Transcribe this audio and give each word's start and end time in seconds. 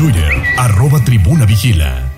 Twitter, 0.00 0.32
arroba 0.56 1.04
tribuna 1.04 1.44
vigila. 1.44 2.10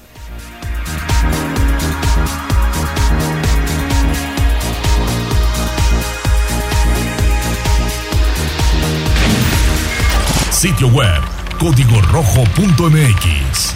Sitio 10.52 10.88
web 10.88 11.22
código 11.60 12.02
rojo.mx 12.02 13.76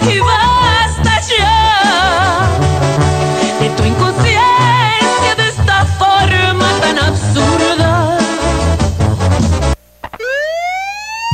y 0.00 0.18
basta 0.18 1.20
ya 1.20 2.71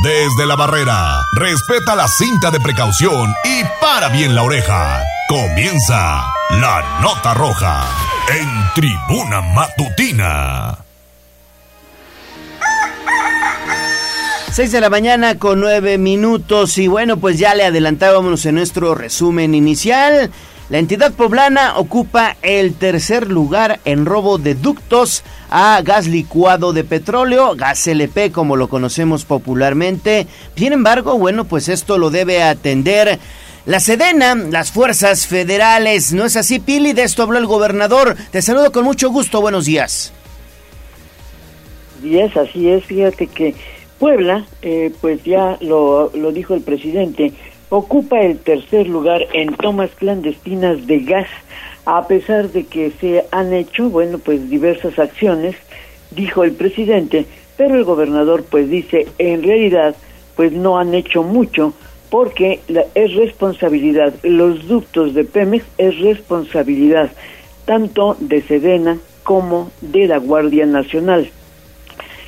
Desde 0.09 0.47
la 0.47 0.55
barrera, 0.55 1.21
respeta 1.33 1.95
la 1.95 2.07
cinta 2.07 2.49
de 2.49 2.59
precaución 2.59 3.31
y 3.43 3.61
para 3.79 4.09
bien 4.09 4.33
la 4.33 4.41
oreja. 4.41 5.03
Comienza 5.27 6.33
la 6.49 6.99
nota 6.99 7.35
roja 7.35 7.87
en 8.27 8.49
tribuna 8.73 9.41
matutina. 9.41 10.79
6 14.51 14.71
de 14.71 14.81
la 14.81 14.89
mañana 14.89 15.37
con 15.37 15.59
9 15.59 15.99
minutos 15.99 16.79
y 16.79 16.87
bueno, 16.87 17.17
pues 17.17 17.37
ya 17.37 17.53
le 17.53 17.65
adelantábamos 17.65 18.43
en 18.47 18.55
nuestro 18.55 18.95
resumen 18.95 19.53
inicial. 19.53 20.31
La 20.69 20.79
entidad 20.79 21.13
poblana 21.13 21.77
ocupa 21.77 22.35
el 22.41 22.73
tercer 22.73 23.29
lugar 23.29 23.79
en 23.85 24.07
robo 24.07 24.39
de 24.39 24.55
ductos 24.55 25.23
a 25.49 25.81
gas 25.81 26.07
licuado 26.07 26.73
de 26.73 26.83
petróleo, 26.83 27.55
gas 27.55 27.87
LP 27.87 28.31
como 28.31 28.55
lo 28.55 28.69
conocemos 28.69 29.25
popularmente. 29.25 30.27
Sin 30.55 30.73
embargo, 30.73 31.17
bueno, 31.17 31.45
pues 31.45 31.69
esto 31.69 31.97
lo 31.97 32.09
debe 32.09 32.43
atender 32.43 33.19
la 33.65 33.79
Sedena, 33.79 34.35
las 34.35 34.71
fuerzas 34.71 35.27
federales. 35.27 36.13
¿No 36.13 36.25
es 36.25 36.35
así, 36.35 36.59
Pili? 36.59 36.93
De 36.93 37.03
esto 37.03 37.23
habló 37.23 37.37
el 37.37 37.45
gobernador. 37.45 38.15
Te 38.31 38.41
saludo 38.41 38.71
con 38.71 38.83
mucho 38.83 39.09
gusto. 39.09 39.41
Buenos 39.41 39.65
días. 39.65 40.13
Días, 42.01 42.35
así 42.37 42.69
es. 42.69 42.85
Fíjate 42.85 43.27
que 43.27 43.55
Puebla, 43.99 44.45
eh, 44.61 44.91
pues 45.01 45.23
ya 45.23 45.57
lo, 45.59 46.11
lo 46.15 46.31
dijo 46.31 46.53
el 46.53 46.61
presidente, 46.61 47.33
ocupa 47.69 48.21
el 48.21 48.39
tercer 48.39 48.87
lugar 48.87 49.27
en 49.33 49.53
tomas 49.55 49.91
clandestinas 49.91 50.87
de 50.87 50.99
gas, 51.01 51.27
a 51.97 52.05
pesar 52.07 52.51
de 52.51 52.65
que 52.65 52.91
se 53.01 53.25
han 53.31 53.51
hecho, 53.51 53.89
bueno, 53.89 54.19
pues 54.19 54.47
diversas 54.47 54.99
acciones, 54.99 55.55
dijo 56.11 56.43
el 56.43 56.51
presidente, 56.51 57.25
pero 57.57 57.73
el 57.73 57.83
gobernador 57.83 58.43
pues 58.47 58.69
dice, 58.69 59.07
en 59.17 59.41
realidad, 59.41 59.95
pues 60.35 60.51
no 60.51 60.77
han 60.77 60.93
hecho 60.93 61.23
mucho, 61.23 61.73
porque 62.11 62.59
la, 62.67 62.85
es 62.93 63.15
responsabilidad, 63.15 64.13
los 64.21 64.67
ductos 64.67 65.15
de 65.15 65.23
Pemex 65.23 65.65
es 65.79 65.99
responsabilidad 65.99 67.09
tanto 67.65 68.15
de 68.19 68.43
Sedena 68.43 68.99
como 69.23 69.71
de 69.81 70.07
la 70.07 70.19
Guardia 70.19 70.67
Nacional. 70.67 71.31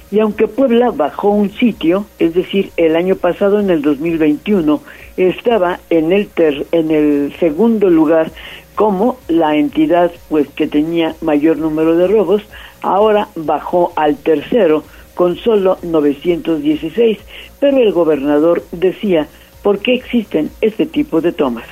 Y 0.10 0.20
aunque 0.20 0.48
Puebla 0.48 0.90
bajó 0.90 1.30
un 1.30 1.52
sitio, 1.52 2.06
es 2.18 2.34
decir, 2.34 2.72
el 2.78 2.96
año 2.96 3.16
pasado 3.16 3.60
en 3.60 3.70
el 3.70 3.84
2021 3.84 4.82
estaba 5.18 5.80
en 5.92 6.12
el 6.12 6.28
ter, 6.28 6.66
en 6.72 6.90
el 6.90 7.34
segundo 7.40 7.90
lugar 7.90 8.32
como 8.76 9.18
la 9.28 9.56
entidad 9.56 10.12
pues 10.30 10.48
que 10.50 10.68
tenía 10.68 11.16
mayor 11.22 11.58
número 11.58 11.96
de 11.96 12.08
robos, 12.08 12.42
ahora 12.82 13.28
bajó 13.36 13.94
al 13.96 14.18
tercero 14.18 14.84
con 15.16 15.38
solo 15.38 15.78
916, 15.82 17.20
pero 17.60 17.78
el 17.78 17.92
gobernador 17.92 18.64
decía, 18.72 19.28
¿por 19.62 19.80
qué 19.80 19.94
existen 19.94 20.52
este 20.62 20.86
tipo 20.86 21.22
de 21.22 21.32
tomas? 21.32 21.66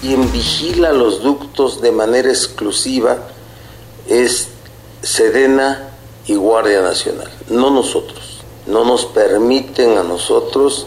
Quien 0.00 0.30
vigila 0.30 0.92
los 0.92 1.22
ductos 1.22 1.80
de 1.80 1.90
manera 1.92 2.28
exclusiva 2.28 3.18
es 4.08 4.48
Sedena 5.02 5.90
y 6.26 6.34
Guardia 6.34 6.82
Nacional, 6.82 7.30
no 7.48 7.70
nosotros. 7.70 8.42
No 8.66 8.84
nos 8.84 9.06
permiten 9.06 9.96
a 9.96 10.02
nosotros 10.02 10.86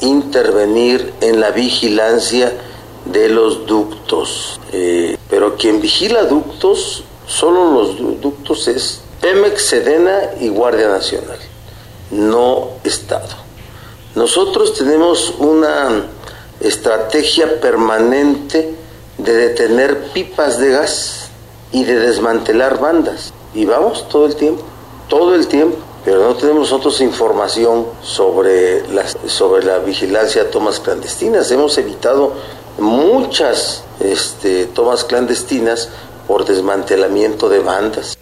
intervenir 0.00 1.12
en 1.20 1.40
la 1.40 1.50
vigilancia 1.50 2.52
de 3.04 3.28
los 3.28 3.66
ductos. 3.66 4.60
Eh, 4.72 5.16
pero 5.28 5.56
quien 5.56 5.80
vigila 5.80 6.24
ductos, 6.24 7.04
solo 7.26 7.72
los 7.72 8.20
ductos 8.20 8.68
es 8.68 9.02
Pemex, 9.20 9.62
Sedena 9.62 10.30
y 10.40 10.48
Guardia 10.48 10.88
Nacional, 10.88 11.38
no 12.10 12.70
Estado. 12.84 13.28
Nosotros 14.14 14.74
tenemos 14.74 15.34
una 15.38 16.06
estrategia 16.60 17.60
permanente 17.60 18.74
de 19.18 19.32
detener 19.34 20.12
pipas 20.12 20.58
de 20.58 20.70
gas 20.70 21.28
y 21.72 21.84
de 21.84 21.98
desmantelar 21.98 22.80
bandas. 22.80 23.32
Y 23.54 23.64
vamos 23.64 24.08
todo 24.08 24.26
el 24.26 24.36
tiempo 24.36 24.64
todo 25.10 25.34
el 25.34 25.48
tiempo, 25.48 25.76
pero 26.04 26.22
no 26.22 26.34
tenemos 26.36 26.70
nosotros 26.70 27.02
información 27.02 27.86
sobre, 28.00 28.88
las, 28.88 29.18
sobre 29.26 29.66
la 29.66 29.80
vigilancia 29.80 30.44
de 30.44 30.48
tomas 30.48 30.80
clandestinas. 30.80 31.50
Hemos 31.50 31.76
evitado 31.76 32.32
muchas 32.78 33.84
este, 34.00 34.66
tomas 34.66 35.04
clandestinas 35.04 35.90
por 36.26 36.44
desmantelamiento 36.44 37.48
de 37.48 37.60
bandas. 37.60 38.16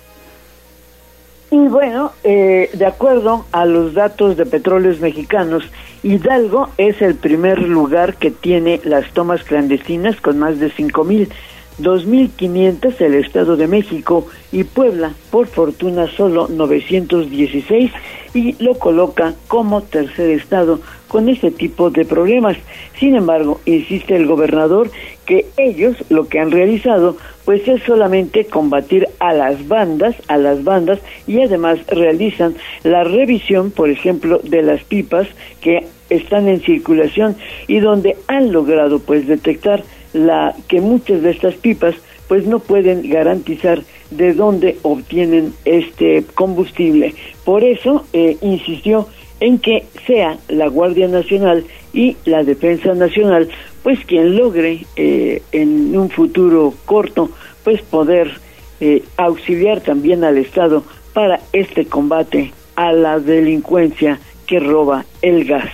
Y 1.50 1.68
bueno, 1.68 2.12
eh, 2.24 2.70
de 2.74 2.86
acuerdo 2.86 3.46
a 3.52 3.64
los 3.64 3.94
datos 3.94 4.36
de 4.36 4.44
petróleos 4.44 5.00
mexicanos, 5.00 5.64
Hidalgo 6.02 6.68
es 6.76 7.00
el 7.00 7.14
primer 7.14 7.60
lugar 7.60 8.16
que 8.16 8.30
tiene 8.30 8.80
las 8.84 9.10
tomas 9.12 9.42
clandestinas 9.44 10.20
con 10.20 10.38
más 10.38 10.58
de 10.58 10.70
cinco 10.70 11.04
mil. 11.04 11.32
2.500 11.80 13.00
el 13.00 13.14
Estado 13.14 13.56
de 13.56 13.66
México 13.66 14.26
y 14.52 14.64
Puebla, 14.64 15.14
por 15.30 15.46
fortuna, 15.46 16.08
solo 16.08 16.48
916 16.48 17.92
y 18.34 18.62
lo 18.62 18.74
coloca 18.78 19.34
como 19.46 19.82
tercer 19.82 20.30
estado 20.30 20.80
con 21.08 21.28
este 21.28 21.50
tipo 21.50 21.90
de 21.90 22.04
problemas. 22.04 22.56
Sin 22.98 23.14
embargo, 23.14 23.60
insiste 23.64 24.16
el 24.16 24.26
gobernador 24.26 24.90
que 25.24 25.46
ellos 25.56 25.96
lo 26.08 26.28
que 26.28 26.40
han 26.40 26.50
realizado 26.50 27.16
pues 27.44 27.66
es 27.66 27.82
solamente 27.84 28.44
combatir 28.44 29.08
a 29.20 29.32
las 29.32 29.66
bandas, 29.68 30.14
a 30.28 30.36
las 30.36 30.64
bandas 30.64 31.00
y 31.26 31.40
además 31.40 31.78
realizan 31.86 32.54
la 32.82 33.04
revisión, 33.04 33.70
por 33.70 33.88
ejemplo, 33.88 34.40
de 34.42 34.62
las 34.62 34.82
pipas 34.84 35.26
que 35.62 35.86
están 36.10 36.48
en 36.48 36.60
circulación 36.60 37.36
y 37.66 37.80
donde 37.80 38.16
han 38.26 38.52
logrado 38.52 38.98
pues 38.98 39.26
detectar 39.26 39.82
la 40.12 40.54
que 40.68 40.80
muchas 40.80 41.22
de 41.22 41.30
estas 41.30 41.54
pipas 41.54 41.94
pues 42.28 42.46
no 42.46 42.58
pueden 42.58 43.08
garantizar 43.08 43.82
de 44.10 44.34
dónde 44.34 44.76
obtienen 44.82 45.54
este 45.64 46.24
combustible. 46.34 47.14
Por 47.44 47.64
eso 47.64 48.04
eh, 48.12 48.36
insistió 48.42 49.08
en 49.40 49.58
que 49.58 49.86
sea 50.06 50.38
la 50.48 50.68
Guardia 50.68 51.08
Nacional 51.08 51.64
y 51.92 52.16
la 52.24 52.44
Defensa 52.44 52.94
Nacional 52.94 53.48
pues 53.82 54.04
quien 54.04 54.36
logre 54.36 54.84
eh, 54.96 55.42
en 55.52 55.96
un 55.96 56.10
futuro 56.10 56.74
corto 56.84 57.30
pues 57.64 57.80
poder 57.82 58.32
eh, 58.80 59.02
auxiliar 59.16 59.80
también 59.80 60.24
al 60.24 60.38
Estado 60.38 60.84
para 61.12 61.40
este 61.52 61.86
combate 61.86 62.52
a 62.76 62.92
la 62.92 63.18
delincuencia 63.18 64.20
que 64.46 64.60
roba 64.60 65.04
el 65.22 65.44
gas 65.44 65.70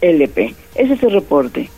LP. 0.00 0.54
Ese 0.74 0.94
es 0.94 1.02
el 1.02 1.12
reporte. 1.12 1.68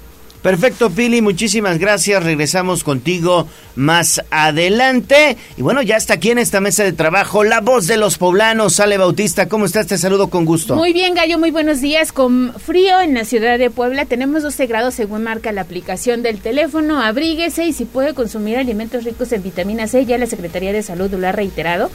Perfecto, 0.42 0.88
Pili, 0.88 1.20
muchísimas 1.20 1.78
gracias. 1.78 2.22
Regresamos 2.22 2.82
contigo 2.82 3.46
más 3.76 4.22
adelante. 4.30 5.36
Y 5.58 5.62
bueno, 5.62 5.82
ya 5.82 5.96
está 5.96 6.14
aquí 6.14 6.30
en 6.30 6.38
esta 6.38 6.60
mesa 6.60 6.82
de 6.82 6.94
trabajo 6.94 7.44
la 7.44 7.60
voz 7.60 7.86
de 7.86 7.98
los 7.98 8.16
poblanos, 8.16 8.74
Sale 8.74 8.96
Bautista. 8.96 9.48
¿Cómo 9.48 9.66
estás? 9.66 9.86
Te 9.86 9.98
saludo 9.98 10.30
con 10.30 10.46
gusto. 10.46 10.76
Muy 10.76 10.94
bien, 10.94 11.14
Gallo, 11.14 11.38
muy 11.38 11.50
buenos 11.50 11.82
días. 11.82 12.12
Con 12.12 12.54
frío 12.54 13.00
en 13.02 13.12
la 13.12 13.26
ciudad 13.26 13.58
de 13.58 13.68
Puebla, 13.68 14.06
tenemos 14.06 14.42
12 14.42 14.66
grados 14.66 14.94
según 14.94 15.24
marca 15.24 15.52
la 15.52 15.60
aplicación 15.60 16.22
del 16.22 16.38
teléfono. 16.40 17.02
Abríguese 17.02 17.66
y 17.66 17.74
si 17.74 17.84
puede 17.84 18.14
consumir 18.14 18.56
alimentos 18.56 19.04
ricos 19.04 19.32
en 19.32 19.42
vitamina 19.42 19.88
C, 19.88 20.06
ya 20.06 20.16
la 20.16 20.26
Secretaría 20.26 20.72
de 20.72 20.82
Salud 20.82 21.10
lo 21.12 21.28
ha 21.28 21.32
reiterado. 21.32 21.90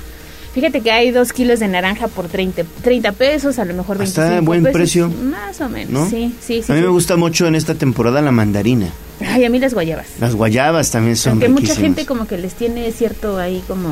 Fíjate 0.55 0.79
que 0.81 0.89
hay 0.91 1.11
dos 1.11 1.33
kilos 1.33 1.59
de 1.59 1.67
naranja 1.67 2.07
por 2.07 2.27
30, 2.29 2.63
30 2.81 3.11
pesos, 3.11 3.59
a 3.59 3.65
lo 3.65 3.73
mejor 3.75 3.97
25 3.97 4.27
Está 4.27 4.41
buen 4.41 4.63
pesos. 4.63 4.73
precio. 4.73 5.09
Más 5.09 5.59
o 5.61 5.67
menos, 5.69 5.91
¿no? 5.91 6.09
sí, 6.09 6.33
sí, 6.41 6.63
sí. 6.63 6.71
a 6.71 6.75
mí 6.75 6.79
sí. 6.81 6.85
me 6.85 6.91
gusta 6.91 7.17
mucho 7.17 7.45
en 7.45 7.55
esta 7.55 7.75
temporada 7.75 8.21
la 8.21 8.31
mandarina. 8.31 8.87
Ay, 9.19 9.43
a 9.45 9.49
mí 9.49 9.59
las 9.59 9.73
guayabas. 9.73 10.07
Las 10.19 10.33
guayabas 10.33 10.91
también 10.91 11.17
son 11.17 11.33
Aunque 11.33 11.49
mucha 11.49 11.75
gente 11.75 12.05
como 12.05 12.25
que 12.25 12.37
les 12.37 12.53
tiene 12.53 12.89
cierto 12.93 13.37
ahí 13.37 13.61
como 13.67 13.89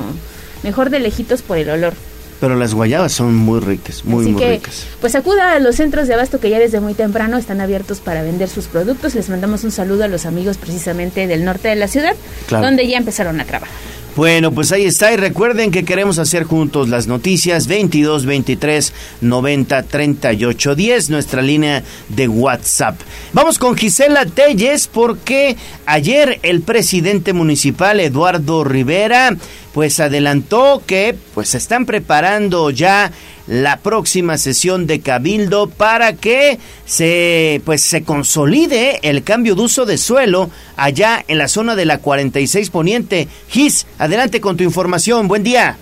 mejor 0.63 0.89
de 0.89 1.00
lejitos 1.00 1.42
por 1.42 1.57
el 1.57 1.69
olor. 1.69 1.94
Pero 2.39 2.56
las 2.57 2.74
guayabas 2.74 3.12
son 3.13 3.36
muy 3.36 3.60
ricas, 3.62 4.04
muy, 4.04 4.24
Así 4.25 4.31
muy 4.33 4.42
que, 4.42 4.50
ricas. 4.54 4.86
pues 5.00 5.15
acuda 5.15 5.54
a 5.54 5.60
los 5.60 5.75
centros 5.75 6.07
de 6.10 6.13
abasto 6.13 6.39
que 6.42 6.50
ya 6.50 6.60
desde 6.60 6.81
muy 6.81 6.94
temprano 6.94 7.38
están 7.38 7.62
abiertos 7.62 8.00
para 8.00 8.21
vender 8.21 8.50
sus 8.50 8.65
productos. 8.65 9.15
Les 9.15 9.30
mandamos 9.30 9.63
un 9.63 9.71
saludo 9.71 10.04
a 10.04 10.07
los 10.10 10.25
amigos 10.25 10.57
precisamente 10.57 11.25
del 11.27 11.45
norte 11.45 11.69
de 11.69 11.75
la 11.75 11.88
ciudad, 11.88 12.15
Claro. 12.48 12.65
donde 12.65 12.86
ya 12.88 12.98
empezaron 12.98 13.39
a 13.39 13.45
trabajar. 13.45 13.74
Bueno, 14.15 14.51
pues 14.51 14.71
ahí 14.71 14.86
está. 14.86 15.12
Y 15.12 15.18
recuerden 15.18 15.71
que 15.71 15.86
queremos 15.86 16.19
hacer 16.19 16.44
juntos 16.44 16.88
las 16.88 17.07
noticias 17.07 17.65
22 17.65 18.27
23 18.27 18.94
90 19.21 19.83
38 19.83 20.75
10, 20.75 21.10
nuestra 21.10 21.42
línea 21.42 21.83
de 22.10 22.27
WhatsApp. 22.27 23.00
Vamos 23.33 23.57
con 23.57 23.75
Gisela 23.75 24.27
Telles 24.27 24.88
porque 24.88 25.57
ayer 25.88 26.39
el 26.44 26.62
presidente 26.62 27.33
municipal 27.33 28.00
Eduardo 28.00 28.63
Rivera 28.63 29.36
pues 29.74 30.00
adelantó 30.00 30.81
que 30.86 31.16
pues 31.34 31.50
se 31.50 31.58
están 31.58 31.86
preparando 31.86 32.70
ya 32.70 33.12
la 33.48 33.78
próxima 33.78 34.38
sesión 34.38 34.88
de 34.88 35.02
Cabildo 35.02 35.68
para 35.68 36.14
que 36.14 36.60
se 36.86 37.62
pues 37.66 37.81
se 37.81 38.04
consolide 38.04 39.00
el 39.02 39.24
cambio 39.24 39.56
de 39.56 39.64
uso 39.64 39.86
de 39.86 39.98
suelo 39.98 40.50
allá 40.78 41.25
en 41.28 41.40
la 41.40 41.48
zona 41.48 41.75
de 41.75 41.86
la 41.86 41.98
46 41.98 42.70
Poniente. 42.70 43.28
Gis, 43.50 43.88
adelante 43.98 44.40
con 44.40 44.56
tu 44.56 44.64
información. 44.64 45.28
Buen 45.28 45.44
día. 45.44 45.78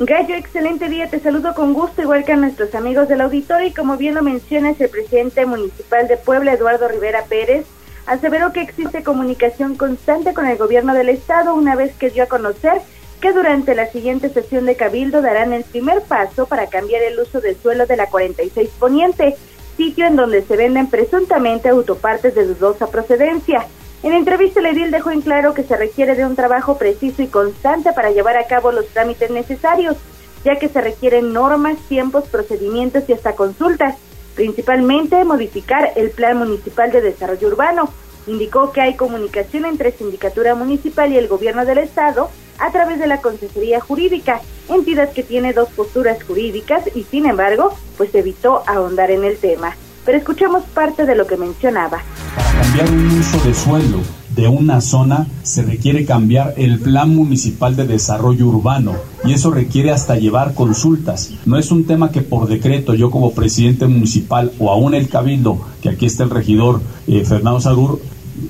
Gallo, 0.00 0.34
excelente 0.34 0.88
día, 0.88 1.08
te 1.08 1.20
saludo 1.20 1.54
con 1.54 1.72
gusto, 1.72 2.02
igual 2.02 2.24
que 2.24 2.32
a 2.32 2.36
nuestros 2.36 2.74
amigos 2.74 3.08
del 3.08 3.20
auditorio, 3.20 3.68
y 3.68 3.72
como 3.72 3.96
bien 3.96 4.16
lo 4.16 4.22
mencionas, 4.22 4.80
el 4.80 4.88
presidente 4.88 5.46
municipal 5.46 6.08
de 6.08 6.16
Puebla, 6.16 6.52
Eduardo 6.52 6.88
Rivera 6.88 7.26
Pérez, 7.26 7.64
aseveró 8.04 8.52
que 8.52 8.60
existe 8.60 9.04
comunicación 9.04 9.76
constante 9.76 10.34
con 10.34 10.46
el 10.46 10.58
gobierno 10.58 10.94
del 10.94 11.10
estado, 11.10 11.54
una 11.54 11.76
vez 11.76 11.94
que 11.94 12.10
dio 12.10 12.24
a 12.24 12.26
conocer 12.26 12.82
que 13.24 13.32
durante 13.32 13.74
la 13.74 13.86
siguiente 13.86 14.28
sesión 14.28 14.66
de 14.66 14.76
Cabildo 14.76 15.22
darán 15.22 15.54
el 15.54 15.64
primer 15.64 16.02
paso 16.02 16.44
para 16.44 16.66
cambiar 16.66 17.00
el 17.00 17.18
uso 17.18 17.40
del 17.40 17.56
suelo 17.56 17.86
de 17.86 17.96
la 17.96 18.10
46 18.10 18.68
Poniente, 18.78 19.34
sitio 19.78 20.04
en 20.06 20.16
donde 20.16 20.42
se 20.42 20.58
venden 20.58 20.90
presuntamente 20.90 21.70
autopartes 21.70 22.34
de 22.34 22.44
dudosa 22.44 22.88
procedencia. 22.88 23.66
En 24.02 24.12
entrevista, 24.12 24.60
el 24.60 24.66
edil 24.66 24.90
dejó 24.90 25.10
en 25.10 25.22
claro 25.22 25.54
que 25.54 25.62
se 25.62 25.74
requiere 25.74 26.16
de 26.16 26.26
un 26.26 26.36
trabajo 26.36 26.76
preciso 26.76 27.22
y 27.22 27.28
constante 27.28 27.94
para 27.94 28.10
llevar 28.10 28.36
a 28.36 28.46
cabo 28.46 28.72
los 28.72 28.88
trámites 28.88 29.30
necesarios, 29.30 29.96
ya 30.44 30.58
que 30.58 30.68
se 30.68 30.82
requieren 30.82 31.32
normas, 31.32 31.78
tiempos, 31.88 32.28
procedimientos 32.28 33.04
y 33.08 33.14
hasta 33.14 33.32
consultas, 33.32 33.96
principalmente 34.34 35.24
modificar 35.24 35.92
el 35.96 36.10
Plan 36.10 36.36
Municipal 36.36 36.92
de 36.92 37.00
Desarrollo 37.00 37.48
Urbano. 37.48 37.88
Indicó 38.26 38.72
que 38.72 38.80
hay 38.80 38.94
comunicación 38.94 39.64
entre 39.66 39.92
Sindicatura 39.92 40.54
Municipal 40.54 41.12
y 41.12 41.16
el 41.16 41.28
Gobierno 41.28 41.64
del 41.64 41.78
Estado 41.78 42.30
a 42.58 42.70
través 42.70 42.98
de 42.98 43.06
la 43.06 43.20
Consejería 43.20 43.80
Jurídica, 43.80 44.40
entidad 44.68 45.12
que 45.12 45.22
tiene 45.22 45.52
dos 45.52 45.68
posturas 45.70 46.22
jurídicas 46.22 46.84
y 46.94 47.02
sin 47.04 47.26
embargo, 47.26 47.74
pues 47.96 48.14
evitó 48.14 48.62
ahondar 48.66 49.10
en 49.10 49.24
el 49.24 49.36
tema. 49.38 49.76
Pero 50.04 50.18
escuchemos 50.18 50.64
parte 50.64 51.06
de 51.06 51.14
lo 51.14 51.26
que 51.26 51.36
mencionaba. 51.36 52.02
Para 52.36 52.62
cambiar 52.62 52.90
un 52.90 53.18
uso 53.18 53.38
de 53.40 53.54
suelo 53.54 53.98
de 54.34 54.48
una 54.48 54.80
zona 54.80 55.26
se 55.42 55.62
requiere 55.62 56.04
cambiar 56.04 56.54
el 56.56 56.80
plan 56.80 57.14
municipal 57.14 57.76
de 57.76 57.86
desarrollo 57.86 58.46
urbano 58.46 58.94
y 59.24 59.32
eso 59.32 59.50
requiere 59.50 59.92
hasta 59.92 60.16
llevar 60.16 60.54
consultas. 60.54 61.30
No 61.46 61.56
es 61.56 61.70
un 61.70 61.84
tema 61.84 62.10
que 62.10 62.22
por 62.22 62.48
decreto 62.48 62.94
yo 62.94 63.10
como 63.10 63.32
presidente 63.32 63.86
municipal 63.86 64.52
o 64.58 64.70
aún 64.70 64.94
el 64.94 65.08
cabildo, 65.08 65.60
que 65.80 65.88
aquí 65.88 66.06
está 66.06 66.24
el 66.24 66.30
regidor 66.30 66.80
eh, 67.06 67.24
Fernando 67.24 67.60
Sagur, 67.60 68.00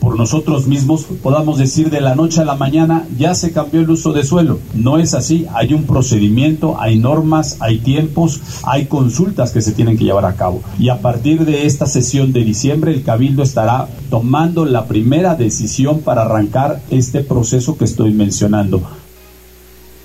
por 0.00 0.16
nosotros 0.16 0.66
mismos 0.66 1.04
podamos 1.22 1.58
decir 1.58 1.90
de 1.90 2.00
la 2.00 2.14
noche 2.14 2.40
a 2.40 2.44
la 2.44 2.54
mañana 2.54 3.06
ya 3.16 3.34
se 3.34 3.52
cambió 3.52 3.80
el 3.80 3.90
uso 3.90 4.12
de 4.12 4.24
suelo. 4.24 4.58
No 4.74 4.98
es 4.98 5.14
así, 5.14 5.46
hay 5.54 5.74
un 5.74 5.84
procedimiento, 5.84 6.76
hay 6.80 6.98
normas, 6.98 7.56
hay 7.60 7.78
tiempos, 7.78 8.40
hay 8.64 8.86
consultas 8.86 9.52
que 9.52 9.60
se 9.60 9.72
tienen 9.72 9.96
que 9.98 10.04
llevar 10.04 10.24
a 10.24 10.34
cabo. 10.34 10.62
Y 10.78 10.88
a 10.88 11.00
partir 11.00 11.44
de 11.44 11.66
esta 11.66 11.86
sesión 11.86 12.32
de 12.32 12.44
diciembre 12.44 12.92
el 12.92 13.02
Cabildo 13.02 13.42
estará 13.42 13.88
tomando 14.10 14.64
la 14.64 14.86
primera 14.86 15.34
decisión 15.34 16.00
para 16.00 16.22
arrancar 16.22 16.80
este 16.90 17.20
proceso 17.20 17.76
que 17.76 17.84
estoy 17.84 18.12
mencionando. 18.12 18.82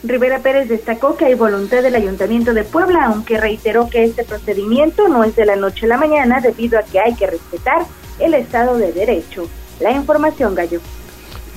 Rivera 0.02 0.40
Pérez 0.40 0.70
destacó 0.70 1.18
que 1.18 1.26
hay 1.26 1.34
voluntad 1.34 1.84
del 1.84 1.96
Ayuntamiento 1.96 2.54
de 2.54 2.64
Puebla, 2.64 3.06
aunque 3.06 3.38
reiteró 3.38 3.90
que 3.90 4.06
este 4.06 4.24
procedimiento 4.24 5.10
no 5.10 5.26
es 5.26 5.36
de 5.36 5.46
la 5.46 5.58
noche 5.58 5.86
a 5.86 5.90
la 5.90 5.98
mañana 5.98 6.40
debido 6.40 6.80
a 6.80 6.84
que 6.84 7.00
hay 7.00 7.16
que 7.16 7.28
respetar 7.28 7.86
el 8.20 8.34
Estado 8.34 8.78
de 8.78 8.94
Derecho. 8.94 9.48
La 9.80 9.92
información, 9.92 10.56
Gallo. 10.56 10.82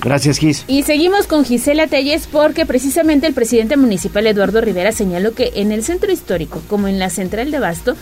Gracias, 0.03 0.37
Gis. 0.37 0.65
Y 0.67 0.83
seguimos 0.83 1.27
con 1.27 1.45
Gisela 1.45 1.87
Telles 1.87 2.27
porque 2.27 2.65
precisamente 2.65 3.25
el 3.25 3.33
presidente 3.33 3.77
municipal 3.77 4.27
Eduardo 4.27 4.59
Rivera 4.59 4.91
señaló 4.91 5.33
que 5.33 5.51
en 5.55 5.71
el 5.71 5.83
centro 5.83 6.11
histórico, 6.11 6.61
como 6.67 6.89
en 6.89 6.99
la 6.99 7.09
central 7.09 7.51
de 7.51 7.59
Basto, 7.59 7.95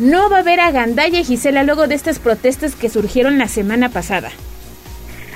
no 0.00 0.28
va 0.28 0.38
a 0.38 0.40
haber 0.40 0.58
agandalla, 0.58 1.22
Gisela, 1.22 1.62
luego 1.62 1.86
de 1.86 1.94
estas 1.94 2.18
protestas 2.18 2.74
que 2.74 2.88
surgieron 2.88 3.38
la 3.38 3.46
semana 3.46 3.90
pasada. 3.90 4.32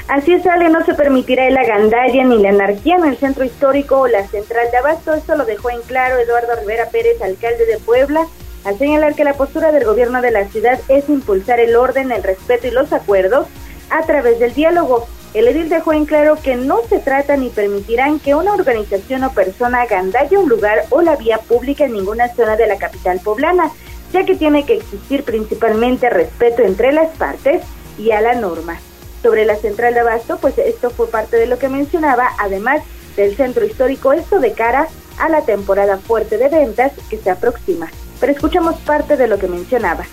Así 0.08 0.32
es, 0.32 0.44
Ale, 0.46 0.70
no 0.70 0.84
se 0.84 0.94
permitirá 0.94 1.46
el 1.46 1.56
agandalla 1.56 2.24
ni 2.24 2.38
la 2.38 2.48
anarquía 2.48 2.96
en 2.96 3.04
el 3.04 3.18
centro 3.18 3.44
histórico 3.44 4.00
o 4.00 4.08
la 4.08 4.26
central 4.26 4.66
de 4.72 4.78
Abasto. 4.78 5.14
Esto 5.14 5.36
lo 5.36 5.44
dejó 5.44 5.70
en 5.70 5.82
claro 5.82 6.18
Eduardo 6.18 6.56
Rivera 6.58 6.88
Pérez, 6.90 7.20
alcalde 7.22 7.66
de 7.66 7.78
Puebla, 7.78 8.26
al 8.64 8.78
señalar 8.78 9.14
que 9.14 9.22
la 9.22 9.34
postura 9.34 9.70
del 9.70 9.84
gobierno 9.84 10.20
de 10.22 10.30
la 10.30 10.48
ciudad 10.48 10.80
es 10.88 11.08
impulsar 11.08 11.60
el 11.60 11.76
orden, 11.76 12.10
el 12.10 12.22
respeto 12.22 12.66
y 12.66 12.70
los 12.70 12.92
acuerdos 12.92 13.46
a 13.90 14.02
través 14.02 14.38
del 14.38 14.54
diálogo. 14.54 15.06
El 15.34 15.46
edil 15.46 15.68
dejó 15.68 15.92
en 15.92 16.06
claro 16.06 16.36
que 16.42 16.56
no 16.56 16.80
se 16.88 16.98
trata 16.98 17.36
ni 17.36 17.50
permitirán 17.50 18.18
que 18.18 18.34
una 18.34 18.54
organización 18.54 19.24
o 19.24 19.32
persona 19.32 19.82
agandalle 19.82 20.38
un 20.38 20.48
lugar 20.48 20.86
o 20.90 21.02
la 21.02 21.16
vía 21.16 21.38
pública 21.38 21.84
en 21.84 21.92
ninguna 21.92 22.34
zona 22.34 22.56
de 22.56 22.66
la 22.66 22.78
capital 22.78 23.20
poblana, 23.20 23.70
ya 24.12 24.24
que 24.24 24.36
tiene 24.36 24.64
que 24.64 24.74
existir 24.74 25.24
principalmente 25.24 26.08
respeto 26.08 26.62
entre 26.62 26.92
las 26.92 27.10
partes 27.16 27.62
y 27.98 28.12
a 28.12 28.20
la 28.20 28.34
norma. 28.34 28.78
Sobre 29.22 29.44
la 29.44 29.56
central 29.56 29.94
de 29.94 30.00
Abasto, 30.00 30.38
pues 30.38 30.56
esto 30.58 30.90
fue 30.90 31.08
parte 31.08 31.36
de 31.36 31.46
lo 31.46 31.58
que 31.58 31.68
mencionaba, 31.68 32.30
además 32.38 32.82
del 33.16 33.36
centro 33.36 33.66
histórico, 33.66 34.12
esto 34.12 34.38
de 34.38 34.52
cara 34.52 34.88
a 35.18 35.28
la 35.28 35.42
temporada 35.42 35.98
fuerte 35.98 36.38
de 36.38 36.48
ventas 36.48 36.92
que 37.10 37.18
se 37.18 37.30
aproxima. 37.30 37.90
Pero 38.20 38.32
escuchamos 38.32 38.76
parte 38.76 39.16
de 39.16 39.26
lo 39.28 39.38
que 39.38 39.48
mencionaba. 39.48 40.04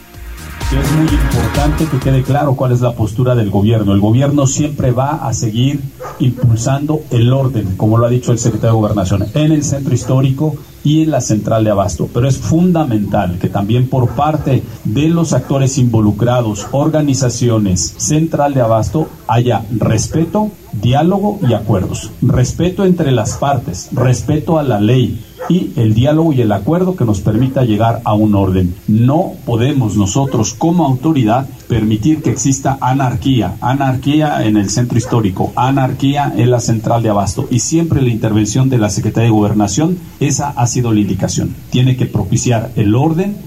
Es 0.71 0.91
muy 0.93 1.07
importante 1.07 1.85
que 1.85 1.99
quede 1.99 2.23
claro 2.23 2.55
cuál 2.55 2.71
es 2.71 2.81
la 2.81 2.93
postura 2.93 3.35
del 3.35 3.49
gobierno. 3.49 3.93
El 3.93 3.99
gobierno 3.99 4.47
siempre 4.47 4.91
va 4.91 5.27
a 5.27 5.33
seguir 5.33 5.79
impulsando 6.19 7.01
el 7.11 7.31
orden, 7.31 7.75
como 7.77 7.97
lo 7.97 8.05
ha 8.05 8.09
dicho 8.09 8.31
el 8.31 8.39
secretario 8.39 8.75
de 8.75 8.81
Gobernación, 8.81 9.25
en 9.33 9.51
el 9.51 9.63
centro 9.63 9.93
histórico 9.93 10.55
y 10.85 11.01
en 11.01 11.11
la 11.11 11.19
central 11.19 11.65
de 11.65 11.71
abasto. 11.71 12.07
Pero 12.13 12.29
es 12.29 12.37
fundamental 12.37 13.37
que 13.39 13.49
también 13.49 13.89
por 13.89 14.11
parte 14.11 14.63
de 14.85 15.09
los 15.09 15.33
actores 15.33 15.77
involucrados, 15.77 16.67
organizaciones, 16.71 17.95
central 17.97 18.53
de 18.53 18.61
abasto, 18.61 19.09
haya 19.27 19.65
respeto, 19.71 20.51
diálogo 20.71 21.39
y 21.45 21.53
acuerdos. 21.53 22.11
Respeto 22.21 22.85
entre 22.85 23.11
las 23.11 23.33
partes, 23.33 23.89
respeto 23.91 24.59
a 24.59 24.63
la 24.63 24.79
ley, 24.79 25.19
y 25.49 25.71
el 25.75 25.93
diálogo 25.93 26.33
y 26.33 26.41
el 26.41 26.51
acuerdo 26.51 26.95
que 26.95 27.05
nos 27.05 27.19
permita 27.19 27.63
llegar 27.63 28.01
a 28.03 28.13
un 28.13 28.35
orden. 28.35 28.75
No 28.87 29.33
podemos 29.45 29.95
nosotros 29.95 30.53
como 30.53 30.85
autoridad 30.85 31.47
permitir 31.67 32.21
que 32.21 32.31
exista 32.31 32.77
anarquía, 32.81 33.55
anarquía 33.61 34.43
en 34.43 34.57
el 34.57 34.69
centro 34.69 34.97
histórico, 34.97 35.51
anarquía 35.55 36.31
en 36.35 36.51
la 36.51 36.59
central 36.59 37.03
de 37.03 37.09
abasto. 37.09 37.47
Y 37.49 37.59
siempre 37.59 38.01
la 38.01 38.09
intervención 38.09 38.69
de 38.69 38.77
la 38.77 38.89
Secretaría 38.89 39.29
de 39.29 39.35
Gobernación, 39.35 39.97
esa 40.19 40.49
ha 40.49 40.67
sido 40.67 40.93
la 40.93 40.99
indicación. 40.99 41.55
Tiene 41.69 41.97
que 41.97 42.05
propiciar 42.05 42.71
el 42.75 42.95
orden. 42.95 43.37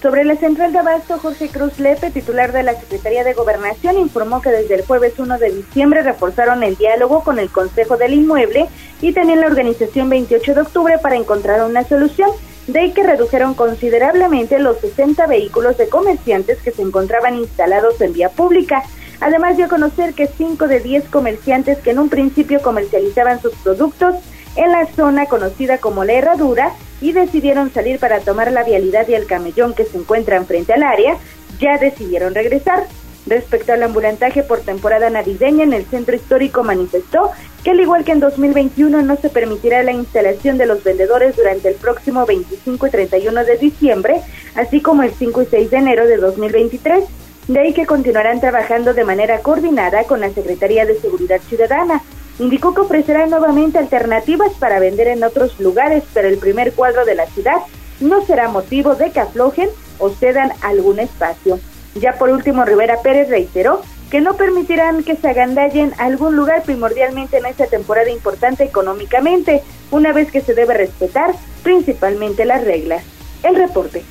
Sobre 0.00 0.24
la 0.24 0.36
central 0.36 0.72
de 0.72 0.78
abasto, 0.78 1.18
Jorge 1.18 1.48
Cruz 1.48 1.80
Lepe, 1.80 2.10
titular 2.12 2.52
de 2.52 2.62
la 2.62 2.78
Secretaría 2.78 3.24
de 3.24 3.34
Gobernación, 3.34 3.98
informó 3.98 4.40
que 4.40 4.50
desde 4.50 4.76
el 4.76 4.86
jueves 4.86 5.14
1 5.18 5.38
de 5.38 5.50
diciembre 5.50 6.02
reforzaron 6.02 6.62
el 6.62 6.76
diálogo 6.76 7.24
con 7.24 7.40
el 7.40 7.50
Consejo 7.50 7.96
del 7.96 8.14
Inmueble 8.14 8.68
y 9.02 9.12
también 9.12 9.40
la 9.40 9.48
organización 9.48 10.08
28 10.08 10.54
de 10.54 10.60
octubre 10.60 10.98
para 11.02 11.16
encontrar 11.16 11.68
una 11.68 11.82
solución, 11.82 12.30
de 12.68 12.92
que 12.92 13.02
redujeron 13.02 13.54
considerablemente 13.54 14.58
los 14.58 14.78
60 14.78 15.26
vehículos 15.26 15.76
de 15.78 15.88
comerciantes 15.88 16.58
que 16.58 16.70
se 16.70 16.82
encontraban 16.82 17.34
instalados 17.34 18.00
en 18.00 18.12
vía 18.12 18.28
pública. 18.28 18.84
Además 19.20 19.56
dio 19.56 19.66
a 19.66 19.70
conocer 19.70 20.14
que 20.14 20.28
5 20.28 20.68
de 20.68 20.80
10 20.80 21.08
comerciantes 21.08 21.78
que 21.78 21.90
en 21.90 21.98
un 21.98 22.08
principio 22.08 22.62
comercializaban 22.62 23.40
sus 23.40 23.54
productos 23.56 24.14
en 24.54 24.70
la 24.70 24.86
zona 24.86 25.26
conocida 25.26 25.78
como 25.78 26.04
La 26.04 26.12
Herradura 26.12 26.72
y 27.00 27.12
decidieron 27.12 27.72
salir 27.72 27.98
para 27.98 28.20
tomar 28.20 28.52
la 28.52 28.64
vialidad 28.64 29.08
y 29.08 29.14
el 29.14 29.26
camellón 29.26 29.74
que 29.74 29.84
se 29.84 29.96
encuentran 29.96 30.46
frente 30.46 30.74
al 30.74 30.82
área, 30.82 31.16
ya 31.58 31.78
decidieron 31.78 32.34
regresar. 32.34 32.86
Respecto 33.28 33.74
al 33.74 33.82
ambulantaje 33.82 34.42
por 34.42 34.60
temporada 34.60 35.10
navideña 35.10 35.62
en 35.62 35.74
el 35.74 35.84
centro 35.84 36.16
histórico 36.16 36.64
manifestó 36.64 37.30
que 37.62 37.72
al 37.72 37.80
igual 37.80 38.02
que 38.02 38.12
en 38.12 38.20
2021 38.20 39.02
no 39.02 39.16
se 39.16 39.28
permitirá 39.28 39.82
la 39.82 39.92
instalación 39.92 40.56
de 40.56 40.64
los 40.64 40.82
vendedores 40.82 41.36
durante 41.36 41.68
el 41.68 41.74
próximo 41.74 42.24
25 42.24 42.86
y 42.86 42.90
31 42.90 43.44
de 43.44 43.58
diciembre, 43.58 44.22
así 44.54 44.80
como 44.80 45.02
el 45.02 45.12
5 45.12 45.42
y 45.42 45.46
6 45.46 45.70
de 45.70 45.76
enero 45.76 46.06
de 46.06 46.16
2023. 46.16 47.04
De 47.48 47.60
ahí 47.60 47.74
que 47.74 47.84
continuarán 47.84 48.40
trabajando 48.40 48.94
de 48.94 49.04
manera 49.04 49.40
coordinada 49.40 50.04
con 50.04 50.22
la 50.22 50.30
Secretaría 50.30 50.86
de 50.86 50.98
Seguridad 50.98 51.40
Ciudadana. 51.42 52.02
Indicó 52.38 52.72
que 52.72 52.80
ofrecerá 52.80 53.26
nuevamente 53.26 53.78
alternativas 53.78 54.52
para 54.54 54.78
vender 54.78 55.08
en 55.08 55.22
otros 55.22 55.60
lugares, 55.60 56.04
pero 56.14 56.28
el 56.28 56.38
primer 56.38 56.72
cuadro 56.72 57.04
de 57.04 57.14
la 57.14 57.26
ciudad 57.26 57.58
no 58.00 58.24
será 58.24 58.48
motivo 58.48 58.94
de 58.94 59.10
que 59.10 59.20
aflojen 59.20 59.68
o 59.98 60.08
cedan 60.08 60.52
algún 60.62 60.98
espacio. 60.98 61.58
Ya 62.00 62.12
por 62.18 62.30
último, 62.30 62.64
Rivera 62.64 62.96
Pérez 63.02 63.28
reiteró 63.28 63.82
que 64.10 64.20
no 64.20 64.36
permitirán 64.36 65.04
que 65.04 65.16
se 65.16 65.28
agandallen 65.28 65.92
algún 65.98 66.34
lugar 66.34 66.62
primordialmente 66.62 67.38
en 67.38 67.46
esta 67.46 67.66
temporada 67.66 68.10
importante 68.10 68.64
económicamente, 68.64 69.62
una 69.90 70.12
vez 70.12 70.30
que 70.30 70.40
se 70.40 70.54
debe 70.54 70.74
respetar 70.74 71.34
principalmente 71.62 72.44
las 72.44 72.64
reglas. 72.64 73.02
El 73.42 73.54
reporte. 73.56 74.02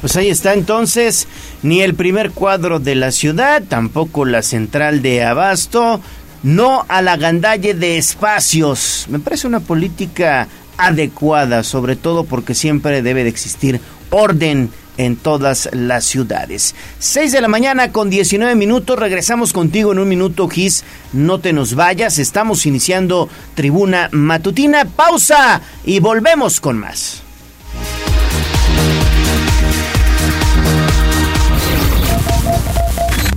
Pues 0.00 0.16
ahí 0.16 0.30
está 0.30 0.54
entonces, 0.54 1.28
ni 1.62 1.82
el 1.82 1.94
primer 1.94 2.32
cuadro 2.32 2.80
de 2.80 2.94
la 2.94 3.12
ciudad, 3.12 3.62
tampoco 3.68 4.24
la 4.24 4.42
central 4.42 5.02
de 5.02 5.24
Abasto, 5.24 6.00
no 6.42 6.84
a 6.88 7.02
la 7.02 7.16
de 7.16 7.98
espacios. 7.98 9.06
Me 9.08 9.20
parece 9.20 9.46
una 9.46 9.60
política 9.60 10.48
adecuada, 10.76 11.62
sobre 11.62 11.94
todo 11.94 12.24
porque 12.24 12.54
siempre 12.54 13.02
debe 13.02 13.22
de 13.22 13.28
existir 13.28 13.80
orden 14.10 14.70
en 14.96 15.16
todas 15.16 15.68
las 15.72 16.04
ciudades. 16.04 16.74
6 16.98 17.32
de 17.32 17.40
la 17.40 17.48
mañana 17.48 17.92
con 17.92 18.10
19 18.10 18.54
minutos, 18.54 18.98
regresamos 18.98 19.52
contigo 19.52 19.92
en 19.92 19.98
un 19.98 20.08
minuto, 20.08 20.48
Gis, 20.48 20.84
no 21.12 21.40
te 21.40 21.52
nos 21.52 21.74
vayas, 21.74 22.18
estamos 22.18 22.66
iniciando 22.66 23.28
tribuna 23.54 24.08
matutina, 24.12 24.84
pausa 24.84 25.60
y 25.84 26.00
volvemos 26.00 26.60
con 26.60 26.78
más. 26.78 27.22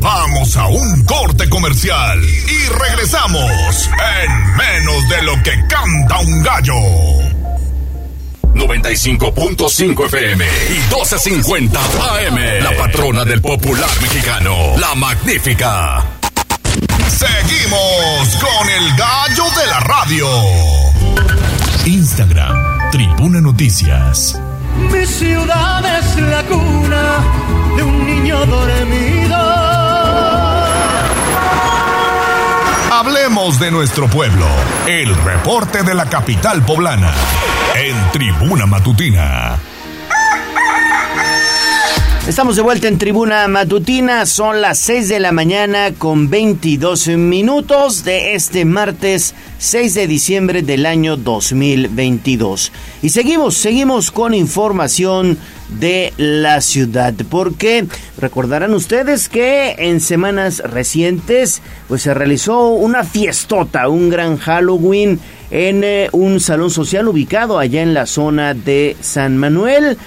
Vamos 0.06 0.56
a 0.56 0.68
un 0.68 1.04
corte 1.06 1.50
comercial 1.50 2.22
y 2.24 2.70
regresamos 2.70 3.90
en 4.22 4.56
menos 4.56 5.10
de 5.10 5.24
lo 5.24 5.34
que 5.42 5.52
canta 5.68 6.20
un 6.20 6.44
gallo. 6.44 7.25
95.5 8.56 10.06
FM 10.06 10.46
y 10.46 10.94
12.50 10.94 11.78
AM. 11.78 12.64
La 12.64 12.72
patrona 12.76 13.24
del 13.26 13.42
popular 13.42 13.90
mexicano, 14.02 14.78
la 14.78 14.96
magnífica. 14.96 16.04
Seguimos 17.08 18.36
con 18.38 18.70
el 18.70 18.96
gallo 18.98 19.44
de 19.60 19.68
la 19.68 19.80
radio. 19.80 20.28
Instagram, 21.86 22.92
Tribuna 22.92 23.42
Noticias. 23.42 24.40
Mi 24.92 25.06
ciudad 25.06 26.00
es 26.00 26.16
la 26.18 26.44
cuna 26.44 27.24
de 27.78 27.84
un 27.84 28.06
niño 28.06 28.46
dormido 28.46 29.25
Hablemos 32.98 33.60
de 33.60 33.72
nuestro 33.72 34.08
pueblo. 34.08 34.48
El 34.88 35.14
reporte 35.26 35.84
de 35.84 35.94
la 35.94 36.06
capital 36.06 36.64
poblana. 36.64 37.14
En 37.76 38.12
Tribuna 38.14 38.66
Matutina. 38.68 39.60
Estamos 42.28 42.56
de 42.56 42.64
vuelta 42.64 42.88
en 42.88 42.98
Tribuna 42.98 43.48
Matutina, 43.48 44.26
son 44.26 44.60
las 44.60 44.80
6 44.80 45.10
de 45.10 45.20
la 45.20 45.32
mañana 45.32 45.94
con 45.96 46.28
22 46.28 47.10
minutos 47.10 48.04
de 48.04 48.34
este 48.34 48.66
martes 48.66 49.36
6 49.60 49.94
de 49.94 50.08
diciembre 50.08 50.64
del 50.64 50.88
año 50.88 51.18
2022. 51.18 52.72
Y 53.04 53.10
seguimos, 53.10 53.56
seguimos 53.58 54.10
con 54.10 54.34
información 54.34 55.38
de 55.80 56.14
la 56.18 56.62
ciudad, 56.62 57.14
porque 57.30 57.86
recordarán 58.18 58.74
ustedes 58.74 59.30
que 59.30 59.76
en 59.78 60.02
semanas 60.02 60.64
recientes 60.66 61.62
pues 61.88 62.02
se 62.02 62.16
realizó 62.16 62.70
una 62.70 63.04
fiestota, 63.04 63.88
un 63.88 64.10
gran 64.10 64.38
Halloween 64.38 65.20
en 65.52 65.84
eh, 65.84 66.10
un 66.12 66.40
salón 66.40 66.72
social 66.72 67.08
ubicado 67.08 67.60
allá 67.60 67.84
en 67.84 67.94
la 67.94 68.08
zona 68.08 68.56
de 68.56 68.98
San 69.00 69.38
Manuel 69.38 70.00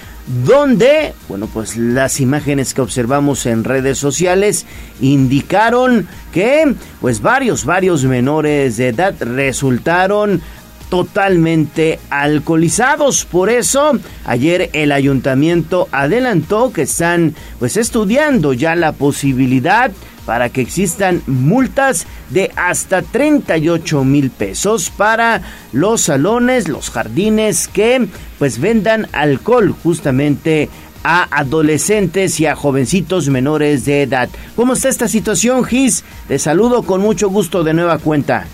donde, 0.45 1.13
bueno, 1.27 1.49
pues 1.51 1.75
las 1.75 2.19
imágenes 2.19 2.73
que 2.73 2.81
observamos 2.81 3.45
en 3.47 3.63
redes 3.63 3.97
sociales 3.97 4.65
indicaron 5.01 6.07
que, 6.31 6.75
pues 7.01 7.21
varios, 7.21 7.65
varios 7.65 8.03
menores 8.03 8.77
de 8.77 8.89
edad 8.89 9.15
resultaron 9.19 10.41
totalmente 10.89 11.99
alcoholizados. 12.09 13.25
Por 13.25 13.49
eso, 13.49 13.93
ayer 14.25 14.69
el 14.73 14.91
ayuntamiento 14.91 15.87
adelantó 15.91 16.71
que 16.73 16.83
están 16.83 17.35
pues 17.57 17.77
estudiando 17.77 18.53
ya 18.53 18.75
la 18.75 18.91
posibilidad 18.91 19.91
para 20.29 20.49
que 20.49 20.61
existan 20.61 21.23
multas 21.25 22.05
de 22.29 22.51
hasta 22.55 23.01
38 23.01 24.03
mil 24.03 24.29
pesos 24.29 24.91
para 24.91 25.41
los 25.71 26.01
salones, 26.01 26.67
los 26.67 26.91
jardines 26.91 27.67
que 27.67 28.07
pues 28.37 28.61
vendan 28.61 29.07
alcohol 29.11 29.73
justamente 29.81 30.69
a 31.03 31.27
adolescentes 31.35 32.39
y 32.39 32.45
a 32.45 32.55
jovencitos 32.55 33.27
menores 33.27 33.85
de 33.85 34.03
edad. 34.03 34.29
¿Cómo 34.55 34.73
está 34.73 34.89
esta 34.89 35.07
situación, 35.07 35.63
Gis? 35.63 36.03
Te 36.27 36.37
saludo 36.37 36.83
con 36.83 37.01
mucho 37.01 37.31
gusto 37.31 37.63
de 37.63 37.73
nueva 37.73 37.97
cuenta. 37.97 38.45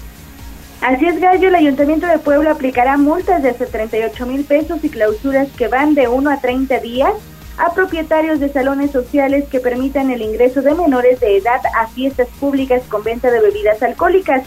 Así 0.80 1.06
es, 1.08 1.20
Gallo, 1.20 1.50
el 1.50 1.56
Ayuntamiento 1.56 2.08
de 2.08 2.20
Puebla 2.20 2.52
aplicará 2.52 2.96
multas 2.96 3.44
de 3.44 3.50
hasta 3.50 3.66
38 3.66 4.26
mil 4.26 4.46
pesos 4.46 4.80
y 4.82 4.88
clausuras 4.88 5.50
que 5.58 5.68
van 5.68 5.94
de 5.94 6.08
1 6.08 6.30
a 6.30 6.38
30 6.40 6.80
días 6.80 7.12
a 7.58 7.74
propietarios 7.74 8.40
de 8.40 8.50
salones 8.50 8.92
sociales 8.92 9.46
que 9.50 9.60
permitan 9.60 10.12
el 10.12 10.22
ingreso 10.22 10.62
de 10.62 10.74
menores 10.74 11.20
de 11.20 11.38
edad 11.38 11.62
a 11.76 11.88
fiestas 11.88 12.28
públicas 12.40 12.84
con 12.90 13.04
venta 13.04 13.32
de 13.32 13.40
bebidas 13.40 13.82
alcohólicas. 13.82 14.44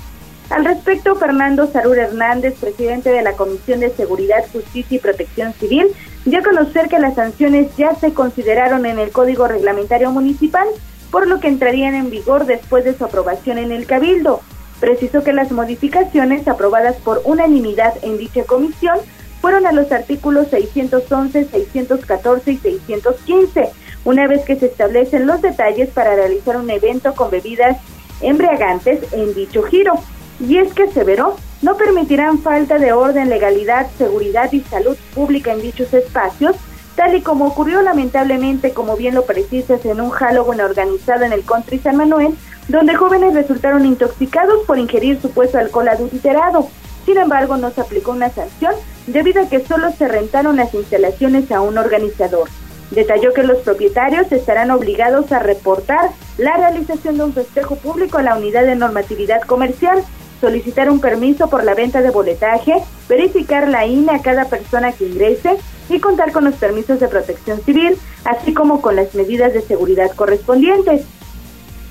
Al 0.50 0.64
respecto, 0.64 1.14
Fernando 1.16 1.66
Sarur 1.66 1.98
Hernández, 1.98 2.54
presidente 2.58 3.10
de 3.10 3.22
la 3.22 3.32
Comisión 3.32 3.80
de 3.80 3.90
Seguridad, 3.90 4.44
Justicia 4.50 4.96
y 4.96 5.00
Protección 5.00 5.52
Civil, 5.54 5.88
dio 6.24 6.40
a 6.40 6.42
conocer 6.42 6.88
que 6.88 6.98
las 6.98 7.14
sanciones 7.14 7.76
ya 7.76 7.94
se 7.94 8.14
consideraron 8.14 8.86
en 8.86 8.98
el 8.98 9.10
Código 9.10 9.46
Reglamentario 9.46 10.10
Municipal, 10.10 10.66
por 11.10 11.26
lo 11.26 11.40
que 11.40 11.48
entrarían 11.48 11.94
en 11.94 12.10
vigor 12.10 12.46
después 12.46 12.84
de 12.84 12.96
su 12.96 13.04
aprobación 13.04 13.58
en 13.58 13.72
el 13.72 13.86
Cabildo. 13.86 14.40
Precisó 14.80 15.22
que 15.22 15.32
las 15.32 15.50
modificaciones 15.50 16.46
aprobadas 16.48 16.96
por 16.96 17.20
unanimidad 17.24 17.94
en 18.02 18.16
dicha 18.16 18.44
comisión 18.44 18.98
fueron 19.40 19.66
a 19.66 19.72
los 19.72 19.90
artículos 19.92 20.48
611, 20.48 21.44
614 21.44 22.52
y 22.52 22.56
615, 22.58 23.70
una 24.04 24.26
vez 24.26 24.44
que 24.44 24.56
se 24.56 24.66
establecen 24.66 25.26
los 25.26 25.42
detalles 25.42 25.90
para 25.90 26.14
realizar 26.14 26.56
un 26.56 26.70
evento 26.70 27.14
con 27.14 27.30
bebidas 27.30 27.78
embriagantes 28.20 29.12
en 29.12 29.34
dicho 29.34 29.62
giro. 29.62 29.94
Y 30.40 30.58
es 30.58 30.72
que 30.72 30.84
aseveró, 30.84 31.36
no 31.62 31.76
permitirán 31.76 32.38
falta 32.38 32.78
de 32.78 32.92
orden, 32.92 33.28
legalidad, 33.28 33.88
seguridad 33.96 34.52
y 34.52 34.60
salud 34.60 34.96
pública 35.14 35.52
en 35.52 35.62
dichos 35.62 35.92
espacios, 35.92 36.56
tal 36.94 37.14
y 37.14 37.22
como 37.22 37.46
ocurrió 37.46 37.82
lamentablemente, 37.82 38.72
como 38.72 38.96
bien 38.96 39.14
lo 39.14 39.24
precisas, 39.24 39.84
en 39.84 40.00
un 40.00 40.10
Halloween 40.10 40.60
organizado 40.60 41.24
en 41.24 41.32
el 41.32 41.44
Country 41.44 41.78
San 41.78 41.96
Manuel, 41.96 42.34
donde 42.68 42.94
jóvenes 42.94 43.34
resultaron 43.34 43.86
intoxicados 43.86 44.64
por 44.66 44.78
ingerir 44.78 45.20
supuesto 45.20 45.58
alcohol 45.58 45.88
adulterado. 45.88 46.68
Sin 47.04 47.18
embargo, 47.18 47.56
no 47.56 47.70
se 47.70 47.80
aplicó 47.80 48.12
una 48.12 48.30
sanción 48.30 48.74
debido 49.12 49.42
a 49.42 49.48
que 49.48 49.64
solo 49.64 49.90
se 49.92 50.08
rentaron 50.08 50.56
las 50.56 50.72
instalaciones 50.74 51.50
a 51.50 51.60
un 51.60 51.78
organizador. 51.78 52.48
Detalló 52.90 53.32
que 53.34 53.42
los 53.42 53.58
propietarios 53.58 54.30
estarán 54.32 54.70
obligados 54.70 55.30
a 55.32 55.38
reportar 55.38 56.10
la 56.38 56.56
realización 56.56 57.18
de 57.18 57.24
un 57.24 57.32
festejo 57.34 57.76
público 57.76 58.18
a 58.18 58.22
la 58.22 58.36
unidad 58.36 58.64
de 58.64 58.76
normatividad 58.76 59.42
comercial, 59.42 60.02
solicitar 60.40 60.90
un 60.90 61.00
permiso 61.00 61.50
por 61.50 61.64
la 61.64 61.74
venta 61.74 62.00
de 62.00 62.10
boletaje, 62.10 62.82
verificar 63.08 63.68
la 63.68 63.86
INE 63.86 64.12
a 64.12 64.22
cada 64.22 64.46
persona 64.46 64.92
que 64.92 65.06
ingrese, 65.06 65.58
y 65.90 66.00
contar 66.00 66.32
con 66.32 66.44
los 66.44 66.54
permisos 66.54 67.00
de 67.00 67.08
protección 67.08 67.62
civil, 67.62 67.96
así 68.24 68.52
como 68.52 68.80
con 68.80 68.96
las 68.96 69.14
medidas 69.14 69.54
de 69.54 69.62
seguridad 69.62 70.10
correspondientes. 70.14 71.02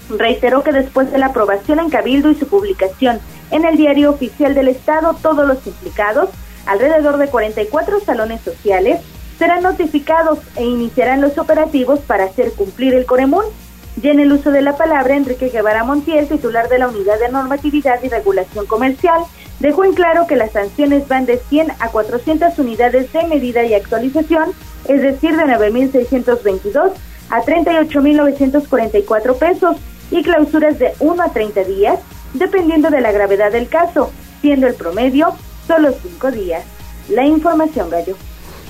Reiteró 0.10 0.64
que 0.64 0.72
después 0.72 1.12
de 1.12 1.18
la 1.18 1.28
aprobación 1.28 1.80
en 1.80 1.90
Cabildo 1.90 2.30
y 2.30 2.36
su 2.36 2.48
publicación 2.48 3.20
en 3.52 3.66
el 3.66 3.76
Diario 3.76 4.12
Oficial 4.12 4.54
del 4.54 4.68
Estado, 4.68 5.16
todos 5.22 5.48
los 5.48 5.66
implicados, 5.66 6.30
alrededor 6.68 7.18
de 7.18 7.28
44 7.28 8.00
salones 8.02 8.42
sociales, 8.42 9.02
serán 9.38 9.64
notificados 9.64 10.40
e 10.56 10.64
iniciarán 10.64 11.22
los 11.22 11.38
operativos 11.38 12.00
para 12.00 12.26
hacer 12.26 12.52
cumplir 12.54 12.94
el 12.94 13.06
Coremún. 13.06 13.46
Y 14.02 14.10
en 14.10 14.20
el 14.20 14.32
uso 14.32 14.52
de 14.52 14.62
la 14.62 14.78
palabra, 14.78 15.16
Enrique 15.16 15.50
Guevara 15.50 15.84
Montiel, 15.84 16.28
titular 16.28 16.70
de 16.70 16.78
la 16.80 16.88
Unidad 16.88 17.20
de 17.20 17.30
Normatividad 17.30 18.02
y 18.04 18.10
Regulación 18.10 18.68
Comercial, 18.68 19.24
dejó 19.60 19.86
en 19.86 19.94
claro 19.94 20.28
que 20.28 20.36
las 20.36 20.52
sanciones 20.52 21.08
van 21.08 21.26
de 21.26 21.38
100 21.38 21.72
a 21.80 21.90
400 21.90 22.60
unidades 22.60 23.12
de 23.12 23.24
medida 23.24 23.64
y 23.64 23.74
actualización, 23.74 24.52
es 24.88 25.02
decir, 25.02 25.36
de 25.36 25.44
9.622 25.44 26.92
a 27.30 27.42
38.944 27.42 29.38
pesos, 29.38 29.78
y 30.12 30.24
clausuras 30.24 30.80
de 30.80 30.94
1 31.00 31.24
a 31.24 31.30
30 31.30 31.64
días, 31.64 32.00
dependiendo 32.34 32.90
de 32.90 33.02
la 33.02 33.12
gravedad 33.12 33.52
del 33.52 33.68
caso, 33.68 34.12
siendo 34.42 34.68
el 34.68 34.76
promedio 34.76 35.34
solo 35.68 35.94
5 36.02 36.32
días. 36.32 36.64
La 37.10 37.26
información, 37.26 37.90
Gallo. 37.90 38.16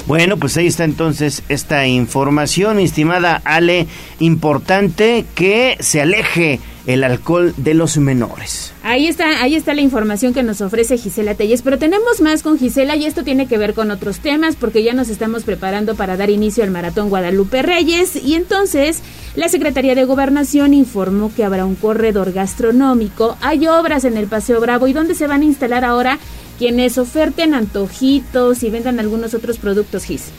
Bueno, 0.05 0.37
pues 0.37 0.55
ahí 0.55 0.67
está 0.67 0.85
entonces 0.85 1.43
esta 1.49 1.85
información, 1.85 2.77
mi 2.77 2.83
estimada 2.83 3.41
Ale, 3.43 3.87
importante 4.19 5.25
que 5.35 5.75
se 5.81 6.01
aleje 6.01 6.61
el 6.85 7.03
alcohol 7.03 7.53
de 7.57 7.73
los 7.73 7.97
menores. 7.97 8.73
Ahí 8.81 9.07
está, 9.07 9.43
ahí 9.43 9.55
está 9.55 9.73
la 9.73 9.81
información 9.81 10.33
que 10.33 10.43
nos 10.43 10.61
ofrece 10.61 10.97
Gisela 10.97 11.35
Telles, 11.35 11.61
pero 11.61 11.77
tenemos 11.77 12.21
más 12.21 12.41
con 12.41 12.57
Gisela 12.57 12.95
y 12.95 13.05
esto 13.05 13.25
tiene 13.25 13.47
que 13.47 13.57
ver 13.57 13.73
con 13.73 13.91
otros 13.91 14.19
temas 14.19 14.55
porque 14.55 14.81
ya 14.81 14.93
nos 14.93 15.09
estamos 15.09 15.43
preparando 15.43 15.95
para 15.95 16.15
dar 16.15 16.29
inicio 16.29 16.63
al 16.63 16.71
Maratón 16.71 17.09
Guadalupe 17.09 17.61
Reyes 17.61 18.15
y 18.15 18.35
entonces 18.35 19.01
la 19.35 19.49
Secretaría 19.49 19.95
de 19.95 20.05
Gobernación 20.05 20.73
informó 20.73 21.29
que 21.35 21.43
habrá 21.43 21.65
un 21.65 21.75
corredor 21.75 22.31
gastronómico, 22.31 23.37
hay 23.41 23.67
obras 23.67 24.05
en 24.05 24.15
el 24.15 24.27
Paseo 24.27 24.61
Bravo 24.61 24.87
y 24.87 24.93
donde 24.93 25.15
se 25.15 25.27
van 25.27 25.41
a 25.41 25.45
instalar 25.45 25.83
ahora 25.83 26.17
quienes 26.57 26.97
oferten 26.97 27.53
antojitos 27.53 28.63
y 28.63 28.69
vendan 28.69 28.99
algunos 28.99 29.33
otros 29.33 29.57
productos 29.57 30.05
GIS. 30.05 30.31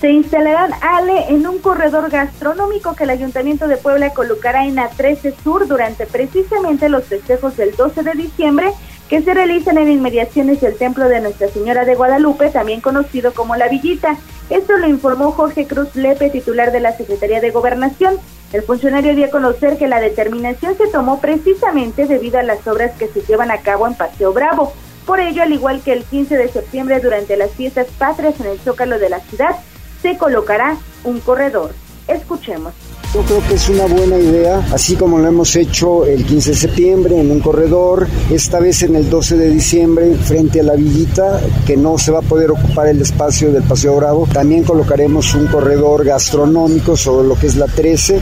Se 0.00 0.10
instalarán 0.10 0.72
Ale 0.82 1.30
en 1.30 1.46
un 1.46 1.58
corredor 1.58 2.10
gastronómico 2.10 2.94
que 2.94 3.04
el 3.04 3.10
Ayuntamiento 3.10 3.66
de 3.66 3.78
Puebla 3.78 4.10
colocará 4.10 4.66
en 4.66 4.76
A13 4.76 5.34
Sur 5.42 5.66
durante 5.66 6.06
precisamente 6.06 6.90
los 6.90 7.04
festejos 7.04 7.56
del 7.56 7.74
12 7.74 8.02
de 8.02 8.12
diciembre 8.12 8.72
que 9.08 9.22
se 9.22 9.32
realizan 9.32 9.78
en 9.78 9.90
inmediaciones 9.90 10.60
del 10.60 10.76
Templo 10.76 11.08
de 11.08 11.20
Nuestra 11.20 11.48
Señora 11.48 11.84
de 11.84 11.94
Guadalupe, 11.94 12.50
también 12.50 12.80
conocido 12.80 13.32
como 13.32 13.56
La 13.56 13.68
Villita. 13.68 14.16
Esto 14.50 14.76
lo 14.76 14.86
informó 14.86 15.32
Jorge 15.32 15.66
Cruz 15.66 15.94
Lepe, 15.94 16.28
titular 16.28 16.72
de 16.72 16.80
la 16.80 16.96
Secretaría 16.96 17.40
de 17.40 17.50
Gobernación. 17.50 18.18
El 18.52 18.62
funcionario 18.62 19.14
dio 19.14 19.26
a 19.26 19.30
conocer 19.30 19.78
que 19.78 19.88
la 19.88 20.00
determinación 20.00 20.76
se 20.76 20.88
tomó 20.88 21.20
precisamente 21.20 22.06
debido 22.06 22.38
a 22.38 22.42
las 22.42 22.66
obras 22.66 22.92
que 22.98 23.08
se 23.08 23.22
llevan 23.22 23.50
a 23.50 23.58
cabo 23.58 23.86
en 23.86 23.94
Paseo 23.94 24.32
Bravo. 24.32 24.72
Por 25.06 25.20
ello, 25.20 25.42
al 25.42 25.52
igual 25.52 25.80
que 25.82 25.92
el 25.92 26.02
15 26.02 26.36
de 26.36 26.48
septiembre 26.48 27.00
durante 27.00 27.36
las 27.36 27.52
fiestas 27.52 27.86
patrias 27.96 28.40
en 28.40 28.46
el 28.46 28.58
Zócalo 28.58 28.98
de 28.98 29.08
la 29.08 29.20
ciudad, 29.20 29.56
se 30.02 30.18
colocará 30.18 30.76
un 31.04 31.20
corredor. 31.20 31.72
Escuchemos. 32.08 32.74
Yo 33.14 33.22
creo 33.22 33.48
que 33.48 33.54
es 33.54 33.68
una 33.68 33.86
buena 33.86 34.18
idea, 34.18 34.58
así 34.72 34.96
como 34.96 35.18
lo 35.18 35.28
hemos 35.28 35.54
hecho 35.56 36.04
el 36.04 36.26
15 36.26 36.50
de 36.50 36.56
septiembre 36.56 37.20
en 37.20 37.30
un 37.30 37.40
corredor, 37.40 38.06
esta 38.30 38.58
vez 38.58 38.82
en 38.82 38.96
el 38.96 39.08
12 39.08 39.36
de 39.36 39.48
diciembre 39.48 40.14
frente 40.16 40.60
a 40.60 40.64
la 40.64 40.74
villita, 40.74 41.40
que 41.66 41.76
no 41.76 41.98
se 41.98 42.10
va 42.10 42.18
a 42.18 42.22
poder 42.22 42.50
ocupar 42.50 42.88
el 42.88 43.00
espacio 43.00 43.52
del 43.52 43.62
Paseo 43.62 43.96
Bravo. 43.96 44.28
También 44.32 44.64
colocaremos 44.64 45.34
un 45.34 45.46
corredor 45.46 46.04
gastronómico 46.04 46.96
sobre 46.96 47.26
lo 47.28 47.38
que 47.38 47.46
es 47.46 47.56
la 47.56 47.66
13. 47.66 48.20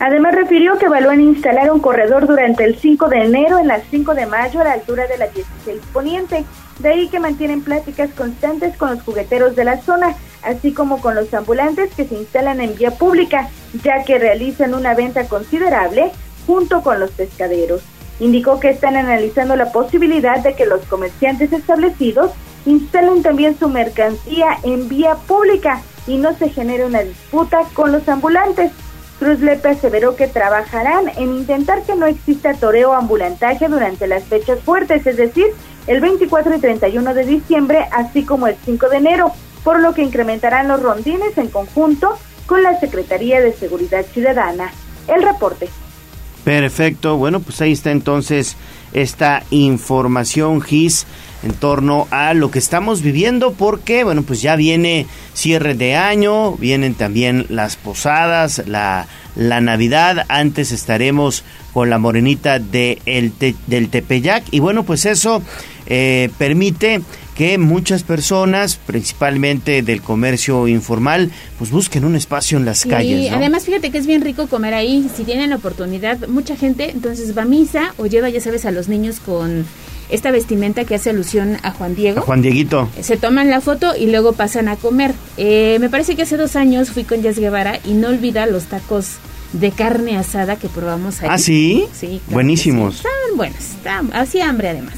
Además 0.00 0.34
refirió 0.34 0.78
que 0.78 0.86
evalúan 0.86 1.20
instalar 1.20 1.70
un 1.70 1.78
corredor 1.78 2.26
durante 2.26 2.64
el 2.64 2.78
5 2.78 3.10
de 3.10 3.18
enero 3.18 3.58
en 3.58 3.68
las 3.68 3.82
5 3.90 4.14
de 4.14 4.24
mayo 4.24 4.60
a 4.60 4.64
la 4.64 4.72
altura 4.72 5.06
de 5.06 5.18
la 5.18 5.26
16 5.26 5.78
Poniente. 5.92 6.46
De 6.78 6.88
ahí 6.88 7.08
que 7.08 7.20
mantienen 7.20 7.62
pláticas 7.62 8.08
constantes 8.16 8.74
con 8.78 8.92
los 8.92 9.02
jugueteros 9.02 9.54
de 9.56 9.64
la 9.64 9.76
zona, 9.82 10.16
así 10.42 10.72
como 10.72 11.02
con 11.02 11.14
los 11.14 11.32
ambulantes 11.34 11.94
que 11.94 12.06
se 12.06 12.14
instalan 12.14 12.62
en 12.62 12.74
vía 12.76 12.92
pública, 12.92 13.50
ya 13.84 14.02
que 14.04 14.18
realizan 14.18 14.72
una 14.72 14.94
venta 14.94 15.28
considerable 15.28 16.12
junto 16.46 16.80
con 16.80 16.98
los 16.98 17.10
pescaderos. 17.10 17.82
Indicó 18.20 18.58
que 18.58 18.70
están 18.70 18.96
analizando 18.96 19.54
la 19.54 19.70
posibilidad 19.70 20.38
de 20.38 20.54
que 20.54 20.64
los 20.64 20.80
comerciantes 20.86 21.52
establecidos 21.52 22.30
instalen 22.64 23.22
también 23.22 23.58
su 23.58 23.68
mercancía 23.68 24.56
en 24.62 24.88
vía 24.88 25.16
pública 25.26 25.82
y 26.06 26.16
no 26.16 26.32
se 26.38 26.48
genere 26.48 26.86
una 26.86 27.02
disputa 27.02 27.64
con 27.74 27.92
los 27.92 28.08
ambulantes. 28.08 28.72
Cruz 29.20 29.40
Lepe 29.40 29.68
aseveró 29.68 30.16
que 30.16 30.28
trabajarán 30.28 31.10
en 31.18 31.36
intentar 31.36 31.82
que 31.82 31.94
no 31.94 32.06
exista 32.06 32.54
toreo 32.54 32.94
ambulantaje 32.94 33.68
durante 33.68 34.06
las 34.06 34.24
fechas 34.24 34.60
fuertes, 34.60 35.06
es 35.06 35.18
decir, 35.18 35.44
el 35.86 36.00
24 36.00 36.56
y 36.56 36.58
31 36.58 37.12
de 37.12 37.26
diciembre, 37.26 37.86
así 37.92 38.24
como 38.24 38.46
el 38.46 38.56
5 38.64 38.88
de 38.88 38.96
enero, 38.96 39.30
por 39.62 39.78
lo 39.78 39.92
que 39.92 40.02
incrementarán 40.02 40.68
los 40.68 40.82
rondines 40.82 41.36
en 41.36 41.48
conjunto 41.48 42.18
con 42.46 42.62
la 42.62 42.80
Secretaría 42.80 43.42
de 43.42 43.52
Seguridad 43.52 44.06
Ciudadana. 44.06 44.72
El 45.06 45.22
reporte. 45.22 45.68
Perfecto, 46.42 47.18
bueno, 47.18 47.40
pues 47.40 47.60
ahí 47.60 47.72
está 47.72 47.90
entonces 47.90 48.56
esta 48.94 49.42
información, 49.50 50.62
GIS, 50.62 51.06
en 51.42 51.52
torno 51.52 52.06
a 52.10 52.34
lo 52.34 52.50
que 52.50 52.58
estamos 52.58 53.02
viviendo, 53.02 53.52
porque, 53.52 54.04
bueno, 54.04 54.22
pues 54.22 54.42
ya 54.42 54.56
viene 54.56 55.06
cierre 55.34 55.74
de 55.74 55.96
año, 55.96 56.52
vienen 56.52 56.94
también 56.94 57.46
las 57.48 57.76
posadas, 57.76 58.62
la, 58.66 59.06
la 59.36 59.60
Navidad, 59.60 60.26
antes 60.28 60.72
estaremos 60.72 61.44
con 61.72 61.88
la 61.88 61.98
morenita 61.98 62.58
de 62.58 63.00
el 63.06 63.32
del 63.66 63.88
Tepeyac, 63.88 64.44
y 64.50 64.60
bueno, 64.60 64.84
pues 64.84 65.06
eso 65.06 65.42
eh, 65.86 66.30
permite 66.36 67.00
que 67.34 67.56
muchas 67.56 68.02
personas, 68.02 68.76
principalmente 68.76 69.80
del 69.80 70.02
comercio 70.02 70.68
informal, 70.68 71.30
pues 71.58 71.70
busquen 71.70 72.04
un 72.04 72.14
espacio 72.14 72.58
en 72.58 72.66
las 72.66 72.84
calles. 72.84 73.22
Y 73.22 73.28
además 73.28 73.64
fíjate 73.64 73.90
que 73.90 73.96
es 73.96 74.06
bien 74.06 74.20
rico 74.20 74.46
comer 74.46 74.74
ahí, 74.74 75.08
si 75.16 75.24
tienen 75.24 75.48
la 75.48 75.56
oportunidad, 75.56 76.28
mucha 76.28 76.54
gente 76.54 76.90
entonces 76.90 77.34
va 77.34 77.42
a 77.42 77.46
misa 77.46 77.94
o 77.96 78.04
lleva, 78.04 78.28
ya 78.28 78.42
sabes, 78.42 78.66
a 78.66 78.70
los 78.70 78.88
niños 78.88 79.20
con 79.20 79.64
esta 80.10 80.30
vestimenta 80.30 80.84
que 80.84 80.94
hace 80.94 81.10
alusión 81.10 81.58
a 81.62 81.70
Juan 81.72 81.94
Diego. 81.94 82.20
A 82.20 82.22
Juan 82.22 82.42
Dieguito. 82.42 82.88
Se 83.00 83.16
toman 83.16 83.50
la 83.50 83.60
foto 83.60 83.94
y 83.96 84.06
luego 84.06 84.32
pasan 84.32 84.68
a 84.68 84.76
comer. 84.76 85.12
Eh, 85.36 85.78
me 85.80 85.88
parece 85.88 86.16
que 86.16 86.22
hace 86.22 86.36
dos 86.36 86.56
años 86.56 86.90
fui 86.90 87.04
con 87.04 87.22
Jazz 87.22 87.38
Guevara 87.38 87.78
y 87.84 87.92
no 87.94 88.08
olvida 88.08 88.46
los 88.46 88.64
tacos 88.64 89.16
de 89.52 89.70
carne 89.72 90.16
asada 90.16 90.56
que 90.56 90.68
probamos 90.68 91.22
ahí. 91.22 91.28
¿Ah, 91.30 91.38
sí? 91.38 91.86
Sí. 91.92 92.20
Buenísimos. 92.28 92.96
Estaban 92.96 93.36
buenos, 93.36 93.60
estaban, 93.60 94.10
hacía 94.12 94.48
hambre 94.48 94.68
además. 94.68 94.94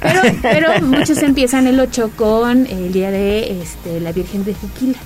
Pero, 0.00 0.20
pero 0.42 0.80
muchos 0.82 1.18
empiezan 1.22 1.66
el 1.66 1.78
8 1.78 2.12
con 2.16 2.66
el 2.66 2.92
día 2.92 3.10
de 3.10 3.62
este, 3.62 4.00
la 4.00 4.12
Virgen 4.12 4.44
de 4.44 4.54
Juquila, 4.54 4.98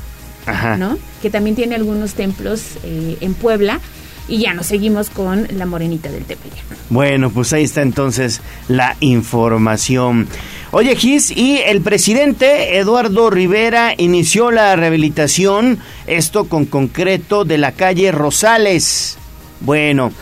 Ajá. 0.47 0.77
¿no? 0.79 0.99
Que 1.21 1.29
también 1.29 1.55
tiene 1.55 1.75
algunos 1.75 2.15
templos 2.15 2.63
eh, 2.83 3.19
en 3.21 3.35
Puebla. 3.35 3.81
Y 4.29 4.39
ya 4.39 4.55
nos 4.55 4.67
seguimos 4.67 5.11
con 5.11 5.47
la 5.57 5.67
morenita 5.67 6.11
del 6.11 6.25
Tepeyac. 6.25 6.65
Bueno, 6.91 7.31
pues 7.31 7.53
ahí 7.53 7.65
está 7.65 7.83
entonces 7.83 8.41
la 8.69 8.97
información. 9.01 10.27
Oye, 10.73 10.97
Gis, 10.97 11.31
y 11.31 11.59
el 11.59 11.81
presidente 11.81 12.79
Eduardo 12.79 13.31
Rivera 13.31 13.95
inició 13.97 14.51
la 14.51 14.75
rehabilitación, 14.75 15.79
esto 16.07 16.47
con 16.47 16.67
concreto, 16.67 17.45
de 17.45 17.59
la 17.59 17.73
calle 17.73 18.11
Rosales. 18.11 19.17
Bueno, 19.61 20.13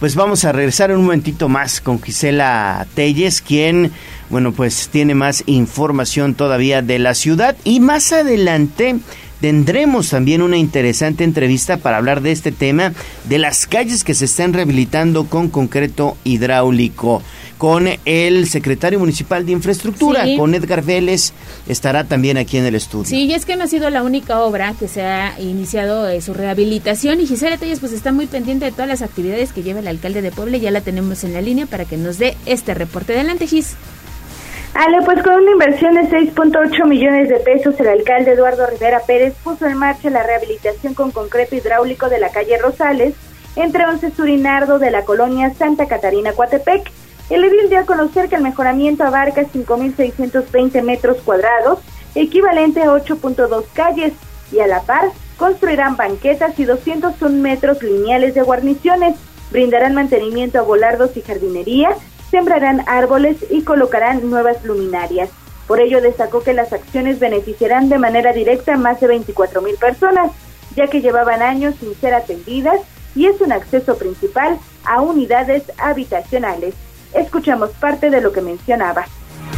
pues 0.00 0.16
vamos 0.16 0.44
a 0.44 0.52
regresar 0.52 0.90
un 0.92 1.02
momentito 1.02 1.48
más 1.48 1.80
con 1.80 2.02
Gisela 2.02 2.86
Telles, 2.94 3.40
quien, 3.40 3.92
bueno, 4.30 4.52
pues 4.52 4.88
tiene 4.90 5.14
más 5.14 5.44
información 5.46 6.34
todavía 6.34 6.82
de 6.82 6.98
la 6.98 7.14
ciudad. 7.14 7.56
Y 7.64 7.80
más 7.80 8.12
adelante 8.12 8.96
tendremos 9.44 10.08
también 10.08 10.40
una 10.40 10.56
interesante 10.56 11.22
entrevista 11.22 11.76
para 11.76 11.98
hablar 11.98 12.22
de 12.22 12.32
este 12.32 12.50
tema, 12.50 12.94
de 13.28 13.36
las 13.36 13.66
calles 13.66 14.02
que 14.02 14.14
se 14.14 14.24
están 14.24 14.54
rehabilitando 14.54 15.26
con 15.26 15.50
concreto 15.50 16.16
hidráulico, 16.24 17.20
con 17.58 17.86
el 18.06 18.48
secretario 18.48 18.98
municipal 18.98 19.44
de 19.44 19.52
infraestructura, 19.52 20.24
Sí. 20.24 20.38
con 20.38 20.54
Edgar 20.54 20.82
Vélez, 20.82 21.34
estará 21.68 22.04
también 22.04 22.38
aquí 22.38 22.56
en 22.56 22.64
el 22.64 22.74
estudio. 22.74 23.04
Sí, 23.04 23.24
y 23.26 23.34
es 23.34 23.44
que 23.44 23.56
no 23.56 23.64
ha 23.64 23.66
sido 23.66 23.90
la 23.90 24.02
única 24.02 24.40
obra 24.40 24.72
que 24.80 24.88
se 24.88 25.02
ha 25.02 25.38
iniciado 25.38 26.08
eh, 26.08 26.22
su 26.22 26.32
rehabilitación 26.32 27.20
y 27.20 27.26
Gisela 27.26 27.58
Telles 27.58 27.80
pues 27.80 27.92
está 27.92 28.12
muy 28.12 28.24
pendiente 28.26 28.64
de 28.64 28.72
todas 28.72 28.88
las 28.88 29.02
actividades 29.02 29.52
que 29.52 29.62
lleva 29.62 29.80
el 29.80 29.88
alcalde 29.88 30.22
de 30.22 30.32
Puebla, 30.32 30.56
ya 30.56 30.70
la 30.70 30.80
tenemos 30.80 31.22
en 31.22 31.34
la 31.34 31.42
línea 31.42 31.66
para 31.66 31.84
que 31.84 31.98
nos 31.98 32.16
dé 32.16 32.34
este 32.46 32.72
reporte. 32.72 33.12
Adelante, 33.12 33.46
Gis. 33.46 33.74
Ale, 34.74 35.02
pues 35.02 35.22
con 35.22 35.34
una 35.34 35.52
inversión 35.52 35.94
de 35.94 36.02
6.8 36.02 36.84
millones 36.86 37.28
de 37.28 37.36
pesos, 37.36 37.78
el 37.78 37.86
alcalde 37.86 38.32
Eduardo 38.32 38.66
Rivera 38.66 39.00
Pérez 39.06 39.32
puso 39.44 39.66
en 39.66 39.78
marcha 39.78 40.10
la 40.10 40.24
rehabilitación 40.24 40.94
con 40.94 41.12
concreto 41.12 41.54
hidráulico 41.54 42.08
de 42.08 42.18
la 42.18 42.30
calle 42.30 42.58
Rosales, 42.58 43.14
entre 43.54 43.86
11 43.86 44.10
Surinardo 44.10 44.80
de 44.80 44.90
la 44.90 45.04
colonia 45.04 45.54
Santa 45.54 45.86
Catarina, 45.86 46.32
Coatepec. 46.32 46.90
El 47.30 47.44
edil 47.44 47.70
dio 47.70 47.78
a 47.78 47.86
conocer 47.86 48.28
que 48.28 48.34
el 48.34 48.42
mejoramiento 48.42 49.04
abarca 49.04 49.42
5.620 49.42 50.82
metros 50.82 51.18
cuadrados, 51.24 51.78
equivalente 52.16 52.82
a 52.82 52.86
8.2 52.86 53.64
calles, 53.74 54.12
y 54.50 54.58
a 54.58 54.66
la 54.66 54.82
par 54.82 55.10
construirán 55.38 55.96
banquetas 55.96 56.58
y 56.58 56.64
201 56.64 57.40
metros 57.40 57.80
lineales 57.80 58.34
de 58.34 58.42
guarniciones, 58.42 59.14
brindarán 59.52 59.94
mantenimiento 59.94 60.58
a 60.58 60.62
volardos 60.62 61.16
y 61.16 61.22
jardinería, 61.22 61.90
sembrarán 62.30 62.82
árboles 62.86 63.38
y 63.50 63.62
colocarán 63.62 64.28
nuevas 64.28 64.64
luminarias. 64.64 65.30
Por 65.66 65.80
ello 65.80 66.00
destacó 66.00 66.42
que 66.42 66.52
las 66.52 66.72
acciones 66.72 67.18
beneficiarán 67.18 67.88
de 67.88 67.98
manera 67.98 68.32
directa 68.32 68.74
a 68.74 68.78
más 68.78 69.00
de 69.00 69.06
24 69.06 69.62
mil 69.62 69.76
personas, 69.76 70.30
ya 70.76 70.88
que 70.88 71.00
llevaban 71.00 71.42
años 71.42 71.74
sin 71.80 71.94
ser 71.94 72.14
atendidas 72.14 72.80
y 73.14 73.26
es 73.26 73.40
un 73.40 73.52
acceso 73.52 73.96
principal 73.96 74.58
a 74.84 75.00
unidades 75.00 75.64
habitacionales. 75.78 76.74
Escuchamos 77.14 77.70
parte 77.70 78.10
de 78.10 78.20
lo 78.20 78.32
que 78.32 78.40
mencionaba. 78.40 79.06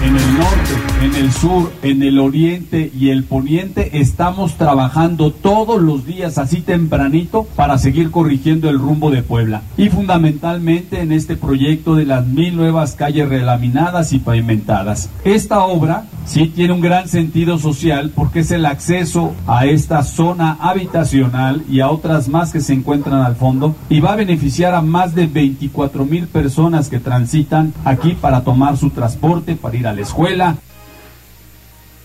En 0.07 0.15
el 0.15 0.39
norte, 0.39 0.71
en 1.03 1.15
el 1.17 1.33
sur, 1.33 1.73
en 1.83 2.03
el 2.05 2.21
oriente 2.21 2.93
y 2.97 3.11
el 3.11 3.25
poniente 3.25 3.99
estamos 3.99 4.55
trabajando 4.55 5.33
todos 5.33 5.83
los 5.83 6.07
días 6.07 6.39
así 6.39 6.61
tempranito 6.61 7.43
para 7.57 7.77
seguir 7.77 8.13
corrigiendo 8.13 8.71
el 8.71 8.79
rumbo 8.79 9.11
de 9.11 9.25
Puebla. 9.25 9.63
Y 9.77 9.89
fundamentalmente 9.89 11.01
en 11.01 11.11
este 11.11 11.35
proyecto 11.35 11.97
de 11.97 12.07
las 12.07 12.25
mil 12.25 12.55
nuevas 12.55 12.95
calles 12.95 13.29
relaminadas 13.29 14.13
y 14.13 14.21
pavimentadas. 14.21 15.11
Esta 15.25 15.65
obra 15.65 16.05
sí 16.25 16.53
tiene 16.55 16.73
un 16.73 16.81
gran 16.81 17.09
sentido 17.09 17.59
social 17.59 18.13
porque 18.15 18.41
es 18.41 18.53
el 18.53 18.65
acceso 18.65 19.35
a 19.49 19.67
esta 19.67 20.05
zona 20.05 20.57
habitacional 20.61 21.65
y 21.69 21.81
a 21.81 21.91
otras 21.91 22.29
más 22.29 22.53
que 22.53 22.61
se 22.61 22.75
encuentran 22.75 23.23
al 23.23 23.35
fondo 23.35 23.75
y 23.89 23.99
va 23.99 24.13
a 24.13 24.17
beneficiar 24.17 24.73
a 24.77 24.83
más 24.83 25.17
de 25.17 25.27
24 25.27 26.05
mil 26.05 26.29
personas 26.29 26.89
que 26.89 27.01
transitan 27.01 27.75
aquí 27.85 28.17
para 28.21 28.45
tomar 28.45 28.77
su 28.77 28.91
transporte, 28.91 29.57
para 29.57 29.77
ir 29.77 29.87
a 29.89 29.96
la 29.97 30.03
escuela. 30.03 30.57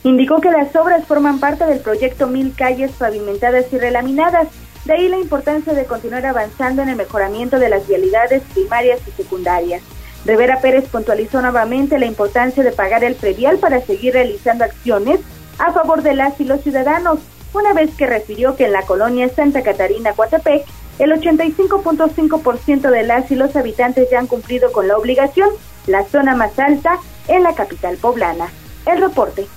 Indicó 0.03 0.41
que 0.41 0.49
las 0.49 0.75
obras 0.75 1.05
forman 1.05 1.39
parte 1.39 1.65
del 1.65 1.79
proyecto 1.79 2.27
Mil 2.27 2.53
Calles 2.55 2.91
Pavimentadas 2.91 3.65
y 3.71 3.77
Relaminadas, 3.77 4.47
de 4.85 4.93
ahí 4.93 5.09
la 5.09 5.19
importancia 5.19 5.73
de 5.73 5.85
continuar 5.85 6.25
avanzando 6.25 6.81
en 6.81 6.89
el 6.89 6.95
mejoramiento 6.95 7.59
de 7.59 7.69
las 7.69 7.87
vialidades 7.87 8.41
primarias 8.53 8.99
y 9.07 9.11
secundarias. 9.11 9.83
Rivera 10.25 10.59
Pérez 10.59 10.87
puntualizó 10.89 11.41
nuevamente 11.41 11.99
la 11.99 12.07
importancia 12.07 12.63
de 12.63 12.71
pagar 12.71 13.03
el 13.03 13.15
predial 13.15 13.57
para 13.57 13.81
seguir 13.81 14.13
realizando 14.13 14.63
acciones 14.63 15.19
a 15.59 15.71
favor 15.71 16.01
de 16.01 16.15
las 16.15 16.39
y 16.39 16.45
los 16.45 16.61
ciudadanos, 16.61 17.19
una 17.53 17.73
vez 17.73 17.93
que 17.95 18.07
refirió 18.07 18.55
que 18.55 18.65
en 18.65 18.71
la 18.71 18.83
colonia 18.83 19.29
Santa 19.29 19.61
Catarina, 19.61 20.13
Coatepec, 20.13 20.65
el 20.99 21.11
85.5% 21.11 22.89
de 22.89 23.03
las 23.03 23.29
y 23.31 23.35
los 23.35 23.55
habitantes 23.55 24.09
ya 24.09 24.19
han 24.19 24.27
cumplido 24.27 24.71
con 24.71 24.87
la 24.87 24.97
obligación, 24.97 25.49
la 25.87 26.03
zona 26.05 26.35
más 26.35 26.57
alta 26.59 26.99
en 27.31 27.43
la 27.43 27.53
capital 27.53 27.97
poblana. 27.97 28.49
El 28.85 29.01
reporte. 29.01 29.47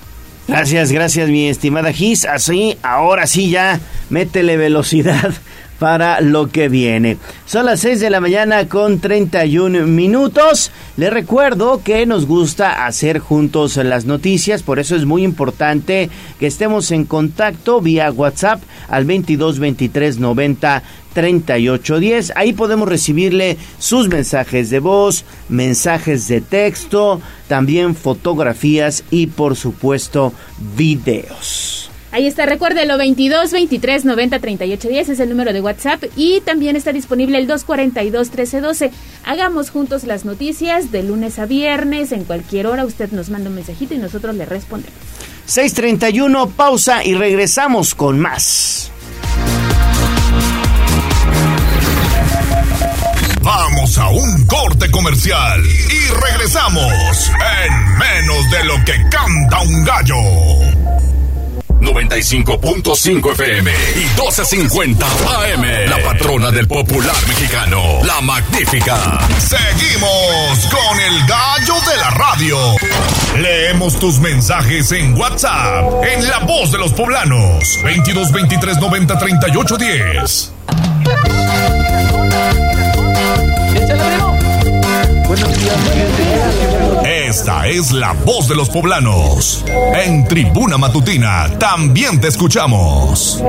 Gracias, 0.46 0.92
gracias 0.92 1.28
mi 1.28 1.48
estimada 1.48 1.92
Gis. 1.92 2.26
Así, 2.26 2.78
ahora 2.82 3.26
sí 3.26 3.50
ya, 3.50 3.80
métele 4.10 4.56
velocidad 4.56 5.32
para 5.84 6.22
lo 6.22 6.48
que 6.48 6.70
viene. 6.70 7.18
Son 7.44 7.66
las 7.66 7.80
6 7.80 8.00
de 8.00 8.08
la 8.08 8.18
mañana 8.18 8.70
con 8.70 9.00
31 9.00 9.86
minutos. 9.86 10.70
Les 10.96 11.12
recuerdo 11.12 11.82
que 11.84 12.06
nos 12.06 12.24
gusta 12.24 12.86
hacer 12.86 13.18
juntos 13.18 13.76
las 13.76 14.06
noticias, 14.06 14.62
por 14.62 14.78
eso 14.78 14.96
es 14.96 15.04
muy 15.04 15.24
importante 15.24 16.08
que 16.40 16.46
estemos 16.46 16.90
en 16.90 17.04
contacto 17.04 17.82
vía 17.82 18.10
WhatsApp 18.10 18.62
al 18.88 19.04
22 19.04 19.58
23 19.58 20.20
90 20.20 20.82
3810. 21.12 22.32
Ahí 22.34 22.54
podemos 22.54 22.88
recibirle 22.88 23.58
sus 23.78 24.08
mensajes 24.08 24.70
de 24.70 24.80
voz, 24.80 25.26
mensajes 25.50 26.28
de 26.28 26.40
texto, 26.40 27.20
también 27.46 27.94
fotografías 27.94 29.04
y 29.10 29.26
por 29.26 29.54
supuesto 29.54 30.32
videos. 30.78 31.90
Ahí 32.14 32.28
está, 32.28 32.46
recuérdelo, 32.46 32.96
22 32.96 33.50
23 33.50 34.04
90 34.04 34.38
38 34.38 34.88
10 34.88 35.08
es 35.08 35.18
el 35.18 35.30
número 35.30 35.52
de 35.52 35.60
WhatsApp 35.60 36.04
y 36.14 36.40
también 36.42 36.76
está 36.76 36.92
disponible 36.92 37.38
el 37.38 37.48
242 37.48 38.30
13 38.30 38.60
12. 38.60 38.90
Hagamos 39.24 39.70
juntos 39.70 40.04
las 40.04 40.24
noticias 40.24 40.92
de 40.92 41.02
lunes 41.02 41.40
a 41.40 41.46
viernes, 41.46 42.12
en 42.12 42.22
cualquier 42.22 42.68
hora 42.68 42.84
usted 42.84 43.10
nos 43.10 43.30
manda 43.30 43.48
un 43.50 43.56
mensajito 43.56 43.94
y 43.94 43.98
nosotros 43.98 44.36
le 44.36 44.46
respondemos. 44.46 44.94
631, 45.46 46.50
pausa 46.50 47.02
y 47.04 47.14
regresamos 47.14 47.96
con 47.96 48.20
más. 48.20 48.92
Vamos 53.42 53.98
a 53.98 54.10
un 54.10 54.46
corte 54.46 54.88
comercial 54.92 55.60
y 55.66 56.30
regresamos 56.30 57.32
en 57.58 57.98
menos 57.98 58.50
de 58.52 58.64
lo 58.66 58.74
que 58.84 58.92
canta 59.10 59.62
un 59.62 59.84
gallo. 59.84 60.83
95.5 61.84 63.32
FM 63.32 63.70
y 63.96 64.04
12.50 64.18 65.04
AM. 65.04 65.90
La 65.90 66.02
patrona 66.02 66.50
del 66.50 66.66
popular 66.66 67.14
mexicano, 67.28 68.00
la 68.04 68.20
magnífica. 68.20 69.18
Seguimos 69.38 70.66
con 70.70 71.00
el 71.00 71.26
gallo 71.26 71.74
de 71.90 71.96
la 71.96 72.10
radio. 72.10 72.58
Leemos 73.38 73.98
tus 73.98 74.18
mensajes 74.18 74.90
en 74.92 75.14
WhatsApp, 75.16 76.04
en 76.04 76.28
La 76.28 76.40
Voz 76.40 76.72
de 76.72 76.78
los 76.78 76.92
Poblanos. 76.92 77.80
22 77.82 78.32
23 78.32 78.78
90 78.78 79.18
38 79.18 79.76
10. 79.76 80.52
Esta 87.04 87.66
es 87.66 87.92
la 87.92 88.12
voz 88.12 88.48
de 88.48 88.54
los 88.54 88.68
poblanos. 88.68 89.64
En 90.04 90.24
Tribuna 90.26 90.78
Matutina 90.78 91.50
también 91.58 92.20
te 92.20 92.28
escuchamos. 92.28 93.42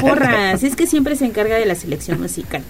porras. 0.00 0.62
Es 0.62 0.76
que 0.76 0.86
siempre 0.86 1.16
se 1.16 1.24
encarga 1.24 1.56
de 1.56 1.66
la 1.66 1.74
selección 1.74 2.20
musical. 2.20 2.62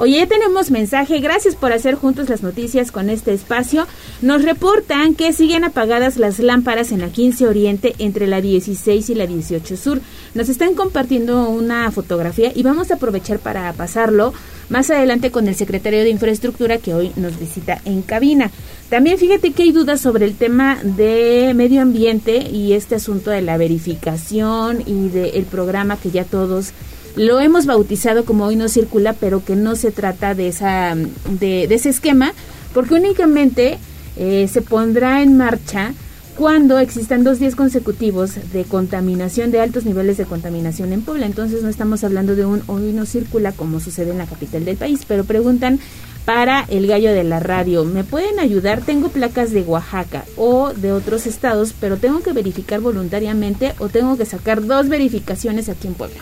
Oye, 0.00 0.18
ya 0.18 0.26
tenemos 0.28 0.70
mensaje. 0.70 1.18
Gracias 1.18 1.56
por 1.56 1.72
hacer 1.72 1.96
juntos 1.96 2.28
las 2.28 2.44
noticias 2.44 2.92
con 2.92 3.10
este 3.10 3.34
espacio. 3.34 3.88
Nos 4.22 4.44
reportan 4.44 5.16
que 5.16 5.32
siguen 5.32 5.64
apagadas 5.64 6.18
las 6.18 6.38
lámparas 6.38 6.92
en 6.92 7.00
la 7.00 7.08
15 7.08 7.48
Oriente 7.48 7.96
entre 7.98 8.28
la 8.28 8.40
16 8.40 9.10
y 9.10 9.14
la 9.16 9.26
18 9.26 9.76
Sur. 9.76 10.00
Nos 10.34 10.48
están 10.48 10.74
compartiendo 10.74 11.48
una 11.48 11.90
fotografía 11.90 12.52
y 12.54 12.62
vamos 12.62 12.92
a 12.92 12.94
aprovechar 12.94 13.40
para 13.40 13.72
pasarlo 13.72 14.32
más 14.68 14.88
adelante 14.90 15.32
con 15.32 15.48
el 15.48 15.56
secretario 15.56 16.04
de 16.04 16.10
Infraestructura 16.10 16.78
que 16.78 16.94
hoy 16.94 17.10
nos 17.16 17.36
visita 17.40 17.80
en 17.84 18.02
cabina. 18.02 18.52
También 18.90 19.18
fíjate 19.18 19.50
que 19.50 19.64
hay 19.64 19.72
dudas 19.72 20.00
sobre 20.00 20.26
el 20.26 20.36
tema 20.36 20.78
de 20.82 21.52
medio 21.56 21.82
ambiente 21.82 22.48
y 22.48 22.74
este 22.74 22.94
asunto 22.94 23.30
de 23.30 23.42
la 23.42 23.56
verificación 23.56 24.84
y 24.86 25.08
del 25.08 25.44
programa 25.44 25.96
que 25.96 26.12
ya 26.12 26.22
todos 26.24 26.72
lo 27.18 27.40
hemos 27.40 27.66
bautizado 27.66 28.24
como 28.24 28.46
hoy 28.46 28.56
no 28.56 28.68
circula, 28.68 29.12
pero 29.12 29.44
que 29.44 29.56
no 29.56 29.76
se 29.76 29.90
trata 29.90 30.34
de 30.34 30.48
esa 30.48 30.94
de, 30.94 31.66
de 31.66 31.74
ese 31.74 31.90
esquema, 31.90 32.32
porque 32.72 32.94
únicamente 32.94 33.78
eh, 34.16 34.48
se 34.48 34.62
pondrá 34.62 35.22
en 35.22 35.36
marcha 35.36 35.94
cuando 36.36 36.78
existan 36.78 37.24
dos 37.24 37.40
días 37.40 37.56
consecutivos 37.56 38.36
de 38.52 38.62
contaminación, 38.62 39.50
de 39.50 39.60
altos 39.60 39.84
niveles 39.84 40.16
de 40.16 40.24
contaminación 40.24 40.92
en 40.92 41.02
Puebla. 41.02 41.26
Entonces 41.26 41.64
no 41.64 41.68
estamos 41.68 42.04
hablando 42.04 42.36
de 42.36 42.46
un 42.46 42.62
hoy 42.68 42.92
no 42.92 43.06
circula 43.06 43.50
como 43.50 43.80
sucede 43.80 44.12
en 44.12 44.18
la 44.18 44.26
capital 44.26 44.64
del 44.64 44.76
país, 44.76 45.00
pero 45.06 45.24
preguntan 45.24 45.80
para 46.24 46.64
el 46.68 46.86
gallo 46.86 47.12
de 47.12 47.24
la 47.24 47.40
radio, 47.40 47.84
¿me 47.84 48.04
pueden 48.04 48.38
ayudar? 48.38 48.82
Tengo 48.82 49.08
placas 49.08 49.50
de 49.50 49.62
Oaxaca 49.62 50.24
o 50.36 50.72
de 50.72 50.92
otros 50.92 51.26
estados, 51.26 51.74
pero 51.80 51.96
tengo 51.96 52.20
que 52.20 52.32
verificar 52.32 52.80
voluntariamente 52.80 53.74
o 53.80 53.88
tengo 53.88 54.16
que 54.16 54.26
sacar 54.26 54.64
dos 54.64 54.88
verificaciones 54.88 55.68
aquí 55.68 55.88
en 55.88 55.94
Puebla. 55.94 56.20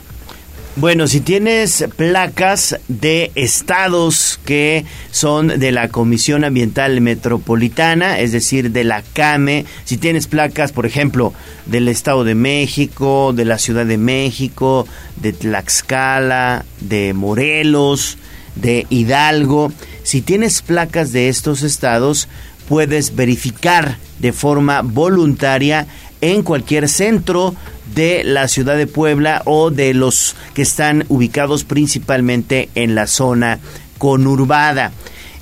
Bueno, 0.78 1.06
si 1.06 1.22
tienes 1.22 1.86
placas 1.96 2.78
de 2.86 3.32
estados 3.34 4.38
que 4.44 4.84
son 5.10 5.48
de 5.48 5.72
la 5.72 5.88
Comisión 5.88 6.44
Ambiental 6.44 7.00
Metropolitana, 7.00 8.20
es 8.20 8.32
decir, 8.32 8.72
de 8.72 8.84
la 8.84 9.00
CAME, 9.00 9.64
si 9.86 9.96
tienes 9.96 10.26
placas, 10.26 10.72
por 10.72 10.84
ejemplo, 10.84 11.32
del 11.64 11.88
Estado 11.88 12.24
de 12.24 12.34
México, 12.34 13.32
de 13.34 13.46
la 13.46 13.56
Ciudad 13.56 13.86
de 13.86 13.96
México, 13.96 14.86
de 15.16 15.32
Tlaxcala, 15.32 16.66
de 16.82 17.14
Morelos, 17.14 18.18
de 18.54 18.86
Hidalgo, 18.90 19.72
si 20.02 20.20
tienes 20.20 20.60
placas 20.60 21.10
de 21.10 21.30
estos 21.30 21.62
estados, 21.62 22.28
puedes 22.68 23.16
verificar 23.16 23.96
de 24.18 24.34
forma 24.34 24.82
voluntaria 24.82 25.86
en 26.20 26.42
cualquier 26.42 26.90
centro 26.90 27.54
de 27.96 28.22
la 28.22 28.46
ciudad 28.46 28.76
de 28.76 28.87
Puebla 28.87 29.42
o 29.46 29.70
de 29.70 29.94
los 29.94 30.37
que 30.54 30.62
están 30.62 31.04
ubicados 31.09 31.64
principalmente 31.64 32.68
en 32.76 32.94
la 32.94 33.09
zona 33.09 33.59
conurbada. 33.98 34.92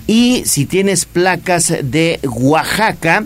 Y 0.07 0.45
si 0.47 0.65
tienes 0.65 1.05
placas 1.05 1.75
de 1.83 2.21
Oaxaca, 2.23 3.25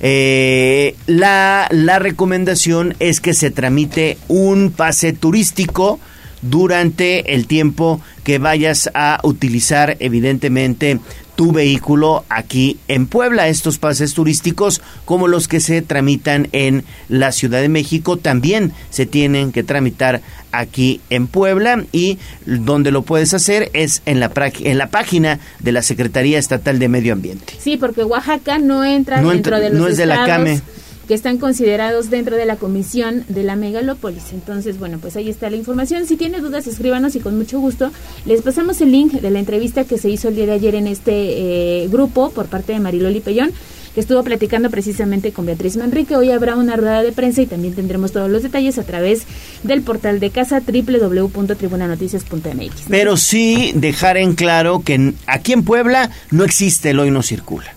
eh, 0.00 0.96
la, 1.06 1.68
la 1.70 1.98
recomendación 1.98 2.96
es 2.98 3.20
que 3.20 3.34
se 3.34 3.50
tramite 3.50 4.18
un 4.26 4.72
pase 4.72 5.12
turístico 5.12 6.00
durante 6.40 7.34
el 7.34 7.46
tiempo 7.46 8.00
que 8.24 8.38
vayas 8.38 8.90
a 8.94 9.20
utilizar 9.22 9.96
evidentemente 10.00 10.98
tu 11.42 11.50
vehículo 11.50 12.24
aquí 12.28 12.78
en 12.86 13.08
Puebla. 13.08 13.48
Estos 13.48 13.78
pases 13.78 14.14
turísticos, 14.14 14.80
como 15.04 15.26
los 15.26 15.48
que 15.48 15.58
se 15.58 15.82
tramitan 15.82 16.46
en 16.52 16.84
la 17.08 17.32
Ciudad 17.32 17.60
de 17.60 17.68
México, 17.68 18.16
también 18.16 18.72
se 18.90 19.06
tienen 19.06 19.50
que 19.50 19.64
tramitar 19.64 20.20
aquí 20.52 21.00
en 21.10 21.26
Puebla 21.26 21.84
y 21.90 22.20
donde 22.46 22.92
lo 22.92 23.02
puedes 23.02 23.34
hacer 23.34 23.70
es 23.72 24.02
en 24.06 24.20
la, 24.20 24.30
en 24.36 24.78
la 24.78 24.86
página 24.86 25.40
de 25.58 25.72
la 25.72 25.82
Secretaría 25.82 26.38
Estatal 26.38 26.78
de 26.78 26.88
Medio 26.88 27.12
Ambiente. 27.12 27.54
Sí, 27.58 27.76
porque 27.76 28.04
Oaxaca 28.04 28.58
no 28.58 28.84
entra 28.84 29.20
dentro 29.20 29.58
de 29.58 29.70
los 29.70 29.80
no 29.80 29.88
es 29.88 29.96
de 29.96 30.06
la 30.06 30.24
CAME 30.24 30.62
que 31.08 31.14
están 31.14 31.38
considerados 31.38 32.10
dentro 32.10 32.36
de 32.36 32.46
la 32.46 32.56
comisión 32.56 33.24
de 33.28 33.42
la 33.42 33.56
megalópolis. 33.56 34.32
Entonces, 34.32 34.78
bueno, 34.78 34.98
pues 35.00 35.16
ahí 35.16 35.28
está 35.28 35.50
la 35.50 35.56
información. 35.56 36.06
Si 36.06 36.16
tiene 36.16 36.40
dudas, 36.40 36.66
escríbanos 36.66 37.16
y 37.16 37.20
con 37.20 37.36
mucho 37.36 37.60
gusto 37.60 37.90
les 38.24 38.42
pasamos 38.42 38.80
el 38.80 38.92
link 38.92 39.12
de 39.12 39.30
la 39.30 39.38
entrevista 39.38 39.84
que 39.84 39.98
se 39.98 40.10
hizo 40.10 40.28
el 40.28 40.36
día 40.36 40.46
de 40.46 40.52
ayer 40.52 40.74
en 40.74 40.86
este 40.86 41.12
eh, 41.12 41.88
grupo 41.88 42.30
por 42.30 42.46
parte 42.46 42.72
de 42.72 42.80
Mariloli 42.80 43.20
Pellón 43.20 43.52
que 43.94 44.00
estuvo 44.00 44.22
platicando 44.22 44.70
precisamente 44.70 45.32
con 45.32 45.44
Beatriz 45.46 45.76
Manrique. 45.76 46.14
Hoy 46.16 46.30
habrá 46.30 46.56
una 46.56 46.76
rueda 46.76 47.02
de 47.02 47.10
prensa 47.12 47.42
y 47.42 47.46
también 47.46 47.74
tendremos 47.74 48.12
todos 48.12 48.30
los 48.30 48.42
detalles 48.42 48.78
a 48.78 48.84
través 48.84 49.24
del 49.62 49.82
portal 49.82 50.18
de 50.20 50.30
casa 50.30 50.60
www.tribunanoticias.mx. 50.60 52.84
Pero 52.88 53.18
sí 53.18 53.72
dejar 53.74 54.16
en 54.16 54.34
claro 54.34 54.80
que 54.84 55.12
aquí 55.26 55.52
en 55.52 55.64
Puebla 55.64 56.10
no 56.30 56.44
existe 56.44 56.90
el 56.90 57.00
hoy 57.00 57.10
no 57.10 57.22
circula. 57.22 57.74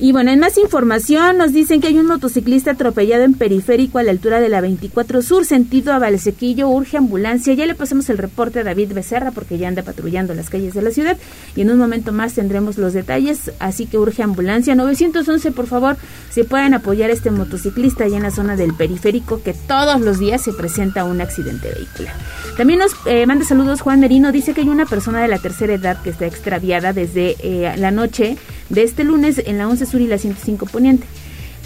Y 0.00 0.12
bueno, 0.12 0.30
en 0.30 0.38
más 0.38 0.56
información 0.58 1.38
nos 1.38 1.52
dicen 1.52 1.80
que 1.80 1.88
hay 1.88 1.98
un 1.98 2.06
motociclista 2.06 2.70
atropellado 2.70 3.24
en 3.24 3.34
periférico 3.34 3.98
a 3.98 4.04
la 4.04 4.12
altura 4.12 4.38
de 4.38 4.48
la 4.48 4.60
24 4.60 5.22
Sur, 5.22 5.44
sentido 5.44 5.92
a 5.92 5.98
Valsequillo, 5.98 6.68
urge 6.68 6.96
ambulancia. 6.96 7.52
Ya 7.54 7.66
le 7.66 7.74
pasamos 7.74 8.08
el 8.08 8.16
reporte 8.16 8.60
a 8.60 8.64
David 8.64 8.92
Becerra 8.92 9.32
porque 9.32 9.58
ya 9.58 9.66
anda 9.66 9.82
patrullando 9.82 10.34
las 10.34 10.50
calles 10.50 10.74
de 10.74 10.82
la 10.82 10.92
ciudad 10.92 11.16
y 11.56 11.62
en 11.62 11.70
un 11.72 11.78
momento 11.78 12.12
más 12.12 12.34
tendremos 12.34 12.78
los 12.78 12.92
detalles, 12.92 13.50
así 13.58 13.86
que 13.86 13.98
urge 13.98 14.22
ambulancia. 14.22 14.76
911, 14.76 15.50
por 15.50 15.66
favor, 15.66 15.96
si 16.30 16.44
pueden 16.44 16.74
apoyar 16.74 17.10
a 17.10 17.14
este 17.14 17.32
motociclista 17.32 18.04
allá 18.04 18.18
en 18.18 18.22
la 18.22 18.30
zona 18.30 18.54
del 18.54 18.74
periférico 18.74 19.42
que 19.42 19.52
todos 19.52 20.00
los 20.00 20.20
días 20.20 20.42
se 20.42 20.52
presenta 20.52 21.02
un 21.02 21.20
accidente 21.20 21.72
vehicular. 21.74 22.14
También 22.56 22.78
nos 22.78 22.92
eh, 23.06 23.26
manda 23.26 23.44
saludos 23.44 23.80
Juan 23.80 23.98
Merino, 23.98 24.30
dice 24.30 24.54
que 24.54 24.60
hay 24.60 24.68
una 24.68 24.86
persona 24.86 25.20
de 25.20 25.28
la 25.28 25.38
tercera 25.38 25.74
edad 25.74 26.00
que 26.02 26.10
está 26.10 26.26
extraviada 26.26 26.92
desde 26.92 27.36
eh, 27.40 27.74
la 27.76 27.90
noche 27.90 28.36
de 28.68 28.82
este 28.82 29.04
lunes 29.04 29.42
en 29.44 29.58
la 29.58 29.68
11 29.68 29.86
Sur 29.86 30.00
y 30.00 30.06
la 30.06 30.18
105 30.18 30.66
Poniente. 30.66 31.06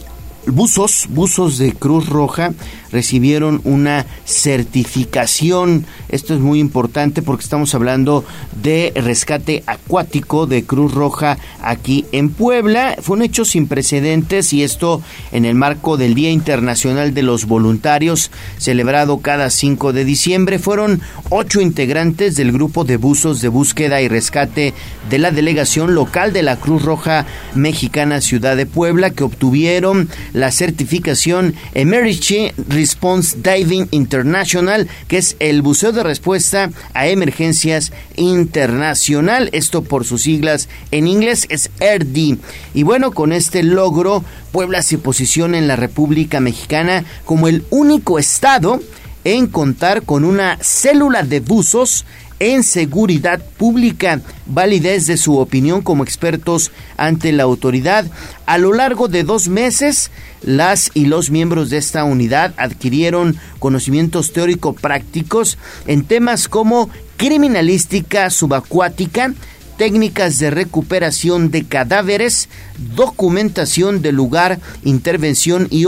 buzos, 0.47 1.07
buzos 1.11 1.59
de 1.59 1.73
Cruz 1.73 2.09
Roja 2.09 2.53
recibieron 2.92 3.61
una 3.64 4.07
certificación. 4.24 5.85
Esto 6.09 6.35
es 6.35 6.40
muy 6.40 6.61
importante 6.61 7.22
porque 7.22 7.44
estamos 7.44 7.74
hablando 7.74 8.24
de 8.62 8.92
rescate 8.96 9.62
acuático 9.66 10.46
de 10.46 10.64
Cruz 10.64 10.92
Roja 10.92 11.38
aquí 11.62 12.07
en 12.12 12.31
Puebla. 12.31 12.96
Fue 13.01 13.16
un 13.16 13.22
hecho 13.22 13.44
sin 13.44 13.66
precedentes 13.66 14.53
y 14.53 14.62
esto 14.62 15.03
en 15.33 15.44
el 15.44 15.55
marco 15.55 15.96
del 15.96 16.14
Día 16.14 16.31
Internacional 16.31 17.14
de 17.14 17.22
los 17.22 17.46
Voluntarios 17.46 18.31
celebrado 18.59 19.18
cada 19.18 19.51
5 19.51 19.92
de 19.92 20.05
diciembre. 20.05 20.59
Fueron 20.59 21.01
ocho 21.31 21.61
integrantes 21.61 22.37
del 22.37 22.53
grupo 22.53 22.85
de 22.85 22.96
buzos 22.96 23.40
de 23.40 23.48
búsqueda 23.48 24.01
y 24.01 24.09
rescate 24.09 24.74
de 25.11 25.18
la 25.18 25.31
delegación 25.31 25.94
local 25.94 26.33
de 26.33 26.42
la 26.42 26.57
Cruz 26.57 26.83
Roja 26.83 27.27
Mexicana 27.55 28.20
Ciudad 28.20 28.57
de 28.57 28.66
Puebla 28.66 29.11
que 29.11 29.24
obtuvieron 29.24 30.09
la 30.33 30.51
certificación 30.51 31.55
Emergency 31.74 32.53
Response 32.78 33.36
Diving 33.42 33.88
International, 33.90 34.86
que 35.08 35.18
es 35.18 35.34
el 35.40 35.62
buceo 35.62 35.90
de 35.90 36.04
respuesta 36.04 36.70
a 36.94 37.08
emergencias 37.08 37.92
internacional. 38.14 39.50
Esto 39.52 39.82
por 39.82 40.04
sus 40.04 40.22
siglas 40.22 40.68
en 40.92 41.08
inglés 41.08 41.46
es 41.48 41.70
ERDI. 41.80 42.38
Y 42.74 42.84
bueno, 42.84 43.10
con 43.10 43.32
este 43.32 43.64
logro, 43.64 44.22
Puebla 44.52 44.82
se 44.82 44.96
posiciona 44.96 45.58
en 45.58 45.66
la 45.66 45.74
República 45.74 46.38
Mexicana 46.38 47.04
como 47.24 47.48
el 47.48 47.64
único 47.70 48.20
estado 48.20 48.80
en 49.24 49.48
contar 49.48 50.02
con 50.02 50.24
una 50.24 50.56
célula 50.60 51.24
de 51.24 51.40
buzos 51.40 52.04
en 52.40 52.62
seguridad 52.62 53.40
pública, 53.57 54.20
validez 54.46 55.07
de 55.07 55.16
su 55.16 55.38
opinión 55.38 55.83
como 55.83 56.05
expertos 56.05 56.70
ante 56.96 57.33
la 57.33 57.42
autoridad. 57.42 58.07
A 58.46 58.59
lo 58.59 58.72
largo 58.72 59.09
de 59.09 59.24
dos 59.24 59.48
meses, 59.48 60.11
las 60.42 60.90
y 60.94 61.07
los 61.07 61.31
miembros 61.31 61.70
de 61.70 61.79
esta 61.79 62.05
unidad 62.05 62.55
adquirieron 62.57 63.37
conocimientos 63.59 64.33
teórico-prácticos 64.33 65.59
en 65.87 66.05
temas 66.05 66.48
como 66.48 66.90
criminalística 67.16 68.31
subacuática, 68.31 69.35
técnicas 69.77 70.38
de 70.38 70.51
recuperación 70.51 71.51
de 71.51 71.64
cadáveres, 71.64 72.48
documentación 72.94 74.03
del 74.03 74.16
lugar, 74.16 74.59
intervención 74.85 75.68
y 75.70 75.85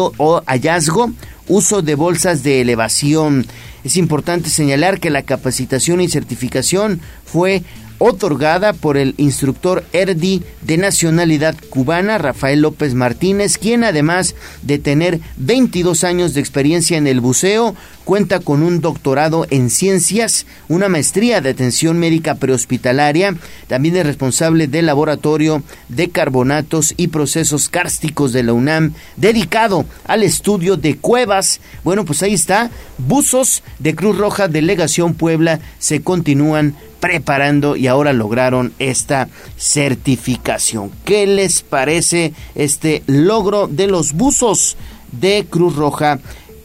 hallazgo, 0.47 1.13
uso 1.49 1.83
de 1.83 1.95
bolsas 1.97 2.43
de 2.43 2.61
elevación. 2.61 3.47
Es 3.85 3.97
importante 3.97 4.51
señalar 4.51 5.01
que 5.01 5.11
la 5.11 5.23
capacitación 5.23 6.01
y 6.01 6.09
certificación 6.09 7.01
fue 7.25 7.63
otorgada 8.01 8.73
por 8.73 8.97
el 8.97 9.15
instructor 9.19 9.85
ERDI 9.93 10.43
de 10.63 10.79
nacionalidad 10.79 11.55
cubana, 11.69 12.17
Rafael 12.17 12.63
López 12.63 12.95
Martínez, 12.95 13.59
quien 13.59 13.85
además 13.85 14.35
de 14.63 14.79
tener 14.79 15.21
22 15.37 16.03
años 16.05 16.33
de 16.33 16.41
experiencia 16.41 16.97
en 16.97 17.07
el 17.07 17.21
buceo, 17.21 17.77
cuenta 18.05 18.41
con 18.41 18.63
un 18.63 18.81
doctorado 18.81 19.47
en 19.51 19.71
ciencias, 19.71 20.47
una 20.69 20.89
maestría 20.89 21.41
de 21.41 21.51
atención 21.51 21.99
médica 21.99 22.35
prehospitalaria, 22.35 23.37
también 23.69 23.97
es 23.97 24.07
responsable 24.07 24.67
del 24.67 24.87
laboratorio 24.87 25.63
de 25.89 26.11
carbonatos 26.11 26.95
y 26.97 27.09
procesos 27.09 27.69
cársticos 27.69 28.33
de 28.33 28.43
la 28.43 28.53
UNAM, 28.53 28.95
dedicado 29.17 29.85
al 30.07 30.23
estudio 30.23 30.77
de 30.77 30.97
cuevas. 30.97 31.61
Bueno, 31.85 32.05
pues 32.05 32.23
ahí 32.23 32.35
está, 32.35 32.71
buzos 32.99 33.63
de 33.79 33.95
Cruz 33.95 34.19
Roja 34.19 34.49
Delegación 34.49 35.15
Puebla 35.15 35.61
se 35.79 36.03
continúan 36.03 36.75
preparando 37.01 37.77
y 37.77 37.87
ahora 37.87 38.13
lograron 38.13 38.73
esta 38.79 39.29
certificación. 39.57 40.91
¿Qué 41.05 41.27
les 41.27 41.63
parece 41.63 42.35
este 42.55 43.03
logro 43.07 43.67
de 43.67 43.87
los 43.87 44.13
buzos 44.13 44.77
de 45.11 45.47
Cruz 45.49 45.75
Roja? 45.77 46.21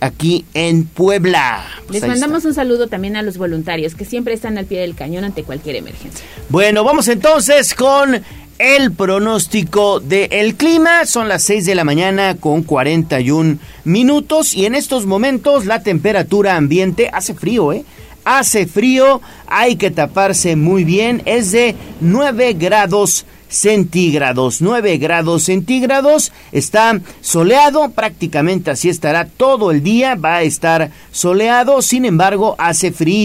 Aquí 0.05 0.45
en 0.53 0.85
Puebla. 0.85 1.65
Pues 1.87 2.01
Les 2.01 2.09
mandamos 2.09 2.45
un 2.45 2.53
saludo 2.53 2.87
también 2.87 3.15
a 3.15 3.21
los 3.21 3.37
voluntarios 3.37 3.95
que 3.95 4.05
siempre 4.05 4.33
están 4.33 4.57
al 4.57 4.65
pie 4.65 4.79
del 4.79 4.95
cañón 4.95 5.23
ante 5.23 5.43
cualquier 5.43 5.75
emergencia. 5.75 6.25
Bueno, 6.49 6.83
vamos 6.83 7.07
entonces 7.07 7.73
con 7.73 8.21
el 8.57 8.91
pronóstico 8.93 9.99
del 9.99 10.55
clima. 10.55 11.05
Son 11.05 11.27
las 11.27 11.43
6 11.43 11.65
de 11.65 11.75
la 11.75 11.83
mañana 11.83 12.35
con 12.35 12.63
41 12.63 13.57
minutos 13.83 14.55
y 14.55 14.65
en 14.65 14.75
estos 14.75 15.05
momentos 15.05 15.65
la 15.65 15.83
temperatura 15.83 16.55
ambiente 16.55 17.09
hace 17.11 17.33
frío, 17.33 17.73
¿eh? 17.73 17.83
Hace 18.23 18.65
frío, 18.65 19.21
hay 19.45 19.75
que 19.75 19.91
taparse 19.91 20.55
muy 20.55 20.83
bien, 20.83 21.21
es 21.25 21.51
de 21.51 21.75
9 22.01 22.53
grados 22.53 23.25
centígrados. 23.49 24.61
9 24.61 24.97
grados 24.97 25.43
centígrados. 25.43 26.31
Está 26.51 26.99
soleado, 27.21 27.89
prácticamente 27.89 28.71
así 28.71 28.89
estará 28.89 29.25
todo 29.25 29.71
el 29.71 29.81
día. 29.81 30.15
Va 30.15 30.35
a 30.35 30.43
estar 30.43 30.91
soleado, 31.11 31.81
sin 31.81 32.05
embargo, 32.05 32.55
hace 32.59 32.91
frío. 32.91 33.15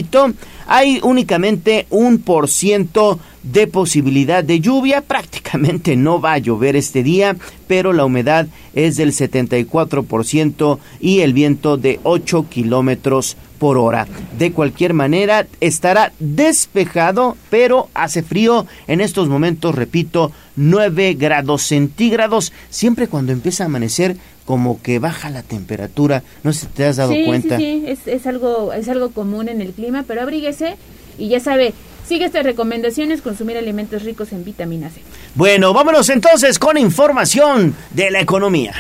Hay 0.67 1.01
únicamente 1.03 1.87
un 1.91 2.19
por 2.19 2.49
ciento 2.49 3.19
de 3.43 3.67
posibilidad 3.67 4.45
de 4.45 4.61
lluvia. 4.61 5.01
Prácticamente 5.07 5.97
no 5.97 6.21
va 6.21 6.35
a 6.35 6.39
llover 6.39 6.77
este 6.77 7.03
día, 7.03 7.37
pero 7.67 7.93
la 7.93 8.05
humedad 8.05 8.47
es 8.75 8.97
del 8.97 9.13
74% 9.13 10.79
y 11.01 11.21
el 11.21 11.33
viento 11.33 11.77
de 11.77 11.99
8 12.05 12.47
kilómetros 12.49 13.35
por 13.35 13.50
hora. 13.61 14.07
De 14.39 14.53
cualquier 14.53 14.95
manera, 14.95 15.47
estará 15.61 16.13
despejado, 16.19 17.37
pero 17.51 17.89
hace 17.95 18.23
frío. 18.23 18.67
En 18.87 19.01
estos 19.01 19.29
momentos, 19.29 19.75
repito, 19.75 20.33
9 20.57 21.15
grados 21.15 21.63
centígrados. 21.63 22.53
Siempre 22.71 23.09
cuando 23.09 23.33
empieza 23.33 23.65
a 23.65 23.67
amanecer, 23.67 24.17
como 24.45 24.83
que 24.83 24.99
baja 24.99 25.31
la 25.31 25.43
temperatura. 25.43 26.23
No 26.43 26.53
sé 26.53 26.61
si 26.61 26.67
te 26.67 26.85
has 26.85 26.97
dado 26.97 27.15
cuenta. 27.25 27.57
Sí, 27.57 27.83
sí, 27.85 27.91
es, 27.91 28.07
es, 28.07 28.27
algo, 28.27 28.73
es 28.73 28.89
algo 28.89 29.11
común 29.11 29.49
en 29.49 29.61
el 29.61 29.73
clima, 29.73 30.05
pero 30.07 30.23
abríguese 30.23 30.77
y 31.19 31.29
ya 31.29 31.39
sabe, 31.39 31.75
sigue 32.07 32.25
estas 32.25 32.45
recomendaciones, 32.45 33.23
consumir 33.23 33.57
alimentos 33.57 34.03
ricos 34.03 34.33
en 34.33 34.45
vitamina 34.45 34.91
C. 34.91 35.03
Bueno, 35.35 35.73
vámonos 35.73 36.09
entonces 36.09 36.59
con 36.59 36.77
información 36.79 37.77
de 37.93 38.11
la 38.11 38.21
economía. 38.21 38.75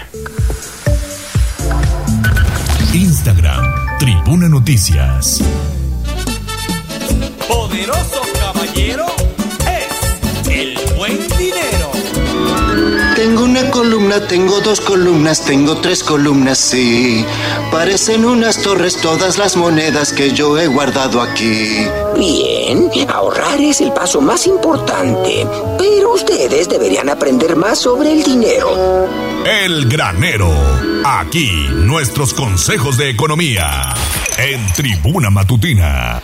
Instagram, 2.93 3.80
Tribuna 4.01 4.49
Noticias. 4.49 5.43
Poderoso 7.47 8.23
caballero 8.41 9.05
es 9.69 10.49
el 10.51 10.79
buen 10.97 11.19
dinero. 11.37 11.89
Tengo 13.20 13.44
una 13.44 13.70
columna, 13.70 14.26
tengo 14.26 14.61
dos 14.61 14.80
columnas, 14.80 15.44
tengo 15.44 15.76
tres 15.76 16.02
columnas, 16.02 16.56
sí. 16.56 17.22
Parecen 17.70 18.24
unas 18.24 18.62
torres 18.62 18.96
todas 18.96 19.37
las 19.37 19.59
monedas 19.59 20.14
que 20.14 20.33
yo 20.33 20.59
he 20.59 20.66
guardado 20.66 21.20
aquí. 21.20 21.87
Bien, 22.16 22.90
ahorrar 23.11 23.61
es 23.61 23.83
el 23.83 23.92
paso 23.92 24.22
más 24.22 24.46
importante, 24.46 25.46
pero 25.76 26.14
ustedes 26.14 26.70
deberían 26.70 27.11
aprender 27.11 27.56
más 27.56 27.80
sobre 27.80 28.11
el 28.11 28.22
dinero. 28.22 29.06
El 29.44 29.87
granero. 29.87 30.50
Aquí 31.04 31.66
nuestros 31.74 32.33
consejos 32.33 32.96
de 32.96 33.11
economía. 33.11 33.94
En 34.38 34.66
Tribuna 34.72 35.28
Matutina. 35.28 36.22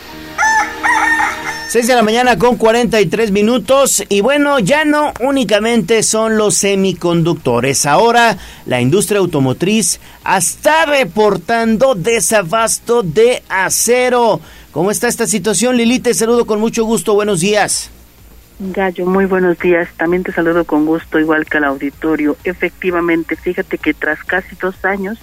6 1.69 1.89
de 1.89 1.95
la 1.97 2.03
mañana 2.03 2.39
con 2.39 2.57
43 2.57 3.33
minutos 3.33 4.05
y 4.09 4.21
bueno, 4.21 4.61
ya 4.61 4.85
no 4.85 5.13
únicamente 5.21 6.05
son 6.05 6.37
los 6.39 6.55
semiconductores, 6.59 7.87
ahora 7.87 8.39
la 8.67 8.81
industria 8.81 9.19
automotriz 9.19 9.99
está 10.37 10.87
reportando 10.87 11.97
desabasto 11.97 13.03
de 13.03 13.43
acero. 13.49 14.41
¿Cómo 14.71 14.93
está 14.93 15.09
esta 15.09 15.27
situación, 15.27 15.77
Lili? 15.77 15.99
Te 15.99 16.15
saludo 16.15 16.47
con 16.47 16.61
mucho 16.61 16.85
gusto, 16.85 17.15
buenos 17.15 17.41
días. 17.41 17.91
Gallo, 18.61 19.05
muy 19.05 19.27
buenos 19.27 19.59
días. 19.59 19.89
También 19.97 20.23
te 20.23 20.33
saludo 20.33 20.65
con 20.65 20.87
gusto, 20.87 21.19
igual 21.19 21.47
que 21.47 21.59
al 21.59 21.65
auditorio. 21.65 22.37
Efectivamente, 22.45 23.35
fíjate 23.35 23.77
que 23.77 23.93
tras 23.93 24.23
casi 24.23 24.55
dos 24.63 24.85
años 24.85 25.19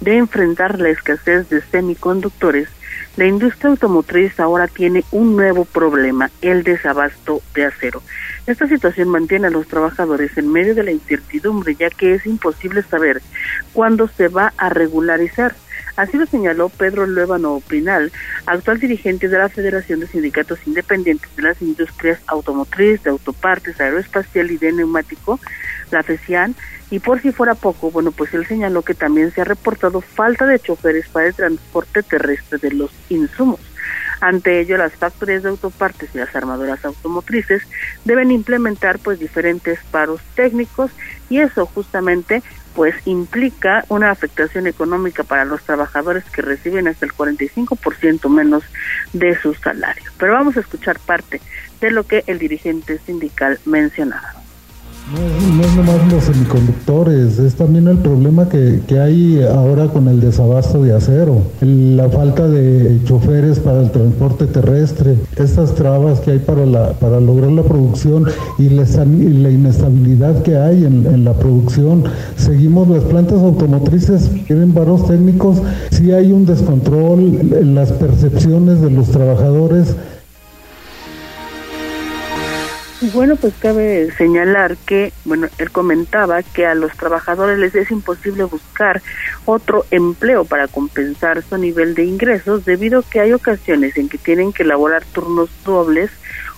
de 0.00 0.16
enfrentar 0.16 0.80
la 0.80 0.88
escasez 0.88 1.48
de 1.50 1.60
semiconductores, 1.60 2.68
la 3.16 3.26
industria 3.26 3.70
automotriz 3.70 4.40
ahora 4.40 4.66
tiene 4.66 5.04
un 5.12 5.36
nuevo 5.36 5.64
problema, 5.64 6.30
el 6.42 6.64
desabasto 6.64 7.42
de 7.54 7.66
acero. 7.66 8.02
Esta 8.46 8.66
situación 8.66 9.08
mantiene 9.08 9.46
a 9.46 9.50
los 9.50 9.68
trabajadores 9.68 10.36
en 10.36 10.50
medio 10.50 10.74
de 10.74 10.82
la 10.82 10.90
incertidumbre, 10.90 11.76
ya 11.76 11.90
que 11.90 12.14
es 12.14 12.26
imposible 12.26 12.82
saber 12.82 13.22
cuándo 13.72 14.08
se 14.08 14.28
va 14.28 14.52
a 14.56 14.68
regularizar. 14.68 15.54
Así 15.96 16.16
lo 16.16 16.26
señaló 16.26 16.70
Pedro 16.70 17.06
Luevano 17.06 17.62
Pinal, 17.68 18.10
actual 18.46 18.80
dirigente 18.80 19.28
de 19.28 19.38
la 19.38 19.48
Federación 19.48 20.00
de 20.00 20.08
Sindicatos 20.08 20.58
Independientes 20.66 21.34
de 21.36 21.42
las 21.42 21.62
Industrias 21.62 22.18
Automotriz, 22.26 23.00
de 23.04 23.10
Autopartes, 23.10 23.80
Aeroespacial 23.80 24.50
y 24.50 24.56
de 24.56 24.72
Neumático, 24.72 25.38
la 25.92 26.02
FECIAN, 26.02 26.56
y 26.90 26.98
por 26.98 27.20
si 27.20 27.32
fuera 27.32 27.54
poco, 27.54 27.90
bueno, 27.90 28.12
pues 28.12 28.32
él 28.34 28.46
señaló 28.46 28.82
que 28.82 28.94
también 28.94 29.32
se 29.32 29.40
ha 29.40 29.44
reportado 29.44 30.00
falta 30.00 30.46
de 30.46 30.60
choferes 30.60 31.08
para 31.08 31.26
el 31.26 31.34
transporte 31.34 32.02
terrestre 32.02 32.58
de 32.58 32.72
los 32.72 32.90
insumos. 33.08 33.60
Ante 34.20 34.60
ello, 34.60 34.78
las 34.78 34.94
factorías 34.94 35.42
de 35.42 35.50
autopartes 35.50 36.10
y 36.14 36.18
las 36.18 36.34
armadoras 36.34 36.84
automotrices 36.84 37.62
deben 38.04 38.30
implementar 38.30 38.98
pues 38.98 39.18
diferentes 39.18 39.78
paros 39.90 40.20
técnicos 40.34 40.90
y 41.28 41.40
eso 41.40 41.66
justamente 41.66 42.42
pues 42.74 42.94
implica 43.04 43.84
una 43.88 44.10
afectación 44.10 44.66
económica 44.66 45.24
para 45.24 45.44
los 45.44 45.62
trabajadores 45.62 46.24
que 46.24 46.42
reciben 46.42 46.88
hasta 46.88 47.06
el 47.06 47.12
45% 47.12 48.28
menos 48.28 48.64
de 49.12 49.38
su 49.40 49.54
salario. 49.54 50.10
Pero 50.18 50.32
vamos 50.32 50.56
a 50.56 50.60
escuchar 50.60 50.98
parte 50.98 51.40
de 51.80 51.90
lo 51.90 52.04
que 52.04 52.24
el 52.26 52.38
dirigente 52.38 52.98
sindical 52.98 53.60
mencionaba. 53.64 54.43
No, 55.12 55.18
no, 55.56 55.62
es 55.62 55.76
nomás 55.76 56.10
los 56.10 56.24
semiconductores, 56.24 57.38
es 57.38 57.54
también 57.56 57.88
el 57.88 57.98
problema 57.98 58.48
que, 58.48 58.80
que, 58.86 58.98
hay 58.98 59.42
ahora 59.42 59.88
con 59.88 60.08
el 60.08 60.18
desabasto 60.18 60.82
de 60.82 60.94
acero, 60.94 61.42
la 61.60 62.08
falta 62.08 62.48
de 62.48 62.98
choferes 63.04 63.60
para 63.60 63.82
el 63.82 63.90
transporte 63.90 64.46
terrestre, 64.46 65.16
estas 65.36 65.74
trabas 65.74 66.20
que 66.20 66.30
hay 66.30 66.38
para, 66.38 66.64
la, 66.64 66.92
para 66.94 67.20
lograr 67.20 67.52
la 67.52 67.64
producción 67.64 68.24
y 68.58 68.70
la, 68.70 69.50
inestabilidad 69.50 70.42
que 70.42 70.56
hay 70.56 70.86
en, 70.86 71.22
la 71.22 71.34
producción. 71.34 72.04
Seguimos 72.36 72.88
las 72.88 73.04
plantas 73.04 73.42
automotrices, 73.42 74.30
tienen 74.46 74.72
varos 74.72 75.06
técnicos, 75.06 75.58
sí 75.90 76.12
hay 76.12 76.32
un 76.32 76.46
descontrol 76.46 77.52
en 77.52 77.74
las 77.74 77.92
percepciones 77.92 78.80
de 78.80 78.90
los 78.90 79.08
trabajadores 79.08 79.96
bueno, 83.12 83.36
pues 83.36 83.54
cabe 83.58 84.10
señalar 84.16 84.76
que, 84.76 85.12
bueno, 85.24 85.48
él 85.58 85.70
comentaba 85.70 86.42
que 86.42 86.66
a 86.66 86.74
los 86.74 86.92
trabajadores 86.96 87.58
les 87.58 87.74
es 87.74 87.90
imposible 87.90 88.44
buscar 88.44 89.02
otro 89.44 89.84
empleo 89.90 90.44
para 90.44 90.68
compensar 90.68 91.42
su 91.42 91.56
nivel 91.58 91.94
de 91.94 92.04
ingresos 92.04 92.64
debido 92.64 93.00
a 93.00 93.02
que 93.02 93.20
hay 93.20 93.32
ocasiones 93.32 93.96
en 93.96 94.08
que 94.08 94.18
tienen 94.18 94.52
que 94.52 94.62
elaborar 94.62 95.04
turnos 95.04 95.50
dobles 95.64 96.10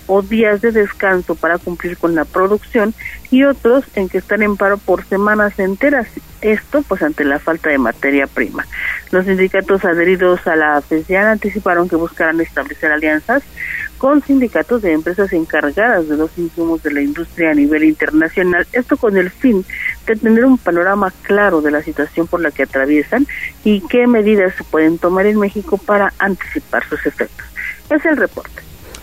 o 0.07 0.21
días 0.21 0.61
de 0.61 0.71
descanso 0.71 1.35
para 1.35 1.57
cumplir 1.57 1.97
con 1.97 2.15
la 2.15 2.25
producción 2.25 2.93
y 3.29 3.43
otros 3.43 3.83
en 3.95 4.07
que 4.07 4.17
están 4.17 4.41
en 4.41 4.55
paro 4.55 4.77
por 4.77 5.05
semanas 5.05 5.59
enteras. 5.59 6.07
Esto 6.41 6.81
pues 6.87 7.01
ante 7.01 7.25
la 7.25 7.39
falta 7.39 7.69
de 7.69 7.77
materia 7.77 8.25
prima. 8.27 8.65
Los 9.11 9.25
sindicatos 9.25 9.83
adheridos 9.83 10.45
a 10.47 10.55
la 10.55 10.81
FESIAN 10.81 11.27
anticiparon 11.27 11.89
que 11.89 11.95
buscarán 11.95 12.39
establecer 12.39 12.91
alianzas 12.91 13.43
con 13.97 14.23
sindicatos 14.23 14.81
de 14.81 14.93
empresas 14.93 15.33
encargadas 15.33 16.07
de 16.07 16.17
los 16.17 16.31
insumos 16.37 16.83
de 16.83 16.91
la 16.91 17.01
industria 17.01 17.51
a 17.51 17.53
nivel 17.53 17.83
internacional, 17.83 18.67
esto 18.71 18.97
con 18.97 19.17
el 19.17 19.29
fin 19.29 19.65
de 20.05 20.15
tener 20.15 20.45
un 20.45 20.57
panorama 20.57 21.11
claro 21.23 21.61
de 21.61 21.71
la 21.71 21.81
situación 21.83 22.27
por 22.27 22.41
la 22.41 22.51
que 22.51 22.63
atraviesan 22.63 23.27
y 23.63 23.81
qué 23.81 24.07
medidas 24.07 24.53
se 24.55 24.63
pueden 24.63 24.97
tomar 24.97 25.25
en 25.25 25.39
México 25.39 25.77
para 25.77 26.13
anticipar 26.19 26.87
sus 26.87 27.05
efectos. 27.05 27.45
Es 27.89 28.05
el 28.05 28.17
reporte. 28.17 28.61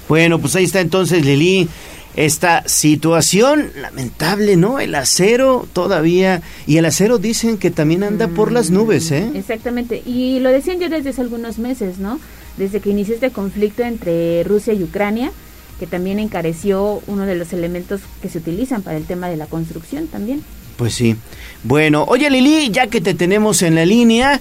Bueno, 0.08 0.38
pues 0.38 0.54
ahí 0.56 0.64
está 0.64 0.80
entonces 0.80 1.24
Lili. 1.24 1.68
Esta 2.16 2.62
situación 2.68 3.72
lamentable, 3.74 4.56
¿no? 4.56 4.78
El 4.78 4.94
acero 4.94 5.66
todavía. 5.72 6.42
Y 6.64 6.76
el 6.76 6.84
acero 6.84 7.18
dicen 7.18 7.58
que 7.58 7.72
también 7.72 8.04
anda 8.04 8.28
por 8.28 8.52
las 8.52 8.70
nubes, 8.70 9.10
¿eh? 9.10 9.32
Exactamente. 9.34 10.00
Y 10.06 10.38
lo 10.38 10.50
decían 10.50 10.78
ya 10.78 10.88
desde 10.88 11.10
hace 11.10 11.22
algunos 11.22 11.58
meses, 11.58 11.98
¿no? 11.98 12.20
Desde 12.56 12.80
que 12.80 12.90
inició 12.90 13.14
este 13.14 13.30
conflicto 13.30 13.82
entre 13.82 14.44
Rusia 14.44 14.72
y 14.72 14.82
Ucrania, 14.82 15.32
que 15.78 15.86
también 15.86 16.18
encareció 16.18 17.02
uno 17.06 17.26
de 17.26 17.34
los 17.34 17.52
elementos 17.52 18.00
que 18.22 18.28
se 18.28 18.38
utilizan 18.38 18.82
para 18.82 18.96
el 18.96 19.04
tema 19.04 19.28
de 19.28 19.36
la 19.36 19.46
construcción 19.46 20.06
también. 20.06 20.42
Pues 20.76 20.94
sí. 20.94 21.16
Bueno, 21.62 22.04
oye 22.08 22.30
Lili, 22.30 22.70
ya 22.70 22.86
que 22.88 23.00
te 23.00 23.14
tenemos 23.14 23.62
en 23.62 23.74
la 23.74 23.86
línea, 23.86 24.40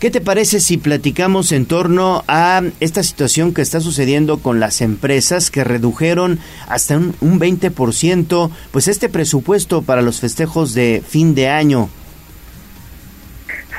¿qué 0.00 0.10
te 0.10 0.20
parece 0.20 0.60
si 0.60 0.76
platicamos 0.76 1.52
en 1.52 1.66
torno 1.66 2.24
a 2.28 2.62
esta 2.80 3.02
situación 3.02 3.54
que 3.54 3.62
está 3.62 3.80
sucediendo 3.80 4.38
con 4.38 4.60
las 4.60 4.80
empresas 4.80 5.50
que 5.50 5.64
redujeron 5.64 6.38
hasta 6.68 6.96
un, 6.96 7.14
un 7.20 7.40
20% 7.40 8.50
pues 8.70 8.88
este 8.88 9.08
presupuesto 9.08 9.82
para 9.82 10.02
los 10.02 10.20
festejos 10.20 10.74
de 10.74 11.02
fin 11.06 11.34
de 11.34 11.48
año? 11.48 11.88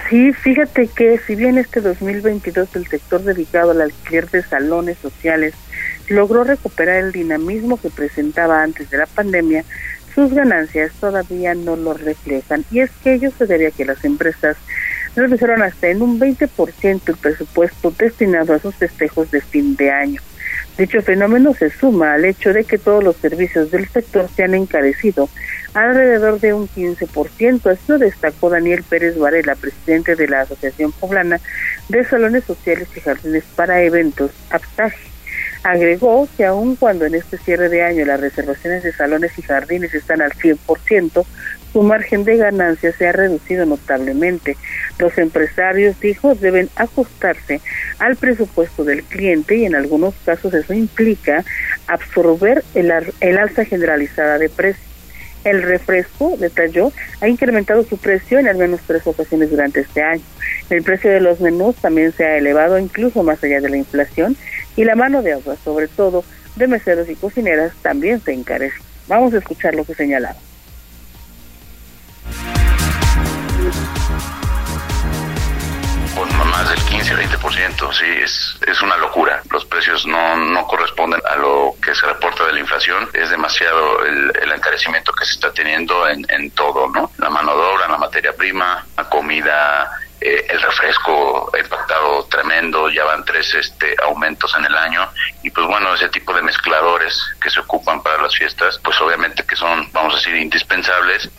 Sí, 0.10 0.34
fíjate 0.34 0.88
que 0.88 1.20
si 1.20 1.36
bien 1.36 1.60
este 1.60 1.82
2022 1.82 2.76
el 2.76 2.88
sector 2.88 3.22
dedicado 3.22 3.72
al 3.72 3.82
alquiler 3.82 4.28
de 4.32 4.42
salones 4.42 4.98
sociales 4.98 5.54
logró 6.08 6.44
recuperar 6.44 6.96
el 6.96 7.12
dinamismo 7.12 7.80
que 7.80 7.92
presentaba 7.92 8.64
antes 8.64 8.90
de 8.90 8.98
la 8.98 9.06
pandemia, 9.06 9.66
sus 10.16 10.34
ganancias 10.34 10.94
todavía 11.00 11.54
no 11.54 11.76
lo 11.76 11.94
reflejan. 11.94 12.66
Y 12.72 12.80
es 12.80 12.90
que 13.04 13.14
ello 13.14 13.30
se 13.38 13.46
debe 13.46 13.68
a 13.68 13.72
que 13.72 13.86
las 13.86 14.04
empresas 14.04 14.58
redujeron 15.16 15.62
hasta 15.62 15.90
en 15.90 16.02
un 16.02 16.20
20% 16.20 17.02
el 17.06 17.18
presupuesto 17.18 17.94
destinado 17.96 18.56
a 18.56 18.60
sus 18.60 18.74
festejos 18.76 19.30
de 19.30 19.42
fin 19.42 19.76
de 19.76 19.92
año. 19.92 20.22
Dicho 20.76 21.04
fenómeno 21.04 21.54
se 21.54 21.70
suma 21.70 22.14
al 22.14 22.26
hecho 22.26 22.52
de 22.52 22.64
que 22.64 22.80
todos 22.80 23.04
los 23.04 23.16
servicios 23.18 23.70
del 23.70 23.88
sector 23.88 24.28
se 24.36 24.44
han 24.44 24.56
encarecido 24.56 25.30
alrededor 25.74 26.40
de 26.40 26.54
un 26.54 26.68
15%. 26.68 27.72
Esto 27.72 27.98
destacó 27.98 28.50
Daniel 28.50 28.84
Pérez 28.84 29.18
Varela, 29.18 29.56
presidente 29.56 30.16
de 30.16 30.28
la 30.28 30.42
Asociación 30.42 30.92
Poblana 30.92 31.40
de 31.88 32.04
Salones 32.06 32.44
Sociales 32.44 32.88
y 32.96 33.00
Jardines 33.00 33.44
para 33.56 33.82
Eventos, 33.82 34.32
APSAGE. 34.50 35.10
Agregó 35.64 36.28
que 36.38 36.46
aun 36.46 36.78
cuando 36.78 37.06
en 37.06 37.16
este 37.16 37.38
cierre 37.38 37.68
de 37.68 37.84
año 37.84 38.06
las 38.06 38.22
reservaciones 38.22 38.82
de 38.82 38.94
salones 38.94 39.38
y 39.38 39.42
jardines 39.42 39.94
están 39.94 40.22
al 40.22 40.32
100%, 40.32 41.26
su 41.74 41.84
margen 41.84 42.24
de 42.24 42.38
ganancia 42.38 42.92
se 42.94 43.08
ha 43.08 43.12
reducido 43.12 43.66
notablemente. 43.66 44.58
Los 44.98 45.18
empresarios, 45.18 46.00
dijo, 46.00 46.34
deben 46.36 46.70
ajustarse 46.76 47.62
al 48.00 48.16
presupuesto 48.16 48.84
del 48.84 49.04
cliente 49.04 49.58
y 49.58 49.66
en 49.66 49.76
algunos 49.76 50.16
casos 50.26 50.54
eso 50.54 50.74
implica 50.74 51.44
absorber 51.88 52.64
el, 52.74 52.92
el 53.20 53.38
alza 53.38 53.66
generalizada 53.66 54.38
de 54.38 54.50
precios. 54.50 54.89
El 55.44 55.64
refresco, 55.64 56.36
detalló, 56.38 56.92
ha 57.22 57.28
incrementado 57.28 57.84
su 57.84 57.98
precio 57.98 58.40
en 58.40 58.48
al 58.48 58.58
menos 58.58 58.82
tres 58.86 59.06
ocasiones 59.08 59.50
durante 59.50 59.82
este 59.82 60.02
año. 60.02 60.24
El 60.70 60.84
precio 60.84 61.10
de 61.10 61.22
los 61.22 61.40
menús 61.40 61.76
también 61.78 62.12
se 62.12 62.26
ha 62.26 62.38
elevado 62.38 62.78
incluso 62.78 63.24
más 63.24 63.44
allá 63.44 63.62
de 63.62 63.70
la 63.70 63.78
inflación 63.78 64.36
y 64.76 64.84
la 64.84 64.96
mano 64.96 65.22
de 65.22 65.36
obra, 65.36 65.56
sobre 65.64 65.88
todo 65.88 66.24
de 66.56 66.68
meseros 66.68 67.10
y 67.10 67.16
cocineras, 67.16 67.74
también 67.82 68.22
se 68.22 68.34
encarece. 68.34 68.76
Vamos 69.08 69.34
a 69.34 69.38
escuchar 69.38 69.74
lo 69.76 69.86
que 69.86 69.96
señalaba. 69.96 70.36
Con 77.00 77.18
más 77.18 77.18
del 77.18 77.30
15-20%, 77.30 77.94
sí, 77.94 78.06
es, 78.24 78.60
es 78.68 78.82
una 78.82 78.98
locura. 78.98 79.42
Los 79.52 79.66
precios 79.66 80.06
no, 80.06 80.38
no 80.38 80.66
corresponden 80.68 81.22
a 81.30 81.36
lo 81.36 81.76
que 81.82 81.94
se 81.96 82.06
reporta 82.06 82.46
de 82.46 82.54
la 82.54 82.60
inflación. 82.60 83.10
Es 83.14 83.30
demasiado 83.30 84.06
el, 84.06 84.32
el 84.42 84.52
encarecimiento 84.52 85.12
que 85.14 85.26
se 85.26 85.34
está 85.34 85.52
teniendo 85.52 86.08
en, 86.08 86.26
en 86.30 86.52
todo, 86.52 86.88
¿no? 86.90 87.12
La 87.18 87.30
mano 87.30 87.56
de 87.56 87.62
obra, 87.62 87.88
la 87.88 87.98
materia 87.98 88.34
prima, 88.34 88.86
la 88.98 89.10
comida, 89.10 89.92
eh, 90.22 90.46
el 90.50 90.62
refresco 90.62 91.50
ha 91.54 91.60
impactado 91.60 92.26
tremendo, 92.26 92.90
ya 92.90 93.06
van 93.06 93.24
tres 93.24 93.54
este, 93.54 93.96
aumentos 94.04 94.54
en 94.58 94.66
el 94.66 94.76
año 94.76 95.10
y 95.44 95.50
pues 95.50 95.66
bueno, 95.66 95.94
ese 95.96 96.10
tipo 96.10 96.34
de 96.34 96.42
mezcladores 96.42 97.18
que 97.42 97.50
se 97.50 97.62
ocupan 97.62 98.04
para 98.04 98.22
las 98.22 98.36
fiestas, 98.36 98.80
pues 98.84 99.00
obviamente 99.00 99.44
que 99.44 99.56
son, 99.56 99.90
vamos 99.94 100.14
a 100.14 100.18
decir, 100.18 100.36
indispensables. 100.36 101.30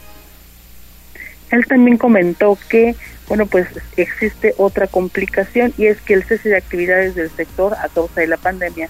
Él 1.50 1.66
también 1.66 1.98
comentó 1.98 2.56
que, 2.68 2.94
bueno, 3.30 3.46
pues 3.46 3.68
existe 3.96 4.54
otra 4.58 4.88
complicación 4.88 5.72
y 5.78 5.86
es 5.86 6.00
que 6.00 6.14
el 6.14 6.24
cese 6.24 6.48
de 6.48 6.56
actividades 6.56 7.14
del 7.14 7.30
sector 7.30 7.74
a 7.74 7.88
causa 7.88 8.22
de 8.22 8.26
la 8.26 8.36
pandemia 8.36 8.88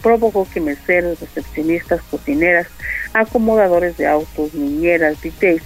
provocó 0.00 0.48
que 0.50 0.62
meseros, 0.62 1.20
recepcionistas, 1.20 2.00
cocineras, 2.10 2.68
acomodadores 3.12 3.98
de 3.98 4.06
autos, 4.06 4.54
niñeras, 4.54 5.20
DJs, 5.20 5.60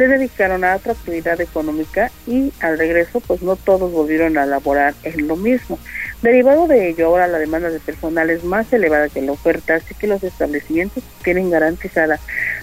se 0.00 0.08
dedicaron 0.08 0.64
a 0.64 0.76
otra 0.76 0.92
actividad 0.92 1.38
económica 1.42 2.10
y 2.26 2.54
al 2.60 2.78
regreso 2.78 3.20
pues 3.20 3.42
no 3.42 3.56
todos 3.56 3.92
volvieron 3.92 4.38
a 4.38 4.46
laborar 4.46 4.94
en 5.02 5.28
lo 5.28 5.36
mismo. 5.36 5.78
Derivado 6.22 6.66
de 6.66 6.88
ello, 6.88 7.08
ahora 7.08 7.26
la 7.26 7.38
demanda 7.38 7.68
de 7.68 7.80
personal 7.80 8.30
es 8.30 8.42
más 8.42 8.72
elevada 8.72 9.10
que 9.10 9.20
la 9.20 9.32
oferta, 9.32 9.74
así 9.74 9.94
que 9.94 10.06
los 10.06 10.22
establecimientos 10.24 11.04
tienen 11.22 11.50
garantizada 11.50 12.18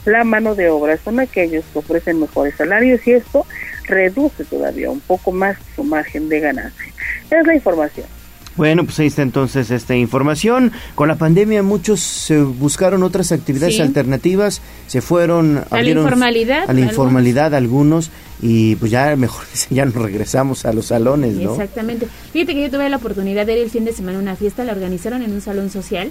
la 0.06 0.24
mano 0.24 0.56
de 0.56 0.72
obra, 0.72 0.98
son 0.98 1.20
aquellos 1.20 1.64
que 1.72 1.78
ofrecen 1.78 2.20
mejores 2.20 2.56
salarios 2.56 3.06
y 3.06 3.12
esto 3.12 3.46
reduce 3.84 4.44
todavía 4.44 4.90
un 4.90 5.02
poco 5.02 5.32
más 5.32 5.58
su 5.76 5.84
margen 5.84 6.30
de 6.30 6.40
ganancia. 6.40 6.92
Es 7.30 7.46
la 7.46 7.54
información. 7.54 8.17
Bueno, 8.58 8.84
pues 8.86 9.00
ahí 9.00 9.08
está 9.08 9.22
entonces 9.22 9.70
esta 9.72 9.96
información. 9.96 10.72
Con 10.96 11.08
la 11.08 11.16
pandemia 11.16 11.62
muchos 11.64 12.00
se 12.00 12.42
buscaron 12.42 13.04
otras 13.04 13.32
actividades 13.32 13.76
Sí. 13.76 13.82
alternativas, 13.82 14.62
se 14.88 15.02
fueron 15.02 15.64
A 15.70 15.82
la 15.82 15.90
informalidad, 15.90 16.70
a 16.70 16.74
la 16.74 16.80
informalidad 16.82 17.54
algunos 17.54 18.10
y 18.42 18.76
pues 18.78 18.92
ya 18.92 19.16
mejor 19.16 19.46
ya 19.70 19.86
nos 19.86 19.94
regresamos 19.96 20.66
a 20.66 20.74
los 20.74 20.88
salones, 20.88 21.36
¿no? 21.36 21.52
Exactamente. 21.52 22.08
Fíjate 22.34 22.54
que 22.56 22.62
yo 22.64 22.72
tuve 22.72 22.90
la 22.90 22.98
oportunidad 22.98 23.46
de 23.46 23.54
ir 23.54 23.64
el 23.64 23.70
fin 23.70 23.86
de 23.86 23.94
semana 23.94 24.18
a 24.18 24.22
una 24.22 24.36
fiesta, 24.36 24.64
la 24.64 24.74
organizaron 24.74 25.22
en 25.22 25.32
un 25.34 25.42
salón 25.42 25.70
social 25.70 26.10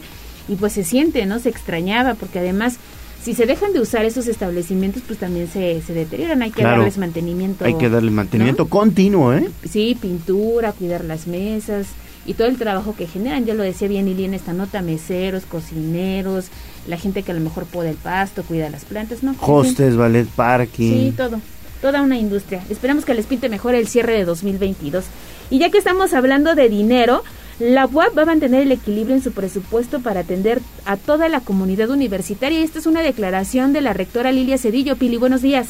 y 0.48 0.54
pues 0.54 0.72
se 0.74 0.84
siente, 0.84 1.26
¿no? 1.26 1.40
Se 1.40 1.48
extrañaba 1.48 2.14
porque 2.14 2.38
además 2.38 2.76
si 3.22 3.34
se 3.34 3.44
dejan 3.46 3.72
de 3.72 3.80
usar 3.80 4.04
esos 4.04 4.28
establecimientos 4.28 5.02
pues 5.04 5.18
también 5.18 5.48
se, 5.48 5.82
se 5.84 5.92
deterioran, 5.92 6.42
hay 6.42 6.50
que 6.52 6.60
Claro. 6.60 6.76
darles 6.78 6.96
mantenimiento. 6.96 7.64
Hay 7.64 7.74
que 7.74 7.88
darle 7.88 8.12
mantenimiento 8.12 8.66
continuo, 8.68 9.32
¿eh? 9.34 9.48
Sí, 9.68 9.96
pintura, 10.00 10.70
cuidar 10.70 11.04
las 11.04 11.26
mesas 11.26 11.86
y 12.26 12.34
todo 12.34 12.48
el 12.48 12.58
trabajo 12.58 12.94
que 12.96 13.06
generan. 13.06 13.46
Ya 13.46 13.54
lo 13.54 13.62
decía 13.62 13.88
bien 13.88 14.06
Lili 14.06 14.24
en 14.24 14.34
esta 14.34 14.52
nota, 14.52 14.82
meseros, 14.82 15.44
cocineros, 15.44 16.46
la 16.86 16.96
gente 16.96 17.22
que 17.22 17.32
a 17.32 17.34
lo 17.34 17.40
mejor 17.40 17.64
poda 17.64 17.90
el 17.90 17.96
pasto, 17.96 18.42
cuida 18.42 18.70
las 18.70 18.84
plantas, 18.84 19.22
¿no? 19.22 19.34
Hostes, 19.40 19.96
ballet 19.96 20.26
parking. 20.26 20.92
Sí, 20.92 21.14
todo. 21.16 21.40
Toda 21.80 22.02
una 22.02 22.18
industria. 22.18 22.62
Esperamos 22.70 23.04
que 23.04 23.14
les 23.14 23.26
pinte 23.26 23.48
mejor 23.48 23.74
el 23.74 23.86
cierre 23.86 24.14
de 24.14 24.24
2022. 24.24 25.04
Y 25.50 25.58
ya 25.58 25.70
que 25.70 25.78
estamos 25.78 26.14
hablando 26.14 26.54
de 26.54 26.68
dinero, 26.68 27.22
la 27.58 27.86
UAP 27.86 28.16
va 28.16 28.22
a 28.22 28.26
mantener 28.26 28.62
el 28.62 28.72
equilibrio 28.72 29.14
en 29.14 29.22
su 29.22 29.32
presupuesto 29.32 30.00
para 30.00 30.20
atender 30.20 30.60
a 30.84 30.96
toda 30.96 31.28
la 31.28 31.40
comunidad 31.40 31.90
universitaria. 31.90 32.60
Y 32.60 32.64
esta 32.64 32.78
es 32.78 32.86
una 32.86 33.02
declaración 33.02 33.72
de 33.72 33.82
la 33.82 33.92
rectora 33.92 34.32
Lilia 34.32 34.58
Cedillo. 34.58 34.96
Pili, 34.96 35.16
buenos 35.16 35.42
días. 35.42 35.68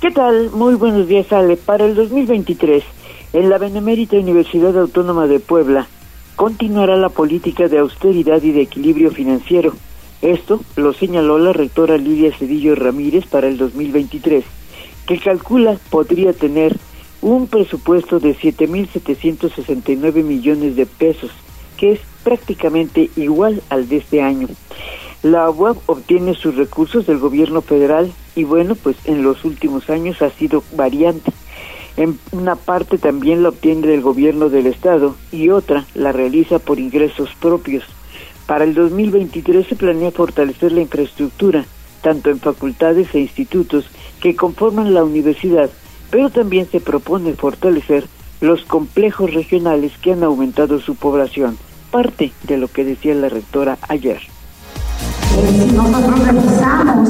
¿Qué 0.00 0.10
tal? 0.10 0.50
Muy 0.50 0.74
buenos 0.74 1.08
días, 1.08 1.32
Ale. 1.32 1.56
Para 1.56 1.84
el 1.84 1.94
2023, 1.96 2.84
en 3.32 3.50
la 3.50 3.58
Benemérita 3.58 4.16
Universidad 4.16 4.78
Autónoma 4.78 5.26
de 5.26 5.40
Puebla, 5.40 5.86
continuará 6.36 6.96
la 6.96 7.10
política 7.10 7.68
de 7.68 7.78
austeridad 7.78 8.42
y 8.42 8.52
de 8.52 8.62
equilibrio 8.62 9.10
financiero. 9.10 9.74
Esto 10.22 10.60
lo 10.76 10.92
señaló 10.92 11.38
la 11.38 11.52
rectora 11.52 11.98
Lidia 11.98 12.36
Cedillo 12.36 12.74
Ramírez 12.74 13.26
para 13.26 13.48
el 13.48 13.58
2023, 13.58 14.44
que 15.06 15.18
calcula 15.18 15.78
podría 15.90 16.32
tener 16.32 16.76
un 17.20 17.48
presupuesto 17.48 18.20
de 18.20 18.36
7.769 18.36 20.22
millones 20.24 20.76
de 20.76 20.86
pesos, 20.86 21.30
que 21.76 21.92
es 21.92 22.00
prácticamente 22.24 23.10
igual 23.16 23.62
al 23.68 23.88
de 23.88 23.98
este 23.98 24.22
año. 24.22 24.48
La 25.22 25.50
UAP 25.50 25.78
obtiene 25.86 26.34
sus 26.34 26.54
recursos 26.54 27.06
del 27.06 27.18
gobierno 27.18 27.60
federal 27.60 28.12
y 28.36 28.44
bueno, 28.44 28.76
pues 28.76 28.96
en 29.04 29.22
los 29.22 29.44
últimos 29.44 29.90
años 29.90 30.22
ha 30.22 30.30
sido 30.30 30.62
variante. 30.76 31.32
En 31.98 32.16
una 32.30 32.54
parte 32.54 32.96
también 32.96 33.42
la 33.42 33.48
obtiene 33.48 33.88
del 33.88 34.02
gobierno 34.02 34.48
del 34.48 34.68
estado 34.68 35.16
y 35.32 35.48
otra 35.48 35.84
la 35.96 36.12
realiza 36.12 36.60
por 36.60 36.78
ingresos 36.78 37.30
propios. 37.40 37.82
Para 38.46 38.62
el 38.62 38.72
2023 38.72 39.66
se 39.66 39.74
planea 39.74 40.12
fortalecer 40.12 40.70
la 40.70 40.82
infraestructura, 40.82 41.66
tanto 42.00 42.30
en 42.30 42.38
facultades 42.38 43.12
e 43.16 43.18
institutos 43.18 43.86
que 44.20 44.36
conforman 44.36 44.94
la 44.94 45.02
universidad, 45.02 45.70
pero 46.08 46.30
también 46.30 46.68
se 46.70 46.78
propone 46.78 47.34
fortalecer 47.34 48.06
los 48.40 48.64
complejos 48.64 49.34
regionales 49.34 49.90
que 50.00 50.12
han 50.12 50.22
aumentado 50.22 50.78
su 50.78 50.94
población, 50.94 51.58
parte 51.90 52.30
de 52.44 52.58
lo 52.58 52.68
que 52.68 52.84
decía 52.84 53.12
la 53.16 53.28
rectora 53.28 53.76
ayer. 53.88 54.20
Si 55.46 55.72
nosotros 55.76 56.26
revisamos 56.26 57.08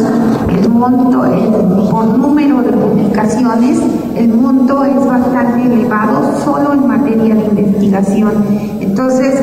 el 0.49 0.69
monto 0.69 1.25
el- 1.25 1.89
por 1.91 2.05
número 2.19 2.63
de 2.63 2.73
publicaciones, 2.73 3.79
el 4.17 4.29
monto 4.29 4.85
es 4.85 4.97
bastante 5.07 5.63
elevado 5.65 6.33
solo 6.45 6.75
en 6.75 6.87
materia 6.87 7.35
de 7.35 7.61
investigación. 7.61 8.33
Entonces, 8.81 9.35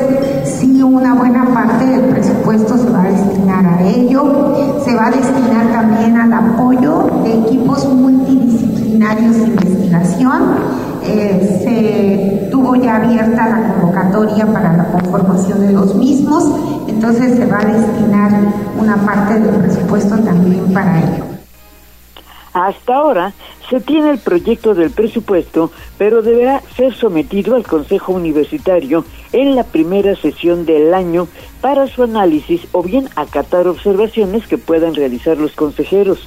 sí 0.44 0.82
una 0.82 1.14
buena 1.14 1.44
parte 1.52 1.84
del 1.86 2.00
presupuesto 2.06 2.76
se 2.78 2.90
va 2.90 3.02
a 3.02 3.08
destinar 3.08 3.66
a 3.66 3.82
ello, 3.88 4.54
se 4.84 4.94
va 4.94 5.06
a 5.06 5.10
destinar 5.10 5.66
también 5.72 6.16
al 6.16 6.32
apoyo 6.32 7.06
de 7.24 7.34
equipos 7.40 7.86
multidisciplinarios 7.92 9.34
de 9.36 9.44
investigación. 9.46 10.42
Eh, 11.08 11.60
se 11.62 12.45
tuvo 12.66 12.82
ya 12.82 12.96
abierta 12.96 13.48
la 13.48 13.68
convocatoria 13.68 14.46
para 14.46 14.72
la 14.72 14.84
conformación 14.86 15.60
de 15.60 15.72
los 15.72 15.94
mismos, 15.94 16.44
entonces 16.88 17.36
se 17.36 17.46
va 17.46 17.60
a 17.60 17.64
destinar 17.64 18.32
una 18.76 18.96
parte 18.96 19.38
del 19.38 19.54
presupuesto 19.54 20.18
también 20.18 20.72
para 20.72 20.98
ello. 20.98 21.24
Hasta 22.52 22.94
ahora 22.96 23.32
se 23.70 23.80
tiene 23.80 24.10
el 24.10 24.18
proyecto 24.18 24.74
del 24.74 24.90
presupuesto, 24.90 25.70
pero 25.96 26.22
deberá 26.22 26.60
ser 26.76 26.94
sometido 26.94 27.54
al 27.54 27.64
Consejo 27.64 28.12
Universitario 28.12 29.04
en 29.32 29.54
la 29.54 29.62
primera 29.62 30.16
sesión 30.16 30.66
del 30.66 30.92
año 30.92 31.28
para 31.60 31.86
su 31.86 32.02
análisis 32.02 32.62
o 32.72 32.82
bien 32.82 33.08
acatar 33.14 33.68
observaciones 33.68 34.46
que 34.48 34.58
puedan 34.58 34.94
realizar 34.94 35.38
los 35.38 35.52
consejeros. 35.52 36.26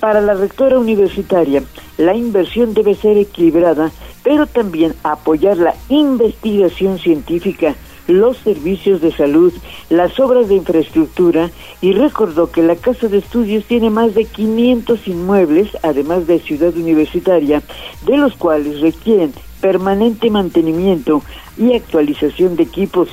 Para 0.00 0.20
la 0.20 0.34
rectora 0.34 0.78
universitaria, 0.78 1.62
la 1.96 2.14
inversión 2.14 2.74
debe 2.74 2.94
ser 2.94 3.16
equilibrada, 3.16 3.90
pero 4.22 4.46
también 4.46 4.94
apoyar 5.02 5.56
la 5.56 5.74
investigación 5.88 6.98
científica, 6.98 7.74
los 8.06 8.36
servicios 8.36 9.00
de 9.00 9.10
salud, 9.10 9.52
las 9.88 10.18
obras 10.20 10.48
de 10.48 10.56
infraestructura 10.56 11.50
y 11.80 11.92
recordó 11.92 12.50
que 12.50 12.62
la 12.62 12.76
Casa 12.76 13.08
de 13.08 13.18
Estudios 13.18 13.64
tiene 13.64 13.90
más 13.90 14.14
de 14.14 14.26
500 14.26 15.08
inmuebles, 15.08 15.70
además 15.82 16.26
de 16.26 16.40
ciudad 16.40 16.76
universitaria, 16.76 17.62
de 18.04 18.16
los 18.16 18.36
cuales 18.36 18.80
requieren 18.80 19.32
permanente 19.60 20.30
mantenimiento 20.30 21.22
y 21.56 21.74
actualización 21.74 22.56
de 22.56 22.64
equipos. 22.64 23.08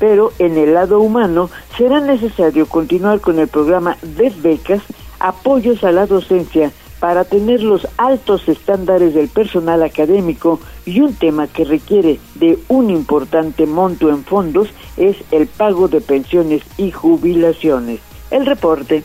Pero 0.00 0.32
en 0.38 0.56
el 0.56 0.74
lado 0.74 1.00
humano 1.00 1.50
será 1.76 2.00
necesario 2.00 2.66
continuar 2.66 3.20
con 3.20 3.38
el 3.38 3.48
programa 3.48 3.96
de 4.02 4.30
becas, 4.30 4.82
apoyos 5.24 5.82
a 5.84 5.90
la 5.90 6.06
docencia, 6.06 6.70
para 7.00 7.24
tener 7.24 7.62
los 7.62 7.86
altos 7.98 8.48
estándares 8.48 9.14
del 9.14 9.28
personal 9.28 9.82
académico 9.82 10.60
y 10.86 11.00
un 11.00 11.14
tema 11.14 11.46
que 11.46 11.64
requiere 11.64 12.18
de 12.34 12.58
un 12.68 12.88
importante 12.88 13.66
monto 13.66 14.08
en 14.08 14.24
fondos 14.24 14.68
es 14.96 15.16
el 15.30 15.46
pago 15.46 15.88
de 15.88 16.00
pensiones 16.00 16.62
y 16.78 16.90
jubilaciones. 16.90 18.00
El 18.30 18.46
reporte. 18.46 19.02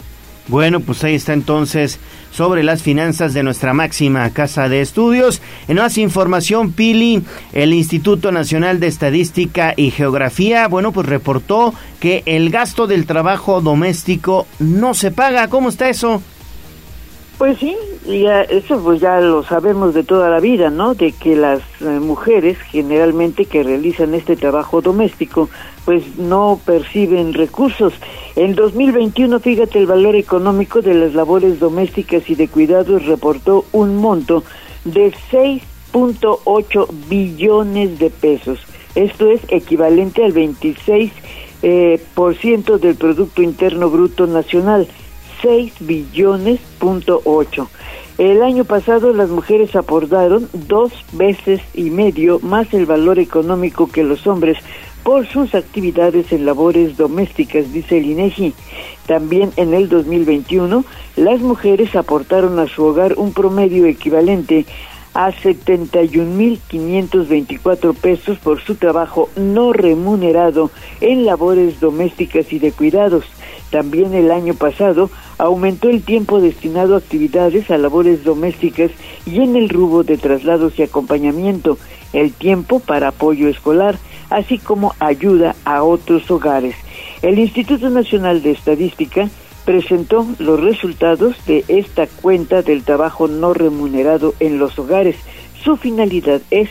Bueno, 0.47 0.79
pues 0.79 1.03
ahí 1.03 1.15
está 1.15 1.33
entonces 1.33 1.99
sobre 2.31 2.63
las 2.63 2.81
finanzas 2.81 3.33
de 3.33 3.43
nuestra 3.43 3.73
máxima 3.73 4.29
casa 4.31 4.69
de 4.69 4.81
estudios. 4.81 5.41
En 5.67 5.77
más 5.77 5.97
información, 5.97 6.71
Pili, 6.71 7.23
el 7.53 7.73
Instituto 7.73 8.31
Nacional 8.31 8.79
de 8.79 8.87
Estadística 8.87 9.73
y 9.75 9.91
Geografía, 9.91 10.67
bueno, 10.67 10.91
pues 10.91 11.07
reportó 11.07 11.73
que 11.99 12.23
el 12.25 12.49
gasto 12.49 12.87
del 12.87 13.05
trabajo 13.05 13.61
doméstico 13.61 14.47
no 14.59 14.93
se 14.93 15.11
paga. 15.11 15.47
¿Cómo 15.47 15.69
está 15.69 15.89
eso? 15.89 16.21
Pues 17.39 17.57
sí, 17.57 17.73
ya, 18.05 18.41
eso 18.41 18.83
pues 18.83 18.99
ya 18.99 19.21
lo 19.21 19.43
sabemos 19.43 19.93
de 19.93 20.03
toda 20.03 20.29
la 20.29 20.41
vida, 20.41 20.69
¿no? 20.69 20.93
De 20.93 21.13
que 21.13 21.37
las 21.37 21.61
eh, 21.79 21.85
mujeres 21.85 22.57
generalmente 22.57 23.45
que 23.45 23.63
realizan 23.63 24.13
este 24.13 24.35
trabajo 24.35 24.81
doméstico 24.81 25.47
pues 25.85 26.17
no 26.17 26.59
perciben 26.65 27.33
recursos. 27.33 27.93
En 28.35 28.55
2021, 28.55 29.39
fíjate, 29.39 29.79
el 29.79 29.85
valor 29.85 30.17
económico 30.17 30.81
de 30.81 30.93
las 30.93 31.13
labores 31.13 31.61
domésticas 31.61 32.29
y 32.29 32.35
de 32.35 32.49
cuidados 32.49 33.05
reportó 33.05 33.63
un 33.71 33.95
monto 33.95 34.43
de 34.83 35.13
6.8 35.31 36.87
billones 37.07 37.99
de 37.99 38.09
pesos. 38.09 38.59
Esto 38.95 39.31
es 39.31 39.39
equivalente 39.47 40.25
al 40.25 40.33
26 40.33 41.13
eh, 41.61 42.01
por 42.15 42.35
ciento 42.35 42.77
del 42.79 42.95
Producto 42.95 43.41
Interno 43.41 43.89
Bruto 43.89 44.27
Nacional 44.27 44.89
6 45.41 45.73
billones 45.81 46.59
punto 46.79 47.21
8. 47.23 47.69
El 48.17 48.43
año 48.43 48.65
pasado 48.65 49.13
las 49.13 49.29
mujeres 49.29 49.75
aportaron 49.75 50.49
dos 50.51 50.91
veces 51.13 51.61
y 51.73 51.89
medio 51.89 52.39
más 52.41 52.73
el 52.73 52.85
valor 52.85 53.19
económico 53.19 53.89
que 53.89 54.03
los 54.03 54.27
hombres 54.27 54.57
por 55.03 55.25
sus 55.27 55.55
actividades 55.55 56.33
en 56.33 56.45
labores 56.45 56.97
domésticas, 56.97 57.71
dice 57.71 57.97
el 57.97 58.05
INEGI. 58.05 58.53
También 59.07 59.51
en 59.55 59.73
el 59.73 59.87
2021 59.87 60.83
las 61.15 61.39
mujeres 61.39 61.95
aportaron 61.95 62.59
a 62.59 62.67
su 62.67 62.83
hogar 62.83 63.13
un 63.17 63.31
promedio 63.33 63.85
equivalente 63.85 64.65
a 65.13 65.31
71.524 65.31 67.95
pesos 67.95 68.37
por 68.37 68.61
su 68.61 68.75
trabajo 68.75 69.29
no 69.35 69.73
remunerado 69.73 70.69
en 71.01 71.25
labores 71.25 71.79
domésticas 71.79 72.53
y 72.53 72.59
de 72.59 72.71
cuidados. 72.71 73.25
También 73.69 74.13
el 74.13 74.31
año 74.31 74.53
pasado 74.55 75.09
aumentó 75.37 75.89
el 75.89 76.01
tiempo 76.01 76.41
destinado 76.41 76.95
a 76.95 76.99
actividades 76.99 77.69
a 77.69 77.77
labores 77.77 78.23
domésticas 78.23 78.91
y 79.25 79.41
en 79.41 79.55
el 79.55 79.69
rubro 79.69 80.03
de 80.03 80.17
traslados 80.17 80.77
y 80.79 80.83
acompañamiento, 80.83 81.77
el 82.13 82.33
tiempo 82.33 82.79
para 82.79 83.09
apoyo 83.09 83.47
escolar, 83.47 83.97
así 84.29 84.57
como 84.57 84.95
ayuda 84.99 85.55
a 85.65 85.83
otros 85.83 86.29
hogares. 86.31 86.75
El 87.21 87.37
Instituto 87.37 87.89
Nacional 87.89 88.41
de 88.41 88.51
Estadística 88.51 89.29
presentó 89.65 90.25
los 90.39 90.59
resultados 90.59 91.35
de 91.45 91.63
esta 91.67 92.07
cuenta 92.07 92.63
del 92.63 92.83
trabajo 92.83 93.27
no 93.27 93.53
remunerado 93.53 94.33
en 94.39 94.57
los 94.57 94.79
hogares. 94.79 95.15
Su 95.63 95.77
finalidad 95.77 96.41
es 96.49 96.69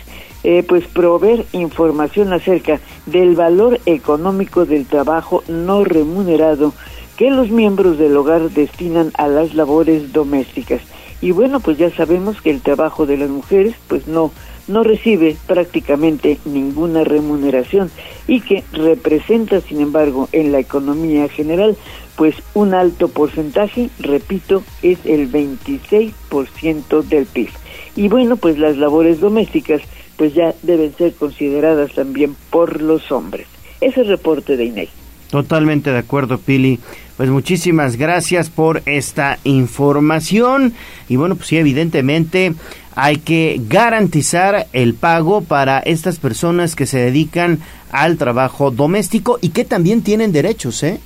eh, 0.51 0.62
pues 0.66 0.86
proveer 0.86 1.44
información 1.53 2.32
acerca 2.32 2.80
del 3.05 3.34
valor 3.34 3.80
económico 3.84 4.64
del 4.64 4.86
trabajo 4.86 5.44
no 5.46 5.84
remunerado 5.84 6.72
que 7.18 7.30
los 7.30 7.51
miembros 7.51 7.99
del 7.99 8.16
hogar 8.16 8.49
destinan 8.49 9.11
a 9.18 9.28
las 9.28 9.53
labores 9.53 10.11
domésticas. 10.14 10.80
Y 11.20 11.32
bueno, 11.32 11.61
pues 11.61 11.76
ya 11.76 11.90
sabemos 11.90 12.40
que 12.40 12.49
el 12.49 12.62
trabajo 12.62 13.05
de 13.05 13.18
las 13.18 13.28
mujeres 13.28 13.74
pues 13.88 14.07
no 14.07 14.32
no 14.68 14.84
recibe 14.84 15.36
prácticamente 15.46 16.38
ninguna 16.46 17.05
remuneración 17.05 17.90
y 18.26 18.40
que 18.40 18.64
representa, 18.72 19.61
sin 19.61 19.82
embargo, 19.82 20.30
en 20.32 20.53
la 20.53 20.61
economía 20.61 21.28
general, 21.28 21.76
pues 22.16 22.36
un 22.55 22.72
alto 22.72 23.09
porcentaje, 23.09 23.90
repito, 23.99 24.62
es 24.82 24.99
el 25.05 25.30
26% 25.30 27.03
del 27.03 27.26
PIB. 27.26 27.51
Y 27.96 28.09
bueno, 28.09 28.36
pues 28.36 28.59
las 28.59 28.76
labores 28.76 29.20
domésticas 29.20 29.82
pues 30.19 30.35
ya 30.35 30.53
deben 30.62 30.95
ser 30.97 31.14
consideradas 31.14 31.95
también 31.95 32.37
por 32.51 32.83
los 32.83 33.11
hombres. 33.11 33.47
Ese 33.81 34.03
reporte 34.03 34.57
de 34.57 34.64
INEGI. 34.66 34.93
Totalmente 35.31 35.91
de 35.93 35.99
acuerdo, 35.99 36.39
Pili. 36.39 36.81
Pues 37.16 37.31
muchísimas 37.31 37.97
gracias 37.97 38.51
por 38.51 38.83
esta 38.87 39.39
información. 39.45 40.75
Y 41.09 41.16
bueno, 41.16 41.37
pues 41.37 41.49
sí, 41.49 41.57
evidentemente 41.57 42.55
hay 42.95 43.19
que 43.19 43.61
garantizar 43.69 44.66
el 44.73 44.95
pago 44.95 45.41
para 45.43 45.79
estas 45.79 46.19
personas 46.19 46.75
que 46.75 46.87
se 46.87 46.99
dedican 46.99 47.61
al 47.93 48.16
trabajo 48.16 48.71
doméstico 48.71 49.39
y 49.41 49.51
que 49.51 49.64
también 49.64 50.03
tienen 50.03 50.33
derechos, 50.33 50.83
¿eh? 50.83 50.99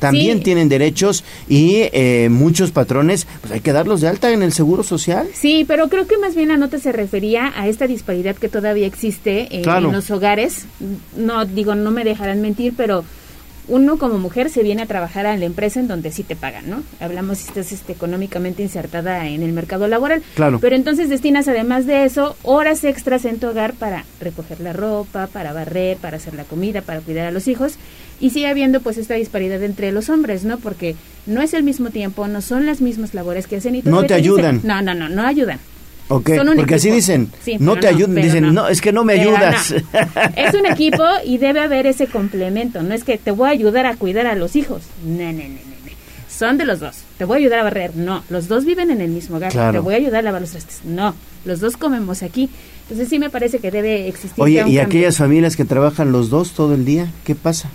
También 0.00 0.42
tienen 0.42 0.68
derechos 0.68 1.24
y 1.48 1.88
eh, 1.92 2.28
muchos 2.30 2.72
patrones, 2.72 3.26
pues 3.40 3.52
hay 3.52 3.60
que 3.60 3.72
darlos 3.72 4.00
de 4.00 4.08
alta 4.08 4.32
en 4.32 4.42
el 4.42 4.52
seguro 4.52 4.82
social. 4.82 5.28
Sí, 5.32 5.64
pero 5.68 5.88
creo 5.88 6.06
que 6.06 6.18
más 6.18 6.34
bien 6.34 6.48
la 6.48 6.56
nota 6.56 6.78
se 6.78 6.90
refería 6.90 7.52
a 7.54 7.68
esta 7.68 7.86
disparidad 7.86 8.34
que 8.34 8.48
todavía 8.48 8.86
existe 8.86 9.42
eh, 9.50 9.62
en 9.64 9.92
los 9.92 10.10
hogares. 10.10 10.64
No 11.16 11.44
digo, 11.44 11.74
no 11.74 11.90
me 11.90 12.02
dejarán 12.02 12.40
mentir, 12.40 12.74
pero 12.76 13.04
uno 13.70 13.98
como 13.98 14.18
mujer 14.18 14.50
se 14.50 14.62
viene 14.62 14.82
a 14.82 14.86
trabajar 14.86 15.26
a 15.26 15.36
la 15.36 15.44
empresa 15.44 15.80
en 15.80 15.86
donde 15.86 16.10
sí 16.10 16.24
te 16.24 16.34
pagan, 16.34 16.68
¿no? 16.68 16.82
Hablamos 16.98 17.38
si 17.38 17.48
estás 17.48 17.70
este, 17.70 17.92
económicamente 17.92 18.62
insertada 18.62 19.26
en 19.28 19.42
el 19.42 19.52
mercado 19.52 19.86
laboral. 19.86 20.22
Claro. 20.34 20.58
Pero 20.60 20.74
entonces 20.74 21.08
destinas 21.08 21.46
además 21.46 21.86
de 21.86 22.04
eso 22.04 22.36
horas 22.42 22.82
extras 22.84 23.24
en 23.24 23.38
tu 23.38 23.46
hogar 23.46 23.74
para 23.74 24.04
recoger 24.20 24.60
la 24.60 24.72
ropa, 24.72 25.28
para 25.28 25.52
barrer, 25.52 25.98
para 25.98 26.16
hacer 26.16 26.34
la 26.34 26.44
comida, 26.44 26.82
para 26.82 27.00
cuidar 27.00 27.28
a 27.28 27.30
los 27.30 27.46
hijos. 27.46 27.74
Y 28.20 28.30
sigue 28.30 28.48
habiendo 28.48 28.80
pues 28.80 28.98
esta 28.98 29.14
disparidad 29.14 29.62
entre 29.62 29.92
los 29.92 30.10
hombres, 30.10 30.44
¿no? 30.44 30.58
Porque 30.58 30.94
no 31.26 31.40
es 31.40 31.54
el 31.54 31.62
mismo 31.62 31.90
tiempo, 31.90 32.28
no 32.28 32.42
son 32.42 32.66
las 32.66 32.80
mismas 32.80 33.14
labores 33.14 33.46
que 33.46 33.56
hacen 33.56 33.74
y 33.74 33.82
No 33.82 34.04
te 34.04 34.14
ayudan. 34.14 34.60
no, 34.62 34.82
no, 34.82 34.94
no, 34.94 35.08
no 35.08 35.26
ayudan. 35.26 35.58
Ok, 36.12 36.30
porque 36.56 36.74
así 36.74 36.90
dicen, 36.90 37.30
no 37.60 37.76
te 37.76 37.86
ayudan, 37.86 38.16
dicen, 38.16 38.52
no. 38.52 38.66
es 38.66 38.80
que 38.80 38.92
no 38.92 39.04
me 39.04 39.12
ayudas. 39.12 39.72
Es 40.36 40.54
un 40.54 40.66
equipo 40.70 41.04
y 41.24 41.38
debe 41.38 41.60
haber 41.60 41.86
ese 41.86 42.08
complemento, 42.08 42.82
no 42.82 42.94
es 42.94 43.04
que 43.04 43.16
te 43.16 43.30
voy 43.30 43.48
a 43.48 43.52
ayudar 43.52 43.86
a 43.86 43.94
cuidar 43.94 44.26
a 44.26 44.34
los 44.34 44.56
hijos, 44.56 44.82
no, 45.04 45.24
no, 45.24 45.32
no, 45.32 45.38
no, 45.38 45.60
son 46.28 46.58
de 46.58 46.64
los 46.64 46.80
dos, 46.80 46.96
te 47.16 47.24
voy 47.24 47.36
a 47.36 47.38
ayudar 47.38 47.60
a 47.60 47.62
barrer, 47.62 47.94
no, 47.94 48.24
los 48.28 48.48
dos 48.48 48.64
viven 48.64 48.90
en 48.90 49.00
el 49.00 49.10
mismo 49.10 49.36
hogar, 49.36 49.52
te 49.52 49.78
voy 49.78 49.94
a 49.94 49.98
ayudar 49.98 50.20
a 50.20 50.22
lavar 50.22 50.40
los 50.40 50.50
trastes, 50.50 50.80
no, 50.84 51.14
los 51.44 51.60
dos 51.60 51.76
comemos 51.76 52.24
aquí, 52.24 52.50
entonces 52.82 53.08
sí 53.08 53.20
me 53.20 53.30
parece 53.30 53.60
que 53.60 53.70
debe 53.70 54.08
existir. 54.08 54.42
Oye, 54.42 54.64
¿y 54.66 54.78
aquellas 54.78 55.16
familias 55.16 55.54
que 55.54 55.64
trabajan 55.64 56.10
los 56.10 56.28
dos 56.28 56.52
todo 56.52 56.74
el 56.74 56.84
día, 56.84 57.08
qué 57.24 57.36
pasa? 57.36 57.70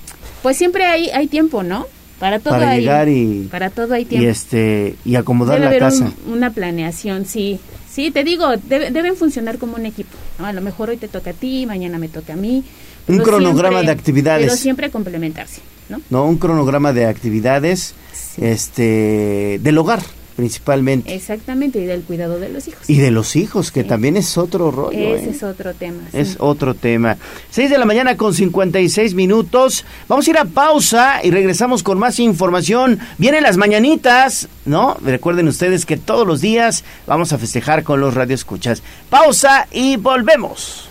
Pues 0.46 0.58
siempre 0.58 0.86
hay, 0.86 1.10
hay 1.10 1.26
tiempo, 1.26 1.64
¿no? 1.64 1.88
Para 2.20 2.38
todo 2.38 2.54
para 2.54 2.70
hay, 2.70 2.82
llegar 2.82 3.10
y 3.10 3.48
para 3.50 3.72
todo 3.72 3.96
hay 3.96 4.06
tiempo. 4.06 4.24
y 4.28 4.30
este 4.30 4.96
y 5.04 5.16
acomodar 5.16 5.56
Debe 5.56 5.64
la 5.66 5.70
haber 5.72 5.80
casa. 5.82 6.12
un- 6.28 6.34
una 6.34 6.52
planeación, 6.52 7.26
sí. 7.26 7.60
Sí, 7.92 8.12
te 8.12 8.24
digo, 8.24 8.46
debe- 8.70 8.92
deben 8.92 9.16
funcionar 9.16 9.58
como 9.58 9.76
un 9.76 9.88
equipo. 9.88 10.16
¿no? 10.38 10.46
A 10.46 10.54
lo 10.54 10.62
mejor 10.62 10.92
hoy 10.92 10.98
te 10.98 11.08
toca 11.08 11.32
a 11.32 11.34
ti, 11.34 11.66
mañana 11.66 11.98
me 11.98 12.10
toca 12.10 12.34
a 12.34 12.36
mí, 12.36 12.64
Un 13.08 13.18
cronograma 13.18 13.78
siempre- 13.80 13.86
de 13.88 13.92
actividades. 14.00 14.46
Pero 14.46 14.56
siempre 14.56 14.92
complementarse, 14.92 15.62
¿no? 15.90 16.00
No, 16.12 16.26
un 16.28 16.38
cronograma 16.38 16.94
de 16.94 17.06
actividades 17.08 17.96
este 18.38 19.60
del 19.64 19.78
hogar 19.80 20.02
principalmente 20.36 21.14
Exactamente, 21.16 21.80
y 21.80 21.86
del 21.86 22.04
cuidado 22.04 22.40
de 22.40 22.50
los 22.50 22.68
hijos. 22.68 22.90
y 22.90 22.98
de 22.98 23.12
los 23.12 23.36
hijos, 23.36 23.72
que 23.72 23.84
también 23.84 24.18
es 24.18 24.38
otro 24.38 24.72
rollo. 24.72 24.98
Ese 25.16 25.26
¿eh? 25.28 25.30
es 25.32 25.44
otro 25.44 25.74
tema. 25.74 26.02
sí. 26.12 26.18
Es 26.18 26.38
otro 26.40 26.74
tema. 26.74 27.18
6 27.52 27.70
de 27.70 27.78
la 27.78 27.86
mañana 27.86 28.18
con 28.18 28.34
56 28.34 29.14
minutos. 29.14 29.86
Vamos 30.08 30.28
a 30.28 30.30
ir 30.30 30.38
a 30.38 30.46
pausa 30.46 31.22
y 31.24 31.32
regresamos 31.32 31.84
con 31.84 31.98
más 32.00 32.20
información. 32.20 33.00
Vienen 33.18 33.44
las 33.44 33.58
mañanitas, 33.58 34.48
¿no? 34.66 34.98
Recuerden 35.02 35.48
ustedes 35.48 35.86
que 35.86 35.98
todos 35.98 36.28
los 36.28 36.42
días 36.42 36.84
vamos 37.08 37.34
a 37.34 37.38
festejar 37.38 37.84
con 37.84 38.00
los 38.02 38.14
radioescuchas. 38.14 38.84
Pausa 39.10 39.68
y 39.72 39.98
volvemos. 39.98 40.85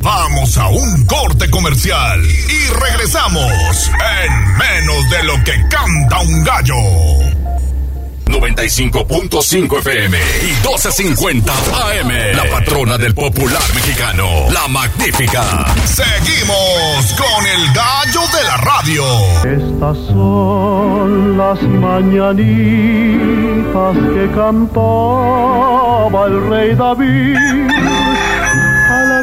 Vamos 0.00 0.56
a 0.56 0.68
un 0.68 1.04
corte 1.06 1.50
comercial 1.50 2.22
y 2.24 2.68
regresamos 2.72 3.90
en 4.24 4.56
menos 4.56 5.10
de 5.10 5.24
lo 5.24 5.34
que 5.44 5.52
canta 5.68 6.20
un 6.20 6.44
gallo. 6.44 6.74
95.5 8.28 9.78
FM 9.78 10.18
y 10.18 10.52
12.50 10.62 11.50
AM. 11.50 12.36
La 12.36 12.44
patrona 12.50 12.98
del 12.98 13.14
popular 13.14 13.62
mexicano, 13.74 14.48
la 14.52 14.68
magnífica. 14.68 15.66
Seguimos 15.84 17.14
con 17.16 17.46
el 17.46 17.72
gallo 17.72 18.20
de 18.36 18.44
la 18.44 18.56
radio. 18.58 19.04
Estas 19.44 19.96
son 20.08 21.38
las 21.38 21.62
mañanitas 21.62 22.46
que 24.14 24.30
cantaba 24.34 26.26
el 26.26 26.48
rey 26.48 26.74
David. 26.74 28.07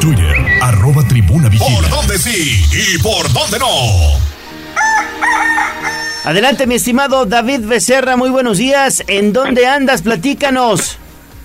Twitter, 0.00 0.36
arroba 0.62 1.02
tribuna 1.08 1.48
vigila. 1.48 1.80
¿Por 1.80 1.90
dónde 1.90 2.18
sí 2.18 2.62
y 2.72 2.98
por 3.02 3.32
dónde 3.32 3.58
no? 3.58 4.25
Adelante, 6.26 6.66
mi 6.66 6.74
estimado 6.74 7.24
David 7.24 7.68
Becerra, 7.68 8.16
muy 8.16 8.30
buenos 8.30 8.58
días. 8.58 9.04
¿En 9.06 9.32
dónde 9.32 9.64
andas? 9.64 10.02
Platícanos. 10.02 10.98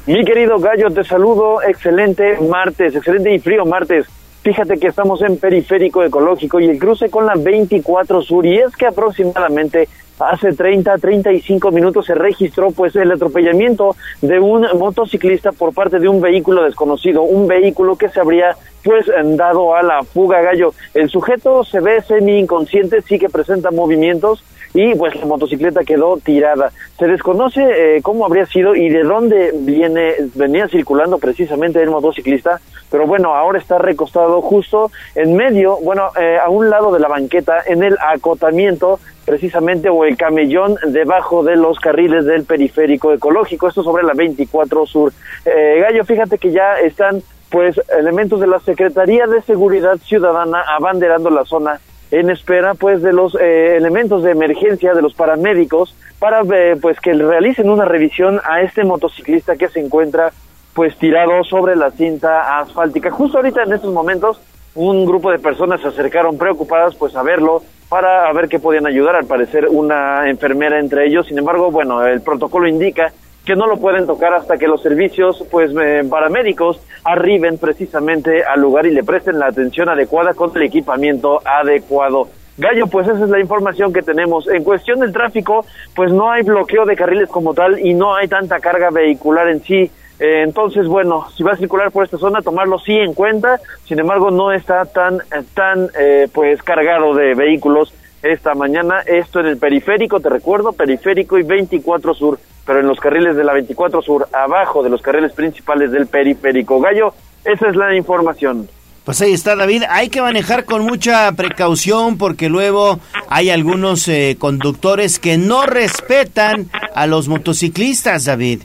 Mi 0.07 0.25
querido 0.25 0.57
Gallo, 0.57 0.89
te 0.89 1.03
saludo. 1.03 1.61
Excelente 1.61 2.39
martes, 2.41 2.95
excelente 2.95 3.32
y 3.32 3.38
frío 3.38 3.63
martes. 3.63 4.07
Fíjate 4.41 4.79
que 4.79 4.88
estamos 4.88 5.21
en 5.21 5.38
periférico 5.38 6.03
ecológico 6.03 6.59
y 6.59 6.65
el 6.65 6.79
cruce 6.79 7.11
con 7.11 7.27
la 7.27 7.36
24 7.36 8.23
Sur 8.23 8.43
y 8.47 8.57
es 8.57 8.75
que 8.75 8.88
aproximadamente 8.88 9.88
hace 10.17 10.51
30, 10.53 10.97
35 10.97 11.69
minutos 11.69 12.07
se 12.07 12.15
registró 12.15 12.71
pues 12.71 12.95
el 12.95 13.11
atropellamiento 13.11 13.95
de 14.21 14.39
un 14.39 14.65
motociclista 14.79 15.51
por 15.51 15.75
parte 15.75 15.99
de 15.99 16.07
un 16.07 16.21
vehículo 16.21 16.63
desconocido, 16.63 17.21
un 17.21 17.47
vehículo 17.47 17.97
que 17.97 18.09
se 18.09 18.19
habría 18.19 18.57
pues 18.84 19.05
dado 19.36 19.75
a 19.75 19.84
la 19.84 20.01
fuga 20.01 20.41
gallo. 20.41 20.73
El 20.95 21.07
sujeto 21.07 21.63
se 21.63 21.79
ve 21.82 22.01
semi 22.01 22.39
inconsciente, 22.39 23.03
sí 23.03 23.19
que 23.19 23.29
presenta 23.29 23.69
movimientos 23.69 24.43
y 24.74 24.95
pues 24.95 25.15
la 25.15 25.26
motocicleta 25.26 25.84
quedó 25.84 26.17
tirada. 26.17 26.72
Se 26.97 27.07
desconoce 27.07 27.61
eh, 27.61 28.01
cómo 28.01 28.26
habría 28.26 28.45
sido 28.45 28.76
y 28.76 28.89
de 28.89 29.03
dónde 29.03 29.51
viene 29.53 30.15
venía 30.36 30.67
circulando 30.67 31.17
precisamente 31.17 31.82
el 31.82 31.89
motociclista, 31.89 32.61
pero 32.89 33.07
bueno, 33.07 33.36
ahora 33.36 33.59
está 33.59 33.78
recostado 33.78 34.41
justo 34.41 34.91
en 35.15 35.36
medio, 35.36 35.78
bueno, 35.78 36.09
eh, 36.19 36.38
a 36.43 36.49
un 36.49 36.69
lado 36.69 36.91
de 36.91 36.99
la 36.99 37.07
banqueta 37.07 37.61
en 37.65 37.84
el 37.84 37.97
acotamiento 37.99 38.99
precisamente 39.26 39.89
o 39.89 40.03
el 40.03 40.17
camellón 40.17 40.76
debajo 40.88 41.43
de 41.43 41.55
los 41.55 41.80
carriles 41.80 42.26
del 42.26 42.43
periférico 42.43 43.13
ecológico, 43.13 43.67
esto 43.67 43.84
sobre 43.84 44.03
la 44.03 44.13
24 44.13 44.86
Sur. 44.86 45.13
Eh, 45.45 45.80
Gallo, 45.82 46.03
fíjate 46.03 46.38
que 46.38 46.51
ya 46.51 46.80
están 46.80 47.22
pues 47.49 47.80
elementos 47.97 48.39
de 48.39 48.47
la 48.47 48.59
Secretaría 48.61 49.28
de 49.28 49.41
Seguridad 49.41 49.97
Ciudadana 49.97 50.63
abanderando 50.67 51.30
la 51.30 51.45
zona 51.45 51.80
en 52.12 52.30
espera 52.30 52.74
pues 52.74 53.01
de 53.01 53.14
los 53.14 53.36
eh, 53.36 53.78
elementos 53.78 54.24
de 54.24 54.32
emergencia 54.32 54.93
de 54.93 55.01
los 55.01 55.14
paramédicos 55.14 55.95
para 56.20 56.41
eh, 56.53 56.78
pues 56.80 56.99
que 56.99 57.14
realicen 57.14 57.70
una 57.70 57.86
revisión 57.86 58.39
a 58.43 58.62
este 58.62 58.84
motociclista 58.84 59.55
que 59.55 59.70
se 59.70 59.80
encuentra 59.80 60.32
pues 60.74 60.97
tirado 60.97 61.43
sobre 61.43 61.76
la 61.76 61.91
cinta 61.91 62.59
asfáltica. 62.59 63.12
Justo 63.12 63.38
ahorita 63.38 63.64
en 63.64 63.74
estos 63.74 63.93
momentos 63.93 64.39
un 64.76 65.05
grupo 65.05 65.32
de 65.32 65.39
personas 65.39 65.82
se 65.82 65.88
acercaron 65.88 66.38
preocupadas 66.38 66.95
pues 66.95 67.16
a 67.16 67.24
verlo 67.24 67.62
para 67.89 68.32
ver 68.32 68.47
qué 68.47 68.57
podían 68.57 68.88
ayudar, 68.88 69.18
al 69.18 69.26
parecer 69.26 69.68
una 69.68 70.30
enfermera 70.30 70.80
entre 70.80 71.07
ellos, 71.07 71.28
sin 71.28 71.38
embargo, 71.38 71.72
bueno, 71.72 72.05
el 72.05 72.22
protocolo 72.22 72.66
indica 72.66 73.12
que 73.45 73.55
no 73.55 73.67
lo 73.67 73.77
pueden 73.77 74.05
tocar 74.05 74.33
hasta 74.33 74.57
que 74.57 74.67
los 74.67 74.81
servicios 74.81 75.43
pues 75.49 75.71
eh, 75.81 76.03
paramédicos 76.09 76.79
arriben 77.03 77.57
precisamente 77.57 78.43
al 78.43 78.61
lugar 78.61 78.85
y 78.85 78.91
le 78.91 79.03
presten 79.03 79.39
la 79.39 79.47
atención 79.47 79.89
adecuada 79.89 80.33
con 80.33 80.55
el 80.55 80.63
equipamiento 80.63 81.41
adecuado. 81.45 82.27
Gallo, 82.57 82.85
pues 82.87 83.07
esa 83.07 83.23
es 83.23 83.29
la 83.29 83.39
información 83.39 83.91
que 83.91 84.01
tenemos. 84.01 84.47
En 84.47 84.63
cuestión 84.63 84.99
del 84.99 85.11
tráfico, 85.11 85.65
pues 85.95 86.11
no 86.11 86.29
hay 86.29 86.43
bloqueo 86.43 86.85
de 86.85 86.95
carriles 86.95 87.29
como 87.29 87.53
tal 87.53 87.79
y 87.79 87.93
no 87.93 88.15
hay 88.15 88.27
tanta 88.27 88.59
carga 88.59 88.89
vehicular 88.91 89.47
en 89.47 89.63
sí. 89.63 89.89
Eh, 90.19 90.43
entonces, 90.43 90.85
bueno, 90.85 91.27
si 91.35 91.41
va 91.41 91.53
a 91.53 91.57
circular 91.57 91.91
por 91.91 92.03
esta 92.03 92.19
zona, 92.19 92.41
tomarlo 92.41 92.77
sí 92.77 92.93
en 92.93 93.15
cuenta. 93.15 93.59
Sin 93.85 93.99
embargo, 93.99 94.29
no 94.29 94.51
está 94.51 94.85
tan, 94.85 95.15
eh, 95.15 95.43
tan, 95.55 95.87
eh, 95.97 96.27
pues 96.31 96.61
cargado 96.61 97.15
de 97.15 97.33
vehículos 97.33 97.91
esta 98.24 98.55
mañana. 98.55 99.01
Esto 99.05 99.39
en 99.39 99.47
el 99.47 99.57
periférico, 99.57 100.19
te 100.19 100.30
recuerdo, 100.30 100.74
periférico 100.74 101.38
y 101.38 101.43
24 101.43 102.13
sur, 102.13 102.39
pero 102.65 102.80
en 102.80 102.88
los 102.88 102.99
carriles 102.99 103.36
de 103.36 103.43
la 103.43 103.53
24 103.53 104.01
sur, 104.01 104.28
abajo 104.34 104.84
de 104.84 104.89
los 104.89 105.01
carriles 105.01 105.34
principales 105.34 105.91
del 105.91 106.07
periférico. 106.07 106.80
Gallo, 106.80 107.13
esa 107.45 107.69
es 107.69 107.76
la 107.76 107.95
información. 107.95 108.67
Pues 109.03 109.19
ahí 109.22 109.34
está 109.34 109.55
David, 109.55 109.84
hay 109.89 110.09
que 110.09 110.22
manejar 110.22 110.65
con 110.65 110.84
mucha 110.84 111.32
precaución 111.32 112.19
porque 112.19 112.49
luego 112.49 112.99
hay 113.30 113.49
algunos 113.49 114.07
eh, 114.07 114.38
conductores 114.38 115.17
que 115.17 115.39
no 115.39 115.65
respetan 115.65 116.67
a 116.93 117.07
los 117.07 117.28
motociclistas, 117.28 118.26
David. 118.26 118.61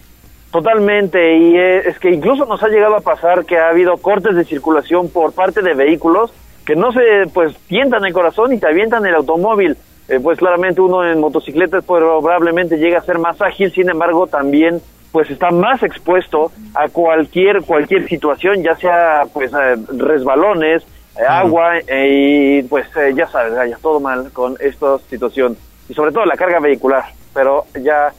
Totalmente, 0.52 1.38
y 1.38 1.57
eh, 1.57 1.88
es 1.88 1.98
que 1.98 2.11
incluso 2.11 2.44
nos 2.44 2.62
ha 2.62 2.68
llegado 2.68 2.96
a 2.96 3.00
pasar 3.00 3.46
que 3.46 3.57
ha 3.59 3.70
habido 3.70 3.96
cortes 3.96 4.36
de 4.36 4.44
circulación 4.44 5.09
por 5.09 5.32
parte 5.32 5.62
de 5.62 5.74
vehículos 5.74 6.30
que 6.66 6.74
no 6.74 6.92
se 6.92 7.30
pues 7.32 7.56
tientan 7.68 8.04
el 8.04 8.12
corazón 8.12 8.52
y 8.52 8.58
te 8.58 8.66
avientan 8.66 9.06
el 9.06 9.14
automóvil. 9.14 9.76
Eh, 10.08 10.20
pues 10.22 10.38
claramente 10.38 10.80
uno 10.80 11.04
en 11.04 11.18
motocicletas 11.20 11.84
probablemente 11.84 12.76
llega 12.76 12.98
a 12.98 13.02
ser 13.02 13.18
más 13.18 13.40
ágil, 13.40 13.72
sin 13.72 13.88
embargo 13.88 14.26
también 14.26 14.80
pues 15.10 15.30
está 15.30 15.50
más 15.50 15.82
expuesto 15.82 16.52
a 16.74 16.88
cualquier 16.88 17.62
cualquier 17.62 18.06
situación, 18.08 18.62
ya 18.62 18.76
sea 18.76 19.22
pues 19.32 19.50
eh, 19.52 19.76
resbalones, 19.96 20.82
eh, 21.18 21.24
agua 21.26 21.78
eh, 21.78 22.60
y 22.60 22.62
pues 22.64 22.86
eh, 22.96 23.14
ya 23.16 23.26
sabes, 23.28 23.54
ya 23.54 23.78
todo 23.78 23.98
mal 24.00 24.30
con 24.32 24.56
esta 24.60 24.98
situación 25.08 25.56
y 25.88 25.94
sobre 25.94 26.12
todo 26.12 26.26
la 26.26 26.36
carga 26.36 26.60
vehicular, 26.60 27.04
pero 27.32 27.64
ya 27.82 28.12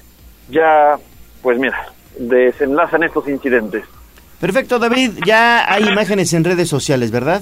ya 0.49 0.97
pues 1.43 1.59
mira, 1.59 1.85
desenlazan 2.17 3.03
estos 3.03 3.27
incidentes. 3.27 3.83
Perfecto, 4.39 4.79
David. 4.79 5.19
Ya 5.25 5.71
hay 5.71 5.87
imágenes 5.87 6.33
en 6.33 6.43
redes 6.43 6.69
sociales, 6.69 7.11
¿verdad? 7.11 7.41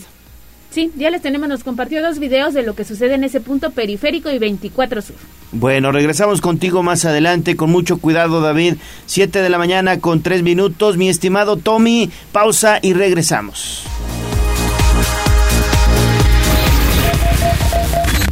Sí, 0.76 0.92
ya 0.98 1.10
les 1.10 1.22
tenemos, 1.22 1.48
nos 1.48 1.64
compartió 1.64 2.02
dos 2.02 2.20
videos 2.20 2.54
de 2.54 2.62
lo 2.62 2.76
que 2.76 2.84
sucede 2.84 3.14
en 3.14 3.24
ese 3.24 3.40
punto 3.40 3.72
periférico 3.72 4.30
y 4.30 4.40
24 4.40 5.02
Sur. 5.02 5.16
Bueno, 5.54 5.94
regresamos 5.94 6.42
contigo 6.42 6.84
más 6.84 7.06
adelante. 7.06 7.56
Con 7.56 7.72
mucho 7.72 8.00
cuidado, 8.00 8.42
David. 8.42 8.74
Siete 9.06 9.42
de 9.42 9.50
la 9.50 9.58
mañana 9.58 10.02
con 10.02 10.22
tres 10.22 10.44
minutos. 10.44 10.98
Mi 10.98 11.08
estimado 11.08 11.56
Tommy, 11.56 12.12
pausa 12.34 12.80
y 12.82 12.92
regresamos. 12.92 13.84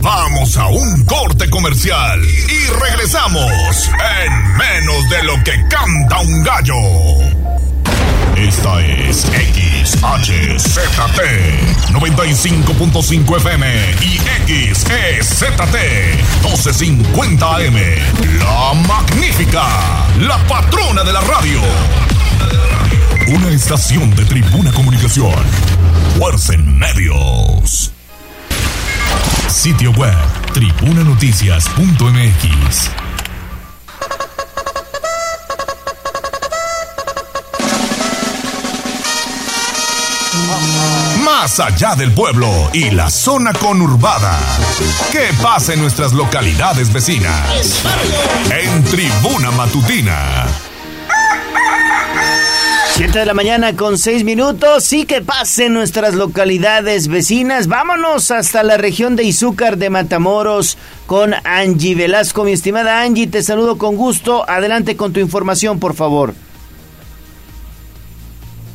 Vamos 0.01 0.57
a 0.57 0.67
un 0.67 1.05
corte 1.05 1.49
comercial 1.49 2.19
y 2.25 2.81
regresamos 2.89 3.89
en 4.19 4.57
menos 4.57 5.09
de 5.09 5.23
lo 5.23 5.41
que 5.45 5.53
canta 5.69 6.19
un 6.19 6.43
gallo. 6.43 7.42
Esta 8.43 8.85
es 8.85 9.21
XHZT 9.21 9.95
95.5 11.93 13.37
FM 13.37 13.95
y 14.01 14.17
XEZT 14.17 15.45
1250 16.41 17.55
AM. 17.55 17.77
La 18.39 18.73
magnífica, 18.85 19.63
la 20.19 20.37
patrona 20.45 21.05
de 21.05 21.13
la 21.13 21.21
radio. 21.21 21.61
Una 23.29 23.47
estación 23.49 24.13
de 24.13 24.25
tribuna 24.25 24.73
comunicación. 24.73 25.33
Fuerza 26.19 26.53
en 26.53 26.77
medios. 26.77 27.93
Sitio 29.47 29.91
web 29.91 30.17
tribunanoticias.mx. 30.53 33.02
Más 41.43 41.59
allá 41.59 41.93
del 41.95 42.13
pueblo 42.13 42.47
y 42.71 42.89
la 42.91 43.09
zona 43.09 43.51
conurbada. 43.51 44.39
¿Qué 45.11 45.27
pasa 45.41 45.73
en 45.73 45.81
nuestras 45.81 46.13
localidades 46.13 46.93
vecinas? 46.93 47.83
En 48.49 48.81
Tribuna 48.85 49.51
Matutina. 49.51 50.45
Siete 52.93 53.19
de 53.19 53.25
la 53.25 53.33
mañana 53.33 53.75
con 53.75 53.97
seis 53.97 54.23
minutos. 54.23 54.85
Sí 54.85 55.05
que 55.05 55.21
pasen 55.21 55.73
nuestras 55.73 56.13
localidades 56.13 57.09
vecinas. 57.09 57.67
Vámonos 57.67 58.31
hasta 58.31 58.63
la 58.63 58.77
región 58.77 59.17
de 59.17 59.25
Izúcar 59.25 59.75
de 59.75 59.89
Matamoros 59.89 60.77
con 61.07 61.35
Angie 61.43 61.95
Velasco. 61.95 62.45
Mi 62.45 62.53
estimada 62.53 63.01
Angie, 63.01 63.27
te 63.27 63.43
saludo 63.43 63.77
con 63.77 63.97
gusto. 63.97 64.49
Adelante 64.49 64.95
con 64.95 65.11
tu 65.11 65.19
información, 65.19 65.77
por 65.81 65.93
favor. 65.93 66.35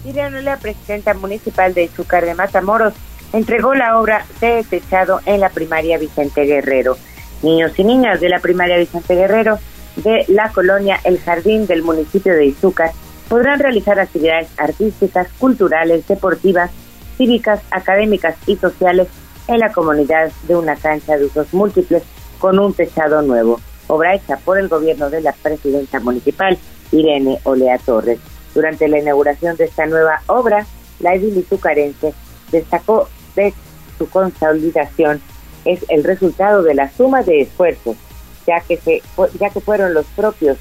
Irene 0.09 0.43
la 0.43 0.57
presidenta 0.57 1.13
municipal 1.15 1.75
de 1.75 1.85
Izúcar 1.85 2.25
de 2.25 2.35
Matamoros, 2.35 2.95
entregó 3.33 3.75
la 3.75 4.01
obra 4.01 4.25
de 4.41 4.65
techado 4.69 5.21
en 5.27 5.41
la 5.41 5.51
primaria 5.51 5.99
Vicente 5.99 6.45
Guerrero. 6.45 6.97
Niños 7.43 7.79
y 7.79 7.85
niñas 7.85 8.21
de 8.21 8.31
la 8.31 8.41
primaria 8.41 8.79
Vicente 8.79 9.15
Guerrero 9.15 9.59
de 9.97 10.25
la 10.29 10.51
colonia 10.51 10.99
El 11.05 11.19
Jardín 11.21 11.67
del 11.67 11.83
municipio 11.83 12.33
de 12.35 12.47
Izúcar 12.47 12.93
podrán 13.29 13.61
realizar 13.61 14.01
actividades 14.01 14.49
artísticas, 14.57 15.29
culturales, 15.39 16.09
deportivas, 16.09 16.71
cívicas, 17.19 17.61
académicas 17.71 18.37
y 18.47 18.57
sociales 18.57 19.09
en 19.47 19.59
la 19.59 19.73
comunidad 19.73 20.33
de 20.47 20.57
una 20.57 20.77
cancha 20.77 21.19
de 21.19 21.27
usos 21.27 21.53
múltiples 21.53 22.03
con 22.39 22.59
un 22.59 22.73
techado 22.73 23.21
nuevo, 23.23 23.61
obra 23.89 24.15
hecha 24.15 24.37
por 24.39 24.59
el 24.59 24.69
gobierno 24.69 25.11
de 25.11 25.21
la 25.21 25.33
presidenta 25.33 26.01
municipal, 26.01 26.57
Irene 26.93 27.39
Olea 27.45 27.79
Torres. 27.79 28.19
Durante 28.59 28.89
la 28.89 28.99
inauguración 28.99 29.57
de 29.57 29.67
esta 29.67 29.87
nueva 29.87 30.21
obra, 30.27 30.67
la 30.99 31.15
edil 31.15 31.39
izucarense 31.39 32.13
destacó 32.51 33.09
de 33.37 33.55
su 33.97 34.11
consolidación 34.11 35.23
es 35.65 35.85
el 35.89 36.03
resultado 36.03 36.65
de 36.65 36.75
la 36.75 36.91
suma 36.91 37.23
de 37.23 37.43
esfuerzos, 37.43 37.97
ya 38.49 38.59
que, 38.59 38.77
se, 38.77 39.01
ya 39.39 39.51
que 39.51 39.61
fueron 39.61 39.95
los 39.95 40.07
propios 40.07 40.59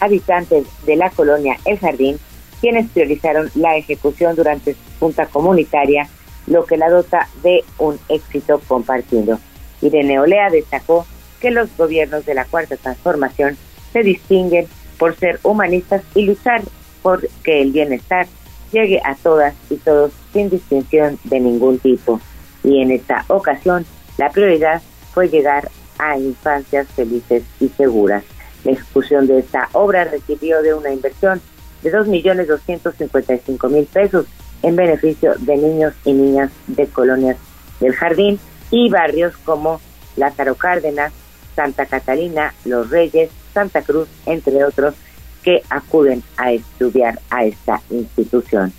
habitantes 0.00 0.66
de 0.84 0.96
la 0.96 1.08
colonia 1.08 1.56
El 1.64 1.78
Jardín 1.78 2.18
quienes 2.60 2.90
priorizaron 2.90 3.50
la 3.54 3.78
ejecución 3.78 4.36
durante 4.36 4.74
su 4.74 4.80
junta 5.00 5.24
comunitaria, 5.24 6.10
lo 6.46 6.66
que 6.66 6.76
la 6.76 6.90
dota 6.90 7.26
de 7.42 7.64
un 7.78 7.98
éxito 8.10 8.60
compartido. 8.68 9.40
Irene 9.80 10.20
Olea 10.20 10.50
destacó 10.50 11.06
que 11.40 11.50
los 11.50 11.74
gobiernos 11.78 12.26
de 12.26 12.34
la 12.34 12.44
Cuarta 12.44 12.76
Transformación 12.76 13.56
se 13.94 14.02
distinguen 14.02 14.68
por 14.98 15.16
ser 15.16 15.40
humanistas 15.42 16.02
y 16.14 16.22
luchar 16.26 16.62
por 17.02 17.28
que 17.42 17.62
el 17.62 17.72
bienestar 17.72 18.26
llegue 18.72 19.00
a 19.04 19.14
todas 19.14 19.54
y 19.70 19.76
todos 19.76 20.12
sin 20.32 20.50
distinción 20.50 21.18
de 21.24 21.40
ningún 21.40 21.78
tipo. 21.78 22.20
Y 22.62 22.80
en 22.80 22.90
esta 22.90 23.24
ocasión, 23.28 23.86
la 24.18 24.30
prioridad 24.30 24.82
fue 25.12 25.28
llegar 25.28 25.70
a 25.98 26.18
infancias 26.18 26.88
felices 26.88 27.44
y 27.60 27.68
seguras. 27.68 28.24
La 28.64 28.72
ejecución 28.72 29.26
de 29.26 29.38
esta 29.38 29.68
obra 29.72 30.04
requirió 30.04 30.62
de 30.62 30.74
una 30.74 30.92
inversión 30.92 31.40
de 31.82 31.92
2.255.000 31.92 33.86
pesos 33.86 34.26
en 34.62 34.76
beneficio 34.76 35.34
de 35.38 35.56
niños 35.56 35.94
y 36.04 36.12
niñas 36.14 36.50
de 36.66 36.86
colonias 36.86 37.36
del 37.80 37.94
jardín 37.94 38.40
y 38.70 38.88
barrios 38.88 39.36
como 39.38 39.80
Lázaro 40.16 40.54
Cárdenas, 40.54 41.12
Santa 41.54 41.86
Catalina, 41.86 42.54
Los 42.64 42.90
Reyes, 42.90 43.30
Santa 43.54 43.80
Cruz, 43.82 44.08
entre 44.26 44.62
otros, 44.64 44.94
que 45.42 45.62
acuden 45.70 46.22
a 46.36 46.52
estudiar 46.52 47.20
a 47.30 47.44
esta 47.44 47.80
institución. 47.90 48.72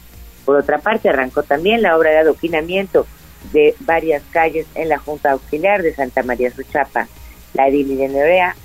Por 0.46 0.58
otra 0.58 0.80
parte, 0.80 1.10
arrancó 1.10 1.42
también 1.44 1.82
la 1.82 1.98
obra 1.98 2.12
de 2.12 2.18
adoquinamiento 2.18 3.08
de 3.54 3.76
varias 3.80 4.22
calles 4.32 4.68
en 4.76 4.90
la 4.90 5.00
Junta 5.00 5.32
Auxiliar 5.32 5.82
de 5.82 5.96
Santa 5.96 6.24
María 6.24 6.52
Suchapa. 6.52 7.08
La 7.54 7.68
edil 7.68 7.98
de 7.98 8.08
Nerea 8.08 8.56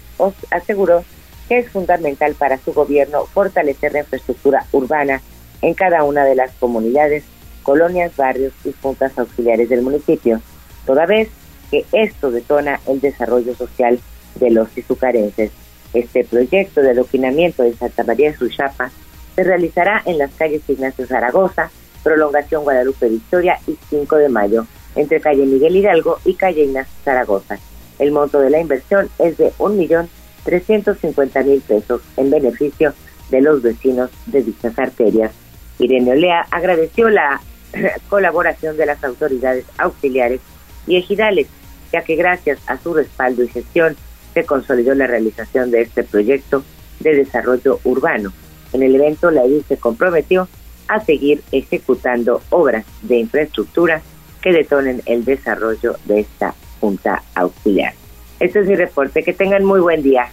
aseguró 0.50 1.04
que 1.48 1.58
es 1.58 1.70
fundamental 1.70 2.34
para 2.34 2.58
su 2.58 2.72
gobierno 2.72 3.26
fortalecer 3.26 3.92
la 3.92 4.00
infraestructura 4.00 4.66
urbana 4.72 5.20
en 5.62 5.74
cada 5.74 6.04
una 6.04 6.24
de 6.24 6.34
las 6.34 6.52
comunidades, 6.52 7.24
colonias, 7.62 8.16
barrios 8.16 8.52
y 8.64 8.72
juntas 8.80 9.18
auxiliares 9.18 9.68
del 9.68 9.82
municipio, 9.82 10.40
toda 10.86 11.06
vez 11.06 11.28
que 11.70 11.84
esto 11.92 12.30
detona 12.30 12.80
el 12.86 13.00
desarrollo 13.00 13.54
social 13.54 14.00
de 14.36 14.50
los 14.50 14.76
izucarenses. 14.76 15.50
Este 15.92 16.24
proyecto 16.24 16.80
de 16.82 16.90
adoquinamiento 16.90 17.62
de 17.62 17.74
Santa 17.74 18.02
María 18.04 18.30
de 18.30 18.36
Suchapa 18.36 18.90
se 19.34 19.44
realizará 19.44 20.02
en 20.06 20.18
las 20.18 20.30
calles 20.32 20.62
Ignacio 20.68 21.06
Zaragoza, 21.06 21.70
Prolongación 22.02 22.64
Guadalupe 22.64 23.08
Victoria 23.08 23.58
y 23.66 23.78
5 23.90 24.16
de 24.16 24.28
Mayo, 24.28 24.66
entre 24.94 25.20
calle 25.20 25.46
Miguel 25.46 25.76
Hidalgo 25.76 26.18
y 26.24 26.34
calle 26.34 26.64
Ignacio 26.64 26.92
Zaragoza. 27.04 27.58
El 27.98 28.12
monto 28.12 28.40
de 28.40 28.50
la 28.50 28.60
inversión 28.60 29.10
es 29.18 29.36
de 29.36 29.52
1.350.000 29.54 31.62
pesos 31.62 32.02
en 32.16 32.30
beneficio 32.30 32.94
de 33.30 33.40
los 33.40 33.62
vecinos 33.62 34.10
de 34.26 34.42
dichas 34.42 34.78
arterias. 34.78 35.32
Irene 35.78 36.12
Olea 36.12 36.46
agradeció 36.50 37.08
la 37.08 37.40
colaboración 38.08 38.76
de 38.76 38.86
las 38.86 39.02
autoridades 39.04 39.64
auxiliares 39.78 40.40
y 40.86 40.96
ejidales, 40.96 41.46
ya 41.92 42.02
que 42.02 42.16
gracias 42.16 42.58
a 42.66 42.78
su 42.78 42.94
respaldo 42.94 43.42
y 43.42 43.48
gestión 43.48 43.96
se 44.34 44.44
consolidó 44.44 44.94
la 44.94 45.06
realización 45.06 45.70
de 45.70 45.82
este 45.82 46.04
proyecto 46.04 46.64
de 47.00 47.14
desarrollo 47.14 47.80
urbano. 47.84 48.32
En 48.72 48.82
el 48.82 48.94
evento, 48.94 49.30
la 49.30 49.44
EDI 49.44 49.64
se 49.68 49.76
comprometió 49.76 50.48
a 50.88 51.04
seguir 51.04 51.42
ejecutando 51.52 52.42
obras 52.50 52.84
de 53.02 53.18
infraestructura 53.18 54.02
que 54.40 54.52
detonen 54.52 55.02
el 55.06 55.24
desarrollo 55.24 55.96
de 56.04 56.20
esta 56.20 56.54
Junta 56.80 57.22
Auxiliar. 57.34 57.94
Este 58.40 58.60
es 58.60 58.66
mi 58.66 58.74
reporte. 58.74 59.22
Que 59.22 59.32
tengan 59.32 59.64
muy 59.64 59.80
buen 59.80 60.02
día. 60.02 60.28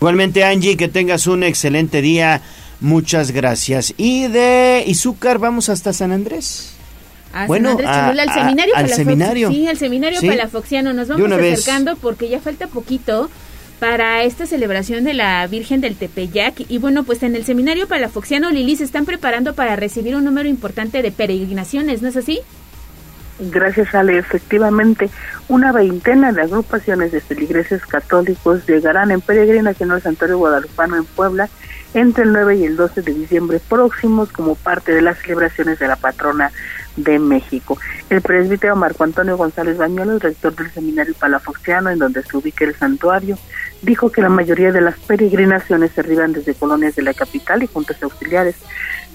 Igualmente, 0.00 0.44
Angie, 0.44 0.76
que 0.76 0.88
tengas 0.88 1.26
un 1.26 1.42
excelente 1.42 2.02
día. 2.02 2.42
Muchas 2.80 3.30
gracias. 3.30 3.94
Y 3.96 4.26
de 4.28 4.84
Izúcar 4.86 5.38
vamos 5.38 5.68
hasta 5.68 5.92
San 5.92 6.12
Andrés. 6.12 6.76
A 7.32 7.46
bueno, 7.46 7.70
San 7.70 7.86
Andrés 7.86 7.90
Cholula, 8.04 8.22
al 8.22 8.28
a- 8.28 8.34
seminario, 8.34 8.74
al. 8.76 8.88
Sí, 9.54 9.66
al 9.68 9.76
seminario 9.78 10.20
Sí. 10.20 10.28
Palafoxiano. 10.28 10.92
Nos 10.92 11.08
vamos 11.08 11.28
vez. 11.38 11.54
acercando 11.60 11.96
porque 11.96 12.28
ya 12.28 12.40
falta 12.40 12.66
poquito 12.66 13.30
para 13.80 14.22
esta 14.22 14.46
celebración 14.46 15.02
de 15.04 15.14
la 15.14 15.46
Virgen 15.48 15.80
del 15.80 15.96
Tepeyac. 15.96 16.54
Y 16.68 16.78
bueno, 16.78 17.02
pues 17.04 17.22
en 17.22 17.34
el 17.34 17.44
seminario 17.44 17.88
Palafoxiano, 17.88 18.50
Lili, 18.50 18.76
se 18.76 18.84
están 18.84 19.06
preparando 19.06 19.54
para 19.54 19.74
recibir 19.76 20.14
un 20.14 20.24
número 20.24 20.48
importante 20.48 21.02
de 21.02 21.10
peregrinaciones, 21.10 22.00
¿no 22.02 22.08
es 22.08 22.16
así? 22.16 22.40
Gracias, 23.40 23.92
Ale. 23.94 24.18
Efectivamente, 24.18 25.10
una 25.48 25.72
veintena 25.72 26.30
de 26.32 26.42
agrupaciones 26.42 27.10
de 27.12 27.20
feligreses 27.20 27.84
católicos 27.86 28.64
llegarán 28.68 29.10
en 29.10 29.20
peregrinación 29.20 29.90
al 29.90 30.02
Santuario 30.02 30.38
Guadalupano 30.38 30.96
en 30.96 31.04
Puebla 31.04 31.48
entre 31.94 32.24
el 32.24 32.32
9 32.32 32.56
y 32.56 32.64
el 32.64 32.76
12 32.76 33.02
de 33.02 33.12
diciembre 33.12 33.60
próximos 33.68 34.30
como 34.30 34.54
parte 34.54 34.92
de 34.94 35.02
las 35.02 35.18
celebraciones 35.18 35.78
de 35.78 35.88
la 35.88 35.96
patrona 35.96 36.52
de 36.96 37.18
México. 37.18 37.78
El 38.10 38.20
presbítero 38.20 38.76
Marco 38.76 39.04
Antonio 39.04 39.36
González 39.36 39.78
Bañuelos, 39.78 40.22
rector 40.22 40.54
del 40.54 40.70
seminario 40.70 41.14
Palafoxiano, 41.14 41.90
en 41.90 41.98
donde 41.98 42.22
se 42.22 42.36
ubica 42.36 42.64
el 42.64 42.74
santuario, 42.74 43.38
dijo 43.82 44.10
que 44.10 44.22
la 44.22 44.28
mayoría 44.28 44.72
de 44.72 44.80
las 44.80 44.98
peregrinaciones 44.98 45.92
se 45.92 46.00
arriban 46.00 46.32
desde 46.32 46.54
colonias 46.54 46.94
de 46.94 47.02
la 47.02 47.14
capital 47.14 47.62
y 47.62 47.66
juntas 47.66 48.02
auxiliares 48.02 48.56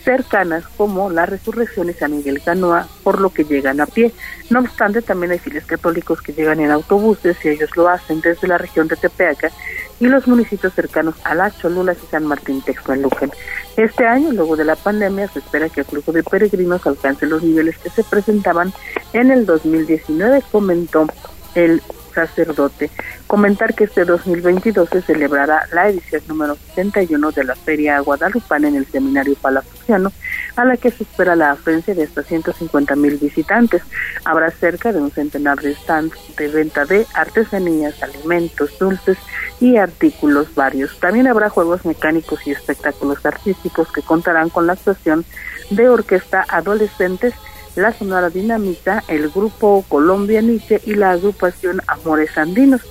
cercanas 0.08 0.64
como 0.78 1.10
la 1.10 1.26
Resurrección 1.26 1.90
y 1.90 1.94
San 1.94 2.16
Miguel 2.16 2.42
Canoa, 2.42 2.88
por 3.04 3.20
lo 3.20 3.30
que 3.30 3.44
llegan 3.44 3.82
a 3.82 3.86
pie. 3.86 4.14
No 4.50 4.62
obstante, 4.62 5.02
también 5.02 5.34
hay 5.34 5.40
fieles 5.40 5.66
católicos 5.66 6.22
que 6.22 6.32
llegan 6.32 6.62
en 6.62 6.72
autobuses 6.72 7.36
y 7.44 7.50
ellos 7.50 7.76
lo 7.76 7.90
hacen 7.90 8.22
desde 8.22 8.48
la 8.48 8.58
región 8.58 8.88
de 8.88 8.96
Tepeaca 8.96 9.52
y 10.00 10.08
los 10.08 10.26
municipios 10.26 10.74
cercanos 10.74 11.16
a 11.26 11.36
Las 11.36 11.58
Cholulas 11.60 11.98
y 12.02 12.08
San 12.08 12.26
Martín 12.26 12.62
Texmelucan. 12.62 13.32
Este 13.76 14.06
año, 14.06 14.32
luego 14.32 14.56
de 14.56 14.64
la 14.64 14.78
pandemia, 14.78 15.28
se 15.28 15.40
espera 15.40 15.68
que 15.68 15.82
el 15.82 15.88
flujo 15.88 16.14
de 16.14 16.24
peregrinos 16.24 16.88
alcance 16.88 17.26
los 17.26 17.44
niveles 17.44 17.78
que 17.78 17.90
se 17.90 18.06
presentaban 18.06 18.72
en 19.12 19.30
el 19.30 19.46
2019, 19.46 20.42
comentó 20.50 21.06
el 21.54 21.82
sacerdote. 22.18 22.90
Comentar 23.28 23.76
que 23.76 23.84
este 23.84 24.06
2022 24.06 24.90
se 24.90 25.02
celebrará 25.04 25.68
la 25.72 25.90
edición 25.90 26.24
número 26.28 26.56
61 26.56 27.32
de 27.32 27.44
la 27.44 27.56
Feria 27.56 28.00
Guadalupana 28.00 28.70
en 28.70 28.76
el 28.76 28.88
Seminario 28.88 29.36
Palafoxiano, 29.36 30.12
a 30.56 30.66
la 30.66 30.78
que 30.78 30.90
se 30.90 31.04
espera 31.04 31.36
la 31.36 31.52
afluencia 31.52 31.94
de 31.94 32.04
hasta 32.04 32.24
150 32.24 32.96
mil 32.96 33.18
visitantes. 33.18 33.84
Habrá 34.26 34.50
cerca 34.50 34.92
de 34.92 35.00
un 35.00 35.12
centenar 35.12 35.60
de 35.60 35.76
stands 35.76 36.18
de 36.38 36.48
venta 36.48 36.86
de 36.86 37.06
artesanías, 37.14 38.02
alimentos, 38.02 38.72
dulces 38.80 39.18
y 39.60 39.78
artículos 39.78 40.56
varios. 40.56 41.00
También 41.00 41.28
habrá 41.28 41.50
juegos 41.50 41.86
mecánicos 41.86 42.46
y 42.48 42.52
espectáculos 42.52 43.24
artísticos 43.26 43.92
que 43.92 44.02
contarán 44.02 44.50
con 44.50 44.66
la 44.66 44.74
actuación 44.74 45.24
de 45.70 45.90
orquesta 45.90 46.46
adolescentes 46.50 47.34
la 47.78 47.94
Sonora 47.94 48.30
Dinamita, 48.30 49.04
el 49.08 49.30
grupo 49.30 49.86
Colombia 49.88 50.42
Nietzsche 50.42 50.82
y 50.86 50.96
la 50.96 51.12
agrupación 51.12 51.82
Amores 51.88 52.38
Andinos. 52.38 52.82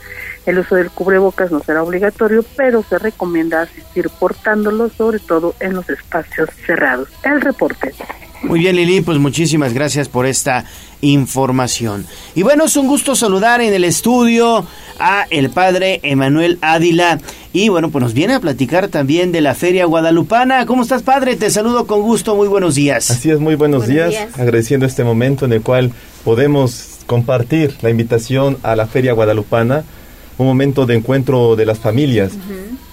El 0.47 0.61
uso 0.61 0.76
del 0.76 0.91
cubrebocas 0.91 1.51
no 1.51 1.61
será 1.61 1.82
obligatorio, 1.82 2.45
pero 2.57 2.82
se 2.84 2.99
recomienda 2.99 3.62
asistir 3.62 4.09
portándolo, 4.11 4.89
sobre 4.89 5.18
todo 5.18 5.55
en 5.59 5.74
los 5.74 5.91
espacios 5.91 6.51
cerrados. 6.64 7.09
El 7.24 7.41
reporte. 7.41 7.93
Muy 8.43 8.61
bien, 8.61 8.76
Lili, 8.76 9.01
pues 9.01 9.18
muchísimas 9.18 9.72
gracias 9.72 10.09
por 10.09 10.26
esta 10.26 10.64
información. 11.01 12.07
Y 12.34 12.43
bueno, 12.43 12.66
es 12.66 12.76
un 12.76 12.87
gusto 12.87 13.16
saludar 13.16 13.61
en 13.61 13.72
el 13.72 13.84
estudio 13.84 14.66
a 14.99 15.26
el 15.30 15.51
padre 15.51 16.01
Emanuel 16.03 16.59
Ádila. 16.61 17.18
Y 17.53 17.68
bueno, 17.68 17.91
pues 17.91 18.03
nos 18.03 18.14
viene 18.14 18.34
a 18.34 18.41
platicar 18.41 18.89
también 18.89 19.32
de 19.32 19.41
la 19.41 19.55
Feria 19.55 19.87
Guadalupana. 19.87 20.66
¿Cómo 20.66 20.82
estás, 20.82 21.03
padre? 21.03 21.37
Te 21.37 21.51
saludo 21.51 21.87
con 21.87 22.03
gusto. 22.03 22.37
Muy 22.37 22.49
buenos 22.49 22.74
días. 22.74 23.11
Así 23.11 23.30
es, 23.30 23.41
muy 23.41 23.55
buenos, 23.55 23.87
días. 23.87 24.14
Agradeciendo 24.34 24.87
este 24.87 25.05
momento 25.05 25.45
en 25.45 25.53
el 25.53 25.62
cual 25.62 25.93
podemos 26.24 27.01
compartir 27.07 27.74
la 27.82 27.91
invitación 27.91 28.59
a 28.62 28.76
la 28.76 28.87
Feria 28.87 29.12
Guadalupana, 29.12 29.84
un 30.39 30.47
momento 30.47 30.87
de 30.87 30.97
encuentro 30.97 31.57
de 31.57 31.66
las 31.66 31.78
familias 31.78 32.32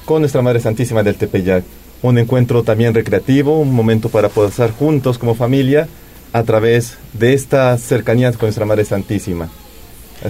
con 0.06 0.22
nuestra 0.22 0.42
Madre 0.42 0.60
Santísima 0.60 1.04
del 1.04 1.16
Tepeyac 1.16 1.64
un 2.04 2.18
encuentro 2.18 2.64
también 2.64 2.94
recreativo, 2.94 3.60
un 3.60 3.74
momento 3.74 4.10
para 4.10 4.30
poder 4.30 4.52
estar 4.52 4.72
juntos 4.72 5.18
como 5.18 5.34
familia 5.34 5.88
a 6.34 6.44
través 6.44 6.98
de 7.14 7.34
esta 7.34 7.76
cercanía 7.78 8.32
con 8.34 8.42
nuestra 8.42 8.66
Madre 8.66 8.86
Santísima. 8.86 9.50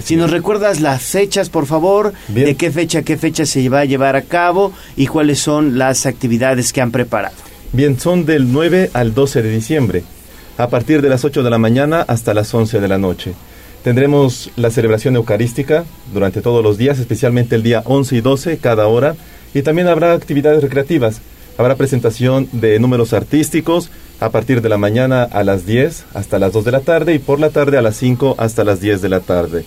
si 0.02 0.16
nos 0.16 0.30
recuerdas 0.30 0.80
las 0.80 1.02
fechas, 1.02 1.50
por 1.50 1.66
favor, 1.66 2.12
de 2.28 2.54
qué 2.54 2.70
fecha, 2.70 3.02
qué 3.02 3.16
fecha 3.16 3.44
se 3.44 3.68
va 3.68 3.80
a 3.80 3.84
llevar 3.84 4.16
a 4.16 4.22
cabo 4.22 4.72
y 4.96 5.06
cuáles 5.06 5.40
son 5.40 5.76
las 5.76 6.06
actividades 6.06 6.72
que 6.72 6.80
han 6.80 6.92
preparado. 6.92 7.34
Bien, 7.72 7.98
son 7.98 8.24
del 8.24 8.52
9 8.52 8.90
al 8.92 9.14
12 9.14 9.42
de 9.42 9.50
diciembre, 9.50 10.04
a 10.58 10.68
partir 10.68 11.02
de 11.02 11.08
las 11.08 11.24
8 11.24 11.42
de 11.42 11.50
la 11.50 11.58
mañana 11.58 12.02
hasta 12.02 12.34
las 12.34 12.54
11 12.54 12.80
de 12.80 12.88
la 12.88 12.98
noche. 12.98 13.34
Tendremos 13.82 14.50
la 14.56 14.70
celebración 14.70 15.16
eucarística 15.16 15.84
durante 16.12 16.40
todos 16.40 16.62
los 16.62 16.78
días, 16.78 17.00
especialmente 17.00 17.56
el 17.56 17.64
día 17.64 17.82
11 17.84 18.16
y 18.16 18.20
12, 18.20 18.58
cada 18.58 18.86
hora, 18.86 19.16
y 19.54 19.62
también 19.62 19.88
habrá 19.88 20.12
actividades 20.12 20.62
recreativas 20.62 21.20
Habrá 21.56 21.76
presentación 21.76 22.48
de 22.52 22.78
números 22.78 23.12
artísticos 23.12 23.90
a 24.20 24.30
partir 24.30 24.60
de 24.60 24.68
la 24.68 24.78
mañana 24.78 25.22
a 25.22 25.44
las 25.44 25.66
10 25.66 26.06
hasta 26.14 26.38
las 26.38 26.52
2 26.52 26.64
de 26.64 26.72
la 26.72 26.80
tarde 26.80 27.14
y 27.14 27.18
por 27.18 27.40
la 27.40 27.50
tarde 27.50 27.78
a 27.78 27.82
las 27.82 27.96
5 27.96 28.36
hasta 28.38 28.64
las 28.64 28.80
10 28.80 29.02
de 29.02 29.08
la 29.08 29.20
tarde. 29.20 29.64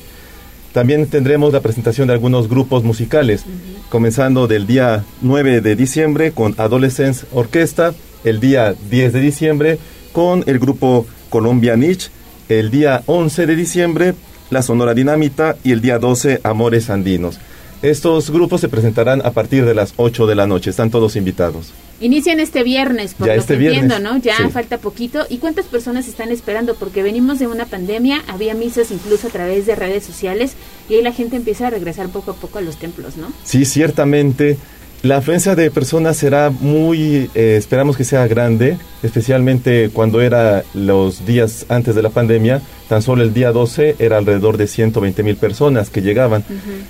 También 0.74 1.08
tendremos 1.08 1.54
la 1.54 1.62
presentación 1.62 2.08
de 2.08 2.14
algunos 2.14 2.50
grupos 2.50 2.84
musicales, 2.84 3.46
comenzando 3.90 4.48
del 4.48 4.68
día 4.68 5.04
9 5.22 5.62
de 5.62 5.76
diciembre 5.76 6.32
con 6.32 6.56
Adolescence 6.58 7.26
Orquesta, 7.34 7.94
el 8.24 8.40
día 8.40 8.76
10 8.90 9.14
de 9.14 9.20
diciembre 9.20 9.80
con 10.12 10.44
el 10.46 10.60
grupo 10.60 11.06
Colombia 11.30 11.76
Niche, 11.76 12.10
el 12.50 12.70
día 12.70 13.02
11 13.06 13.46
de 13.48 13.56
diciembre 13.56 14.14
la 14.50 14.62
Sonora 14.62 14.94
Dinamita 14.94 15.58
y 15.64 15.72
el 15.72 15.82
día 15.82 16.00
12 16.00 16.42
Amores 16.44 16.90
Andinos. 16.90 17.40
Estos 17.82 18.32
grupos 18.32 18.62
se 18.62 18.70
presentarán 18.70 19.24
a 19.24 19.32
partir 19.32 19.64
de 19.66 19.76
las 19.76 19.94
8 19.98 20.26
de 20.26 20.36
la 20.36 20.48
noche. 20.48 20.70
Están 20.70 20.90
todos 20.90 21.16
invitados. 21.16 21.72
Inician 22.00 22.40
este 22.40 22.64
viernes, 22.64 23.14
por 23.14 23.28
ya 23.28 23.36
lo 23.36 23.42
este 23.42 23.54
que 23.54 23.60
viernes, 23.60 23.84
entiendo, 23.84 24.14
¿no? 24.14 24.20
Ya 24.20 24.50
falta 24.50 24.78
poquito. 24.78 25.26
¿Y 25.30 25.38
cuántas 25.38 25.66
personas 25.66 26.08
están 26.08 26.32
esperando? 26.32 26.76
Porque 26.76 27.04
venimos 27.04 27.40
de 27.40 27.48
una 27.48 27.66
pandemia, 27.66 28.24
había 28.28 28.54
misas 28.54 28.92
incluso 28.92 29.28
a 29.28 29.30
través 29.32 29.66
de 29.66 29.76
redes 29.76 30.04
sociales 30.04 30.54
y 30.90 30.96
ahí 30.96 31.02
la 31.02 31.12
gente 31.12 31.36
empieza 31.36 31.68
a 31.68 31.70
regresar 31.70 32.10
poco 32.10 32.32
a 32.32 32.36
poco 32.36 32.60
a 32.60 32.62
los 32.62 32.78
templos, 32.78 33.18
¿no? 33.18 33.32
Sí, 33.44 33.66
ciertamente. 33.66 34.58
La 35.04 35.18
afluencia 35.18 35.56
de 35.56 35.70
personas 35.70 36.18
será 36.18 36.50
muy, 36.50 37.30
eh, 37.36 37.56
esperamos 37.56 37.96
que 37.96 38.04
sea 38.04 38.28
grande, 38.28 38.78
especialmente 39.04 39.92
cuando 39.94 40.22
era 40.22 40.64
los 40.74 41.24
días 41.24 41.68
antes 41.70 41.94
de 41.94 42.02
la 42.02 42.10
pandemia, 42.10 42.64
tan 42.90 43.04
solo 43.04 43.22
el 43.22 43.32
día 43.32 43.52
12 43.52 43.98
era 44.00 44.18
alrededor 44.18 44.58
de 44.58 44.66
120 44.66 45.22
mil 45.22 45.36
personas 45.36 45.92
que 45.92 46.02
llegaban. 46.02 46.44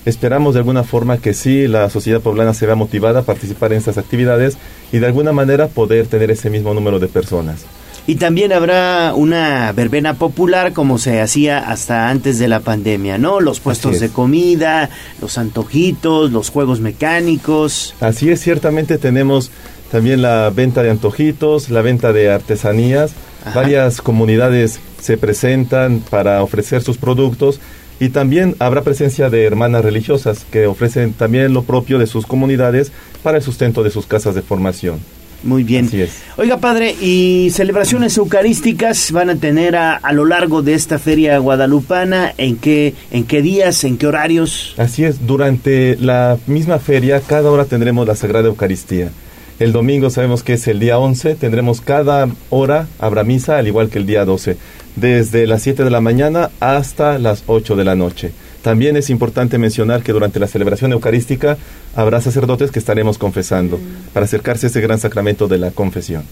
Esperamos 0.05 0.53
de 0.53 0.61
alguna 0.61 0.83
forma 0.83 1.17
que 1.17 1.33
sí, 1.33 1.67
la 1.67 1.89
sociedad 1.89 2.21
poblana 2.21 2.53
se 2.53 2.65
vea 2.65 2.75
motivada 2.75 3.19
a 3.19 3.23
participar 3.23 3.73
en 3.73 3.79
estas 3.79 3.97
actividades 3.97 4.57
y 4.93 4.99
de 4.99 5.05
alguna 5.05 5.33
manera 5.33 5.67
poder 5.67 6.07
tener 6.07 6.31
ese 6.31 6.49
mismo 6.49 6.73
número 6.73 6.99
de 6.99 7.09
personas. 7.09 7.65
Y 8.07 8.15
también 8.15 8.53
habrá 8.53 9.13
una 9.13 9.73
verbena 9.73 10.13
popular 10.13 10.71
como 10.71 10.97
se 10.97 11.19
hacía 11.19 11.59
hasta 11.59 12.09
antes 12.09 12.39
de 12.39 12.47
la 12.47 12.61
pandemia, 12.61 13.17
¿no? 13.17 13.41
Los 13.41 13.59
puestos 13.59 13.99
de 13.99 14.07
comida, 14.07 14.89
los 15.21 15.37
antojitos, 15.37 16.31
los 16.31 16.49
juegos 16.49 16.79
mecánicos. 16.79 17.93
Así 17.99 18.29
es, 18.29 18.39
ciertamente 18.39 18.97
tenemos 18.97 19.51
también 19.91 20.21
la 20.21 20.49
venta 20.55 20.83
de 20.83 20.89
antojitos, 20.89 21.69
la 21.69 21.81
venta 21.81 22.13
de 22.13 22.31
artesanías. 22.31 23.11
Varias 23.53 24.01
comunidades 24.01 24.79
se 25.01 25.17
presentan 25.17 26.01
para 26.09 26.41
ofrecer 26.43 26.81
sus 26.81 26.97
productos 26.97 27.59
y 27.99 28.09
también 28.09 28.55
habrá 28.59 28.83
presencia 28.83 29.29
de 29.29 29.45
hermanas 29.45 29.83
religiosas 29.83 30.45
que 30.49 30.67
ofrecen 30.67 31.13
también 31.13 31.53
lo 31.53 31.63
propio 31.63 31.99
de 31.99 32.07
sus 32.07 32.25
comunidades 32.25 32.91
para 33.21 33.37
el 33.37 33.43
sustento 33.43 33.83
de 33.83 33.91
sus 33.91 34.05
casas 34.05 34.33
de 34.33 34.41
formación. 34.41 34.99
Muy 35.43 35.63
bien. 35.63 35.89
Oiga, 36.37 36.57
padre, 36.57 36.95
¿y 36.99 37.49
celebraciones 37.51 38.17
eucarísticas 38.17 39.11
van 39.11 39.29
a 39.29 39.35
tener 39.35 39.75
a, 39.75 39.95
a, 39.95 40.11
lo 40.11 40.25
largo 40.25 40.61
de 40.61 40.73
esta 40.73 40.99
feria 40.99 41.37
guadalupana? 41.37 42.33
¿En 42.37 42.57
qué, 42.57 42.95
¿En 43.11 43.23
qué 43.23 43.41
días, 43.41 43.83
en 43.83 43.97
qué 43.97 44.07
horarios? 44.07 44.73
Así 44.77 45.03
es, 45.03 45.25
durante 45.25 45.95
la 45.97 46.37
misma 46.47 46.79
feria, 46.79 47.21
cada 47.21 47.51
hora 47.51 47.65
tendremos 47.65 48.07
la 48.07 48.15
Sagrada 48.15 48.47
Eucaristía. 48.47 49.11
El 49.59 49.71
domingo 49.71 50.11
sabemos 50.11 50.43
que 50.43 50.53
es 50.53 50.67
el 50.67 50.79
día 50.79 50.99
11, 50.99 51.35
tendremos 51.35 51.81
cada 51.81 52.29
hora, 52.51 52.87
habrá 52.99 53.23
misa, 53.23 53.57
al 53.57 53.67
igual 53.67 53.89
que 53.89 53.97
el 53.97 54.05
día 54.05 54.23
12, 54.23 54.55
desde 54.95 55.47
las 55.47 55.63
7 55.63 55.83
de 55.83 55.89
la 55.89 55.99
mañana 55.99 56.51
hasta 56.59 57.17
las 57.17 57.43
8 57.47 57.75
de 57.75 57.83
la 57.83 57.95
noche. 57.95 58.31
También 58.67 58.97
es 58.97 59.09
importante 59.09 59.57
mencionar 59.57 60.03
que 60.03 60.11
durante 60.11 60.41
la 60.41 60.47
celebración 60.47 60.91
eucarística 60.91 61.57
habrá 61.95 62.19
sacerdotes 62.19 62.69
que 62.69 62.79
estaremos 62.79 63.17
confesando 63.17 63.79
para 64.11 64.25
acercarse 64.25 64.65
a 64.65 64.69
ese 64.69 64.81
gran 64.81 64.99
sacramento 64.99 65.47
de 65.47 65.57
la 65.57 65.71
confesión. 65.71 66.23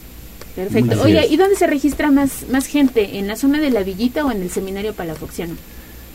Perfecto. 0.54 1.02
Oye, 1.02 1.28
¿y 1.30 1.38
dónde 1.38 1.56
se 1.56 1.66
registra 1.66 2.12
más, 2.12 2.46
más 2.52 2.66
gente? 2.66 3.20
¿En 3.20 3.30
la 3.30 3.38
zona 3.38 3.62
de 3.62 3.70
la 3.70 3.84
Villita 3.84 4.26
o 4.26 4.32
en 4.32 4.42
el 4.42 4.50
seminario 4.50 4.92
palafoxiano? 4.92 5.54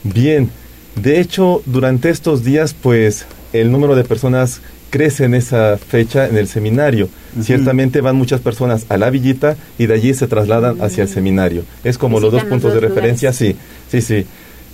Bien, 0.05 0.51
de 0.95 1.21
hecho, 1.21 1.63
durante 1.65 2.11
estos 2.11 2.45
días, 2.45 2.75
pues 2.75 3.25
el 3.55 3.73
número 3.73 3.97
de 3.97 4.05
personas 4.05 4.61
crece 4.91 5.25
en 5.25 5.33
esa 5.33 5.79
fecha 5.79 6.29
en 6.29 6.37
el 6.37 6.49
seminario. 6.49 7.09
Ciertamente 7.41 8.03
van 8.03 8.17
muchas 8.17 8.43
personas 8.43 8.85
a 8.91 8.99
la 8.99 9.09
villita 9.09 9.57
y 9.79 9.87
de 9.87 9.95
allí 9.95 10.13
se 10.13 10.27
trasladan 10.27 10.83
hacia 10.83 11.05
el 11.05 11.09
seminario. 11.09 11.65
Es 11.83 11.97
como 11.97 12.21
los 12.21 12.31
dos 12.31 12.45
puntos 12.45 12.75
de 12.75 12.81
referencia, 12.81 13.33
sí, 13.33 13.57
sí, 13.91 14.03
sí. 14.03 14.27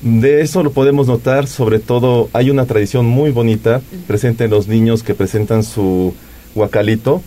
De 0.03 0.43
eso 0.43 0.63
lo 0.63 0.73
podemos 0.73 1.07
notar, 1.07 1.47
sobre 1.47 1.79
todo 1.79 2.29
hay 2.33 2.51
una 2.51 2.67
tradición 2.67 3.07
muy 3.07 3.31
bonita 3.31 3.81
presente 4.07 4.45
en 4.45 4.51
los 4.51 4.69
niños 4.69 5.03
que 5.03 5.15
presentan 5.15 5.65
su 5.65 6.15
guacalito 6.55 7.23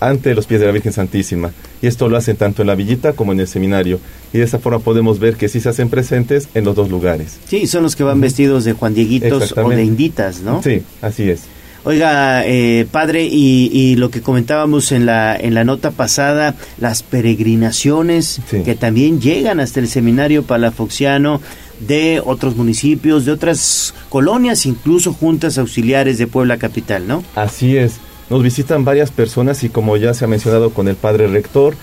ante 0.00 0.34
los 0.34 0.46
pies 0.46 0.60
de 0.60 0.66
la 0.66 0.72
Virgen 0.72 0.92
Santísima. 0.92 1.52
Y 1.82 1.86
esto 1.86 2.08
lo 2.08 2.16
hacen 2.16 2.36
tanto 2.36 2.62
en 2.62 2.68
la 2.68 2.74
villita 2.74 3.12
como 3.12 3.32
en 3.32 3.40
el 3.40 3.48
seminario. 3.48 4.00
Y 4.32 4.38
de 4.38 4.44
esa 4.44 4.58
forma 4.58 4.78
podemos 4.78 5.18
ver 5.18 5.36
que 5.36 5.48
sí 5.48 5.60
se 5.60 5.68
hacen 5.68 5.88
presentes 5.88 6.48
en 6.54 6.64
los 6.64 6.74
dos 6.74 6.90
lugares. 6.90 7.38
Sí, 7.46 7.66
son 7.66 7.82
los 7.82 7.96
que 7.96 8.04
van 8.04 8.20
vestidos 8.20 8.64
de 8.64 8.72
Juan 8.72 8.94
Dieguitos 8.94 9.54
o 9.56 9.68
de 9.68 9.84
Inditas, 9.84 10.40
¿no? 10.40 10.62
Sí, 10.62 10.82
así 11.02 11.30
es. 11.30 11.42
Oiga, 11.84 12.44
eh, 12.44 12.84
padre, 12.90 13.28
y, 13.30 13.70
y, 13.72 13.94
lo 13.94 14.10
que 14.10 14.20
comentábamos 14.20 14.90
en 14.90 15.06
la, 15.06 15.36
en 15.36 15.54
la 15.54 15.62
nota 15.62 15.92
pasada, 15.92 16.56
las 16.80 17.04
peregrinaciones 17.04 18.40
que 18.64 18.74
también 18.74 19.20
llegan 19.20 19.60
hasta 19.60 19.78
el 19.78 19.86
seminario 19.86 20.42
palafoxiano 20.42 21.40
de 21.80 22.22
otros 22.24 22.56
municipios, 22.56 23.24
de 23.24 23.32
otras 23.32 23.94
colonias, 24.08 24.66
incluso 24.66 25.12
juntas 25.12 25.58
auxiliares 25.58 26.18
de 26.18 26.26
Puebla 26.26 26.56
Capital, 26.56 27.06
¿no? 27.06 27.22
Así 27.34 27.76
es. 27.76 27.98
Nos 28.28 28.42
visitan 28.42 28.84
varias 28.84 29.10
personas 29.10 29.62
y 29.62 29.68
como 29.68 29.96
ya 29.96 30.12
se 30.14 30.24
ha 30.24 30.28
mencionado 30.28 30.70
con 30.70 30.88
el 30.88 30.96
padre 30.96 31.28
rector, 31.28 31.74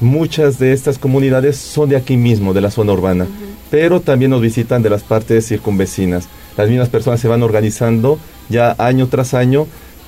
muchas 0.00 0.58
de 0.58 0.72
estas 0.72 0.98
comunidades 0.98 1.56
son 1.56 1.88
de 1.88 1.96
aquí 1.96 2.16
mismo, 2.16 2.52
de 2.52 2.60
la 2.60 2.70
zona 2.70 2.92
urbana, 2.92 3.26
pero 3.70 4.00
también 4.00 4.32
nos 4.32 4.40
visitan 4.40 4.82
de 4.82 4.90
las 4.90 5.02
partes 5.02 5.46
circunvecinas. 5.46 6.28
Las 6.56 6.68
mismas 6.68 6.88
personas 6.88 7.20
se 7.20 7.28
van 7.28 7.42
organizando 7.42 8.18
ya 8.48 8.74
año 8.78 9.06
tras 9.06 9.32
año, 9.32 9.66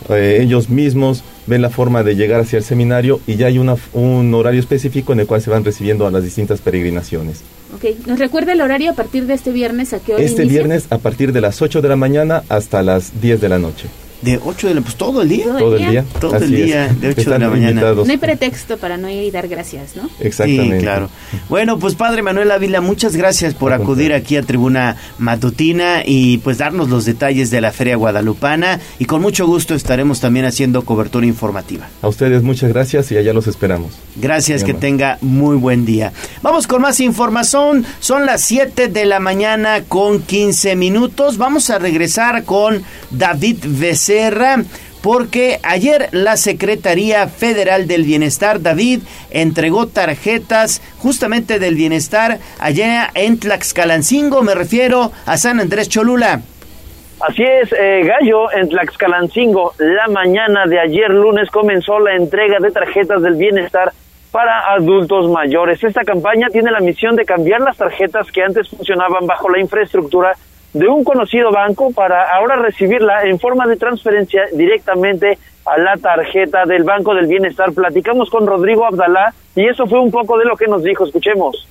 eh, 0.08 0.40
ellos 0.42 0.68
mismos 0.68 1.22
ven 1.46 1.62
la 1.62 1.70
forma 1.70 2.02
de 2.02 2.16
llegar 2.16 2.40
hacia 2.40 2.58
el 2.58 2.64
seminario 2.64 3.20
y 3.26 3.36
ya 3.36 3.46
hay 3.46 3.58
una, 3.58 3.76
un 3.92 4.34
horario 4.34 4.60
específico 4.60 5.12
en 5.12 5.20
el 5.20 5.26
cual 5.26 5.40
se 5.40 5.50
van 5.50 5.64
recibiendo 5.64 6.06
a 6.06 6.10
las 6.10 6.24
distintas 6.24 6.60
peregrinaciones. 6.60 7.42
Ok, 7.74 8.06
¿nos 8.06 8.18
recuerda 8.18 8.52
el 8.52 8.60
horario 8.60 8.92
a 8.92 8.94
partir 8.94 9.26
de 9.26 9.34
este 9.34 9.50
viernes 9.50 9.92
a 9.92 9.98
qué 9.98 10.14
hora 10.14 10.22
Este 10.22 10.44
viernes 10.44 10.86
a 10.90 10.98
partir 10.98 11.32
de 11.32 11.40
las 11.40 11.60
8 11.60 11.82
de 11.82 11.88
la 11.88 11.96
mañana 11.96 12.44
hasta 12.48 12.82
las 12.82 13.20
10 13.20 13.40
de 13.40 13.48
la 13.48 13.58
noche. 13.58 13.88
De 14.24 14.40
8 14.42 14.68
de 14.68 14.74
la 14.74 14.80
pues 14.80 14.96
todo 14.96 15.22
el 15.22 15.28
día. 15.28 15.44
Todo 15.44 15.76
el 15.76 15.90
día. 15.90 16.04
Todo 16.20 16.36
el 16.36 16.50
día, 16.50 16.88
de 16.88 17.08
8 17.10 17.30
de 17.30 17.38
la 17.38 17.50
mañana. 17.50 17.92
No 17.92 18.04
hay 18.04 18.16
pretexto 18.16 18.78
para 18.78 18.96
no 18.96 19.10
ir 19.10 19.22
y 19.22 19.30
dar 19.30 19.48
gracias, 19.48 19.96
¿no? 19.96 20.08
Exactamente. 20.20 20.78
Sí, 20.78 20.82
claro. 20.82 21.10
Bueno, 21.48 21.78
pues 21.78 21.94
Padre 21.94 22.22
Manuel 22.22 22.50
Ávila, 22.50 22.80
muchas 22.80 23.16
gracias 23.16 23.54
por 23.54 23.72
acudir 23.72 24.12
aquí 24.12 24.36
a 24.36 24.42
Tribuna 24.42 24.96
Matutina 25.18 26.02
y 26.04 26.38
pues 26.38 26.58
darnos 26.58 26.88
los 26.88 27.04
detalles 27.04 27.50
de 27.50 27.60
la 27.60 27.72
Feria 27.72 27.96
Guadalupana 27.96 28.80
y 28.98 29.04
con 29.04 29.20
mucho 29.20 29.46
gusto 29.46 29.74
estaremos 29.74 30.20
también 30.20 30.46
haciendo 30.46 30.84
cobertura 30.84 31.26
informativa. 31.26 31.88
A 32.02 32.08
ustedes 32.08 32.42
muchas 32.42 32.72
gracias 32.72 33.12
y 33.12 33.16
allá 33.16 33.32
los 33.32 33.46
esperamos. 33.46 33.92
Gracias, 34.16 34.64
que 34.64 34.74
tenga 34.74 35.18
muy 35.20 35.56
buen 35.56 35.84
día. 35.84 36.12
Vamos 36.42 36.66
con 36.66 36.82
más 36.82 37.00
información. 37.00 37.84
Son 38.00 38.26
las 38.26 38.42
7 38.42 38.88
de 38.88 39.04
la 39.04 39.20
mañana 39.20 39.82
con 39.86 40.22
15 40.22 40.76
minutos. 40.76 41.36
Vamos 41.36 41.70
a 41.70 41.78
regresar 41.78 42.44
con 42.44 42.82
David 43.10 43.58
Porque 45.02 45.60
ayer 45.62 46.08
la 46.12 46.38
Secretaría 46.38 47.28
Federal 47.28 47.86
del 47.86 48.04
Bienestar, 48.04 48.62
David, 48.62 49.00
entregó 49.30 49.86
tarjetas 49.86 50.80
justamente 50.98 51.58
del 51.58 51.74
bienestar 51.74 52.38
allá 52.58 53.10
en 53.14 53.38
Tlaxcalancingo, 53.38 54.42
me 54.42 54.54
refiero 54.54 55.12
a 55.26 55.36
San 55.36 55.60
Andrés 55.60 55.90
Cholula. 55.90 56.40
Así 57.20 57.42
es, 57.42 57.70
eh, 57.72 58.02
Gallo, 58.04 58.50
en 58.52 58.70
Tlaxcalancingo, 58.70 59.74
la 59.78 60.08
mañana 60.08 60.64
de 60.66 60.80
ayer 60.80 61.10
lunes 61.10 61.50
comenzó 61.50 61.98
la 62.00 62.16
entrega 62.16 62.58
de 62.58 62.70
tarjetas 62.70 63.20
del 63.20 63.34
bienestar 63.34 63.92
para 64.30 64.72
adultos 64.72 65.30
mayores. 65.30 65.84
Esta 65.84 66.02
campaña 66.02 66.48
tiene 66.50 66.70
la 66.70 66.80
misión 66.80 67.14
de 67.14 67.24
cambiar 67.24 67.60
las 67.60 67.76
tarjetas 67.76 68.30
que 68.32 68.42
antes 68.42 68.68
funcionaban 68.68 69.26
bajo 69.26 69.48
la 69.48 69.60
infraestructura 69.60 70.34
de 70.74 70.88
un 70.88 71.04
conocido 71.04 71.52
banco 71.52 71.92
para 71.92 72.36
ahora 72.36 72.56
recibirla 72.56 73.22
en 73.22 73.38
forma 73.38 73.66
de 73.66 73.76
transferencia 73.76 74.42
directamente 74.52 75.38
a 75.64 75.78
la 75.78 75.96
tarjeta 75.96 76.64
del 76.66 76.82
Banco 76.82 77.14
del 77.14 77.26
Bienestar. 77.26 77.72
Platicamos 77.72 78.28
con 78.28 78.46
Rodrigo 78.46 78.84
Abdalá 78.84 79.32
y 79.54 79.66
eso 79.66 79.86
fue 79.86 80.00
un 80.00 80.10
poco 80.10 80.36
de 80.36 80.44
lo 80.44 80.56
que 80.56 80.66
nos 80.66 80.82
dijo. 80.82 81.06
Escuchemos. 81.06 81.66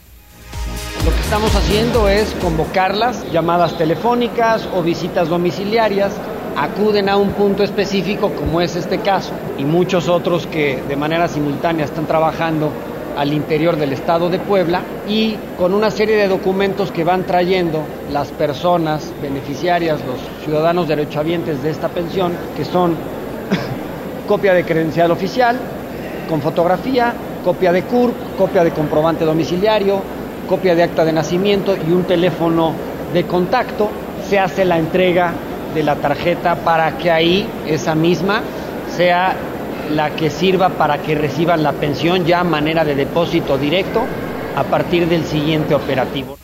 Lo 1.06 1.12
que 1.12 1.20
estamos 1.20 1.54
haciendo 1.54 2.08
es 2.08 2.34
convocarlas, 2.42 3.30
llamadas 3.32 3.78
telefónicas 3.78 4.68
o 4.74 4.82
visitas 4.82 5.28
domiciliarias. 5.28 6.18
Acuden 6.56 7.10
a 7.10 7.18
un 7.18 7.34
punto 7.34 7.64
específico 7.64 8.32
como 8.32 8.62
es 8.62 8.78
este 8.78 9.00
caso 9.00 9.34
y 9.58 9.66
muchos 9.66 10.08
otros 10.08 10.48
que 10.48 10.82
de 10.88 10.96
manera 10.96 11.28
simultánea 11.28 11.84
están 11.84 12.06
trabajando 12.06 12.72
al 13.18 13.34
interior 13.34 13.78
del 13.78 13.94
estado 13.94 14.30
de 14.30 14.40
Puebla 14.40 14.82
y 15.08 15.36
con 15.58 15.74
una 15.74 15.92
serie 15.92 16.16
de 16.16 16.28
documentos 16.28 16.92
que 16.92 17.04
van 17.04 17.24
trayendo 17.26 17.84
las 18.12 18.30
personas 18.30 19.12
beneficiarias, 19.22 20.00
los 20.06 20.20
ciudadanos 20.44 20.88
derechohabientes 20.88 21.62
de 21.62 21.70
esta 21.70 21.90
pensión, 21.90 22.34
que 22.56 22.66
son 22.66 22.96
copia 24.28 24.54
de 24.54 24.64
credencial 24.64 25.12
oficial, 25.12 25.58
con 26.30 26.42
fotografía, 26.42 27.14
copia 27.44 27.72
de 27.72 27.84
CURP, 27.84 28.38
copia 28.38 28.64
de 28.64 28.72
comprobante 28.72 29.26
domiciliario, 29.26 30.02
copia 30.48 30.76
de 30.76 30.84
acta 30.84 31.06
de 31.06 31.14
nacimiento 31.14 31.76
y 31.76 31.92
un 31.92 32.04
teléfono 32.04 32.74
de 33.14 33.26
contacto, 33.26 33.90
se 34.28 34.40
hace 34.40 34.66
la 34.66 34.78
entrega 34.78 35.34
de 35.74 35.84
la 35.84 35.96
tarjeta 35.96 36.56
para 36.56 36.98
que 36.98 37.12
ahí 37.12 37.48
esa 37.68 37.96
misma 37.96 38.42
sea 38.96 39.36
la 39.92 40.12
que 40.16 40.30
sirva 40.30 40.70
para 40.70 41.00
que 41.00 41.16
reciban 41.16 41.64
la 41.64 41.74
pensión 41.74 42.26
ya 42.26 42.42
a 42.42 42.44
manera 42.44 42.86
de 42.86 42.96
depósito 42.96 43.58
directo 43.58 44.06
a 44.56 44.64
partir 44.64 45.08
del 45.08 45.24
siguiente 45.24 45.76
operativo. 45.76 46.38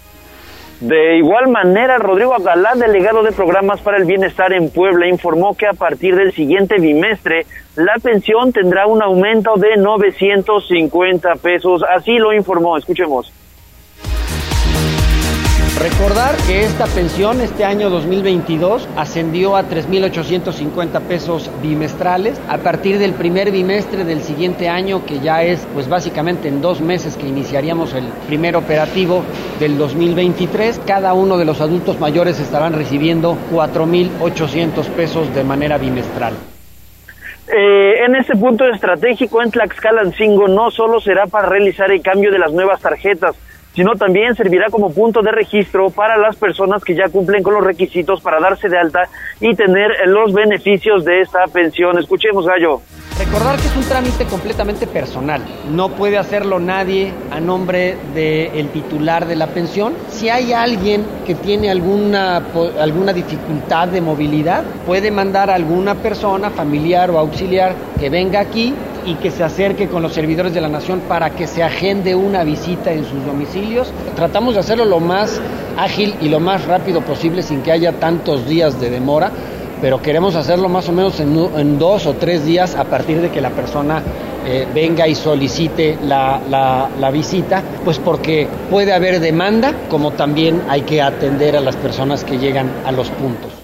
De 0.80 1.18
igual 1.18 1.50
manera, 1.50 1.98
Rodrigo 1.98 2.34
Abdalá, 2.34 2.74
delegado 2.76 3.22
de 3.22 3.34
programas 3.34 3.82
para 3.82 3.98
el 3.98 4.06
bienestar 4.06 4.54
en 4.54 4.70
Puebla, 4.70 5.08
informó 5.08 5.54
que 5.54 5.68
a 5.68 5.74
partir 5.74 6.16
del 6.16 6.32
siguiente 6.32 6.78
bimestre 6.80 7.46
la 7.76 7.96
pensión 8.02 8.54
tendrá 8.54 8.88
un 8.88 9.02
aumento 9.02 9.56
de 9.58 9.76
950 9.76 11.36
pesos. 11.36 11.84
Así 11.84 12.18
lo 12.18 12.34
informó. 12.34 12.78
Escuchemos. 12.78 13.34
Recordar 15.80 16.36
que 16.46 16.64
esta 16.64 16.88
pensión 16.88 17.40
este 17.40 17.64
año 17.64 17.90
2022 17.90 18.90
ascendió 18.98 19.56
a 19.56 19.64
3.850 19.64 21.00
pesos 21.04 21.50
bimestrales. 21.62 22.38
A 22.50 22.58
partir 22.58 23.00
del 23.00 23.14
primer 23.14 23.50
bimestre 23.50 24.04
del 24.04 24.22
siguiente 24.22 24.68
año, 24.68 25.06
que 25.06 25.22
ya 25.22 25.42
es 25.42 25.66
pues 25.74 25.88
básicamente 25.88 26.50
en 26.50 26.62
dos 26.62 26.82
meses 26.82 27.16
que 27.16 27.30
iniciaríamos 27.30 27.94
el 27.94 28.04
primer 28.28 28.58
operativo 28.58 29.24
del 29.58 29.78
2023, 29.78 30.82
cada 30.86 31.14
uno 31.14 31.38
de 31.38 31.46
los 31.46 31.62
adultos 31.62 31.98
mayores 31.98 32.42
estarán 32.42 32.74
recibiendo 32.74 33.38
4.800 33.50 34.86
pesos 34.98 35.34
de 35.34 35.46
manera 35.46 35.78
bimestral. 35.78 36.34
Eh, 37.48 38.04
en 38.06 38.18
este 38.18 38.36
punto 38.36 38.68
estratégico 38.68 39.42
en 39.42 39.50
Tlaxcalancingo 39.50 40.50
no 40.50 40.72
solo 40.72 41.00
será 41.00 41.26
para 41.28 41.48
realizar 41.48 41.90
el 41.90 42.02
cambio 42.02 42.32
de 42.32 42.38
las 42.38 42.52
nuevas 42.52 42.82
tarjetas, 42.82 43.38
sino 43.74 43.94
también 43.96 44.36
servirá 44.36 44.68
como 44.70 44.92
punto 44.94 45.22
de 45.22 45.32
registro 45.32 45.90
para 45.90 46.18
las 46.18 46.36
personas 46.36 46.84
que 46.84 46.96
ya 46.96 47.10
cumplen 47.10 47.44
con 47.44 47.54
los 47.54 47.64
requisitos 47.64 48.22
para 48.22 48.40
darse 48.40 48.70
de 48.70 48.78
alta 48.78 49.04
y 49.40 49.56
tener 49.56 49.92
los 50.08 50.34
beneficios 50.34 51.06
de 51.06 51.22
esta 51.22 51.46
pensión. 51.46 51.98
Escuchemos, 51.98 52.46
Gallo. 52.46 52.82
Recordar 53.20 53.60
que 53.60 53.68
es 53.68 53.76
un 53.76 53.84
trámite 53.84 54.26
completamente 54.26 54.88
personal. 54.88 55.42
No 55.70 55.90
puede 55.90 56.18
hacerlo 56.18 56.58
nadie 56.60 57.12
a 57.32 57.42
nombre 57.42 57.98
del 58.14 58.70
titular 58.70 59.28
de 59.28 59.36
la 59.36 59.48
pensión. 59.48 59.94
Si 60.08 60.30
hay 60.30 60.54
alguien 60.54 61.06
que 61.28 61.36
tiene 61.36 61.70
alguna, 61.70 62.42
alguna 62.80 63.12
dificultad 63.12 63.90
de 63.90 64.00
movilidad, 64.00 64.64
puede 64.86 65.12
mandar 65.12 65.50
a 65.50 65.56
alguna 65.56 65.96
persona, 65.96 66.50
familiar 66.50 67.12
o 67.12 67.20
auxiliar, 67.20 67.76
que 68.00 68.10
venga 68.10 68.40
aquí 68.40 68.74
y 69.10 69.16
que 69.16 69.32
se 69.32 69.44
acerque 69.44 69.88
con 69.88 70.04
los 70.04 70.14
servidores 70.14 70.54
de 70.54 70.62
la 70.62 70.68
nación 70.68 71.02
para 71.08 71.32
que 71.32 71.48
se 71.48 71.64
agende 71.64 72.14
una 72.14 72.44
visita 72.44 72.92
en 72.92 73.04
sus 73.04 73.26
domicilios. 73.26 73.92
Tratamos 74.16 74.54
de 74.54 74.60
hacerlo 74.60 74.86
lo 74.86 75.00
más 75.00 75.42
ágil 75.78 76.14
y 76.22 76.30
lo 76.30 76.40
más 76.40 76.66
rápido 76.66 77.02
posible 77.02 77.42
sin 77.42 77.64
que 77.64 77.72
haya 77.72 77.94
tantos 77.94 78.48
días 78.48 78.80
de 78.80 78.92
demora, 78.92 79.32
pero 79.82 80.00
queremos 80.00 80.36
hacerlo 80.36 80.70
más 80.70 80.88
o 80.90 80.92
menos 80.92 81.20
en, 81.20 81.80
dos 81.80 82.06
o 82.06 82.14
tres 82.14 82.46
días 82.46 82.76
a 82.76 82.84
partir 82.84 83.20
de 83.20 83.32
que 83.32 83.42
la 83.42 83.50
persona 83.50 84.04
eh, 84.46 84.68
venga 84.76 85.08
y 85.08 85.16
solicite 85.16 85.98
la, 86.04 86.40
la 87.00 87.12
visita, 87.12 87.64
pues 87.84 87.98
porque 87.98 88.48
puede 88.70 88.94
haber 88.94 89.20
demanda, 89.20 89.74
como 89.90 90.12
también 90.12 90.62
hay 90.70 90.82
que 90.82 91.02
atender 91.02 91.56
a 91.56 91.62
las 91.62 91.76
personas 91.76 92.24
que 92.24 92.38
llegan 92.38 92.70
a 92.86 92.92
los 92.92 93.10
puntos. 93.10 93.59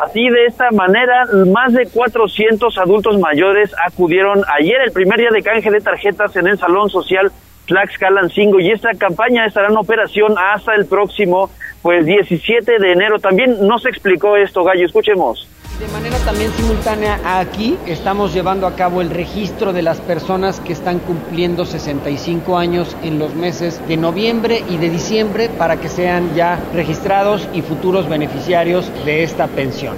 Así 0.00 0.28
de 0.28 0.46
esta 0.46 0.70
manera, 0.72 1.26
más 1.52 1.72
de 1.72 1.86
400 1.86 2.76
adultos 2.78 3.18
mayores 3.18 3.70
acudieron 3.86 4.42
ayer, 4.58 4.80
el 4.84 4.92
primer 4.92 5.20
día 5.20 5.30
de 5.30 5.42
canje 5.42 5.70
de 5.70 5.80
tarjetas 5.80 6.34
en 6.36 6.48
el 6.48 6.58
Salón 6.58 6.90
Social 6.90 7.30
Tlaxcalancingo 7.66 8.60
y 8.60 8.70
esta 8.70 8.92
campaña 8.94 9.46
estará 9.46 9.68
en 9.68 9.76
operación 9.76 10.34
hasta 10.38 10.74
el 10.74 10.86
próximo 10.86 11.50
pues 11.82 12.06
17 12.06 12.78
de 12.78 12.92
enero. 12.92 13.18
También 13.18 13.66
nos 13.66 13.84
explicó 13.86 14.36
esto, 14.36 14.64
Gallo, 14.64 14.86
escuchemos. 14.86 15.48
De 15.78 15.88
manera 15.88 16.16
también 16.18 16.52
simultánea 16.52 17.18
aquí 17.40 17.76
estamos 17.86 18.32
llevando 18.32 18.68
a 18.68 18.76
cabo 18.76 19.02
el 19.02 19.10
registro 19.10 19.72
de 19.72 19.82
las 19.82 20.00
personas 20.00 20.60
que 20.60 20.72
están 20.72 21.00
cumpliendo 21.00 21.64
65 21.64 22.56
años 22.56 22.96
en 23.02 23.18
los 23.18 23.34
meses 23.34 23.86
de 23.88 23.96
noviembre 23.96 24.62
y 24.68 24.76
de 24.76 24.88
diciembre 24.88 25.48
para 25.48 25.80
que 25.80 25.88
sean 25.88 26.32
ya 26.36 26.60
registrados 26.72 27.48
y 27.52 27.62
futuros 27.62 28.08
beneficiarios 28.08 28.88
de 29.04 29.24
esta 29.24 29.48
pensión. 29.48 29.96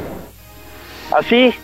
Así, 1.13 1.55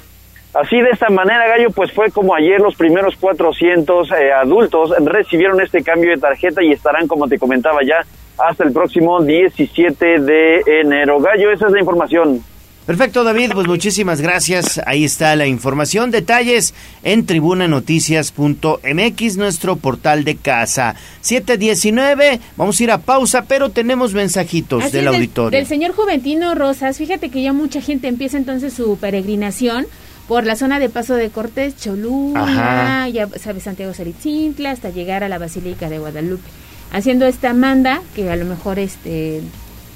así 0.54 0.80
de 0.80 0.90
esta 0.90 1.08
manera, 1.08 1.46
Gallo, 1.48 1.70
pues 1.70 1.92
fue 1.92 2.10
como 2.10 2.34
ayer 2.34 2.60
los 2.60 2.74
primeros 2.74 3.16
400 3.16 4.10
eh, 4.10 4.32
adultos 4.32 4.92
recibieron 5.04 5.60
este 5.60 5.82
cambio 5.82 6.10
de 6.10 6.18
tarjeta 6.18 6.62
y 6.62 6.72
estarán, 6.72 7.06
como 7.06 7.28
te 7.28 7.38
comentaba 7.38 7.80
ya, 7.84 8.04
hasta 8.38 8.64
el 8.64 8.72
próximo 8.72 9.22
17 9.22 10.20
de 10.20 10.62
enero. 10.80 11.20
Gallo, 11.20 11.50
esa 11.50 11.66
es 11.66 11.72
la 11.72 11.80
información. 11.80 12.42
Perfecto, 12.86 13.22
David, 13.22 13.52
pues 13.54 13.68
muchísimas 13.68 14.20
gracias. 14.20 14.80
Ahí 14.86 15.04
está 15.04 15.36
la 15.36 15.46
información. 15.46 16.10
Detalles 16.10 16.74
en 17.04 17.26
tribunanoticias.mx, 17.26 19.36
nuestro 19.36 19.76
portal 19.76 20.24
de 20.24 20.34
casa. 20.34 20.96
719, 21.20 22.40
vamos 22.56 22.80
a 22.80 22.82
ir 22.82 22.90
a 22.90 22.98
pausa, 22.98 23.44
pero 23.46 23.70
tenemos 23.70 24.14
mensajitos 24.14 24.82
Así 24.82 24.96
del 24.96 25.06
es, 25.06 25.14
auditorio. 25.14 25.56
Del 25.56 25.68
señor 25.68 25.92
Juventino 25.92 26.56
Rosas, 26.56 26.98
fíjate 26.98 27.30
que 27.30 27.40
ya 27.40 27.52
mucha 27.52 27.80
gente 27.80 28.08
empieza 28.08 28.36
entonces 28.36 28.72
su 28.72 28.98
peregrinación 28.98 29.86
por 30.32 30.46
la 30.46 30.56
zona 30.56 30.78
de 30.78 30.88
Paso 30.88 31.14
de 31.14 31.28
Cortés, 31.28 31.76
Cholula, 31.76 32.42
Ajá. 32.42 33.08
ya 33.10 33.28
sabes, 33.38 33.64
Santiago 33.64 33.92
Zaritzintla, 33.92 34.70
hasta 34.70 34.88
llegar 34.88 35.22
a 35.22 35.28
la 35.28 35.36
Basílica 35.36 35.90
de 35.90 35.98
Guadalupe. 35.98 36.48
Haciendo 36.90 37.26
esta 37.26 37.52
manda, 37.52 38.00
que 38.14 38.30
a 38.30 38.36
lo 38.36 38.46
mejor 38.46 38.78
este 38.78 39.42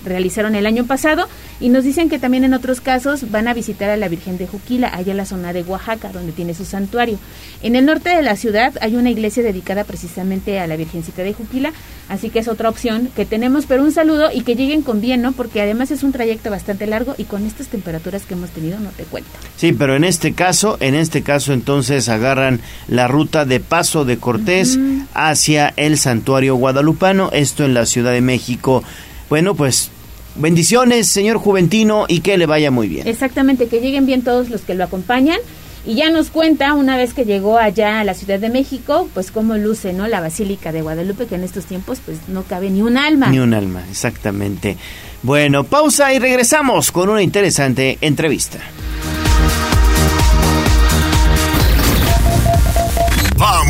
realizaron 0.07 0.55
el 0.55 0.65
año 0.67 0.87
pasado, 0.87 1.29
y 1.61 1.69
nos 1.69 1.85
dicen 1.85 2.09
que 2.09 2.19
también 2.19 2.45
en 2.45 2.55
otros 2.55 2.81
casos 2.81 3.31
van 3.31 3.49
a 3.49 3.55
visitar 3.55 3.91
a 3.91 3.97
la 3.97 4.09
Virgen 4.09 4.39
de 4.39 4.47
Juquila, 4.47 4.91
allá 4.95 5.11
en 5.11 5.17
la 5.17 5.27
zona 5.27 5.53
de 5.53 5.63
Oaxaca, 5.63 6.11
donde 6.13 6.33
tiene 6.33 6.55
su 6.55 6.65
santuario. 6.65 7.19
En 7.63 7.77
el 7.77 7.85
norte 7.87 8.11
de 8.11 8.23
la 8.23 8.37
ciudad 8.37 8.75
hay 8.81 8.97
una 8.97 9.11
iglesia 9.11 9.43
dedicada 9.43 9.85
precisamente 9.85 10.59
a 10.61 10.67
la 10.67 10.77
Virgencita 10.77 11.23
de 11.23 11.35
Juquila, 11.35 11.73
así 12.09 12.31
que 12.31 12.39
es 12.39 12.49
otra 12.49 12.69
opción 12.69 13.11
que 13.15 13.27
tenemos, 13.27 13.67
pero 13.67 13.83
un 13.83 13.93
saludo 13.93 14.31
y 14.33 14.43
que 14.43 14.57
lleguen 14.57 14.83
con 14.83 15.01
bien, 15.01 15.23
¿no? 15.23 15.33
Porque 15.33 15.61
además 15.61 15.91
es 15.91 16.03
un 16.03 16.13
trayecto 16.13 16.51
bastante 16.51 16.87
largo 16.87 17.15
y 17.19 17.25
con 17.25 17.47
estas 17.47 17.69
temperaturas 17.69 18.23
que 18.25 18.35
hemos 18.35 18.51
tenido 18.51 18.79
no 18.79 18.91
te 18.91 19.05
cuento. 19.05 19.31
Sí, 19.57 19.73
pero 19.73 19.97
en 19.97 20.05
este 20.05 20.33
caso, 20.33 20.77
en 20.81 20.95
este 20.95 21.23
caso 21.23 21.53
entonces 21.53 22.09
agarran 22.09 22.61
la 22.89 23.09
ruta 23.09 23.45
de 23.45 23.61
Paso 23.61 24.05
de 24.05 24.19
Cortés 24.19 24.79
hacia 25.15 25.73
el 25.77 25.99
santuario 25.99 26.57
guadalupano, 26.57 27.31
esto 27.33 27.65
en 27.65 27.75
la 27.75 27.87
Ciudad 27.87 28.13
de 28.13 28.21
México. 28.21 28.85
Bueno, 29.29 29.55
pues 29.55 29.91
bendiciones, 30.39 31.09
señor 31.09 31.39
Juventino, 31.39 32.07
y 32.09 32.21
que 32.21 32.39
le 32.39 32.47
vaya 32.47 32.71
muy 32.71 32.89
bien. 32.89 33.07
Exactamente, 33.07 33.69
que 33.69 33.81
lleguen 33.81 34.07
bien 34.07 34.23
todos 34.23 34.51
los 34.51 34.63
que 34.63 34.75
lo 34.75 34.85
acompañan. 34.85 35.39
Y 35.87 35.95
ya 35.95 36.11
nos 36.11 36.31
cuenta, 36.31 36.75
una 36.75 36.97
vez 36.97 37.15
que 37.15 37.25
llegó 37.25 37.59
allá 37.59 38.01
a 38.01 38.05
la 38.05 38.15
Ciudad 38.15 38.41
de 38.41 38.49
México, 38.49 39.09
pues 39.15 39.31
cómo 39.31 39.57
luce, 39.57 39.93
¿no? 39.93 40.09
La 40.09 40.21
Basílica 40.21 40.73
de 40.73 40.83
Guadalupe, 40.83 41.27
que 41.27 41.37
en 41.37 41.45
estos 41.45 41.67
tiempos 41.67 42.01
pues 42.05 42.19
no 42.27 42.43
cabe 42.43 42.71
ni 42.71 42.83
un 42.83 42.97
alma. 42.97 43.29
Ni 43.29 43.39
un 43.39 43.55
alma, 43.55 43.85
exactamente. 43.89 44.77
Bueno, 45.23 45.63
pausa 45.63 46.13
y 46.13 46.19
regresamos 46.19 46.91
con 46.91 47.09
una 47.09 47.23
interesante 47.23 47.99
entrevista. 48.01 48.59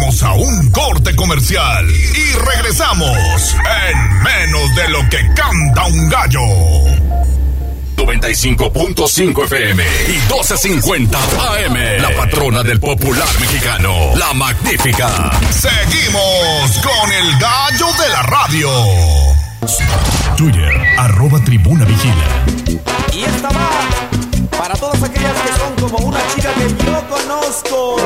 Vamos 0.06 0.22
a 0.22 0.34
un 0.34 0.70
corte 0.70 1.16
comercial 1.16 1.84
y 1.90 2.32
regresamos 2.34 3.56
en 3.88 4.22
menos 4.22 4.76
de 4.76 4.88
lo 4.90 5.00
que 5.08 5.18
canta 5.34 5.84
un 5.86 6.08
gallo. 6.08 6.40
95.5 7.96 9.44
FM 9.46 9.82
y 9.82 10.18
12.50 10.30 11.16
AM. 11.16 12.00
La 12.00 12.16
patrona 12.16 12.62
del 12.62 12.78
popular 12.78 13.26
mexicano, 13.40 14.12
la 14.14 14.32
magnífica. 14.32 15.32
Seguimos 15.50 16.70
con 16.84 17.12
el 17.12 17.38
gallo 17.40 17.86
de 18.00 18.08
la 18.08 18.22
radio. 18.22 18.70
Twitter, 20.36 20.72
arroba 20.98 21.42
tribuna 21.42 21.84
vigila. 21.84 22.44
Y 23.12 23.24
esta 23.24 23.48
va 23.48 24.25
para 24.66 24.80
todas 24.80 25.00
aquellas 25.00 25.32
que 25.32 25.48
son 25.60 25.74
como 25.76 26.08
una 26.08 26.18
chica 26.34 26.52
que 26.54 26.68
yo 26.84 27.08
conozco. 27.08 27.96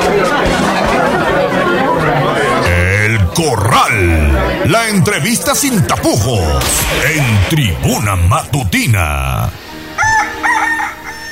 El 2.67 3.25
Corral. 3.29 4.69
La 4.69 4.87
entrevista 4.89 5.55
sin 5.55 5.81
tapujos. 5.87 6.63
En 7.15 7.49
tribuna 7.49 8.15
matutina. 8.15 9.49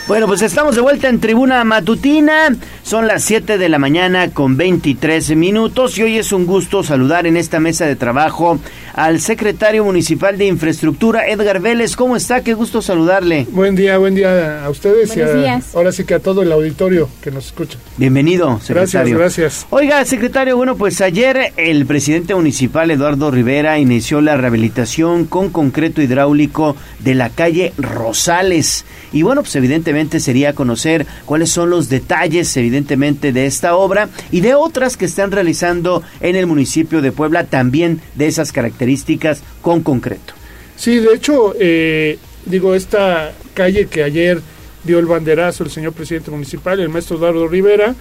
Bueno, 0.10 0.26
pues 0.26 0.41
estamos 0.41 0.74
de 0.74 0.82
vuelta 0.82 1.07
en 1.07 1.20
Tribuna 1.20 1.64
Matutina. 1.64 2.55
Son 2.82 3.05
las 3.05 3.24
7 3.26 3.60
de 3.60 3.70
la 3.70 3.78
mañana 3.78 4.32
con 4.32 4.57
23 4.57 5.36
minutos 5.36 5.99
y 5.99 6.01
hoy 6.01 6.18
es 6.18 6.32
un 6.32 6.47
gusto 6.47 6.82
saludar 6.82 7.28
en 7.28 7.38
esta 7.38 7.60
mesa 7.60 7.86
de 7.86 7.95
trabajo 7.95 8.57
al 8.95 9.20
secretario 9.22 9.86
municipal 9.86 10.36
de 10.36 10.47
Infraestructura, 10.47 11.28
Edgar 11.28 11.60
Vélez. 11.62 11.95
¿Cómo 11.95 12.16
está? 12.16 12.41
Qué 12.43 12.55
gusto 12.55 12.82
saludarle. 12.82 13.45
Buen 13.51 13.76
día, 13.76 13.99
buen 13.99 14.16
día 14.16 14.66
a 14.66 14.70
ustedes 14.72 15.16
y 15.16 15.20
Buenos 15.20 15.36
a- 15.36 15.38
días. 15.38 15.76
ahora 15.76 15.91
sí 15.91 16.03
que 16.03 16.16
a 16.16 16.20
todo 16.20 16.41
el 16.41 16.51
auditorio 16.51 17.07
que 17.22 17.30
nos 17.30 17.45
escucha. 17.45 17.78
Bienvenido, 17.97 18.60
secretario. 18.62 19.16
Gracias, 19.16 19.38
gracias. 19.38 19.68
Oiga, 19.70 20.03
secretario, 20.05 20.57
bueno, 20.57 20.76
pues 20.76 21.01
ayer 21.01 21.53
el 21.55 21.86
presidente 21.86 22.34
municipal 22.34 22.89
Eduardo 22.89 23.30
Rivera 23.30 23.78
inició 23.78 24.22
la 24.22 24.36
rehabilitación 24.38 25.26
con 25.26 25.51
concreto 25.51 26.01
hidráulico 26.01 26.76
de 26.97 27.14
la 27.14 27.30
calle 27.30 27.74
Rosales. 27.78 28.86
Y 29.14 29.22
bueno, 29.22 29.41
pues 29.43 29.55
evidentemente 29.55 29.99
sería 30.20 30.54
conocer 30.54 31.06
cuáles 31.26 31.50
son 31.50 31.70
los 31.70 31.89
detalles, 31.89 32.56
evidentemente, 32.56 33.32
de 33.34 33.45
esta 33.45 33.76
obra 33.76 34.10
y 34.32 34.41
de 34.41 34.56
otras 34.56 34.97
que 34.97 35.06
están 35.06 35.32
realizando 35.32 36.04
en 36.22 36.36
el 36.36 36.47
municipio 36.47 37.02
de 37.02 37.12
Puebla, 37.12 37.43
también 37.45 38.02
de 38.16 38.28
esas 38.28 38.52
características 38.52 39.41
con 39.62 39.82
concreto. 39.82 40.34
Sí, 40.76 40.97
de 40.97 41.14
hecho, 41.14 41.54
eh, 41.60 42.18
digo, 42.45 42.76
esta 42.76 43.34
calle 43.54 43.88
que 43.88 44.04
ayer 44.04 44.41
dio 44.84 45.00
el 45.00 45.06
banderazo 45.06 45.64
el 45.64 45.70
señor 45.70 45.93
presidente 45.93 46.32
municipal, 46.32 46.80
el 46.80 46.89
maestro 46.89 47.18
Eduardo 47.18 47.47
Rivera, 47.47 47.95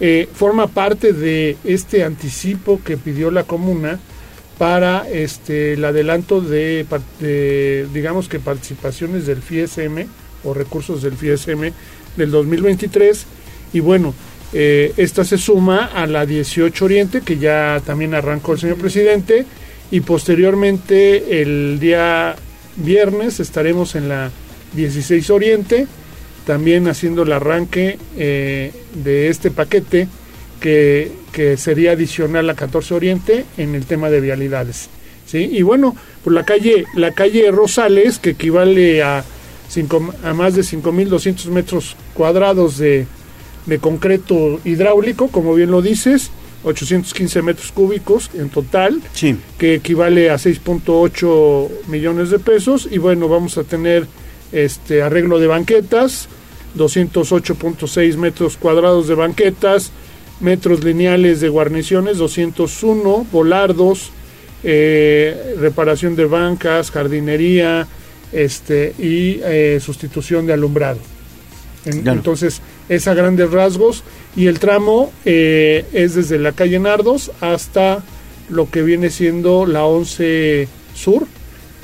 eh, 0.00 0.28
forma 0.34 0.66
parte 0.66 1.12
de 1.12 1.56
este 1.62 2.02
anticipo 2.02 2.80
que 2.84 2.96
pidió 2.96 3.30
la 3.30 3.44
comuna 3.44 4.00
para 4.58 5.08
este 5.08 5.74
el 5.74 5.84
adelanto 5.84 6.40
de, 6.40 6.86
de, 7.20 7.86
digamos 7.92 8.28
que 8.28 8.40
participaciones 8.40 9.26
del 9.26 9.42
FISM 9.42 10.06
o 10.44 10.54
recursos 10.54 11.02
del 11.02 11.16
FISM 11.16 11.70
del 12.16 12.30
2023 12.30 13.26
y 13.72 13.80
bueno 13.80 14.14
eh, 14.52 14.92
esta 14.96 15.24
se 15.24 15.38
suma 15.38 15.86
a 15.86 16.06
la 16.06 16.26
18 16.26 16.84
Oriente 16.84 17.20
que 17.22 17.38
ya 17.38 17.82
también 17.84 18.14
arrancó 18.14 18.52
el 18.52 18.60
señor 18.60 18.76
presidente 18.76 19.44
y 19.90 20.00
posteriormente 20.00 21.42
el 21.42 21.78
día 21.80 22.36
viernes 22.76 23.40
estaremos 23.40 23.94
en 23.94 24.08
la 24.08 24.30
16 24.74 25.30
Oriente 25.30 25.86
también 26.46 26.88
haciendo 26.88 27.22
el 27.22 27.32
arranque 27.32 27.98
eh, 28.16 28.72
de 29.02 29.28
este 29.28 29.50
paquete 29.50 30.08
que, 30.60 31.10
que 31.32 31.56
sería 31.56 31.92
adicional 31.92 32.48
a 32.50 32.54
14 32.54 32.94
Oriente 32.94 33.44
en 33.56 33.74
el 33.74 33.86
tema 33.86 34.10
de 34.10 34.20
vialidades. 34.20 34.88
¿sí? 35.26 35.48
Y 35.52 35.62
bueno, 35.62 35.96
por 36.22 36.32
la 36.32 36.44
calle, 36.44 36.84
la 36.94 37.12
calle 37.12 37.50
Rosales, 37.50 38.18
que 38.18 38.30
equivale 38.30 39.02
a, 39.02 39.24
cinco, 39.74 40.12
a 40.22 40.32
más 40.32 40.54
de 40.54 40.62
5.200 40.62 41.46
metros 41.50 41.96
cuadrados 42.14 42.78
de, 42.78 43.06
de 43.66 43.78
concreto 43.78 44.60
hidráulico, 44.64 45.28
como 45.28 45.54
bien 45.54 45.70
lo 45.70 45.82
dices, 45.82 46.30
815 46.64 47.42
metros 47.42 47.72
cúbicos 47.72 48.30
en 48.34 48.48
total, 48.48 49.02
Sí. 49.12 49.36
que 49.58 49.74
equivale 49.74 50.30
a 50.30 50.36
6.8 50.36 51.68
millones 51.88 52.30
de 52.30 52.38
pesos. 52.38 52.88
Y 52.90 52.96
bueno, 52.98 53.28
vamos 53.28 53.58
a 53.58 53.64
tener 53.64 54.06
este 54.52 55.02
arreglo 55.02 55.38
de 55.38 55.46
banquetas, 55.46 56.28
208.6 56.76 58.16
metros 58.16 58.56
cuadrados 58.56 59.08
de 59.08 59.14
banquetas, 59.14 59.90
metros 60.40 60.82
lineales 60.84 61.40
de 61.40 61.48
guarniciones, 61.48 62.18
201, 62.18 63.26
volardos, 63.30 64.10
eh, 64.62 65.56
reparación 65.60 66.16
de 66.16 66.24
bancas, 66.24 66.90
jardinería 66.90 67.86
este, 68.34 68.94
y 68.98 69.40
eh, 69.44 69.78
sustitución 69.80 70.46
de 70.46 70.52
alumbrado. 70.54 70.98
En- 71.86 72.02
Claro. 72.02 72.18
Entonces, 72.18 72.60
es 72.88 73.06
a 73.08 73.14
grandes 73.14 73.50
rasgos 73.50 74.02
y 74.36 74.46
el 74.46 74.58
tramo 74.58 75.12
eh, 75.24 75.84
es 75.92 76.14
desde 76.14 76.38
la 76.38 76.52
calle 76.52 76.78
Nardos 76.78 77.30
hasta 77.40 78.02
lo 78.48 78.70
que 78.70 78.82
viene 78.82 79.10
siendo 79.10 79.66
la 79.66 79.84
11 79.84 80.68
Sur, 80.94 81.26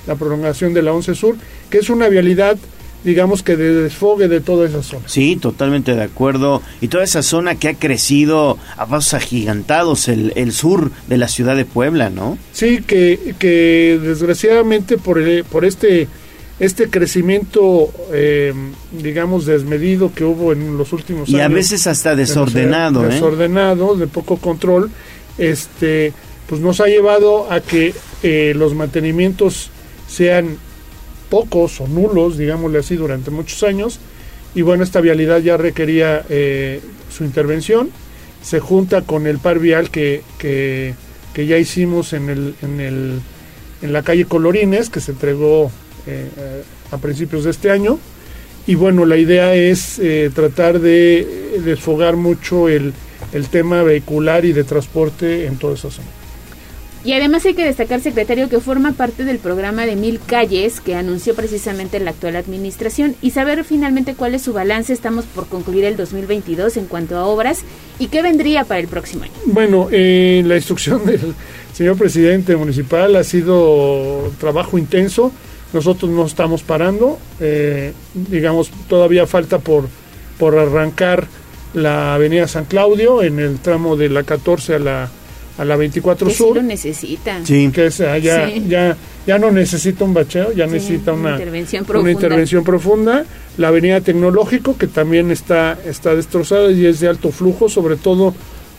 la 0.07 0.15
prolongación 0.17 0.73
de 0.75 0.83
la 0.83 0.93
11 0.93 1.15
Sur, 1.15 1.37
que 1.71 1.79
es 1.79 1.91
una 1.91 2.09
vialidad, 2.09 2.57
digamos 3.05 3.43
que 3.43 3.57
de 3.57 3.75
desfogue 3.83 4.29
de 4.29 4.41
toda 4.41 4.67
esa 4.69 4.83
zona. 4.83 5.07
Sí, 5.09 5.37
totalmente 5.37 5.95
de 5.95 6.03
acuerdo. 6.03 6.63
Y 6.81 6.89
toda 6.89 7.05
esa 7.05 7.23
zona 7.23 7.55
que 7.57 7.69
ha 7.69 7.75
crecido 7.75 8.59
a 8.77 8.87
pasos 8.87 9.15
agigantados, 9.15 10.09
el, 10.09 10.33
el 10.37 10.53
sur 10.53 10.91
de 11.09 11.17
la 11.19 11.29
ciudad 11.29 11.57
de 11.57 11.65
Puebla, 11.67 12.09
¿no? 12.11 12.37
Sí, 12.53 12.83
que, 12.87 13.35
que 13.39 13.99
desgraciadamente 14.03 14.97
por, 14.99 15.19
el- 15.19 15.45
por 15.45 15.65
este, 15.65 16.09
este 16.61 16.91
crecimiento, 16.91 17.91
eh, 18.13 18.53
digamos, 18.93 19.47
desmedido 19.47 20.13
que 20.15 20.25
hubo 20.25 20.53
en 20.53 20.77
los 20.77 20.93
últimos 20.93 21.29
Y 21.31 21.37
años. 21.37 21.47
a 21.47 21.55
veces 21.55 21.87
hasta 21.87 22.15
desordenado, 22.15 23.05
¿eh? 23.07 23.15
Desordenado, 23.15 23.97
de 23.97 24.07
poco 24.07 24.37
control, 24.37 24.91
este, 25.39 26.13
pues 26.47 26.61
nos 26.61 26.81
ha 26.81 26.87
llevado 26.87 27.51
a 27.51 27.61
que 27.61 27.95
eh, 28.23 28.53
los 28.55 28.75
mantenimientos 28.75 29.71
sean 30.07 30.59
pocos 31.31 31.81
o 31.81 31.89
nulos, 31.89 32.37
digámosle 32.37 32.81
así, 32.81 32.95
durante 32.97 33.31
muchos 33.31 33.63
años. 33.63 33.99
Y 34.55 34.61
bueno, 34.63 34.85
esta 34.85 35.01
vialidad 35.01 35.39
ya 35.41 35.57
requería 35.57 36.25
eh, 36.29 36.81
su 37.11 37.25
intervención. 37.25 37.89
Se 38.43 38.61
junta 38.61 39.03
con 39.03 39.27
el 39.27 39.39
par 39.39 39.61
vial 39.61 39.91
que, 39.91 40.23
que, 40.39 40.95
que 41.33 41.47
ya 41.47 41.57
hicimos 41.57 42.13
en, 42.13 42.29
el, 42.29 42.55
en, 42.61 42.81
el, 42.81 43.21
en 43.81 43.93
la 43.93 44.03
calle 44.03 44.27
Colorines, 44.27 44.91
que 44.91 45.01
se 45.01 45.13
entregó 45.13 45.71
eh, 46.11 46.63
a 46.91 46.99
principios 46.99 47.45
de 47.45 47.51
este 47.51 47.71
año. 47.71 47.99
y 48.67 48.75
bueno, 48.75 49.05
la 49.05 49.17
idea 49.17 49.55
es 49.55 49.99
eh, 49.99 50.31
tratar 50.35 50.81
de 50.81 51.61
desfogar 51.65 52.17
mucho 52.17 52.69
el, 52.69 52.93
el 53.33 53.49
tema 53.49 53.83
vehicular 53.83 54.45
y 54.45 54.53
de 54.53 54.65
transporte 54.65 55.47
en 55.47 55.57
toda 55.57 55.75
esa 55.75 55.91
zona. 55.91 56.09
Y 57.03 57.15
además 57.15 57.47
hay 57.47 57.55
que 57.55 57.65
destacar, 57.65 58.01
secretario, 58.03 58.51
que 58.51 58.61
forma 58.61 58.93
parte 58.93 59.25
del 59.25 59.39
programa 59.39 59.87
de 59.87 59.97
Mil 59.97 60.21
Calles 60.21 60.81
que 60.81 60.95
anunció 60.95 61.35
precisamente 61.35 61.99
la 61.99 62.11
actual 62.11 62.37
administración 62.37 63.17
y 63.23 63.31
saber 63.31 63.65
finalmente 63.65 64.15
cuál 64.15 64.35
es 64.35 64.43
su 64.43 64.53
balance. 64.53 64.93
Estamos 64.93 65.25
por 65.25 65.47
concluir 65.47 65.85
el 65.85 65.97
2022 65.97 66.77
en 66.77 66.85
cuanto 66.85 67.17
a 67.17 67.25
obras 67.25 67.61
y 67.99 68.09
qué 68.09 68.21
vendría 68.21 68.65
para 68.65 68.81
el 68.81 68.89
próximo 68.89 69.25
año. 69.25 69.33
Bueno, 69.47 69.89
eh, 69.91 70.43
la 70.45 70.57
instrucción 70.57 71.07
del 71.07 71.35
señor 71.73 71.97
presidente 71.97 72.55
municipal 72.55 73.17
ha 73.17 73.25
sido 73.25 74.31
trabajo 74.39 74.77
intenso. 74.77 75.33
Nosotros 75.73 76.11
no 76.11 76.27
estamos 76.27 76.63
parando. 76.63 77.19
eh, 77.41 77.93
digamos, 78.15 78.71
todavía 78.89 79.27
falta 79.27 79.59
por, 79.59 79.89
por 80.39 80.59
arrancar 80.59 81.27
la 81.75 82.15
avenida 82.15 82.49
San 82.49 82.65
Claudio 82.65 83.23
en 83.23 83.39
el 83.39 83.59
tramo 83.61 83.97
de 83.97 84.09
la 84.09 84.25
14 84.25 84.75
a 84.75 84.79
la, 84.81 85.09
a 85.59 85.65
la 85.65 85.77
24 85.77 86.27
Que 86.27 86.33
sí 86.33 86.39
Sur. 86.39 86.57
lo 86.57 86.63
necesita. 86.63 87.41
Que 87.47 87.87
es, 87.87 88.01
ah, 88.01 88.19
ya, 88.19 88.49
Sí. 88.49 88.65
ya, 88.69 88.97
ya 89.27 89.39
no 89.39 89.51
necesita 89.53 90.05
un 90.05 90.13
bacheo, 90.13 90.53
ya 90.53 90.67
Sí, 90.67 90.73
necesita 90.73 91.13
una 91.13 91.21
una, 91.21 91.33
intervención 91.37 91.81
una 91.83 91.87
profunda. 91.89 92.11
intervención 92.11 92.65
profunda. 92.65 93.25
La 93.59 93.69
avenida 93.69 94.01
Tecnológico, 94.01 94.77
que 94.77 94.89
también 94.89 95.31
está, 95.31 95.79
está 95.87 96.15
destrozada 96.17 96.73
y 96.73 96.87
es 96.87 96.99
de 96.99 97.09
alto 97.09 97.31
flujo, 97.31 97.69
sobre 97.69 97.95
todo 97.97 98.35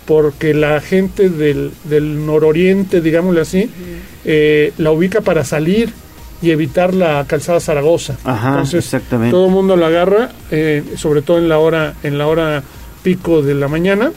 porque 0.05 0.53
la 0.53 0.81
gente 0.81 1.29
del, 1.29 1.71
del 1.85 2.25
nororiente, 2.25 2.99
digámosle 2.99 3.41
así, 3.41 3.69
eh, 4.25 4.73
la 4.77 4.91
ubica 4.91 5.21
para 5.21 5.45
salir 5.45 5.93
y 6.41 6.51
evitar 6.51 6.93
la 6.93 7.25
calzada 7.27 7.59
Zaragoza. 7.59 8.17
Ajá, 8.23 8.49
Entonces, 8.49 8.85
exactamente. 8.85 9.31
todo 9.31 9.45
el 9.45 9.51
mundo 9.51 9.75
la 9.75 9.87
agarra, 9.87 10.31
eh, 10.49 10.83
sobre 10.97 11.21
todo 11.21 11.37
en 11.37 11.47
la 11.49 11.59
hora, 11.59 11.95
en 12.03 12.17
la 12.17 12.27
hora 12.27 12.63
pico 13.03 13.41
de 13.41 13.53
la 13.53 13.67
mañana. 13.67 14.11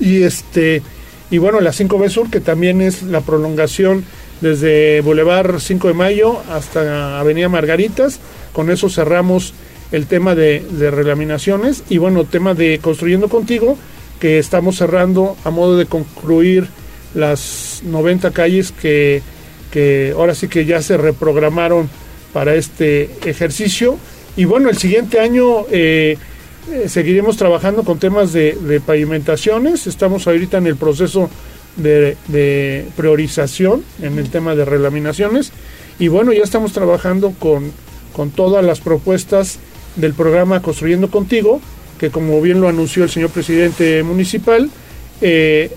Y 0.00 0.22
este 0.22 0.82
y 1.30 1.38
bueno, 1.38 1.60
la 1.60 1.72
5B 1.72 2.10
Sur, 2.10 2.30
que 2.30 2.40
también 2.40 2.80
es 2.80 3.02
la 3.02 3.20
prolongación 3.20 4.04
desde 4.40 5.00
Boulevard 5.00 5.58
5 5.58 5.88
de 5.88 5.94
Mayo 5.94 6.38
hasta 6.50 7.18
Avenida 7.18 7.48
Margaritas. 7.48 8.20
Con 8.52 8.70
eso 8.70 8.88
cerramos 8.88 9.54
el 9.90 10.06
tema 10.06 10.34
de, 10.34 10.60
de 10.60 10.90
relaminaciones. 10.90 11.82
Y 11.88 11.98
bueno, 11.98 12.24
tema 12.24 12.54
de 12.54 12.78
Construyendo 12.78 13.28
Contigo, 13.28 13.78
que 14.20 14.38
estamos 14.38 14.76
cerrando 14.76 15.36
a 15.44 15.50
modo 15.50 15.76
de 15.76 15.86
concluir 15.86 16.68
las 17.14 17.82
90 17.84 18.30
calles 18.32 18.70
que, 18.72 19.22
que 19.74 20.14
ahora 20.16 20.36
sí 20.36 20.46
que 20.46 20.64
ya 20.64 20.80
se 20.80 20.96
reprogramaron 20.96 21.90
para 22.32 22.54
este 22.54 23.10
ejercicio. 23.26 23.98
Y 24.36 24.44
bueno, 24.44 24.70
el 24.70 24.78
siguiente 24.78 25.18
año 25.18 25.66
eh, 25.68 26.16
eh, 26.70 26.88
seguiremos 26.88 27.36
trabajando 27.36 27.82
con 27.82 27.98
temas 27.98 28.32
de, 28.32 28.80
pavimentaciones. 28.86 29.88
Estamos 29.88 30.28
ahorita 30.28 30.58
en 30.58 30.68
el 30.68 30.76
proceso 30.76 31.28
de, 31.74 32.16
de 32.28 32.86
priorización 32.96 33.82
en 34.00 34.16
el 34.20 34.30
tema 34.30 34.54
de 34.54 34.64
relaminaciones. 34.64 35.50
Y 35.98 36.06
bueno, 36.06 36.32
ya 36.32 36.44
estamos 36.44 36.72
trabajando 36.72 37.34
con, 37.36 37.72
con 38.12 38.30
todas 38.30 38.64
las 38.64 38.78
propuestas 38.78 39.58
del 39.96 40.14
programa 40.14 40.62
Construyendo 40.62 41.10
Contigo, 41.10 41.60
que 41.98 42.10
como 42.10 42.40
bien 42.40 42.60
lo 42.60 42.68
anunció 42.68 43.02
el 43.02 43.10
señor 43.10 43.30
presidente 43.30 44.04
municipal, 44.04 44.70
eh, 45.20 45.72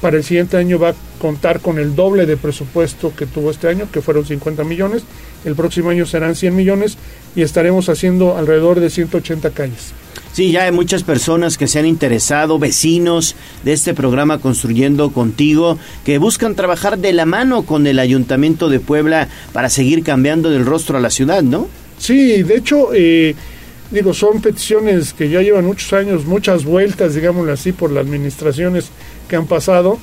para 0.00 0.16
el 0.16 0.24
siguiente 0.24 0.56
año 0.56 0.78
va 0.78 0.90
a 0.90 0.94
contar 1.20 1.60
con 1.60 1.78
el 1.78 1.94
doble 1.94 2.26
de 2.26 2.36
presupuesto 2.36 3.12
que 3.16 3.26
tuvo 3.26 3.50
este 3.50 3.68
año, 3.68 3.88
que 3.92 4.00
fueron 4.00 4.24
50 4.24 4.64
millones. 4.64 5.02
El 5.44 5.54
próximo 5.54 5.90
año 5.90 6.06
serán 6.06 6.34
100 6.34 6.54
millones 6.54 6.96
y 7.34 7.42
estaremos 7.42 7.88
haciendo 7.88 8.36
alrededor 8.36 8.80
de 8.80 8.90
180 8.90 9.50
calles. 9.50 9.92
Sí, 10.32 10.52
ya 10.52 10.64
hay 10.64 10.72
muchas 10.72 11.02
personas 11.02 11.58
que 11.58 11.66
se 11.66 11.80
han 11.80 11.86
interesado, 11.86 12.58
vecinos 12.58 13.34
de 13.64 13.72
este 13.72 13.92
programa 13.92 14.38
Construyendo 14.38 15.10
Contigo, 15.10 15.78
que 16.04 16.18
buscan 16.18 16.54
trabajar 16.54 16.98
de 16.98 17.12
la 17.12 17.26
mano 17.26 17.62
con 17.62 17.86
el 17.86 17.98
Ayuntamiento 17.98 18.68
de 18.68 18.78
Puebla 18.78 19.28
para 19.52 19.68
seguir 19.68 20.04
cambiando 20.04 20.54
el 20.54 20.64
rostro 20.64 20.96
a 20.96 21.00
la 21.00 21.10
ciudad, 21.10 21.42
¿no? 21.42 21.66
Sí, 21.98 22.42
de 22.44 22.56
hecho, 22.56 22.90
eh, 22.94 23.34
digo, 23.90 24.12
son 24.14 24.40
peticiones 24.40 25.12
que 25.12 25.28
ya 25.28 25.40
llevan 25.42 25.64
muchos 25.64 25.92
años, 25.92 26.24
muchas 26.26 26.64
vueltas, 26.64 27.14
digámoslo 27.14 27.52
así, 27.52 27.72
por 27.72 27.90
las 27.90 28.04
administraciones 28.04 28.90
que 29.28 29.36
han 29.36 29.46
pasado. 29.46 29.98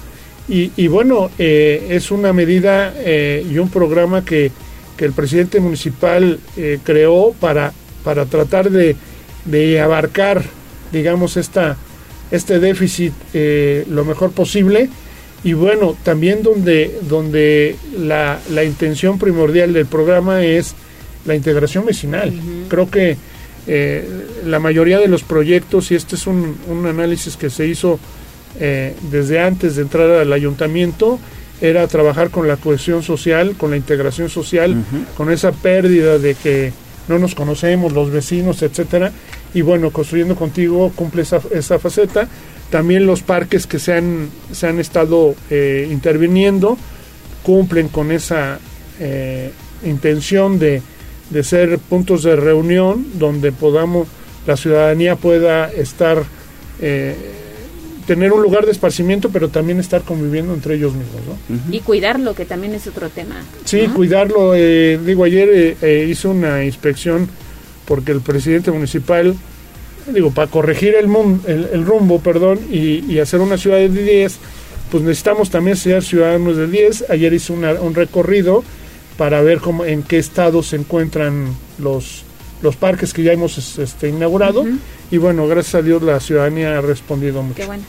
Y, 0.48 0.72
y 0.78 0.88
bueno, 0.88 1.32
eh, 1.40 1.88
es 1.90 2.12
una 2.12 2.34
medida 2.34 2.94
eh, 2.98 3.46
y 3.50 3.58
un 3.58 3.70
programa 3.70 4.24
que, 4.24 4.52
que 4.96 5.06
el 5.06 5.14
presidente 5.14 5.60
municipal 5.60 6.40
eh, 6.56 6.80
creó 6.84 7.34
para, 7.40 7.74
para 8.04 8.26
tratar 8.26 8.70
de, 8.70 8.96
de 9.46 9.80
abarcar, 9.82 10.44
digamos, 10.92 11.38
esta, 11.38 11.78
este 12.32 12.60
déficit 12.60 13.14
eh, 13.34 13.86
lo 13.90 14.06
mejor 14.06 14.32
posible. 14.32 14.90
Y 15.44 15.54
bueno, 15.54 15.96
también 16.04 16.42
donde, 16.42 17.00
donde 17.08 17.76
la, 18.00 18.40
la 18.52 18.64
intención 18.64 19.20
primordial 19.20 19.74
del 19.74 19.86
programa 19.86 20.44
es 20.44 20.74
la 21.26 21.36
integración 21.36 21.86
vecinal. 21.86 22.34
Creo 22.68 22.90
que 22.90 23.18
eh, 23.68 24.08
la 24.46 24.60
mayoría 24.60 25.00
de 25.00 25.08
los 25.08 25.24
proyectos, 25.24 25.92
y 25.92 25.96
este 25.96 26.16
es 26.16 26.28
un, 26.28 26.58
un 26.68 26.86
análisis 26.86 27.38
que 27.38 27.50
se 27.50 27.68
hizo 27.68 28.00
eh, 28.60 28.96
desde 29.12 29.40
antes 29.40 29.76
de 29.76 29.82
entrar 29.82 30.10
al 30.10 30.32
ayuntamiento, 30.32 31.20
era 31.62 31.88
trabajar 31.88 32.30
con 32.30 32.48
la 32.48 32.58
cohesión 32.58 33.04
social, 33.04 33.56
con 33.58 33.72
la 33.72 33.78
integración 33.78 34.30
social, 34.30 34.76
con 35.16 35.32
esa 35.32 35.52
pérdida 35.52 36.20
de 36.20 36.36
que 36.36 36.74
no 37.08 37.18
nos 37.18 37.36
conocemos, 37.36 37.94
los 37.94 38.12
vecinos, 38.12 38.62
etcétera. 38.62 39.12
Y 39.54 39.62
bueno, 39.62 39.92
construyendo 39.92 40.36
contigo 40.36 40.92
cumple 40.96 41.22
esa, 41.22 41.40
esa 41.52 41.80
faceta. 41.80 42.28
También 42.70 43.06
los 43.06 43.22
parques 43.22 43.68
que 43.68 43.80
se 43.80 43.94
han, 43.94 44.30
se 44.52 44.68
han 44.68 44.80
estado 44.80 45.36
eh, 45.50 45.88
interviniendo 45.90 46.78
cumplen 47.44 47.88
con 47.90 48.12
esa 48.12 48.60
eh, 49.00 49.52
intención 49.86 50.60
de, 50.60 50.82
de 51.30 51.44
ser 51.44 51.80
puntos 51.80 52.24
de 52.24 52.36
reunión 52.36 53.06
donde 53.16 53.52
podamos, 53.52 54.08
la 54.46 54.56
ciudadanía 54.58 55.16
pueda 55.16 55.72
estar, 55.72 56.24
eh, 56.82 57.16
tener 58.06 58.32
un 58.32 58.42
lugar 58.44 58.66
de 58.66 58.72
esparcimiento, 58.72 59.30
pero 59.30 59.50
también 59.50 59.80
estar 59.80 60.02
conviviendo 60.04 60.54
entre 60.54 60.76
ellos 60.76 60.94
mismos. 60.94 61.22
¿no? 61.50 61.74
Y 61.76 61.80
cuidarlo, 61.80 62.36
que 62.36 62.46
también 62.46 62.76
es 62.76 62.86
otro 62.88 63.10
tema. 63.10 63.36
Sí, 63.66 63.88
¿no? 63.88 63.94
cuidarlo. 63.96 64.54
eh, 64.56 65.00
digo, 65.04 65.24
ayer 65.24 65.50
eh, 65.52 65.78
eh, 65.82 66.08
hice 66.10 66.28
una 66.28 66.64
inspección 66.64 67.28
porque 67.86 68.12
el 68.12 68.22
presidente 68.22 68.70
municipal, 68.72 69.36
digo, 70.14 70.30
para 70.32 70.50
corregir 70.52 70.94
el, 70.96 71.06
el, 71.48 71.70
el 71.74 71.86
rumbo, 71.86 72.20
perdón, 72.20 72.60
y, 72.72 73.04
y 73.12 73.20
hacer 73.20 73.42
una 73.42 73.58
ciudad 73.58 73.78
de 73.78 73.90
10, 73.90 74.38
pues 74.92 75.04
necesitamos 75.04 75.50
también 75.50 75.76
ser 75.76 76.04
ciudadanos 76.04 76.58
de 76.58 76.68
10. 76.68 77.06
Ayer 77.10 77.34
hice 77.34 77.54
una- 77.54 77.74
un 77.74 77.96
recorrido 77.96 78.64
para 79.18 79.42
ver 79.42 79.60
cómo, 79.60 79.86
en 79.86 80.04
qué 80.04 80.18
estado 80.18 80.62
se 80.64 80.76
encuentran 80.76 81.48
los, 81.80 82.24
los 82.62 82.76
parques 82.76 83.14
que 83.14 83.24
ya 83.24 83.32
hemos 83.34 83.58
es- 83.58 83.78
este, 83.80 84.10
inaugurado. 84.10 84.66
Y 85.12 85.18
bueno, 85.18 85.48
gracias 85.48 85.76
a 85.76 85.82
Dios 85.82 86.02
la 86.04 86.20
ciudadanía 86.20 86.78
ha 86.78 86.82
respondido 86.82 87.42
mucho. 87.42 87.56
Qué 87.56 87.66
bueno. 87.66 87.84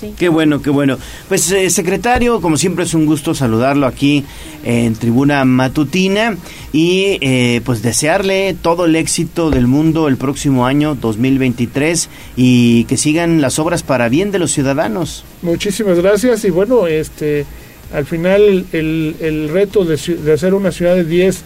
Sí. 0.00 0.14
Qué 0.16 0.28
bueno, 0.28 0.62
qué 0.62 0.70
bueno. 0.70 0.96
Pues 1.26 1.50
eh, 1.50 1.68
secretario, 1.70 2.40
como 2.40 2.56
siempre 2.56 2.84
es 2.84 2.94
un 2.94 3.04
gusto 3.04 3.34
saludarlo 3.34 3.84
aquí 3.84 4.24
en 4.62 4.94
Tribuna 4.94 5.44
Matutina 5.44 6.36
y 6.72 7.18
eh, 7.20 7.60
pues 7.64 7.82
desearle 7.82 8.54
todo 8.62 8.84
el 8.84 8.94
éxito 8.94 9.50
del 9.50 9.66
mundo 9.66 10.06
el 10.06 10.16
próximo 10.16 10.66
año 10.66 10.94
2023 10.94 12.08
y 12.36 12.84
que 12.84 12.96
sigan 12.96 13.40
las 13.40 13.58
obras 13.58 13.82
para 13.82 14.08
bien 14.08 14.30
de 14.30 14.38
los 14.38 14.52
ciudadanos. 14.52 15.24
Muchísimas 15.42 15.98
gracias 15.98 16.44
y 16.44 16.50
bueno, 16.50 16.86
este, 16.86 17.44
al 17.92 18.04
final 18.06 18.66
el, 18.72 19.16
el 19.20 19.48
reto 19.48 19.84
de, 19.84 19.96
de 19.96 20.32
hacer 20.32 20.54
una 20.54 20.72
ciudad 20.72 20.94
de 20.94 21.04
10, 21.04 21.42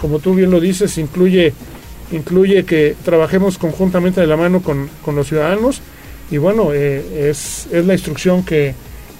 como 0.00 0.18
tú 0.18 0.34
bien 0.34 0.50
lo 0.50 0.60
dices, 0.60 0.98
incluye, 0.98 1.52
incluye 2.12 2.64
que 2.64 2.96
trabajemos 3.04 3.58
conjuntamente 3.58 4.20
de 4.20 4.26
la 4.26 4.36
mano 4.36 4.60
con, 4.62 4.88
con 5.04 5.16
los 5.16 5.28
ciudadanos. 5.28 5.80
Y 6.30 6.36
bueno, 6.38 6.72
eh, 6.72 7.28
es, 7.30 7.66
es 7.72 7.86
la 7.86 7.94
instrucción 7.94 8.44
que, 8.44 8.74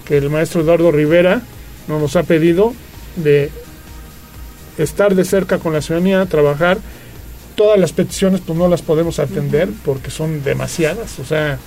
que 0.05 0.19
el 0.19 0.31
maestro 0.31 0.61
Eduardo 0.61 0.91
Rivera 0.91 1.43
nos, 1.87 2.01
nos 2.01 2.17
ha 2.17 2.23
pedido 2.23 2.75
de 3.17 3.51
estar 4.79 5.15
de 5.15 5.25
cerca 5.25 5.59
con 5.59 5.73
la 5.73 5.83
ciudadanía, 5.83 6.27
trabajar. 6.27 6.79
Todas 7.55 7.79
las 7.79 7.93
peticiones 7.93 8.41
pues 8.47 8.57
no 8.59 8.69
las 8.69 8.83
podemos 8.83 9.19
atender 9.19 9.69
porque 9.85 10.11
son 10.11 10.45
demasiadas, 10.45 11.19
o 11.19 11.25
sea, 11.25 11.59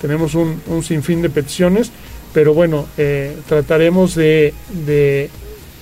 tenemos 0.00 0.34
un, 0.34 0.60
un 0.66 0.82
sinfín 0.82 1.22
de 1.22 1.30
peticiones, 1.30 1.92
pero 2.32 2.54
bueno, 2.54 2.86
eh, 2.98 3.36
trataremos 3.48 4.14
de, 4.14 4.52
de, 4.86 5.30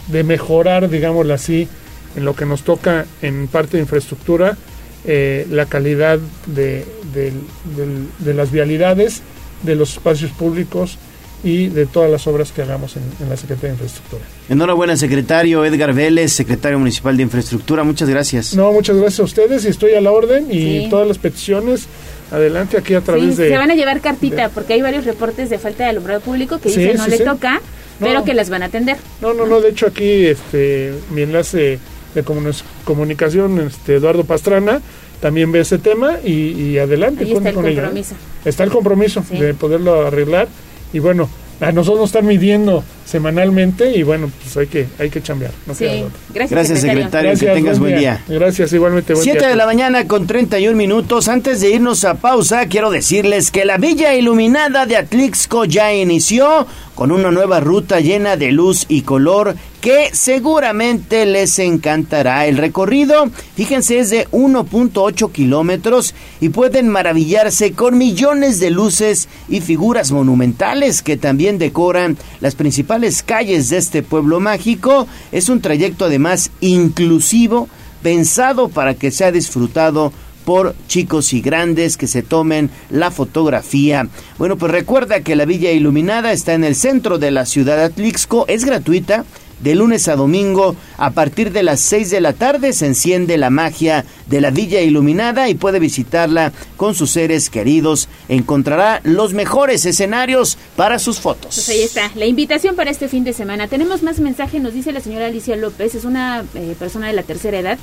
de 0.08 0.24
mejorar, 0.24 0.88
digámoslo 0.88 1.34
así, 1.34 1.68
en 2.16 2.24
lo 2.24 2.34
que 2.36 2.46
nos 2.46 2.62
toca 2.62 3.06
en 3.22 3.48
parte 3.48 3.76
de 3.76 3.82
infraestructura, 3.82 4.56
eh, 5.04 5.46
la 5.50 5.66
calidad 5.66 6.18
de, 6.46 6.84
de 7.14 8.34
las 8.34 8.50
vialidades, 8.50 9.22
de 9.62 9.74
los 9.74 9.92
espacios 9.94 10.30
públicos 10.32 10.98
y 11.42 11.66
de 11.68 11.84
todas 11.86 12.10
las 12.10 12.26
obras 12.26 12.52
que 12.52 12.62
hagamos 12.62 12.96
en, 12.96 13.02
en 13.20 13.28
la 13.28 13.36
Secretaría 13.36 13.68
de 13.70 13.74
Infraestructura. 13.74 14.22
Enhorabuena, 14.48 14.96
secretario 14.96 15.62
Edgar 15.64 15.92
Vélez, 15.92 16.32
secretario 16.32 16.78
municipal 16.78 17.16
de 17.16 17.22
Infraestructura. 17.24 17.84
Muchas 17.84 18.08
gracias. 18.08 18.54
No, 18.54 18.72
muchas 18.72 18.96
gracias 18.96 19.20
a 19.20 19.24
ustedes 19.24 19.64
y 19.64 19.68
estoy 19.68 19.92
a 19.92 20.00
la 20.00 20.10
orden 20.10 20.46
y 20.50 20.84
Sí. 20.84 20.86
todas 20.88 21.06
las 21.06 21.18
peticiones 21.18 21.86
adelante 22.30 22.76
aquí 22.78 22.94
a 22.94 23.01
Sí, 23.01 23.06
través 23.06 23.36
de... 23.36 23.48
se 23.48 23.56
van 23.59 23.70
a 23.70 23.74
llevar 23.74 24.01
cartita 24.01 24.48
porque 24.48 24.72
hay 24.74 24.82
varios 24.82 25.05
reportes 25.05 25.51
de 25.51 25.59
falta 25.59 25.84
de 25.84 25.90
alumbrado 25.90 26.20
público 26.20 26.59
que 26.59 26.68
Sí, 26.70 26.80
dicen 26.80 26.96
no 26.96 27.05
sí, 27.05 27.10
le 27.10 27.18
sí. 27.18 27.24
toca, 27.24 27.60
No. 28.01 28.06
pero 28.06 28.24
que 28.24 28.34
las 28.34 28.51
van 28.51 28.62
a 28.62 28.66
atender. 28.66 28.96
No, 29.20 29.34
no, 29.34 29.46
no, 29.46 29.60
de 29.60 29.70
hecho 29.70 29.86
aquí 29.86 30.26
este, 30.26 30.92
mi 31.10 31.22
enlace 31.22 31.78
de 32.14 32.24
comuni- 32.24 32.62
comunicación, 32.84 33.60
este, 33.60 33.96
Eduardo 33.96 34.24
Pastrana, 34.24 34.80
también 35.20 35.51
ve 35.52 35.60
ese 35.60 35.78
tema 35.78 36.18
y, 36.24 36.32
y 36.51 36.78
adelante. 36.78 37.24
Ahí 37.24 37.32
está 37.32 37.48
el 37.48 37.55
con 37.55 37.66
ella, 37.66 37.72
¿eh? 37.72 37.84
compromiso. 37.84 38.14
Está 38.44 38.64
el 38.64 38.70
compromiso 38.70 39.24
de 39.30 39.55
poderlo 39.55 40.06
arreglar 40.06 40.48
y 40.92 40.98
bueno, 40.98 41.28
a 41.60 41.72
nosotros 41.72 42.01
nos 42.01 42.10
están 42.10 42.26
midiendo 42.26 42.85
semanalmente 43.05 43.97
y 43.97 44.02
bueno, 44.02 44.31
pues 44.43 44.56
hay 44.56 44.66
que, 44.66 44.86
hay 44.98 45.10
que 45.10 45.22
chambear. 45.22 45.52
no 45.66 45.74
Sí. 45.74 46.05
Gracias, 46.32 46.51
Gracias, 46.51 46.81
secretario. 46.81 47.32
Que 47.39 47.47
tengas 47.47 47.78
buen 47.78 47.97
día. 47.97 48.22
Gracias, 48.26 48.72
igualmente. 48.72 49.12
buen 49.14 49.22
7 49.24 49.39
día. 49.39 49.48
de 49.48 49.56
la 49.56 49.66
mañana 49.66 50.06
con 50.09 50.26
31 50.26 50.76
minutos. 50.76 51.28
Antes 51.28 51.60
de 51.60 51.70
irnos 51.70 52.05
a 52.05 52.14
pausa, 52.14 52.66
quiero 52.66 52.90
decirles 52.90 53.51
que 53.51 53.64
la 53.64 53.76
Villa 53.76 54.14
Iluminada 54.14 54.86
de 54.86 54.97
Atlixco 54.97 55.64
ya 55.64 55.93
inició 55.93 56.66
con 56.94 57.10
una 57.10 57.30
nueva 57.30 57.60
ruta 57.60 58.00
llena 58.00 58.36
de 58.36 58.52
luz 58.52 58.86
y 58.88 59.02
color 59.02 59.56
que 59.80 60.10
seguramente 60.12 61.26
les 61.26 61.58
encantará. 61.58 62.46
El 62.46 62.56
recorrido, 62.56 63.30
fíjense, 63.54 63.98
es 63.98 64.10
de 64.10 64.26
1.8 64.28 65.30
kilómetros 65.30 66.14
y 66.40 66.48
pueden 66.48 66.88
maravillarse 66.88 67.72
con 67.72 67.98
millones 67.98 68.60
de 68.60 68.70
luces 68.70 69.28
y 69.48 69.60
figuras 69.60 70.12
monumentales 70.12 71.02
que 71.02 71.16
también 71.16 71.58
decoran 71.58 72.16
las 72.40 72.54
principales 72.54 73.22
calles 73.22 73.68
de 73.68 73.78
este 73.78 74.02
pueblo 74.02 74.40
mágico. 74.40 75.06
Es 75.32 75.48
un 75.48 75.60
trayecto 75.60 76.06
además 76.06 76.50
inclusivo 76.60 77.68
pensado 78.02 78.68
para 78.68 78.94
que 78.94 79.10
sea 79.10 79.32
disfrutado 79.32 80.12
por 80.44 80.74
chicos 80.88 81.32
y 81.32 81.40
grandes 81.40 81.96
que 81.96 82.06
se 82.06 82.22
tomen 82.22 82.70
la 82.90 83.10
fotografía. 83.10 84.08
Bueno, 84.38 84.56
pues 84.56 84.72
recuerda 84.72 85.20
que 85.20 85.36
la 85.36 85.44
Villa 85.44 85.72
Iluminada 85.72 86.32
está 86.32 86.54
en 86.54 86.64
el 86.64 86.74
centro 86.74 87.18
de 87.18 87.30
la 87.30 87.46
ciudad 87.46 87.76
de 87.76 87.84
Atlixco, 87.84 88.44
es 88.48 88.64
gratuita. 88.64 89.24
De 89.60 89.74
lunes 89.74 90.08
a 90.08 90.16
domingo, 90.16 90.76
a 90.98 91.12
partir 91.12 91.52
de 91.52 91.62
las 91.62 91.80
6 91.80 92.10
de 92.10 92.20
la 92.20 92.32
tarde, 92.32 92.72
se 92.72 92.86
enciende 92.86 93.38
la 93.38 93.50
magia 93.50 94.04
de 94.26 94.40
la 94.40 94.50
Villa 94.50 94.82
Iluminada 94.82 95.48
y 95.48 95.54
puede 95.54 95.78
visitarla 95.78 96.52
con 96.76 96.94
sus 96.94 97.12
seres 97.12 97.48
queridos. 97.50 98.08
Encontrará 98.28 99.00
los 99.04 99.32
mejores 99.32 99.86
escenarios 99.86 100.58
para 100.76 100.98
sus 100.98 101.20
fotos. 101.20 101.54
Pues 101.54 101.68
ahí 101.70 101.82
está, 101.82 102.10
la 102.16 102.26
invitación 102.26 102.74
para 102.74 102.90
este 102.90 103.08
fin 103.08 103.24
de 103.24 103.32
semana. 103.32 103.68
Tenemos 103.68 104.02
más 104.02 104.18
mensaje, 104.18 104.60
nos 104.60 104.74
dice 104.74 104.92
la 104.92 105.00
señora 105.00 105.26
Alicia 105.26 105.56
López, 105.56 105.94
es 105.94 106.04
una 106.04 106.44
eh, 106.54 106.74
persona 106.78 107.06
de 107.06 107.14
la 107.14 107.22
tercera 107.22 107.58
edad, 107.58 107.78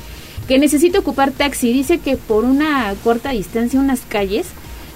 que 0.52 0.60
necesita 0.60 1.00
ocupar 1.00 1.32
taxi. 1.32 1.72
Dice 1.72 2.00
que 2.00 2.18
por 2.18 2.44
una 2.44 2.94
corta 3.06 3.30
distancia, 3.30 3.80
unas 3.80 4.02
calles, 4.02 4.48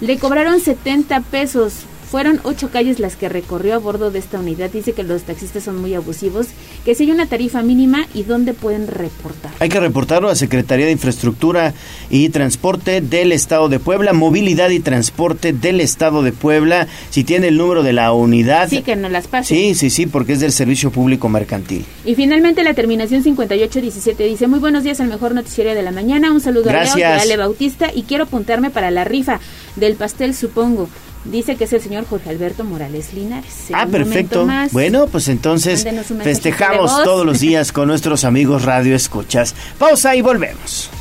le 0.01 0.19
cobraron 0.19 0.59
70 0.59 1.21
pesos. 1.21 1.85
Fueron 2.09 2.39
ocho 2.43 2.69
calles 2.69 2.99
las 2.99 3.15
que 3.15 3.29
recorrió 3.29 3.75
a 3.75 3.77
bordo 3.77 4.11
de 4.11 4.19
esta 4.19 4.39
unidad. 4.39 4.69
Dice 4.69 4.93
que 4.93 5.03
los 5.03 5.23
taxistas 5.23 5.63
son 5.63 5.81
muy 5.81 5.93
abusivos, 5.95 6.47
que 6.83 6.95
si 6.95 7.03
hay 7.03 7.11
una 7.11 7.25
tarifa 7.25 7.61
mínima 7.63 8.07
y 8.13 8.23
dónde 8.23 8.53
pueden 8.53 8.87
reportar. 8.87 9.51
Hay 9.59 9.69
que 9.69 9.79
reportarlo 9.79 10.29
a 10.29 10.35
Secretaría 10.35 10.85
de 10.85 10.91
Infraestructura 10.91 11.73
y 12.09 12.29
Transporte 12.29 13.01
del 13.01 13.31
Estado 13.31 13.69
de 13.69 13.79
Puebla, 13.79 14.13
Movilidad 14.13 14.69
y 14.69 14.79
Transporte 14.79 15.51
del 15.51 15.81
Estado 15.81 16.21
de 16.21 16.31
Puebla, 16.31 16.87
si 17.09 17.23
tiene 17.23 17.47
el 17.47 17.57
número 17.57 17.83
de 17.83 17.93
la 17.93 18.13
unidad. 18.13 18.69
Sí, 18.69 18.81
que 18.81 18.95
no 18.95 19.09
las 19.09 19.27
pase. 19.27 19.55
Sí, 19.55 19.75
sí, 19.75 19.89
sí, 19.89 20.05
porque 20.05 20.33
es 20.33 20.39
del 20.39 20.51
Servicio 20.51 20.91
Público 20.91 21.27
Mercantil. 21.27 21.85
Y 22.05 22.15
finalmente 22.15 22.63
la 22.63 22.73
terminación 22.73 23.23
5817 23.23 24.23
dice, 24.25 24.47
muy 24.47 24.59
buenos 24.59 24.83
días 24.83 24.99
al 24.99 25.07
mejor 25.07 25.33
noticiero 25.33 25.73
de 25.73 25.81
la 25.81 25.91
mañana, 25.91 26.31
un 26.31 26.41
saludo 26.41 26.69
a 26.69 26.73
Leo 26.73 26.81
Gracias. 26.81 27.15
de 27.15 27.21
Ale 27.21 27.37
Bautista 27.37 27.91
y 27.93 28.03
quiero 28.03 28.25
apuntarme 28.25 28.69
para 28.69 28.91
la 28.91 29.03
rifa 29.03 29.39
del 29.75 29.95
pastel, 29.95 30.35
supongo. 30.35 30.87
Dice 31.25 31.55
que 31.55 31.63
es 31.63 31.73
el 31.73 31.81
señor 31.81 32.05
Jorge 32.07 32.29
Alberto 32.29 32.63
Morales 32.63 33.13
Linares. 33.13 33.67
Ah, 33.73 33.87
perfecto. 33.87 34.45
más, 34.45 34.71
Bueno, 34.71 35.07
pues 35.07 35.27
entonces 35.27 35.85
festejamos 36.23 37.03
todos 37.03 37.25
los 37.25 37.39
días 37.39 37.71
con 37.73 37.87
nuestros 37.87 38.23
amigos 38.23 38.63
Radio 38.63 38.95
Escuchas. 38.95 39.55
Pausa 39.79 40.15
y 40.15 40.21
volvemos. 40.21 40.91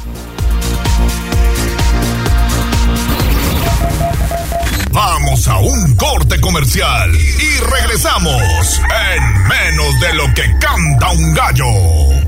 Vamos 4.91 5.47
a 5.49 5.59
un 5.59 5.95
corte 5.97 6.41
comercial 6.41 7.11
y 7.15 7.61
regresamos 7.71 8.81
en 8.81 9.49
menos 9.49 10.01
de 10.01 10.15
lo 10.15 10.25
que 10.35 10.45
canta 10.59 11.11
un 11.11 11.35
gallo. 11.35 12.24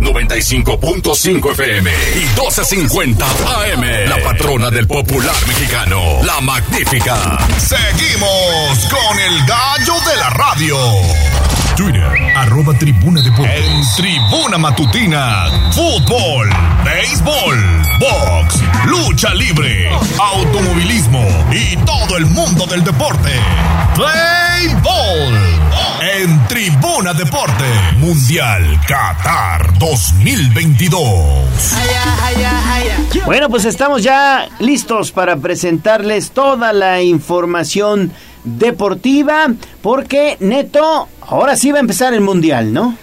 95.5 0.00 1.52
FM 1.52 1.90
y 2.14 2.18
1250 2.18 3.26
AM. 3.26 4.08
La 4.08 4.18
patrona 4.22 4.70
del 4.70 4.86
popular 4.86 5.34
mexicano, 5.46 6.00
la 6.24 6.40
magnífica. 6.40 7.38
Seguimos 7.58 8.88
con 8.90 9.18
el 9.18 9.46
gallo 9.46 9.94
de 10.10 10.16
la 10.16 10.30
radio. 10.30 10.76
Twitter, 11.76 12.02
arroba 12.36 12.74
tribuna 12.74 13.22
de 13.22 13.28
En 13.28 13.82
tribuna 13.96 14.58
matutina, 14.58 15.46
fútbol, 15.72 16.50
béisbol, 16.84 17.82
box, 17.98 18.60
lucha 18.86 19.32
libre, 19.34 19.88
automovilismo 20.18 21.24
y 21.52 21.76
todo 21.78 22.16
el 22.16 22.26
mundo 22.26 22.66
del 22.66 22.84
deporte. 22.84 23.30
Play 23.94 24.74
ball. 24.82 25.34
En 26.00 26.46
Tribuna 26.48 27.12
Deporte, 27.12 27.64
Mundial 27.98 28.80
Qatar 28.86 29.78
2022. 29.78 31.74
Bueno, 33.26 33.50
pues 33.50 33.64
estamos 33.64 34.02
ya 34.02 34.48
listos 34.60 35.12
para 35.12 35.36
presentarles 35.36 36.30
toda 36.30 36.72
la 36.72 37.02
información 37.02 38.12
deportiva, 38.44 39.48
porque 39.82 40.36
Neto, 40.40 41.08
ahora 41.20 41.56
sí 41.56 41.70
va 41.70 41.78
a 41.78 41.80
empezar 41.80 42.14
el 42.14 42.20
Mundial, 42.20 42.72
¿no? 42.72 42.96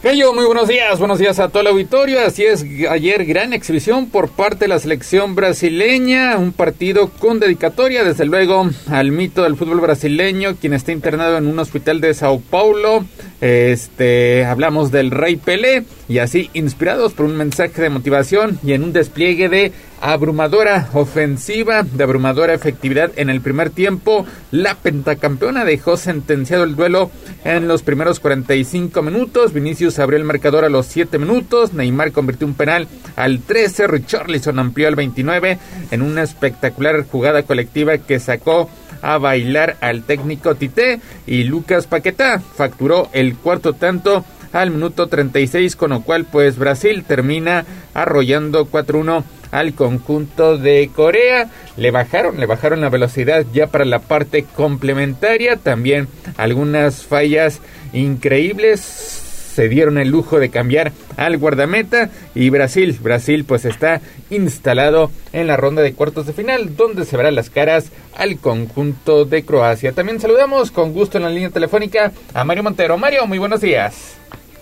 Gallo, 0.00 0.32
muy 0.32 0.44
buenos 0.44 0.68
días, 0.68 1.00
buenos 1.00 1.18
días 1.18 1.40
a 1.40 1.48
todo 1.48 1.62
el 1.62 1.66
auditorio. 1.66 2.20
Así 2.24 2.44
es, 2.44 2.64
ayer 2.88 3.24
gran 3.24 3.52
exhibición 3.52 4.08
por 4.08 4.28
parte 4.30 4.66
de 4.66 4.68
la 4.68 4.78
selección 4.78 5.34
brasileña, 5.34 6.36
un 6.38 6.52
partido 6.52 7.10
con 7.10 7.40
dedicatoria, 7.40 8.04
desde 8.04 8.24
luego, 8.24 8.70
al 8.88 9.10
mito 9.10 9.42
del 9.42 9.56
fútbol 9.56 9.80
brasileño, 9.80 10.54
quien 10.54 10.72
está 10.72 10.92
internado 10.92 11.36
en 11.36 11.48
un 11.48 11.58
hospital 11.58 12.00
de 12.00 12.14
Sao 12.14 12.40
Paulo. 12.40 13.06
Este, 13.40 14.44
hablamos 14.44 14.92
del 14.92 15.10
Rey 15.10 15.34
Pelé 15.34 15.82
y 16.08 16.18
así 16.18 16.50
inspirados 16.54 17.12
por 17.12 17.26
un 17.26 17.36
mensaje 17.36 17.82
de 17.82 17.90
motivación 17.90 18.58
y 18.62 18.72
en 18.72 18.82
un 18.82 18.92
despliegue 18.92 19.48
de 19.48 19.72
abrumadora 20.00 20.88
ofensiva, 20.94 21.82
de 21.82 22.04
abrumadora 22.04 22.54
efectividad 22.54 23.10
en 23.16 23.30
el 23.30 23.40
primer 23.40 23.70
tiempo, 23.70 24.24
la 24.50 24.74
pentacampeona 24.74 25.64
dejó 25.64 25.96
sentenciado 25.96 26.64
el 26.64 26.76
duelo 26.76 27.10
en 27.44 27.68
los 27.68 27.82
primeros 27.82 28.20
45 28.20 29.02
minutos. 29.02 29.52
Vinicius 29.52 29.98
abrió 29.98 30.18
el 30.18 30.24
marcador 30.24 30.64
a 30.64 30.68
los 30.68 30.86
7 30.86 31.18
minutos, 31.18 31.72
Neymar 31.74 32.12
convirtió 32.12 32.46
un 32.46 32.54
penal 32.54 32.88
al 33.16 33.40
13, 33.40 33.86
Richarlison 33.86 34.58
amplió 34.58 34.88
al 34.88 34.96
29 34.96 35.58
en 35.90 36.02
una 36.02 36.22
espectacular 36.22 37.04
jugada 37.06 37.42
colectiva 37.42 37.98
que 37.98 38.20
sacó 38.20 38.70
a 39.02 39.18
bailar 39.18 39.76
al 39.80 40.02
técnico 40.04 40.54
Tite. 40.54 41.00
Y 41.26 41.44
Lucas 41.44 41.86
Paquetá 41.86 42.40
facturó 42.40 43.08
el 43.12 43.36
cuarto 43.36 43.74
tanto 43.74 44.24
al 44.52 44.70
minuto 44.70 45.06
36 45.06 45.76
con 45.76 45.90
lo 45.90 46.02
cual 46.02 46.24
pues 46.24 46.58
Brasil 46.58 47.04
termina 47.06 47.64
arrollando 47.94 48.68
4-1 48.68 49.24
al 49.50 49.74
conjunto 49.74 50.58
de 50.58 50.90
Corea 50.94 51.50
le 51.76 51.90
bajaron 51.90 52.38
le 52.38 52.46
bajaron 52.46 52.80
la 52.80 52.90
velocidad 52.90 53.44
ya 53.52 53.66
para 53.66 53.84
la 53.84 54.00
parte 54.00 54.44
complementaria 54.44 55.56
también 55.56 56.08
algunas 56.36 57.04
fallas 57.04 57.60
increíbles 57.92 59.24
se 59.58 59.68
dieron 59.68 59.98
el 59.98 60.08
lujo 60.08 60.38
de 60.38 60.50
cambiar 60.50 60.92
al 61.16 61.36
guardameta 61.36 62.10
y 62.32 62.48
Brasil, 62.48 62.96
Brasil 63.02 63.44
pues 63.44 63.64
está 63.64 64.00
instalado 64.30 65.10
en 65.32 65.48
la 65.48 65.56
ronda 65.56 65.82
de 65.82 65.94
cuartos 65.94 66.26
de 66.26 66.32
final 66.32 66.76
donde 66.76 67.04
se 67.04 67.16
verán 67.16 67.34
las 67.34 67.50
caras 67.50 67.90
al 68.16 68.38
conjunto 68.38 69.24
de 69.24 69.44
Croacia. 69.44 69.90
También 69.90 70.20
saludamos 70.20 70.70
con 70.70 70.92
gusto 70.92 71.18
en 71.18 71.24
la 71.24 71.30
línea 71.30 71.50
telefónica 71.50 72.12
a 72.34 72.44
Mario 72.44 72.62
Montero. 72.62 72.98
Mario, 72.98 73.26
muy 73.26 73.38
buenos 73.38 73.60
días. 73.60 74.17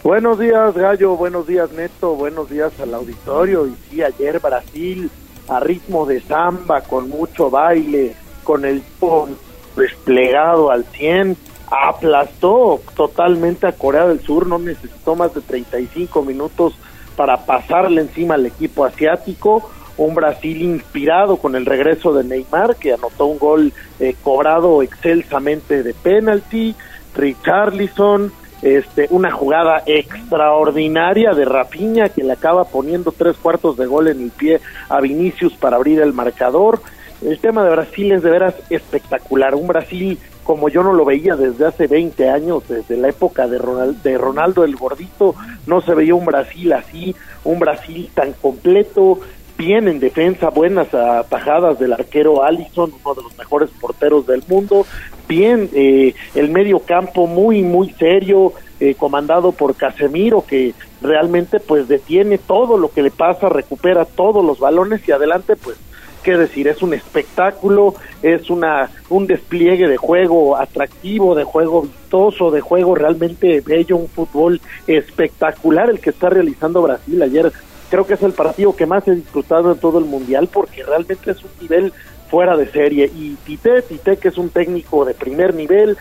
Buenos 0.06 0.38
días, 0.38 0.72
Gallo. 0.72 1.16
Buenos 1.16 1.48
días, 1.48 1.72
Neto. 1.72 2.14
Buenos 2.14 2.48
días 2.48 2.72
al 2.78 2.94
auditorio. 2.94 3.66
Y 3.66 3.74
sí, 3.90 4.04
ayer 4.04 4.38
Brasil 4.38 5.10
a 5.48 5.58
ritmo 5.58 6.06
de 6.06 6.20
samba, 6.20 6.82
con 6.82 7.08
mucho 7.08 7.50
baile, 7.50 8.14
con 8.44 8.64
el 8.64 8.82
pon 9.00 9.36
desplegado 9.76 10.70
al 10.70 10.84
100, 10.84 11.36
aplastó 11.72 12.80
totalmente 12.94 13.66
a 13.66 13.72
Corea 13.72 14.06
del 14.06 14.20
Sur. 14.20 14.46
No 14.46 14.60
necesitó 14.60 15.16
más 15.16 15.34
de 15.34 15.40
35 15.40 16.22
minutos 16.22 16.78
para 17.16 17.44
pasarle 17.44 18.02
encima 18.02 18.34
al 18.34 18.46
equipo 18.46 18.84
asiático. 18.84 19.68
un 19.96 20.14
Brasil 20.14 20.62
inspirado 20.62 21.38
con 21.38 21.56
el 21.56 21.66
regreso 21.66 22.12
de 22.12 22.22
Neymar, 22.22 22.76
que 22.76 22.92
anotó 22.92 23.26
un 23.26 23.40
gol 23.40 23.72
eh, 23.98 24.14
cobrado 24.22 24.82
excelsamente 24.82 25.82
de 25.82 25.94
penalti, 25.94 26.76
Richarlison, 27.16 28.30
este, 28.62 29.06
una 29.10 29.30
jugada 29.30 29.82
extraordinaria 29.86 31.32
de 31.32 31.44
Rafinha 31.44 32.08
que 32.08 32.24
le 32.24 32.32
acaba 32.32 32.64
poniendo 32.64 33.12
tres 33.12 33.36
cuartos 33.36 33.76
de 33.76 33.86
gol 33.86 34.08
en 34.08 34.22
el 34.22 34.30
pie 34.30 34.60
a 34.88 35.00
Vinicius 35.00 35.54
para 35.54 35.76
abrir 35.76 36.00
el 36.00 36.12
marcador. 36.12 36.80
El 37.22 37.38
tema 37.38 37.64
de 37.64 37.70
Brasil 37.70 38.12
es 38.12 38.22
de 38.22 38.30
veras 38.30 38.54
espectacular, 38.70 39.54
un 39.54 39.66
Brasil 39.66 40.18
como 40.46 40.68
yo 40.68 40.84
no 40.84 40.92
lo 40.92 41.04
veía 41.04 41.34
desde 41.34 41.66
hace 41.66 41.88
20 41.88 42.30
años, 42.30 42.62
desde 42.68 42.96
la 42.96 43.08
época 43.08 43.48
de 43.48 43.58
Ronaldo, 43.58 43.98
de 44.04 44.16
Ronaldo 44.16 44.64
el 44.64 44.76
Gordito, 44.76 45.34
no 45.66 45.80
se 45.80 45.92
veía 45.92 46.14
un 46.14 46.24
Brasil 46.24 46.72
así, 46.72 47.16
un 47.42 47.58
Brasil 47.58 48.08
tan 48.14 48.32
completo, 48.32 49.18
bien 49.58 49.88
en 49.88 49.98
defensa, 49.98 50.50
buenas 50.50 50.94
atajadas 50.94 51.80
del 51.80 51.94
arquero 51.94 52.44
Allison, 52.44 52.92
uno 53.04 53.14
de 53.14 53.22
los 53.22 53.36
mejores 53.36 53.70
porteros 53.80 54.26
del 54.26 54.44
mundo, 54.46 54.86
bien 55.26 55.70
eh, 55.72 56.14
el 56.34 56.50
medio 56.50 56.80
campo 56.80 57.26
muy, 57.26 57.62
muy 57.62 57.90
serio, 57.90 58.52
eh, 58.78 58.94
comandado 58.94 59.52
por 59.52 59.74
Casemiro, 59.74 60.44
que 60.46 60.74
realmente 61.00 61.60
pues 61.60 61.88
detiene 61.88 62.38
todo 62.38 62.76
lo 62.76 62.90
que 62.90 63.02
le 63.02 63.10
pasa, 63.10 63.48
recupera 63.48 64.04
todos 64.04 64.44
los 64.44 64.58
balones 64.58 65.06
y 65.08 65.12
adelante 65.12 65.56
pues 65.56 65.76
qué 66.22 66.36
decir, 66.36 66.66
es 66.66 66.82
un 66.82 66.92
espectáculo, 66.92 67.94
es 68.20 68.50
una 68.50 68.90
un 69.10 69.28
despliegue 69.28 69.86
de 69.86 69.96
juego 69.96 70.56
atractivo, 70.56 71.36
de 71.36 71.44
juego 71.44 71.82
vistoso, 71.82 72.50
de 72.50 72.60
juego 72.60 72.96
realmente 72.96 73.60
bello, 73.60 73.96
un 73.96 74.08
fútbol 74.08 74.60
espectacular 74.88 75.88
el 75.88 76.00
que 76.00 76.10
está 76.10 76.28
realizando 76.28 76.82
Brasil 76.82 77.22
ayer. 77.22 77.52
Creo 77.88 78.06
que 78.06 78.14
es 78.14 78.22
el 78.24 78.32
partido 78.32 78.74
que 78.74 78.86
más 78.86 79.06
he 79.06 79.14
disfrutado 79.14 79.70
en 79.70 79.78
todo 79.78 80.00
el 80.00 80.04
mundial 80.04 80.48
porque 80.52 80.82
realmente 80.82 81.30
es 81.30 81.44
un 81.44 81.50
nivel 81.60 81.92
fuera 82.28 82.56
de 82.56 82.66
serie. 82.66 83.10
Y 83.14 83.34
Tite, 83.44 83.82
Tite 83.82 84.16
que 84.18 84.28
es 84.28 84.38
un 84.38 84.50
técnico 84.50 85.04
de 85.04 85.14
primer 85.14 85.54
nivel, 85.54 85.96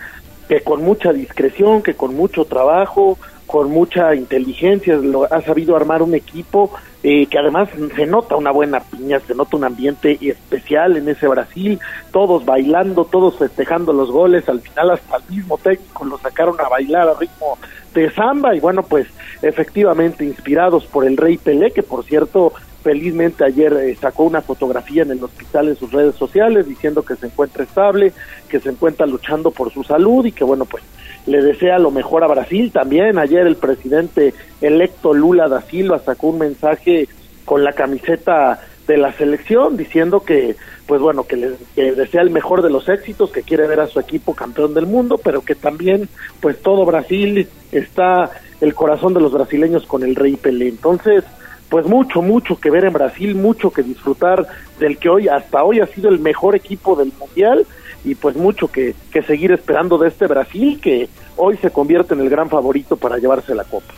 que 0.48 0.60
con 0.60 0.82
mucha 0.82 1.12
discreción, 1.12 1.82
que 1.82 1.94
con 1.94 2.14
mucho 2.14 2.44
trabajo, 2.44 3.18
con 3.46 3.70
mucha 3.70 4.14
inteligencia, 4.14 4.96
lo, 4.96 5.32
ha 5.32 5.40
sabido 5.40 5.76
armar 5.76 6.02
un 6.02 6.14
equipo 6.14 6.72
eh, 7.02 7.26
que 7.26 7.38
además 7.38 7.68
se 7.94 8.06
nota 8.06 8.34
una 8.36 8.50
buena 8.50 8.80
piña, 8.80 9.20
se 9.20 9.34
nota 9.34 9.56
un 9.56 9.64
ambiente 9.64 10.18
especial 10.20 10.96
en 10.96 11.08
ese 11.08 11.28
Brasil, 11.28 11.78
todos 12.10 12.44
bailando, 12.44 13.04
todos 13.04 13.38
festejando 13.38 13.92
los 13.92 14.10
goles, 14.10 14.48
al 14.48 14.60
final 14.60 14.90
hasta 14.90 15.18
el 15.18 15.36
mismo 15.36 15.58
técnico 15.58 16.04
lo 16.04 16.18
sacaron 16.18 16.56
a 16.60 16.68
bailar 16.68 17.08
a 17.08 17.14
ritmo 17.14 17.58
de 17.94 18.10
samba 18.10 18.54
y 18.54 18.60
bueno, 18.60 18.82
pues 18.82 19.06
efectivamente 19.40 20.24
inspirados 20.24 20.84
por 20.86 21.06
el 21.06 21.16
Rey 21.16 21.38
Pelé, 21.38 21.70
que 21.70 21.84
por 21.84 22.04
cierto 22.04 22.52
felizmente 22.86 23.44
ayer 23.44 23.72
eh, 23.72 23.96
sacó 24.00 24.22
una 24.22 24.42
fotografía 24.42 25.02
en 25.02 25.10
el 25.10 25.24
hospital 25.24 25.66
en 25.66 25.74
sus 25.74 25.90
redes 25.90 26.14
sociales 26.14 26.68
diciendo 26.68 27.02
que 27.02 27.16
se 27.16 27.26
encuentra 27.26 27.64
estable, 27.64 28.12
que 28.48 28.60
se 28.60 28.68
encuentra 28.68 29.06
luchando 29.06 29.50
por 29.50 29.72
su 29.72 29.82
salud 29.82 30.24
y 30.24 30.30
que 30.30 30.44
bueno, 30.44 30.66
pues 30.66 30.84
le 31.26 31.42
desea 31.42 31.80
lo 31.80 31.90
mejor 31.90 32.22
a 32.22 32.28
Brasil 32.28 32.70
también. 32.70 33.18
Ayer 33.18 33.44
el 33.44 33.56
presidente 33.56 34.34
electo 34.60 35.12
Lula 35.12 35.48
da 35.48 35.62
Silva 35.62 35.98
sacó 35.98 36.28
un 36.28 36.38
mensaje 36.38 37.08
con 37.44 37.64
la 37.64 37.72
camiseta 37.72 38.60
de 38.86 38.98
la 38.98 39.12
selección 39.14 39.76
diciendo 39.76 40.20
que 40.20 40.54
pues 40.86 41.00
bueno 41.00 41.24
que 41.24 41.34
le 41.34 41.56
desea 41.74 42.22
el 42.22 42.30
mejor 42.30 42.62
de 42.62 42.70
los 42.70 42.88
éxitos 42.88 43.32
que 43.32 43.42
quiere 43.42 43.66
ver 43.66 43.80
a 43.80 43.88
su 43.88 43.98
equipo 43.98 44.32
campeón 44.32 44.74
del 44.74 44.86
mundo 44.86 45.18
pero 45.18 45.40
que 45.42 45.56
también 45.56 46.08
pues 46.40 46.62
todo 46.62 46.84
Brasil 46.84 47.48
está 47.72 48.30
el 48.60 48.74
corazón 48.74 49.12
de 49.12 49.20
los 49.20 49.32
brasileños 49.32 49.84
con 49.86 50.04
el 50.04 50.14
rey 50.14 50.36
Pelé 50.36 50.68
entonces 50.68 51.24
pues 51.68 51.86
mucho 51.86 52.22
mucho 52.22 52.56
que 52.56 52.70
ver 52.70 52.84
en 52.84 52.92
Brasil 52.92 53.34
mucho 53.34 53.70
que 53.70 53.82
disfrutar 53.82 54.46
del 54.78 54.98
que 54.98 55.08
hoy 55.08 55.28
hasta 55.28 55.64
hoy 55.64 55.80
ha 55.80 55.86
sido 55.86 56.08
el 56.08 56.20
mejor 56.20 56.54
equipo 56.54 56.96
del 56.96 57.12
mundial 57.18 57.66
y 58.04 58.14
pues 58.14 58.36
mucho 58.36 58.68
que, 58.68 58.94
que 59.10 59.22
seguir 59.22 59.52
esperando 59.52 59.98
de 59.98 60.08
este 60.08 60.26
Brasil 60.26 60.80
que 60.80 61.08
hoy 61.36 61.56
se 61.56 61.70
convierte 61.70 62.14
en 62.14 62.20
el 62.20 62.30
gran 62.30 62.48
favorito 62.48 62.96
para 62.96 63.18
llevarse 63.18 63.54
la 63.54 63.64
copa. 63.64 63.92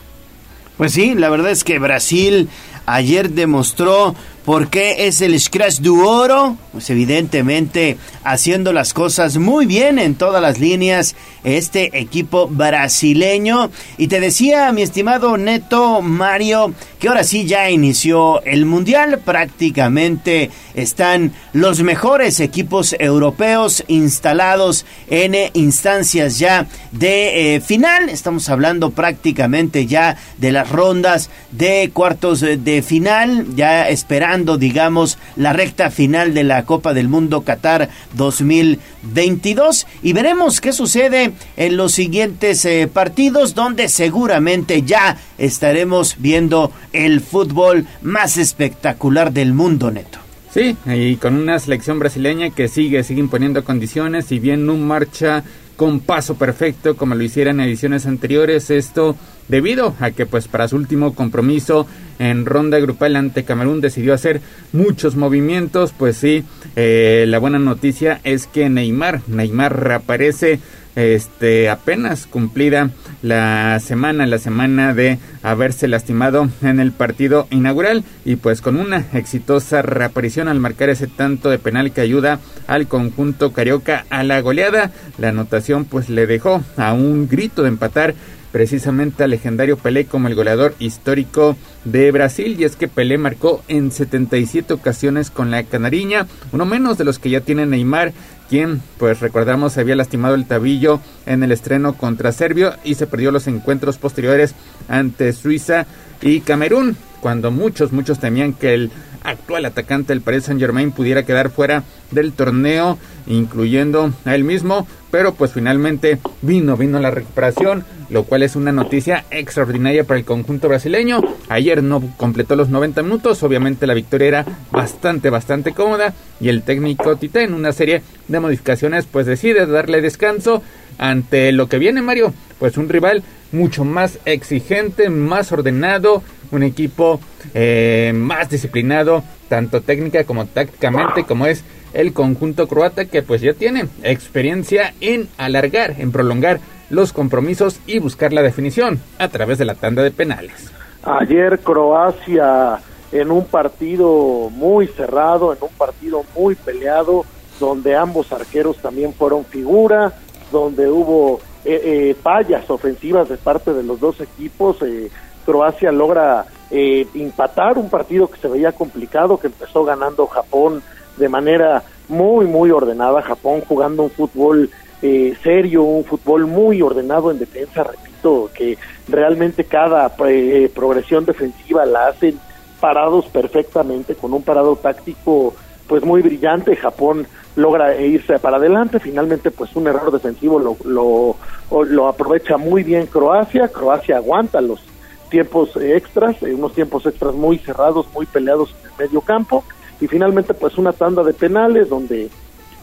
Pues 0.79 0.93
sí, 0.93 1.15
la 1.15 1.29
verdad 1.29 1.51
es 1.51 1.65
que 1.65 1.79
Brasil 1.79 2.49
ayer 2.87 3.31
demostró 3.31 4.15
por 4.49 4.71
qué 4.71 5.07
es 5.09 5.21
el 5.21 5.39
Scratch 5.39 5.81
du 5.81 6.09
Oro. 6.09 6.57
Pues 6.73 6.89
evidentemente 6.89 7.99
haciendo 8.25 8.73
las 8.73 8.95
cosas 8.95 9.37
muy 9.37 9.67
bien 9.67 9.99
en 9.99 10.15
todas 10.15 10.41
las 10.41 10.59
líneas 10.59 11.17
este 11.45 11.99
equipo 11.99 12.49
brasileño. 12.49 13.71
Y 13.99 14.09
te 14.09 14.21
decía, 14.21 14.73
mi 14.73 14.81
estimado 14.81 15.37
Neto 15.37 16.01
Mario, 16.01 16.73
que 16.99 17.09
ahora 17.09 17.25
sí 17.25 17.45
ya 17.45 17.69
inició 17.69 18.43
el 18.45 18.65
Mundial. 18.65 19.21
Prácticamente 19.23 20.51
están 20.75 21.33
los 21.53 21.83
mejores 21.83 22.41
equipos 22.41 22.97
europeos 22.99 23.85
instalados 23.89 24.87
en 25.09 25.35
instancias 25.53 26.39
ya 26.39 26.67
de 26.93 27.57
eh, 27.57 27.61
final. 27.61 28.09
Estamos 28.09 28.49
hablando 28.49 28.93
prácticamente 28.93 29.85
ya 29.87 30.17
de 30.39 30.53
las 30.53 30.71
rondas 30.71 31.29
de 31.51 31.91
cuartos 31.93 32.41
de 32.41 32.83
final, 32.83 33.47
ya 33.55 33.89
esperando, 33.89 34.38
digamos, 34.45 35.19
la 35.37 35.53
recta 35.53 35.91
final 35.91 36.35
de 36.35 36.45
la 36.45 36.65
Copa 36.65 36.95
del 36.95 37.09
Mundo 37.09 37.43
Qatar 37.43 37.89
2022 38.15 39.87
y 40.03 40.13
veremos 40.13 40.61
qué 40.61 40.73
sucede 40.73 41.33
en 41.57 41.77
los 41.77 41.93
siguientes 41.93 42.65
eh, 42.65 42.89
partidos 42.93 43.55
donde 43.55 43.89
seguramente 43.89 44.83
ya 44.83 45.17
estaremos 45.39 46.17
viendo 46.19 46.73
el 46.93 47.21
fútbol 47.21 47.87
más 48.03 48.37
espectacular 48.37 49.33
del 49.33 49.53
mundo, 49.53 49.91
Neto. 49.91 50.19
Sí, 50.53 50.77
y 50.87 51.17
con 51.17 51.35
una 51.35 51.59
selección 51.59 51.99
brasileña 51.99 52.51
que 52.51 52.69
sigue, 52.69 53.05
sigue 53.05 53.21
imponiendo 53.21 53.65
condiciones, 53.65 54.33
y 54.33 54.39
bien 54.39 54.65
no 54.65 54.77
marcha 54.77 55.45
con 55.77 56.01
paso 56.01 56.35
perfecto 56.35 56.97
como 56.97 57.15
lo 57.15 57.23
hicieran 57.23 57.61
en 57.61 57.69
ediciones 57.69 58.07
anteriores, 58.07 58.69
esto 58.71 59.15
debido 59.49 59.95
a 60.01 60.11
que 60.11 60.27
pues 60.27 60.49
para 60.49 60.69
su 60.69 60.77
último 60.77 61.15
compromiso 61.15 61.87
en 62.19 62.47
ronda 62.47 62.79
grupal 62.79 63.17
ante 63.17 63.45
Camerún 63.45 63.81
decidió 63.81 64.15
hacer 64.15 64.41
muchos 64.73 65.17
movimientos, 65.17 65.93
pues 65.97 66.17
sí, 66.17 66.45
eh, 66.77 67.25
la 67.29 67.39
buena 67.39 67.59
noticia 67.59 68.21
es 68.25 68.47
que 68.47 68.69
Neymar, 68.69 69.23
Neymar 69.29 69.85
reaparece 69.85 70.61
este 70.99 71.69
apenas 71.69 72.27
cumplida 72.27 72.91
la 73.23 73.79
semana, 73.79 74.27
la 74.27 74.39
semana 74.39 74.95
de 74.95 75.19
haberse 75.43 75.87
lastimado 75.87 76.49
en 76.61 76.81
el 76.81 76.91
partido 76.91 77.47
inaugural 77.51 78.03
y 78.25 78.35
pues 78.35 78.61
con 78.61 78.77
una 78.77 79.05
exitosa 79.13 79.81
reaparición 79.83 80.49
al 80.49 80.59
marcar 80.59 80.89
ese 80.89 81.07
tanto 81.07 81.51
de 81.51 81.59
penal 81.59 81.93
que 81.93 82.01
ayuda 82.01 82.41
al 82.67 82.89
conjunto 82.89 83.53
carioca 83.53 84.07
a 84.11 84.25
la 84.25 84.41
goleada, 84.41 84.91
la 85.19 85.29
anotación 85.29 85.85
pues 85.85 86.09
le 86.09 86.27
dejó 86.27 86.65
a 86.77 86.93
un 86.93 87.29
grito 87.29 87.63
de 87.63 87.69
empatar 87.69 88.15
precisamente 88.53 89.25
al 89.25 89.31
legendario 89.31 89.77
Pelé 89.77 90.07
como 90.07 90.29
el 90.29 90.35
goleador 90.35 90.75
histórico 90.79 91.57
de 91.85 92.11
Brasil 92.11 92.57
y 92.59 92.65
es 92.65 92.77
que 92.77 92.89
Pelé 92.89 93.19
marcó 93.19 93.63
en 93.69 93.91
77 93.91 94.73
ocasiones 94.75 95.31
con 95.31 95.51
la 95.51 95.63
canariña, 95.65 96.27
uno 96.53 96.67
menos 96.67 96.99
de 96.99 97.05
los 97.05 97.19
que 97.19 97.31
ya 97.31 97.41
tiene 97.41 97.67
Neymar, 97.67 98.13
quien 98.49 98.81
pues 98.99 99.21
recordamos 99.21 99.77
había 99.79 99.97
lastimado 99.97 100.35
el 100.35 100.47
tabillo 100.47 101.01
en 101.27 101.43
el 101.43 101.53
estreno 101.53 101.95
contra 101.95 102.33
Serbia 102.33 102.79
y 102.85 102.95
se 102.95 103.07
perdió 103.07 103.31
los 103.31 103.47
encuentros 103.47 103.99
posteriores 103.99 104.55
ante 104.89 105.33
Suiza 105.33 105.87
y 106.21 106.41
Camerún, 106.41 106.97
cuando 107.21 107.51
muchos 107.51 107.93
muchos 107.93 108.19
temían 108.19 108.53
que 108.53 108.75
el 108.75 108.91
actual 109.23 109.65
atacante 109.65 110.13
del 110.13 110.23
Paris 110.23 110.45
Saint 110.45 110.61
Germain 110.61 110.93
pudiera 110.93 111.25
quedar 111.25 111.51
fuera 111.51 111.85
del 112.11 112.33
torneo, 112.33 112.99
incluyendo 113.27 114.13
a 114.25 114.35
él 114.35 114.45
mismo, 114.45 114.87
pero 115.11 115.35
pues 115.35 115.53
finalmente 115.53 116.19
vino, 116.43 116.77
vino 116.77 116.99
la 116.99 117.11
recuperación, 117.11 117.85
lo 118.11 118.25
cual 118.25 118.43
es 118.43 118.57
una 118.57 118.73
noticia 118.73 119.25
extraordinaria 119.31 120.05
para 120.05 120.19
el 120.19 120.25
conjunto 120.25 120.69
brasileño. 120.69 121.21
Ayer 121.49 121.83
no 121.83 122.03
completó 122.17 122.57
los 122.57 122.69
90 122.69 123.03
minutos, 123.03 123.43
obviamente 123.43 123.87
la 123.87 123.95
victoria 123.95 124.29
era 124.29 124.47
bastante, 124.71 125.31
bastante 125.31 125.73
cómoda 125.73 126.15
y 126.41 126.49
el 126.49 126.63
técnico 126.63 127.17
Tite 127.17 127.43
en 127.43 127.55
una 127.55 127.73
serie 127.73 128.03
de 128.29 128.41
modificaciones 128.41 129.07
pues 129.07 129.27
decide 129.27 129.67
darle 129.67 130.01
descanso 130.01 130.63
ante 130.99 131.53
lo 131.53 131.69
que 131.69 131.79
viene 131.79 132.03
Mario, 132.03 132.35
pues 132.59 132.77
un 132.77 132.89
rival 132.89 133.23
mucho 133.53 133.85
más 133.85 134.19
exigente, 134.25 135.09
más 135.11 135.53
ordenado, 135.53 136.23
un 136.51 136.63
equipo 136.63 137.21
eh, 137.55 138.13
más 138.15 138.51
disciplinado, 138.51 139.23
tanto 139.49 139.81
técnica 139.81 140.25
como 140.25 140.47
tácticamente, 140.47 141.25
como 141.25 141.47
es 141.47 141.65
el 141.95 142.13
conjunto 142.13 142.69
croata 142.69 143.07
que 143.07 143.23
pues 143.23 143.41
ya 143.41 143.55
tiene 143.55 143.89
experiencia 144.03 144.93
en 145.01 145.29
alargar, 145.39 145.95
en 145.99 146.13
prolongar 146.13 146.61
los 146.91 147.13
compromisos 147.13 147.81
y 147.87 147.99
buscar 147.99 148.33
la 148.33 148.43
definición 148.43 149.01
a 149.19 149.29
través 149.29 149.59
de 149.59 149.65
la 149.65 149.75
tanda 149.75 150.03
de 150.03 150.11
penales. 150.11 150.73
Ayer 151.03 151.61
Croacia 151.61 152.79
en 153.13 153.31
un 153.31 153.45
partido 153.47 154.51
muy 154.51 154.87
cerrado, 154.89 155.53
en 155.53 155.59
un 155.63 155.71
partido 155.77 156.25
muy 156.37 156.55
peleado, 156.55 157.25
donde 157.59 157.97
ambos 157.97 158.33
arqueros 158.33 158.77
también 158.79 159.13
fueron 159.15 159.45
figura, 159.45 160.13
donde 160.53 160.89
hubo 160.89 161.41
eh, 161.65 161.81
eh, 161.85 162.17
fallas 162.23 162.69
ofensivas 162.71 163.29
de 163.29 163.37
parte 163.37 163.73
de 163.73 163.83
los 163.83 163.99
dos 164.01 164.21
equipos, 164.21 164.77
eh, 164.83 165.11
Croacia 165.49 165.91
logra 165.91 166.45
eh, 166.71 167.07
empatar 167.15 167.79
un 167.79 167.89
partido 167.89 168.29
que 168.29 168.39
se 168.39 168.49
veía 168.49 168.73
complicado, 168.73 169.39
que 169.39 169.47
empezó 169.47 169.83
ganando 169.83 170.27
Japón 170.27 170.83
de 171.17 171.29
manera 171.31 171.83
muy, 172.07 172.45
muy 172.45 172.71
ordenada. 172.71 173.23
Japón 173.23 173.63
jugando 173.67 174.03
un 174.03 174.11
fútbol 174.11 174.69
eh, 175.03 175.37
serio, 175.43 175.83
un 175.83 176.05
fútbol 176.05 176.47
muy 176.47 176.83
ordenado 176.83 177.31
en 177.31 177.39
defensa, 177.39 177.85
repito, 177.85 178.51
que 178.53 178.77
realmente 179.09 179.65
cada 179.65 180.13
eh, 180.27 180.71
progresión 180.75 181.25
defensiva 181.25 181.87
la 181.87 182.09
hacen 182.09 182.39
parados 182.81 183.27
perfectamente, 183.27 184.15
con 184.15 184.33
un 184.33 184.43
parado 184.43 184.77
táctico 184.77 185.55
pues 185.87 186.05
muy 186.05 186.23
brillante. 186.23 186.77
Japón 186.77 187.27
logra 187.57 188.01
irse 188.01 188.39
para 188.39 188.59
adelante, 188.59 189.01
finalmente 189.01 189.51
pues 189.51 189.75
un 189.75 189.87
error 189.87 190.13
defensivo 190.13 190.59
lo, 190.59 190.77
lo, 190.85 191.37
lo 191.85 192.09
aprovecha 192.09 192.57
muy 192.57 192.85
bien 192.85 193.07
Croacia, 193.07 193.69
Croacia 193.69 194.17
aguanta 194.17 194.61
los 194.61 194.81
tiempos 195.29 195.77
extras, 195.77 196.43
eh, 196.43 196.55
unos 196.55 196.73
tiempos 196.75 197.05
extras 197.07 197.35
muy 197.35 197.59
cerrados, 197.59 198.07
muy 198.15 198.27
peleados 198.27 198.75
en 198.81 198.91
el 198.91 199.07
medio 199.07 199.21
campo. 199.21 199.65
Y 200.01 200.07
finalmente 200.07 200.55
pues 200.55 200.79
una 200.79 200.93
tanda 200.93 201.23
de 201.25 201.35
penales 201.35 201.89
donde 201.89 202.31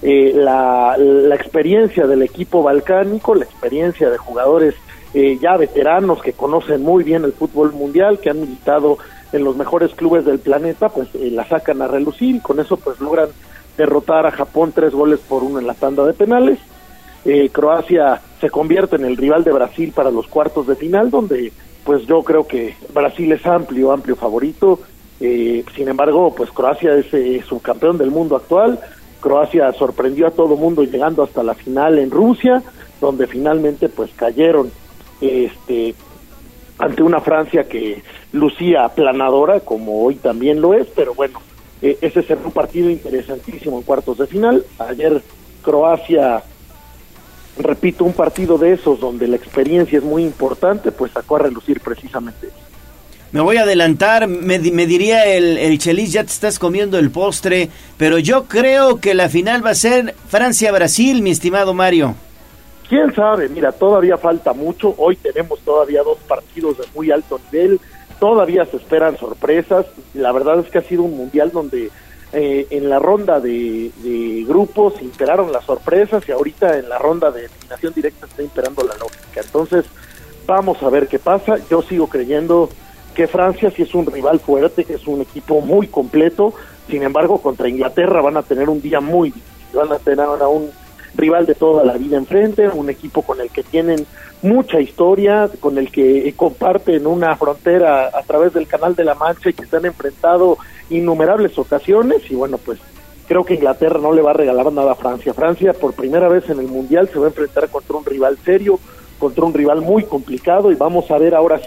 eh, 0.07 0.33
la, 0.35 0.95
la, 0.99 1.33
experiencia 1.33 2.05
del 2.05 2.21
equipo 2.21 2.61
balcánico, 2.61 3.33
la 3.33 3.45
experiencia 3.45 4.09
de 4.11 4.19
jugadores 4.19 4.75
eh, 5.15 5.39
ya 5.41 5.57
veteranos 5.57 6.21
que 6.21 6.33
conocen 6.33 6.83
muy 6.83 7.03
bien 7.03 7.23
el 7.23 7.33
fútbol 7.33 7.73
mundial, 7.73 8.19
que 8.19 8.29
han 8.29 8.39
militado 8.39 8.99
en 9.31 9.43
los 9.43 9.55
mejores 9.55 9.95
clubes 9.95 10.23
del 10.23 10.37
planeta, 10.37 10.89
pues 10.89 11.07
la 11.15 11.47
sacan 11.47 11.81
a 11.81 11.87
relucir 11.87 12.35
y 12.35 12.39
con 12.39 12.59
eso 12.59 12.77
pues 12.77 12.99
logran 12.99 13.29
derrotar 13.77 14.27
a 14.27 14.31
Japón 14.31 14.73
tres 14.75 14.93
goles 14.93 15.19
por 15.27 15.43
uno 15.43 15.57
en 15.57 15.65
la 15.65 15.73
tanda 15.73 16.05
de 16.05 16.13
penales. 16.13 16.59
Croacia 17.51 18.21
se 18.39 18.51
convierte 18.51 18.97
en 18.97 19.05
el 19.05 19.17
rival 19.17 19.43
de 19.43 19.51
Brasil 19.51 19.91
para 19.95 20.11
los 20.11 20.27
cuartos 20.27 20.67
de 20.67 20.75
final, 20.75 21.09
donde 21.09 21.51
pues 21.83 22.05
yo 22.05 22.21
creo 22.21 22.45
que 22.45 22.75
Brasil 22.93 23.31
es 23.31 23.43
amplio, 23.47 23.91
amplio 23.91 24.15
favorito. 24.15 24.79
Eh, 25.19 25.63
sin 25.75 25.87
embargo, 25.87 26.33
pues 26.35 26.51
Croacia 26.51 26.93
es 26.95 27.13
eh, 27.13 27.41
subcampeón 27.47 27.97
del 27.97 28.11
mundo 28.11 28.35
actual. 28.35 28.79
Croacia 29.25 29.73
sorprendió 29.73 30.27
a 30.27 30.31
todo 30.31 30.55
mundo 30.55 30.83
llegando 30.83 31.23
hasta 31.23 31.41
la 31.41 31.55
final 31.55 31.97
en 31.97 32.11
Rusia, 32.11 32.61
donde 33.01 33.25
finalmente 33.25 33.89
pues 33.89 34.11
cayeron 34.15 34.71
este 35.19 35.95
ante 36.77 37.01
una 37.01 37.19
Francia 37.21 37.63
que 37.63 38.03
lucía 38.33 38.85
aplanadora, 38.85 39.61
como 39.61 40.03
hoy 40.03 40.17
también 40.17 40.61
lo 40.61 40.75
es, 40.75 40.85
pero 40.95 41.15
bueno, 41.15 41.39
eh, 41.81 41.97
ese 42.01 42.21
será 42.21 42.41
un 42.45 42.51
partido 42.51 42.87
interesantísimo 42.87 43.77
en 43.77 43.83
cuartos 43.83 44.19
de 44.19 44.27
final. 44.27 44.63
Ayer 44.77 45.23
Croacia 45.63 46.43
repito, 47.57 48.03
un 48.03 48.13
partido 48.13 48.59
de 48.59 48.73
esos 48.73 48.99
donde 48.99 49.27
la 49.27 49.37
experiencia 49.37 49.97
es 49.97 50.03
muy 50.03 50.23
importante, 50.23 50.91
pues 50.91 51.13
sacó 51.13 51.37
a 51.37 51.39
relucir 51.39 51.81
precisamente 51.81 52.49
Me 53.35 53.41
voy 53.41 53.57
a 53.57 53.63
adelantar, 53.63 54.29
me, 54.29 54.59
diría 54.59 55.25
el, 55.25 55.57
el 55.57 55.77
Chelis, 55.77 56.13
ya 56.13 56.23
te 56.23 56.29
estás 56.29 56.57
comiendo 56.57 56.97
el 56.97 57.11
postre, 57.11 57.67
pero 57.97 58.17
yo 58.17 58.45
creo 58.45 59.01
que 59.01 59.13
la 59.13 59.27
final 59.27 59.61
va 59.65 59.71
a 59.71 59.75
ser 59.75 60.15
Francia-Brasil, 60.29 61.21
mi 61.21 61.31
estimado 61.31 61.73
Mario. 61.73 62.15
¿Quién 62.87 63.13
sabe? 63.13 63.49
Mira, 63.49 63.73
todavía 63.73 64.15
falta 64.15 64.53
mucho, 64.53 64.95
hoy 64.97 65.17
tenemos 65.17 65.59
todavía 65.65 66.01
dos 66.01 66.17
partidos 66.19 66.77
de 66.77 66.85
muy 66.95 67.11
alto 67.11 67.41
nivel, 67.51 67.81
todavía 68.21 68.63
se 68.67 68.77
esperan 68.77 69.17
sorpresas, 69.17 69.85
la 70.13 70.31
verdad 70.31 70.59
es 70.59 70.69
que 70.69 70.77
ha 70.77 70.83
sido 70.83 71.03
un 71.03 71.17
mundial 71.17 71.51
donde 71.51 71.91
eh, 72.31 72.67
en 72.69 72.89
la 72.89 72.99
ronda 72.99 73.41
de, 73.41 73.91
grupos 74.47 75.01
imperaron 75.01 75.51
las 75.51 75.65
sorpresas 75.65 76.23
y 76.25 76.31
ahorita 76.31 76.77
en 76.77 76.87
la 76.87 76.99
ronda 76.99 77.31
de 77.31 77.47
eliminación 77.47 77.91
directa 77.93 78.27
está 78.27 78.41
imperando 78.41 78.85
la 78.85 78.95
lógica. 78.95 79.41
Entonces, 79.43 79.83
vamos 80.47 80.81
a 80.81 80.89
ver 80.89 81.09
qué 81.09 81.19
pasa. 81.19 81.57
Yo 81.69 81.81
sigo 81.81 82.07
creyendo 82.07 82.69
que 83.15 83.27
Francia 83.27 83.71
sí 83.71 83.81
es 83.81 83.95
un 83.95 84.05
rival 84.05 84.39
fuerte, 84.39 84.83
que 84.83 84.93
es 84.93 85.07
un 85.07 85.21
equipo 85.21 85.61
muy 85.61 85.87
completo. 85.87 86.53
Sin 86.87 87.01
embargo, 87.01 87.41
contra 87.41 87.67
Inglaterra 87.67 88.21
van 88.21 88.37
a 88.37 88.43
tener 88.43 88.69
un 88.69 88.81
día 88.81 88.99
muy 88.99 89.31
difícil. 89.31 89.55
Van 89.73 89.91
a 89.91 89.97
tener 89.97 90.25
a 90.25 90.47
un 90.47 90.69
rival 91.15 91.45
de 91.45 91.55
toda 91.55 91.83
la 91.83 91.93
vida 91.93 92.17
enfrente, 92.17 92.67
un 92.67 92.89
equipo 92.89 93.21
con 93.21 93.41
el 93.41 93.49
que 93.49 93.63
tienen 93.63 94.05
mucha 94.41 94.79
historia, 94.79 95.49
con 95.59 95.77
el 95.77 95.91
que 95.91 96.31
comparten 96.35 97.07
una 97.07 97.35
frontera 97.35 98.11
a 98.13 98.21
través 98.23 98.53
del 98.53 98.67
Canal 98.67 98.95
de 98.95 99.05
la 99.05 99.15
Mancha 99.15 99.49
y 99.49 99.53
que 99.53 99.65
se 99.65 99.77
han 99.77 99.85
enfrentado 99.85 100.57
innumerables 100.89 101.57
ocasiones 101.57 102.29
y 102.29 102.35
bueno, 102.35 102.57
pues 102.57 102.79
creo 103.27 103.43
que 103.43 103.55
Inglaterra 103.55 103.99
no 103.99 104.13
le 104.13 104.21
va 104.21 104.31
a 104.31 104.35
regalar 104.35 104.71
nada 104.71 104.91
a 104.91 104.95
Francia. 104.95 105.33
Francia 105.33 105.73
por 105.73 105.93
primera 105.93 106.27
vez 106.27 106.49
en 106.49 106.59
el 106.59 106.67
Mundial 106.67 107.09
se 107.11 107.17
va 107.17 107.25
a 107.25 107.29
enfrentar 107.29 107.69
contra 107.69 107.97
un 107.97 108.05
rival 108.05 108.37
serio, 108.43 108.79
contra 109.17 109.45
un 109.45 109.53
rival 109.53 109.81
muy 109.81 110.03
complicado 110.03 110.71
y 110.71 110.75
vamos 110.75 111.09
a 111.09 111.17
ver 111.17 111.33
ahora 111.33 111.59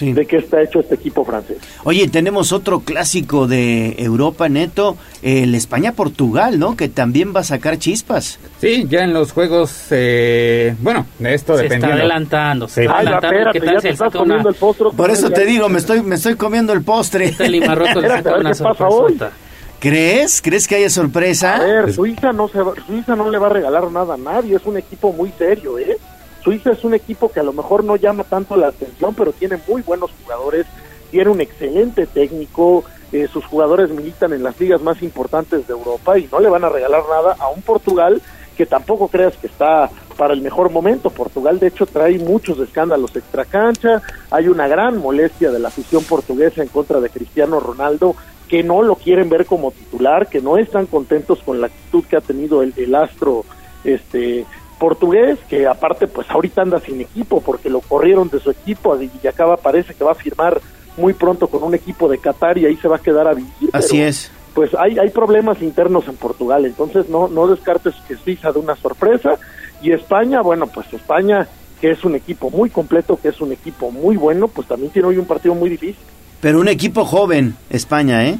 de 0.00 0.26
qué 0.26 0.36
está 0.36 0.62
hecho 0.62 0.80
este 0.80 0.94
equipo 0.94 1.24
francés. 1.24 1.58
Oye, 1.84 2.08
tenemos 2.08 2.52
otro 2.52 2.80
clásico 2.80 3.46
de 3.46 3.94
Europa 3.98 4.48
neto, 4.48 4.96
el 5.22 5.54
España-Portugal, 5.54 6.58
¿no? 6.58 6.76
Que 6.76 6.88
también 6.88 7.34
va 7.34 7.40
a 7.40 7.44
sacar 7.44 7.78
chispas. 7.78 8.38
Sí, 8.60 8.86
ya 8.88 9.00
en 9.00 9.12
los 9.12 9.32
juegos, 9.32 9.86
eh, 9.90 10.74
bueno, 10.80 11.06
esto 11.20 11.56
se 11.56 11.66
Está 11.66 11.88
adelantando, 11.88 12.68
se 12.68 12.82
está 12.82 12.98
adelantando. 12.98 13.52
¿Qué 13.52 13.60
tal 13.60 13.86
estás 13.86 14.12
comiendo 14.12 14.48
el 14.48 14.54
postre? 14.54 14.86
Por 14.96 15.10
eso 15.10 15.30
te 15.30 15.44
digo, 15.44 15.68
me 15.68 15.78
estoy, 15.78 16.02
me 16.02 16.16
estoy 16.16 16.36
comiendo 16.36 16.72
el 16.72 16.82
postre. 16.82 17.26
Este 17.26 17.48
Limarroto 17.48 18.00
le 18.00 18.08
saca 18.08 18.36
una 18.36 18.54
sorpresa. 18.54 19.30
¿Crees? 19.78 20.40
¿Crees 20.40 20.66
que 20.66 20.76
haya 20.76 20.90
sorpresa? 20.90 21.56
A 21.56 21.64
ver, 21.64 21.92
Suiza 21.92 22.32
no, 22.32 22.48
se 22.48 22.58
Suiza 22.86 23.14
no 23.14 23.30
le 23.30 23.38
va 23.38 23.46
a 23.46 23.50
regalar 23.50 23.90
nada 23.90 24.14
a 24.14 24.16
nadie, 24.16 24.56
es 24.56 24.64
un 24.64 24.78
equipo 24.78 25.12
muy 25.12 25.30
serio, 25.36 25.78
¿eh? 25.78 25.98
Suiza 26.46 26.70
es 26.70 26.84
un 26.84 26.94
equipo 26.94 27.28
que 27.28 27.40
a 27.40 27.42
lo 27.42 27.52
mejor 27.52 27.82
no 27.82 27.96
llama 27.96 28.22
tanto 28.22 28.56
la 28.56 28.68
atención, 28.68 29.16
pero 29.16 29.32
tiene 29.32 29.58
muy 29.66 29.82
buenos 29.82 30.12
jugadores, 30.22 30.64
tiene 31.10 31.28
un 31.28 31.40
excelente 31.40 32.06
técnico, 32.06 32.84
eh, 33.10 33.26
sus 33.26 33.44
jugadores 33.44 33.90
militan 33.90 34.32
en 34.32 34.44
las 34.44 34.60
ligas 34.60 34.80
más 34.80 35.02
importantes 35.02 35.66
de 35.66 35.72
Europa 35.72 36.16
y 36.16 36.28
no 36.30 36.38
le 36.38 36.48
van 36.48 36.62
a 36.62 36.68
regalar 36.68 37.02
nada 37.10 37.34
a 37.40 37.48
un 37.48 37.62
Portugal 37.62 38.22
que 38.56 38.64
tampoco 38.64 39.08
creas 39.08 39.36
que 39.38 39.48
está 39.48 39.90
para 40.16 40.34
el 40.34 40.40
mejor 40.40 40.70
momento. 40.70 41.10
Portugal, 41.10 41.58
de 41.58 41.66
hecho, 41.66 41.84
trae 41.84 42.16
muchos 42.20 42.60
escándalos 42.60 43.16
extracancha, 43.16 44.00
hay 44.30 44.46
una 44.46 44.68
gran 44.68 44.98
molestia 44.98 45.50
de 45.50 45.58
la 45.58 45.66
afición 45.66 46.04
portuguesa 46.04 46.62
en 46.62 46.68
contra 46.68 47.00
de 47.00 47.10
Cristiano 47.10 47.58
Ronaldo, 47.58 48.14
que 48.48 48.62
no 48.62 48.82
lo 48.82 48.94
quieren 48.94 49.28
ver 49.28 49.46
como 49.46 49.72
titular, 49.72 50.28
que 50.28 50.40
no 50.40 50.58
están 50.58 50.86
contentos 50.86 51.40
con 51.44 51.60
la 51.60 51.66
actitud 51.66 52.04
que 52.04 52.16
ha 52.16 52.20
tenido 52.20 52.62
el, 52.62 52.72
el 52.76 52.94
astro 52.94 53.44
este 53.82 54.46
portugués, 54.78 55.38
que 55.48 55.66
aparte 55.66 56.06
pues 56.06 56.30
ahorita 56.30 56.62
anda 56.62 56.80
sin 56.80 57.00
equipo 57.00 57.40
porque 57.40 57.70
lo 57.70 57.80
corrieron 57.80 58.28
de 58.28 58.40
su 58.40 58.50
equipo 58.50 58.98
y 59.00 59.26
acaba 59.26 59.56
parece 59.56 59.94
que 59.94 60.04
va 60.04 60.12
a 60.12 60.16
firmar 60.16 60.60
muy 60.96 61.12
pronto 61.12 61.48
con 61.48 61.62
un 61.62 61.74
equipo 61.74 62.08
de 62.08 62.18
Qatar 62.18 62.58
y 62.58 62.66
ahí 62.66 62.76
se 62.76 62.88
va 62.88 62.96
a 62.96 63.00
quedar 63.00 63.28
a 63.28 63.34
vivir. 63.34 63.70
Así 63.72 64.00
es. 64.00 64.30
Pues 64.54 64.74
hay, 64.74 64.98
hay 64.98 65.10
problemas 65.10 65.60
internos 65.60 66.08
en 66.08 66.16
Portugal, 66.16 66.64
entonces 66.64 67.08
no, 67.10 67.28
no 67.28 67.46
descartes 67.46 67.94
que 68.08 68.16
Suiza 68.16 68.52
de 68.52 68.58
una 68.58 68.74
sorpresa 68.76 69.38
y 69.82 69.92
España, 69.92 70.40
bueno, 70.40 70.66
pues 70.66 70.90
España 70.92 71.46
que 71.80 71.90
es 71.90 72.02
un 72.04 72.14
equipo 72.14 72.50
muy 72.50 72.70
completo, 72.70 73.18
que 73.20 73.28
es 73.28 73.40
un 73.42 73.52
equipo 73.52 73.90
muy 73.90 74.16
bueno, 74.16 74.48
pues 74.48 74.66
también 74.66 74.90
tiene 74.90 75.08
hoy 75.08 75.18
un 75.18 75.26
partido 75.26 75.54
muy 75.54 75.68
difícil. 75.68 76.02
Pero 76.40 76.58
un 76.60 76.68
equipo 76.68 77.04
joven, 77.04 77.54
España, 77.68 78.26
¿eh? 78.26 78.38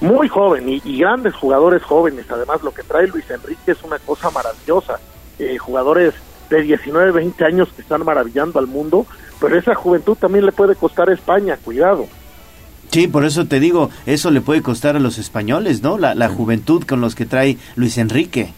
Muy 0.00 0.26
joven 0.28 0.66
y, 0.66 0.80
y 0.82 0.98
grandes 1.00 1.34
jugadores 1.34 1.82
jóvenes, 1.82 2.24
además 2.30 2.62
lo 2.62 2.72
que 2.72 2.82
trae 2.82 3.06
Luis 3.08 3.30
Enrique 3.30 3.72
es 3.72 3.82
una 3.82 3.98
cosa 3.98 4.30
maravillosa 4.30 4.98
eh, 5.38 5.58
jugadores 5.58 6.14
de 6.50 6.62
19, 6.62 7.12
20 7.12 7.44
años 7.44 7.68
que 7.74 7.82
están 7.82 8.04
maravillando 8.04 8.58
al 8.58 8.66
mundo, 8.66 9.06
pero 9.40 9.58
esa 9.58 9.74
juventud 9.74 10.16
también 10.16 10.46
le 10.46 10.52
puede 10.52 10.74
costar 10.76 11.08
a 11.08 11.14
España, 11.14 11.58
cuidado. 11.62 12.06
Sí, 12.90 13.08
por 13.08 13.24
eso 13.24 13.46
te 13.46 13.60
digo, 13.60 13.90
eso 14.06 14.30
le 14.30 14.40
puede 14.40 14.62
costar 14.62 14.96
a 14.96 15.00
los 15.00 15.18
españoles, 15.18 15.82
¿no? 15.82 15.98
La, 15.98 16.14
la 16.14 16.28
juventud 16.28 16.84
con 16.84 17.00
los 17.00 17.14
que 17.14 17.26
trae 17.26 17.58
Luis 17.74 17.98
Enrique. 17.98 18.52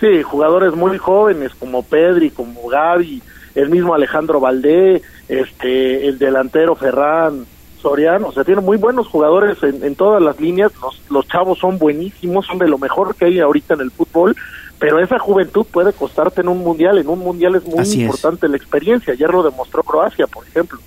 Sí, 0.00 0.22
jugadores 0.22 0.74
muy 0.74 0.96
jóvenes 0.96 1.52
como 1.58 1.82
Pedri, 1.82 2.30
como 2.30 2.68
Gaby, 2.68 3.22
el 3.54 3.68
mismo 3.68 3.94
Alejandro 3.94 4.40
Valdé, 4.40 5.02
este, 5.28 6.06
el 6.06 6.18
delantero 6.18 6.76
Ferran 6.76 7.46
Soriano, 7.80 8.28
o 8.28 8.32
sea, 8.32 8.44
tiene 8.44 8.60
muy 8.60 8.76
buenos 8.76 9.06
jugadores 9.08 9.62
en, 9.62 9.84
en 9.84 9.94
todas 9.94 10.22
las 10.22 10.40
líneas, 10.40 10.72
los, 10.80 11.00
los 11.10 11.26
chavos 11.28 11.58
son 11.58 11.78
buenísimos, 11.78 12.46
son 12.46 12.58
de 12.58 12.68
lo 12.68 12.78
mejor 12.78 13.14
que 13.14 13.26
hay 13.26 13.40
ahorita 13.40 13.74
en 13.74 13.80
el 13.80 13.90
fútbol, 13.90 14.36
pero 14.78 15.00
esa 15.00 15.18
juventud 15.18 15.66
puede 15.70 15.92
costarte 15.92 16.40
en 16.40 16.48
un 16.48 16.58
mundial. 16.58 16.98
En 16.98 17.08
un 17.08 17.18
mundial 17.18 17.56
es 17.56 17.64
muy 17.64 18.02
importante 18.02 18.48
la 18.48 18.56
experiencia. 18.56 19.12
Ayer 19.12 19.30
lo 19.30 19.42
demostró 19.42 19.82
Croacia, 19.82 20.26
por 20.26 20.46
ejemplo. 20.46 20.78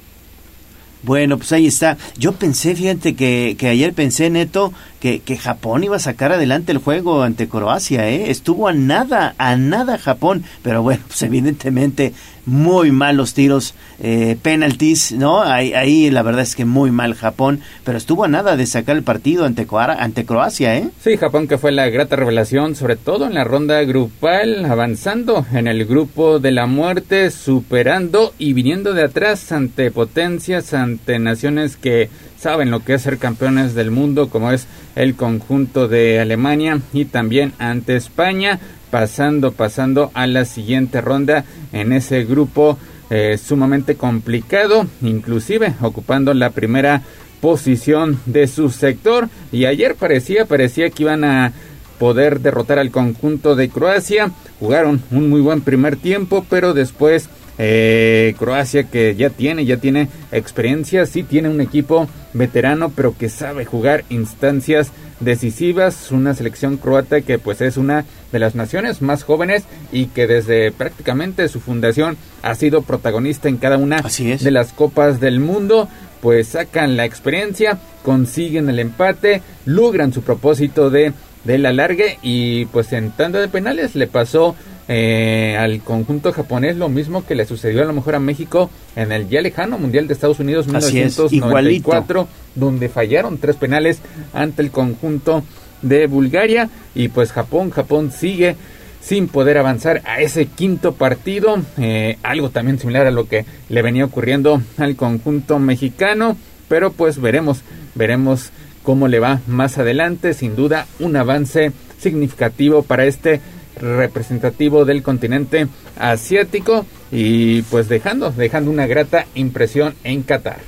Bueno, 1.04 1.38
pues 1.38 1.52
ahí 1.52 1.68
está. 1.68 1.98
Yo 2.18 2.34
pensé, 2.34 2.76
fíjate 2.76 3.16
que, 3.16 3.56
que 3.58 3.68
ayer 3.68 3.94
pensé, 3.94 4.30
Neto, 4.30 4.72
que, 5.02 5.20
que 5.20 5.36
Japón 5.36 5.84
iba 5.84 5.96
a 5.98 6.00
sacar 6.00 6.32
adelante 6.32 6.72
el 6.72 6.78
juego 6.78 7.24
ante 7.24 7.50
Croacia, 7.50 8.08
¿eh? 8.08 8.30
Estuvo 8.30 8.68
a 8.68 8.74
nada, 8.74 9.34
a 9.40 9.58
nada 9.58 9.98
Japón, 9.98 10.44
pero 10.62 10.84
bueno, 10.84 11.02
pues 11.08 11.24
evidentemente 11.24 12.14
muy 12.46 12.92
mal 12.92 13.18
los 13.18 13.34
tiros, 13.34 13.74
eh, 14.00 14.38
penalties, 14.42 15.12
¿no? 15.12 15.42
Ahí, 15.42 15.74
ahí, 15.74 16.10
la 16.10 16.22
verdad 16.22 16.42
es 16.42 16.56
que 16.56 16.66
muy 16.66 16.92
mal 16.92 17.16
Japón, 17.16 17.62
pero 17.84 17.98
estuvo 17.98 18.24
a 18.24 18.28
nada 18.28 18.56
de 18.56 18.66
sacar 18.66 18.96
el 18.96 19.04
partido 19.04 19.46
ante, 19.46 19.68
ante 19.72 20.26
Croacia, 20.26 20.78
¿eh? 20.78 20.90
Sí, 21.04 21.18
Japón 21.18 21.48
que 21.48 21.58
fue 21.58 21.72
la 21.72 21.90
grata 21.90 22.16
revelación, 22.16 22.76
sobre 22.76 22.96
todo 22.96 23.26
en 23.26 23.34
la 23.34 23.44
ronda 23.44 23.82
grupal, 23.84 24.66
avanzando 24.66 25.46
en 25.52 25.68
el 25.68 25.86
grupo 25.86 26.40
de 26.40 26.52
la 26.52 26.68
muerte, 26.68 27.32
superando 27.32 28.34
y 28.38 28.54
viniendo 28.54 28.94
de 28.94 29.04
atrás 29.04 29.52
ante 29.52 29.90
potencias, 29.92 30.74
ante 30.74 31.18
naciones 31.20 31.76
que 31.76 32.10
saben 32.42 32.72
lo 32.72 32.84
que 32.84 32.96
es 32.96 33.04
ser 33.04 33.20
campeones 33.20 33.76
del 33.76 33.92
mundo, 33.92 34.30
como 34.30 34.52
es 34.52 34.66
el 34.96 35.16
conjunto 35.16 35.88
de 35.88 36.20
Alemania 36.20 36.82
y 36.92 37.06
también 37.06 37.54
ante 37.60 37.96
España 37.96 38.60
pasando, 38.90 39.52
pasando 39.52 40.10
a 40.16 40.26
la 40.26 40.46
siguiente 40.46 41.02
ronda 41.02 41.46
en 41.72 41.94
ese 41.94 42.26
grupo 42.26 42.80
eh, 43.12 43.38
sumamente 43.38 43.96
complicado, 43.96 44.88
inclusive 45.04 45.76
ocupando 45.82 46.34
la 46.34 46.50
primera 46.50 47.04
posición 47.42 48.20
de 48.26 48.48
su 48.48 48.70
sector. 48.70 49.30
Y 49.52 49.66
ayer 49.66 49.96
parecía, 49.96 50.46
parecía 50.46 50.90
que 50.90 51.04
iban 51.04 51.24
a 51.24 51.54
poder 52.00 52.40
derrotar 52.40 52.80
al 52.80 52.90
conjunto 52.90 53.56
de 53.56 53.70
Croacia. 53.70 54.32
Jugaron 54.60 55.04
un 55.12 55.30
muy 55.30 55.42
buen 55.42 55.62
primer 55.62 55.96
tiempo, 55.96 56.44
pero 56.50 56.74
después 56.74 57.30
eh, 57.58 58.36
Croacia 58.38 58.84
que 58.84 59.16
ya 59.16 59.30
tiene, 59.30 59.66
ya 59.66 59.78
tiene 59.78 60.08
experiencia, 60.32 61.06
sí 61.06 61.24
tiene 61.24 61.50
un 61.50 61.62
equipo 61.62 62.08
veterano, 62.34 62.92
pero 62.96 63.16
que 63.18 63.30
sabe 63.30 63.66
jugar 63.66 64.04
instancias 64.10 64.92
decisivas, 65.20 66.12
una 66.12 66.34
selección 66.34 66.78
croata 66.78 67.22
que 67.22 67.40
pues 67.40 67.62
es 67.62 67.78
una 67.78 68.06
de 68.32 68.40
las 68.40 68.56
naciones 68.56 69.02
más 69.02 69.24
jóvenes 69.24 69.64
y 69.92 70.08
que 70.08 70.28
desde 70.28 70.72
prácticamente 70.72 71.48
su 71.48 71.60
fundación 71.60 72.18
ha 72.42 72.56
sido 72.56 72.82
protagonista 72.82 73.50
en 73.50 73.58
cada 73.58 73.78
una 73.78 74.02
de 74.02 74.52
las 74.52 74.74
copas 74.74 75.20
del 75.20 75.40
mundo, 75.40 75.88
pues 76.22 76.50
sacan 76.50 76.98
la 76.98 77.06
experiencia, 77.06 77.80
consiguen 78.04 78.70
el 78.70 78.80
empate, 78.80 79.42
logran 79.66 80.14
su 80.14 80.22
propósito 80.22 80.90
de, 80.90 81.14
de 81.44 81.58
la 81.58 81.74
largue 81.74 82.18
y 82.22 82.66
pues 82.66 82.94
en 82.94 83.12
tanda 83.12 83.40
de 83.40 83.48
penales 83.48 83.96
le 83.96 84.08
pasó 84.08 84.56
eh, 84.88 85.56
al 85.58 85.82
conjunto 85.82 86.34
japonés 86.34 86.76
lo 86.76 86.90
mismo 86.90 87.26
que 87.26 87.36
le 87.36 87.46
sucedió 87.46 87.82
a 87.82 87.86
lo 87.86 87.94
mejor 87.94 88.16
a 88.16 88.20
México 88.20 88.70
en 88.96 89.12
el 89.12 89.30
ya 89.30 89.42
lejano 89.42 89.78
Mundial 89.78 90.08
de 90.08 90.14
Estados 90.14 90.40
Unidos 90.40 90.68
1994, 90.68 92.28
donde 92.56 92.90
fallaron 92.90 93.38
tres 93.38 93.56
penales 93.56 94.00
ante 94.34 94.62
el 94.62 94.72
conjunto 94.72 95.44
de 95.82 96.08
Bulgaria. 96.08 96.70
Y 96.96 97.10
pues 97.10 97.32
Japón, 97.32 97.70
Japón 97.70 98.12
sigue 98.12 98.56
sin 99.02 99.28
poder 99.28 99.58
avanzar 99.58 100.02
a 100.06 100.22
ese 100.22 100.46
quinto 100.46 100.94
partido, 100.94 101.58
eh, 101.78 102.18
algo 102.24 102.50
también 102.50 102.80
similar 102.80 103.08
a 103.08 103.12
lo 103.12 103.28
que 103.28 103.46
le 103.70 103.82
venía 103.82 104.06
ocurriendo 104.06 104.62
al 104.78 104.96
conjunto 104.96 105.58
mexicano, 105.58 106.38
pero 106.68 106.92
pues 106.92 107.20
veremos, 107.20 107.62
veremos 107.96 108.52
cómo 108.84 109.08
le 109.08 109.20
va 109.20 109.42
más 109.48 109.78
adelante, 109.78 110.34
sin 110.34 110.56
duda 110.56 110.86
un 111.00 111.16
avance 111.16 111.72
significativo 112.00 112.84
para 112.84 113.06
este 113.06 113.42
representativo 113.80 114.86
del 114.86 115.04
continente 115.04 115.68
asiático 115.98 116.86
y 117.12 117.62
pues 117.64 117.90
dejando, 117.90 118.32
dejando 118.32 118.72
una 118.72 118.88
grata 118.88 119.26
impresión 119.36 119.96
en 120.04 120.24
Qatar. 120.24 120.60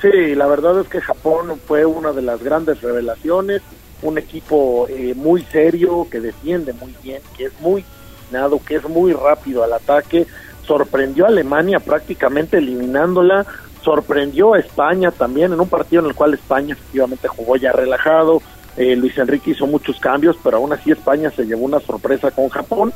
Sí, 0.00 0.34
la 0.34 0.46
verdad 0.46 0.80
es 0.80 0.88
que 0.88 1.00
Japón 1.00 1.60
fue 1.64 1.84
una 1.84 2.12
de 2.12 2.22
las 2.22 2.42
grandes 2.42 2.80
revelaciones, 2.80 3.62
un 4.02 4.18
equipo 4.18 4.88
eh, 4.88 5.14
muy 5.14 5.42
serio, 5.42 6.08
que 6.10 6.20
defiende 6.20 6.72
muy 6.72 6.94
bien, 7.02 7.22
que 7.36 7.44
es 7.44 7.60
muy 7.60 7.84
nado, 8.32 8.60
que 8.66 8.76
es 8.76 8.88
muy 8.88 9.12
rápido 9.12 9.62
al 9.62 9.72
ataque, 9.72 10.26
sorprendió 10.66 11.24
a 11.24 11.28
Alemania 11.28 11.78
prácticamente 11.78 12.58
eliminándola, 12.58 13.46
sorprendió 13.82 14.54
a 14.54 14.58
España 14.58 15.10
también 15.12 15.52
en 15.52 15.60
un 15.60 15.68
partido 15.68 16.02
en 16.02 16.08
el 16.08 16.14
cual 16.14 16.34
España 16.34 16.74
efectivamente 16.74 17.28
jugó 17.28 17.56
ya 17.56 17.72
relajado, 17.72 18.42
eh, 18.76 18.96
Luis 18.96 19.16
Enrique 19.18 19.52
hizo 19.52 19.66
muchos 19.66 19.98
cambios, 20.00 20.36
pero 20.42 20.58
aún 20.58 20.72
así 20.72 20.90
España 20.90 21.30
se 21.30 21.44
llevó 21.44 21.64
una 21.64 21.80
sorpresa 21.80 22.30
con 22.30 22.48
Japón. 22.48 22.92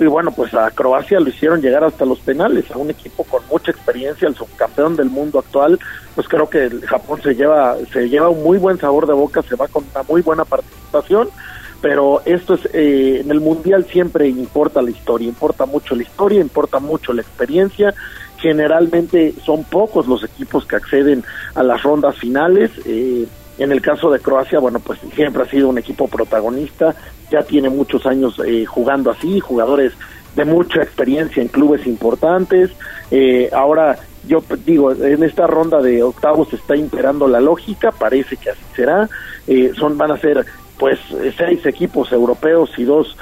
Y 0.00 0.06
bueno, 0.06 0.32
pues 0.32 0.52
a 0.54 0.70
Croacia 0.70 1.20
lo 1.20 1.28
hicieron 1.28 1.60
llegar 1.60 1.84
hasta 1.84 2.04
los 2.04 2.18
penales, 2.20 2.70
a 2.70 2.78
un 2.78 2.90
equipo 2.90 3.24
con 3.24 3.42
mucha 3.48 3.70
experiencia, 3.70 4.26
el 4.26 4.34
subcampeón 4.34 4.96
del 4.96 5.10
mundo 5.10 5.38
actual. 5.38 5.78
Pues 6.14 6.26
creo 6.28 6.48
que 6.48 6.70
Japón 6.86 7.20
se 7.22 7.34
lleva, 7.34 7.76
se 7.92 8.08
lleva 8.08 8.28
un 8.28 8.42
muy 8.42 8.58
buen 8.58 8.78
sabor 8.78 9.06
de 9.06 9.12
boca, 9.12 9.42
se 9.42 9.54
va 9.54 9.68
con 9.68 9.84
una 9.94 10.02
muy 10.02 10.22
buena 10.22 10.44
participación. 10.44 11.28
Pero 11.80 12.22
esto 12.24 12.54
es, 12.54 12.68
eh, 12.72 13.20
en 13.20 13.30
el 13.30 13.40
mundial 13.40 13.84
siempre 13.84 14.28
importa 14.28 14.82
la 14.82 14.90
historia, 14.90 15.28
importa 15.28 15.66
mucho 15.66 15.94
la 15.94 16.02
historia, 16.02 16.40
importa 16.40 16.78
mucho 16.78 17.12
la 17.12 17.22
experiencia 17.22 17.94
generalmente 18.42 19.34
son 19.46 19.62
pocos 19.62 20.08
los 20.08 20.24
equipos 20.24 20.66
que 20.66 20.74
acceden 20.74 21.22
a 21.54 21.62
las 21.62 21.80
rondas 21.82 22.16
finales. 22.16 22.72
Eh, 22.84 23.24
en 23.58 23.72
el 23.72 23.80
caso 23.80 24.10
de 24.10 24.20
Croacia, 24.20 24.58
bueno, 24.58 24.80
pues 24.80 25.00
siempre 25.14 25.42
ha 25.42 25.46
sido 25.46 25.68
un 25.68 25.78
equipo 25.78 26.08
protagonista, 26.08 26.94
ya 27.30 27.42
tiene 27.42 27.68
muchos 27.68 28.06
años 28.06 28.40
eh, 28.46 28.64
jugando 28.64 29.10
así, 29.10 29.40
jugadores 29.40 29.92
de 30.34 30.44
mucha 30.44 30.82
experiencia 30.82 31.42
en 31.42 31.48
clubes 31.48 31.86
importantes. 31.86 32.70
Eh, 33.10 33.50
ahora, 33.52 33.98
yo 34.26 34.42
digo, 34.64 34.92
en 34.92 35.22
esta 35.22 35.46
ronda 35.46 35.80
de 35.80 36.02
octavos 36.02 36.52
está 36.52 36.76
imperando 36.76 37.28
la 37.28 37.40
lógica, 37.40 37.90
parece 37.90 38.36
que 38.36 38.50
así 38.50 38.62
será. 38.74 39.08
Eh, 39.46 39.72
son 39.76 39.98
Van 39.98 40.12
a 40.12 40.18
ser 40.18 40.44
pues 40.78 40.98
seis 41.36 41.64
equipos 41.64 42.10
europeos 42.10 42.70
y 42.76 42.82
dos 42.84 43.16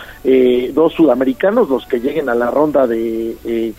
dos 0.73 0.95
sudamericanos 0.95 1.69
los 1.69 1.85
que 1.87 2.01
lleguen 2.01 2.31
a 2.31 2.35
la 2.35 2.51
ronda 2.51 2.87
de, 2.87 3.37
de 3.45 3.75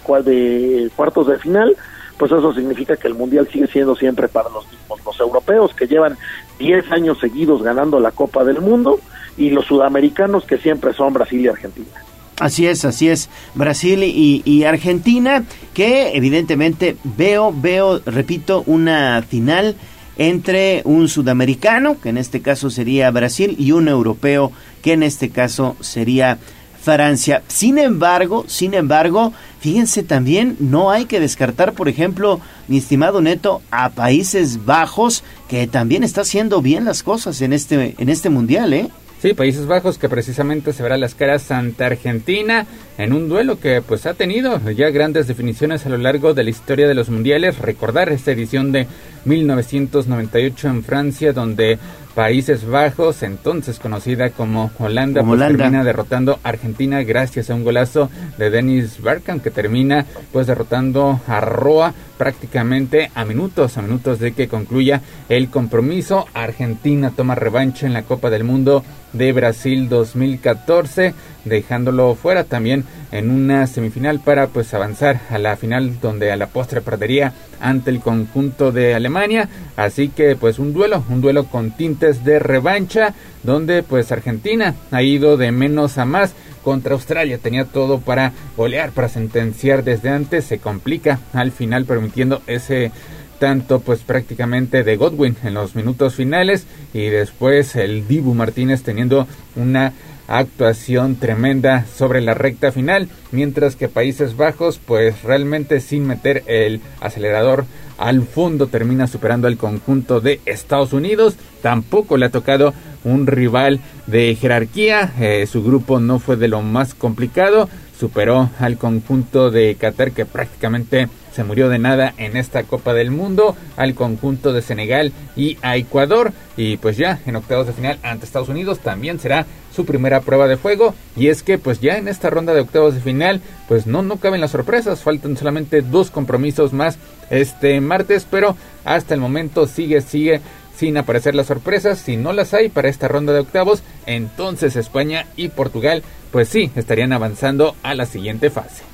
cuartos 0.96 1.28
de 1.28 1.40
final 1.40 1.76
pues 2.18 2.32
eso 2.32 2.54
significa 2.54 2.96
que 2.96 3.08
el 3.08 3.16
Mundial 3.16 3.48
sigue 3.52 3.68
siendo 3.68 3.96
siempre 3.96 4.28
para 4.28 4.50
los 4.50 4.66
mismos, 4.72 5.00
los 5.06 5.20
europeos 5.20 5.74
que 5.74 5.88
llevan 5.88 6.18
10 6.60 6.92
años 6.92 7.20
seguidos 7.20 7.64
ganando 7.64 8.00
la 8.00 8.12
Copa 8.12 8.44
del 8.44 8.62
Mundo 8.62 9.00
y 9.38 9.50
los 9.50 9.66
sudamericanos 9.66 10.46
que 10.46 10.58
siempre 10.58 10.94
son 10.94 11.14
Brasil 11.14 11.42
y 11.42 11.48
Argentina. 11.48 12.04
Así 12.40 12.66
es, 12.66 12.86
así 12.86 13.08
es. 13.08 13.30
Brasil 13.54 14.04
y, 14.04 14.42
y, 14.46 14.64
Argentina, 14.64 15.44
que 15.76 16.18
evidentemente 16.18 16.98
veo, 17.04 17.54
veo, 17.56 18.00
repito, 18.04 18.64
una 18.66 19.24
final 19.28 19.76
entre 20.18 20.82
un 20.86 21.08
sudamericano, 21.08 22.00
que 22.02 22.10
en 22.10 22.18
este 22.18 22.42
caso 22.42 22.72
sería 22.72 23.12
Brasil, 23.12 23.56
y 23.60 23.74
un 23.74 23.88
europeo, 23.88 24.52
que 24.82 24.94
en 24.94 25.04
este 25.04 25.30
caso 25.30 25.76
sería 25.82 26.40
Francia. 26.82 27.44
Sin 27.48 27.78
embargo, 27.78 28.46
sin 28.48 28.74
embargo, 28.74 29.34
fíjense 29.62 30.04
también, 30.04 30.58
no 30.60 30.90
hay 30.90 31.06
que 31.06 31.20
descartar, 31.20 31.74
por 31.74 31.88
ejemplo, 31.88 32.42
mi 32.68 32.78
estimado 32.80 33.22
Neto, 33.22 33.62
a 33.70 33.92
Países 33.92 34.66
Bajos, 34.66 35.24
que 35.48 35.68
también 35.68 36.04
está 36.04 36.22
haciendo 36.22 36.62
bien 36.62 36.84
las 36.84 37.04
cosas 37.04 37.42
en 37.42 37.54
este, 37.54 37.96
en 37.98 38.10
este 38.10 38.30
mundial, 38.30 38.74
¿eh? 38.74 38.90
Sí, 39.22 39.36
Países 39.36 39.68
Bajos 39.68 40.00
que 40.00 40.10
precisamente 40.10 40.74
se 40.74 40.82
verá 40.82 40.98
las 40.98 41.14
caras 41.14 41.52
ante 41.52 41.84
Argentina 41.84 42.66
en 42.98 43.14
un 43.14 43.30
duelo 43.30 43.60
que 43.60 43.82
pues 43.82 44.06
ha 44.06 44.14
tenido 44.14 44.60
ya 44.72 44.90
grandes 44.90 45.28
definiciones 45.28 45.86
a 45.86 45.90
lo 45.90 45.98
largo 45.98 46.34
de 46.34 46.44
la 46.44 46.50
historia 46.50 46.88
de 46.88 46.96
los 46.96 47.10
mundiales. 47.10 47.60
Recordar 47.60 48.10
esta 48.10 48.32
edición 48.32 48.72
de 48.72 48.88
1998 49.26 50.68
en 50.68 50.84
Francia 50.84 51.34
donde 51.34 51.80
Países 52.14 52.66
Bajos, 52.68 53.24
entonces 53.24 53.80
conocida 53.80 54.32
como 54.32 54.70
Holanda, 54.80 55.24
pues 55.24 55.40
termina 55.40 55.84
derrotando 55.84 56.40
a 56.44 56.50
Argentina 56.50 57.02
gracias 57.04 57.50
a 57.50 57.56
un 57.56 57.64
golazo 57.64 58.10
de 58.38 58.50
Dennis 58.50 59.02
Bergkamp 59.02 59.42
que 59.42 59.50
termina 59.50 60.06
pues 60.34 60.48
derrotando 60.48 61.22
a 61.26 61.40
Roa 61.40 61.94
prácticamente 62.18 63.12
a 63.16 63.24
minutos, 63.24 63.78
a 63.78 63.82
minutos 63.82 64.20
de 64.20 64.34
que 64.34 64.50
concluya 64.50 65.02
el 65.30 65.50
compromiso. 65.50 66.26
Argentina 66.34 67.12
toma 67.16 67.36
revancha 67.36 67.88
en 67.88 67.94
la 67.94 68.04
Copa 68.04 68.30
del 68.30 68.44
Mundo 68.44 68.84
de 69.14 69.32
Brasil 69.32 69.88
2014, 69.88 71.14
dejándolo 71.46 72.16
fuera 72.16 72.44
también 72.44 72.86
en 73.12 73.30
una 73.32 73.68
semifinal 73.68 74.20
para 74.20 74.48
pues 74.48 74.74
avanzar 74.74 75.22
a 75.30 75.38
la 75.38 75.56
final 75.58 76.00
donde 76.00 76.32
a 76.32 76.38
la 76.38 76.48
postre 76.48 76.82
perdería 76.82 77.34
ante 77.60 77.90
el 77.92 78.00
conjunto 78.00 78.72
de 78.72 78.96
Alemania, 78.96 79.50
así 79.76 80.10
que 80.10 80.36
pues 80.36 80.60
un 80.60 80.74
duelo, 80.74 81.04
un 81.10 81.22
duelo 81.22 81.46
con 81.46 81.72
tintes 81.72 82.24
de 82.24 82.40
revancha 82.40 83.14
donde 83.44 83.84
pues 83.84 84.12
Argentina 84.12 84.76
ha 84.92 85.02
ido 85.02 85.38
de 85.38 85.52
menos 85.52 85.98
a 85.98 86.06
más 86.06 86.34
contra 86.64 86.94
Australia, 86.94 87.40
tenía 87.40 87.66
todo 87.66 88.00
para 88.00 88.34
golear, 88.56 88.92
para 88.92 89.10
sentenciar 89.10 89.84
desde 89.84 90.10
antes, 90.10 90.46
se 90.46 90.60
complica 90.60 91.20
al 91.34 91.52
final 91.52 91.86
permitiendo 91.86 92.42
ese 92.48 92.92
tanto 93.40 93.80
pues 93.80 94.02
prácticamente 94.02 94.84
de 94.84 94.98
Godwin 94.98 95.36
en 95.44 95.56
los 95.56 95.76
minutos 95.76 96.14
finales 96.14 96.68
y 96.94 97.08
después 97.08 97.76
el 97.76 98.08
Dibu 98.08 98.36
Martínez 98.36 98.84
teniendo 98.84 99.28
una 99.56 99.94
actuación 100.38 101.16
tremenda 101.16 101.86
sobre 101.86 102.22
la 102.22 102.34
recta 102.34 102.72
final, 102.72 103.10
mientras 103.32 103.76
que 103.76 103.90
Países 103.90 104.38
Bajos 104.38 104.80
pues 104.84 105.24
realmente 105.24 105.80
sin 105.80 106.08
meter 106.08 106.44
el 106.48 106.82
acelerador 107.00 107.66
al 107.98 108.24
fondo 108.24 108.68
termina 108.68 109.08
superando 109.08 109.48
al 109.48 109.58
conjunto 109.58 110.22
de 110.22 110.40
Estados 110.46 110.94
Unidos, 110.94 111.36
tampoco 111.62 112.18
le 112.18 112.26
ha 112.26 112.30
tocado 112.30 112.74
un 113.04 113.28
rival 113.28 113.80
de 114.08 114.36
jerarquía, 114.36 115.14
eh, 115.20 115.46
su 115.48 115.64
grupo 115.64 116.00
no 116.00 116.20
fue 116.20 116.36
de 116.36 116.48
lo 116.48 116.62
más 116.62 116.94
complicado, 116.94 117.70
superó 117.98 118.50
al 118.60 118.78
conjunto 118.78 119.52
de 119.52 119.76
Qatar 119.76 120.12
que 120.12 120.26
prácticamente 120.26 121.08
se 121.34 121.44
murió 121.44 121.70
de 121.70 121.80
nada 121.80 122.14
en 122.18 122.38
esta 122.38 122.64
Copa 122.64 122.94
del 122.94 123.12
Mundo, 123.12 123.56
al 123.78 123.96
conjunto 123.96 124.54
de 124.54 124.62
Senegal 124.62 125.12
y 125.36 125.58
a 125.62 125.78
Ecuador 125.78 126.34
y 126.58 126.78
pues 126.78 126.98
ya 126.98 127.20
en 127.26 127.36
octavos 127.36 127.68
de 127.68 127.74
final 127.74 128.00
ante 128.04 128.26
Estados 128.26 128.50
Unidos 128.50 128.80
también 128.80 129.20
será 129.20 129.46
su 129.74 129.86
primera 129.86 130.22
prueba 130.22 130.48
de 130.48 130.58
fuego 130.58 130.94
y 131.16 131.28
es 131.28 131.44
que 131.44 131.58
pues 131.58 131.80
ya 131.80 131.98
en 131.98 132.08
esta 132.08 132.30
ronda 132.30 132.54
de 132.54 132.62
octavos 132.62 132.94
de 132.94 133.02
final 133.02 133.42
pues 133.68 133.88
no 133.88 134.02
no 134.02 134.18
caben 134.18 134.42
las 134.42 134.52
sorpresas, 134.52 135.04
faltan 135.04 135.38
solamente 135.38 135.82
dos 135.82 136.12
compromisos 136.12 136.74
más 136.74 136.98
este 137.30 137.80
martes, 137.80 138.28
pero 138.30 138.58
hasta 138.84 139.14
el 139.14 139.22
momento 139.22 139.68
sigue 139.68 140.02
sigue 140.02 140.42
sin 140.76 140.98
aparecer 140.98 141.36
las 141.36 141.48
sorpresas. 141.48 142.00
Si 142.00 142.18
no 142.18 142.34
las 142.34 142.56
hay 142.56 142.70
para 142.70 142.90
esta 142.90 143.08
ronda 143.08 143.34
de 143.34 143.40
octavos, 143.40 143.84
entonces 144.08 144.76
España 144.76 145.28
y 145.36 145.50
Portugal, 145.50 146.02
pues 146.32 146.50
sí, 146.50 146.72
estarían 146.76 147.14
avanzando 147.14 147.76
a 147.84 147.94
la 147.94 148.08
siguiente 148.08 148.50
fase. 148.50 148.91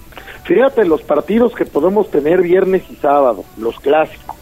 Fíjate 0.48 0.86
los 0.86 1.02
partidos 1.02 1.54
que 1.54 1.66
podemos 1.66 2.10
tener 2.10 2.42
viernes 2.42 2.84
y 2.90 2.96
sábado, 2.96 3.44
los 3.58 3.78
clásicos. 3.82 4.38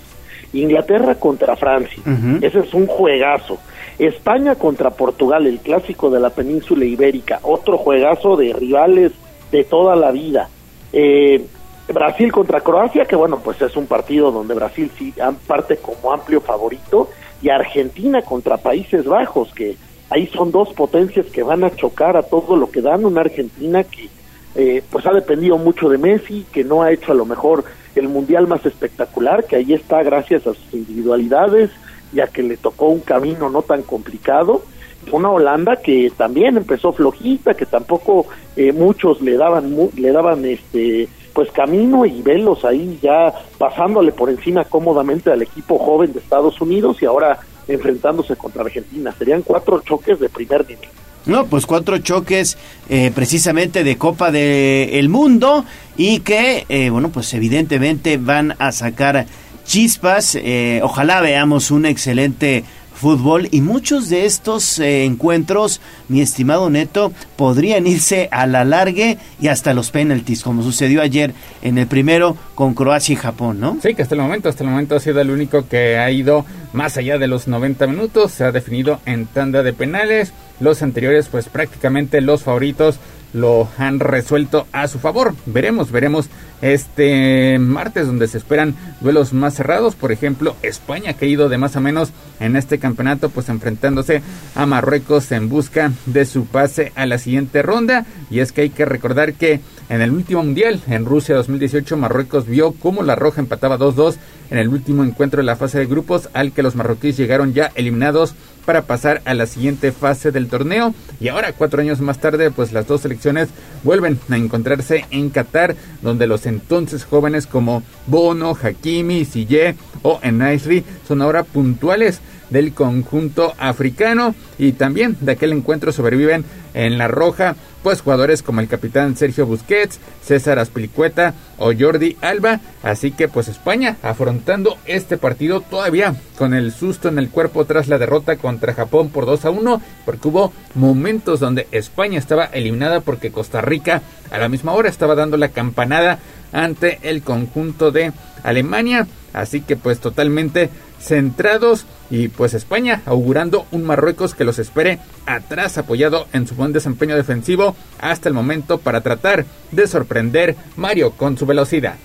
Inglaterra 0.53 1.15
contra 1.15 1.55
Francia, 1.55 2.01
ese 2.41 2.59
es 2.59 2.73
un 2.75 2.85
juegazo. 2.85 3.57
España 3.97 4.55
contra 4.55 4.91
Portugal, 4.91 5.47
el 5.47 5.59
clásico 5.59 6.11
de 6.11 6.19
la 6.19 6.29
península 6.29 6.85
ibérica, 6.85 7.39
otro 7.41 7.79
juegazo 7.79 8.37
de 8.37 8.53
rivales 8.53 9.13
de 9.51 9.63
toda 9.63 9.95
la 9.95 10.11
vida. 10.11 10.47
Eh, 10.93 11.43
Brasil 11.91 12.31
contra 12.31 12.61
Croacia, 12.61 13.05
que 13.05 13.15
bueno, 13.15 13.39
pues 13.43 13.59
es 13.61 13.75
un 13.75 13.87
partido 13.87 14.31
donde 14.31 14.53
Brasil 14.53 14.91
sí 14.97 15.13
parte 15.47 15.77
como 15.77 16.13
amplio 16.13 16.39
favorito 16.39 17.09
y 17.41 17.49
Argentina 17.49 18.21
contra 18.21 18.57
Países 18.57 19.05
Bajos, 19.05 19.51
que 19.53 19.75
ahí 20.11 20.27
son 20.27 20.51
dos 20.51 20.71
potencias 20.73 21.25
que 21.27 21.41
van 21.41 21.63
a 21.63 21.75
chocar 21.75 22.15
a 22.15 22.23
todo 22.23 22.55
lo 22.55 22.69
que 22.69 22.81
dan, 22.81 23.05
una 23.05 23.21
Argentina 23.21 23.83
que 23.83 24.07
eh, 24.55 24.83
pues 24.89 25.05
ha 25.05 25.11
dependido 25.11 25.57
mucho 25.57 25.89
de 25.89 25.97
Messi, 25.97 26.45
que 26.51 26.63
no 26.63 26.81
ha 26.81 26.91
hecho 26.91 27.11
a 27.11 27.15
lo 27.15 27.25
mejor 27.25 27.63
el 27.95 28.07
mundial 28.09 28.47
más 28.47 28.65
espectacular, 28.65 29.45
que 29.45 29.57
ahí 29.57 29.73
está 29.73 30.01
gracias 30.03 30.47
a 30.47 30.53
sus 30.53 30.73
individualidades, 30.73 31.71
ya 32.13 32.27
que 32.27 32.43
le 32.43 32.57
tocó 32.57 32.87
un 32.87 33.01
camino 33.01 33.49
no 33.49 33.61
tan 33.61 33.83
complicado, 33.83 34.63
una 35.11 35.29
Holanda 35.29 35.77
que 35.77 36.11
también 36.15 36.57
empezó 36.57 36.91
flojita, 36.91 37.53
que 37.53 37.65
tampoco 37.65 38.25
eh, 38.55 38.71
muchos 38.71 39.21
le 39.21 39.37
daban 39.37 39.75
le 39.95 40.11
daban 40.11 40.45
este 40.45 41.07
pues 41.33 41.51
camino 41.51 42.05
y 42.05 42.21
velos 42.21 42.63
ahí 42.63 42.97
ya 43.01 43.33
pasándole 43.57 44.13
por 44.13 44.29
encima 44.29 44.63
cómodamente 44.63 45.31
al 45.31 45.41
equipo 45.41 45.77
joven 45.77 46.13
de 46.13 46.19
Estados 46.19 46.59
Unidos 46.61 47.01
y 47.01 47.05
ahora 47.05 47.39
enfrentándose 47.67 48.35
contra 48.37 48.63
Argentina. 48.63 49.11
Serían 49.11 49.41
cuatro 49.41 49.81
choques 49.81 50.19
de 50.19 50.29
primer 50.29 50.65
nivel. 50.65 50.89
No, 51.25 51.47
pues 51.47 51.65
cuatro 51.65 51.97
choques 51.97 52.57
eh, 52.87 53.11
precisamente 53.13 53.83
de 53.83 53.97
Copa 53.97 54.31
del 54.31 55.09
Mundo 55.09 55.65
y 55.97 56.19
que, 56.19 56.65
eh, 56.69 56.89
bueno, 56.89 57.09
pues 57.09 57.33
evidentemente 57.33 58.17
van 58.17 58.55
a 58.59 58.71
sacar 58.71 59.25
chispas. 59.65 60.35
Eh, 60.35 60.81
ojalá 60.83 61.21
veamos 61.21 61.71
un 61.71 61.85
excelente 61.85 62.63
fútbol 62.95 63.47
y 63.51 63.61
muchos 63.61 64.09
de 64.09 64.25
estos 64.25 64.79
eh, 64.79 65.03
encuentros, 65.03 65.81
mi 66.07 66.21
estimado 66.21 66.69
Neto, 66.69 67.11
podrían 67.35 67.85
irse 67.85 68.29
a 68.31 68.47
la 68.47 68.63
largue 68.63 69.17
y 69.41 69.49
hasta 69.49 69.73
los 69.73 69.91
penaltis, 69.91 70.41
como 70.41 70.63
sucedió 70.63 71.01
ayer 71.01 71.33
en 71.61 71.77
el 71.77 71.87
primero 71.87 72.37
con 72.55 72.73
Croacia 72.73 73.13
y 73.13 73.17
Japón, 73.17 73.59
¿no? 73.59 73.77
Sí, 73.83 73.93
que 73.93 74.01
hasta 74.01 74.15
el 74.15 74.21
momento, 74.21 74.49
hasta 74.49 74.63
el 74.63 74.69
momento 74.69 74.95
ha 74.95 74.99
sido 74.99 75.19
el 75.19 75.29
único 75.29 75.67
que 75.67 75.97
ha 75.97 76.09
ido 76.09 76.45
más 76.73 76.97
allá 76.97 77.17
de 77.17 77.27
los 77.27 77.47
90 77.47 77.85
minutos, 77.87 78.31
se 78.31 78.45
ha 78.45 78.51
definido 78.51 78.99
en 79.05 79.25
tanda 79.25 79.61
de 79.61 79.73
penales, 79.73 80.31
los 80.59 80.81
anteriores 80.81 81.27
pues 81.27 81.49
prácticamente 81.49 82.21
los 82.21 82.43
favoritos 82.43 82.99
lo 83.35 83.67
han 83.77 83.99
resuelto 83.99 84.65
a 84.71 84.87
su 84.87 84.97
favor. 84.97 85.35
Veremos, 85.45 85.91
veremos 85.91 86.29
este 86.61 87.59
martes 87.59 88.07
donde 88.07 88.29
se 88.29 88.37
esperan 88.37 88.75
duelos 89.01 89.33
más 89.33 89.55
cerrados. 89.55 89.95
Por 89.95 90.13
ejemplo, 90.13 90.55
España 90.61 91.13
que 91.13 91.25
ha 91.25 91.27
ido 91.27 91.49
de 91.49 91.57
más 91.57 91.75
a 91.75 91.81
menos 91.81 92.11
en 92.39 92.55
este 92.55 92.79
campeonato, 92.79 93.29
pues 93.29 93.49
enfrentándose 93.49 94.21
a 94.55 94.65
Marruecos 94.65 95.33
en 95.33 95.49
busca 95.49 95.91
de 96.05 96.25
su 96.25 96.45
pase 96.45 96.93
a 96.95 97.05
la 97.05 97.17
siguiente 97.17 97.61
ronda. 97.61 98.05
Y 98.31 98.39
es 98.39 98.53
que 98.53 98.61
hay 98.61 98.69
que 98.69 98.85
recordar 98.85 99.33
que 99.33 99.59
en 99.89 100.01
el 100.01 100.11
último 100.11 100.41
mundial, 100.41 100.81
en 100.87 101.05
Rusia 101.05 101.35
2018, 101.35 101.97
Marruecos 101.97 102.47
vio 102.47 102.71
cómo 102.71 103.03
la 103.03 103.15
Roja 103.15 103.41
empataba 103.41 103.77
2-2 103.77 104.15
en 104.49 104.57
el 104.57 104.69
último 104.69 105.03
encuentro 105.03 105.39
de 105.39 105.45
la 105.45 105.57
fase 105.57 105.79
de 105.79 105.85
grupos, 105.87 106.29
al 106.33 106.53
que 106.53 106.63
los 106.63 106.75
marroquíes 106.75 107.17
llegaron 107.17 107.53
ya 107.53 107.71
eliminados 107.75 108.33
para 108.65 108.83
pasar 108.83 109.21
a 109.25 109.33
la 109.33 109.45
siguiente 109.45 109.91
fase 109.91 110.31
del 110.31 110.47
torneo. 110.47 110.93
Y 111.19 111.27
ahora, 111.27 111.53
cuatro 111.53 111.81
años 111.81 112.01
más 112.01 112.19
tarde, 112.19 112.51
pues 112.51 112.73
las 112.73 112.87
dos 112.87 113.01
selecciones 113.01 113.49
vuelven 113.83 114.19
a 114.29 114.37
encontrarse 114.37 115.05
en 115.11 115.29
Qatar, 115.29 115.75
donde 116.01 116.27
los 116.27 116.45
entonces 116.45 117.05
jóvenes 117.05 117.47
como 117.47 117.83
Bono, 118.07 118.57
Hakimi, 118.61 119.25
Sille 119.25 119.75
o 120.01 120.19
Enaisri 120.21 120.83
son 121.07 121.21
ahora 121.21 121.43
puntuales 121.43 122.19
del 122.49 122.73
conjunto 122.73 123.53
africano 123.57 124.35
y 124.57 124.73
también 124.73 125.17
de 125.19 125.33
aquel 125.33 125.51
encuentro 125.51 125.91
sobreviven 125.91 126.45
en 126.73 126.97
la 126.97 127.07
roja 127.07 127.55
pues 127.85 128.01
jugadores 128.01 128.41
como 128.41 128.61
el 128.61 128.67
capitán 128.67 129.15
Sergio 129.15 129.45
Busquets, 129.45 129.99
César 130.23 130.57
Aspilicueta 130.57 131.35
o 131.59 131.71
Jordi 131.71 132.17
Alba, 132.19 132.59
así 132.81 133.11
que 133.11 133.27
pues 133.27 133.47
España 133.47 133.97
afrontando 134.01 134.79
este 134.87 135.19
partido 135.19 135.61
todavía 135.61 136.15
con 136.35 136.55
el 136.55 136.71
susto 136.71 137.09
en 137.09 137.19
el 137.19 137.29
cuerpo 137.29 137.65
tras 137.65 137.87
la 137.87 137.99
derrota 137.99 138.37
contra 138.37 138.73
Japón 138.73 139.09
por 139.09 139.27
2 139.27 139.45
a 139.45 139.51
1, 139.51 139.81
porque 140.03 140.27
hubo 140.29 140.51
momentos 140.73 141.39
donde 141.39 141.67
España 141.71 142.17
estaba 142.17 142.45
eliminada 142.45 143.01
porque 143.01 143.31
Costa 143.31 143.61
Rica 143.61 144.01
a 144.31 144.39
la 144.39 144.49
misma 144.49 144.71
hora 144.71 144.89
estaba 144.89 145.13
dando 145.13 145.37
la 145.37 145.49
campanada 145.49 146.17
ante 146.55 146.99
el 147.03 147.21
conjunto 147.21 147.91
de 147.91 148.13
Alemania, 148.43 149.07
así 149.33 149.61
que 149.61 149.75
pues 149.75 149.99
totalmente 149.99 150.69
centrados 150.99 151.85
y 152.09 152.29
pues 152.29 152.53
España 152.53 153.01
augurando 153.05 153.65
un 153.71 153.83
Marruecos 153.83 154.33
que 154.33 154.45
los 154.45 154.57
espere 154.57 154.99
atrás 155.25 155.77
apoyado 155.77 156.27
en 156.31 156.47
su 156.47 156.55
buen 156.55 156.71
desempeño 156.71 157.15
defensivo 157.15 157.75
hasta 157.99 158.29
el 158.29 158.35
momento 158.35 158.77
para 158.77 159.01
tratar 159.01 159.45
de 159.71 159.85
sorprender 159.87 160.55
Mario 160.77 161.11
con 161.11 161.37
su 161.37 161.45
velocidad. 161.45 161.95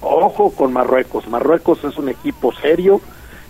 Ojo 0.00 0.50
con 0.50 0.72
Marruecos, 0.72 1.28
Marruecos 1.28 1.84
es 1.84 1.96
un 1.96 2.08
equipo 2.08 2.52
serio, 2.60 3.00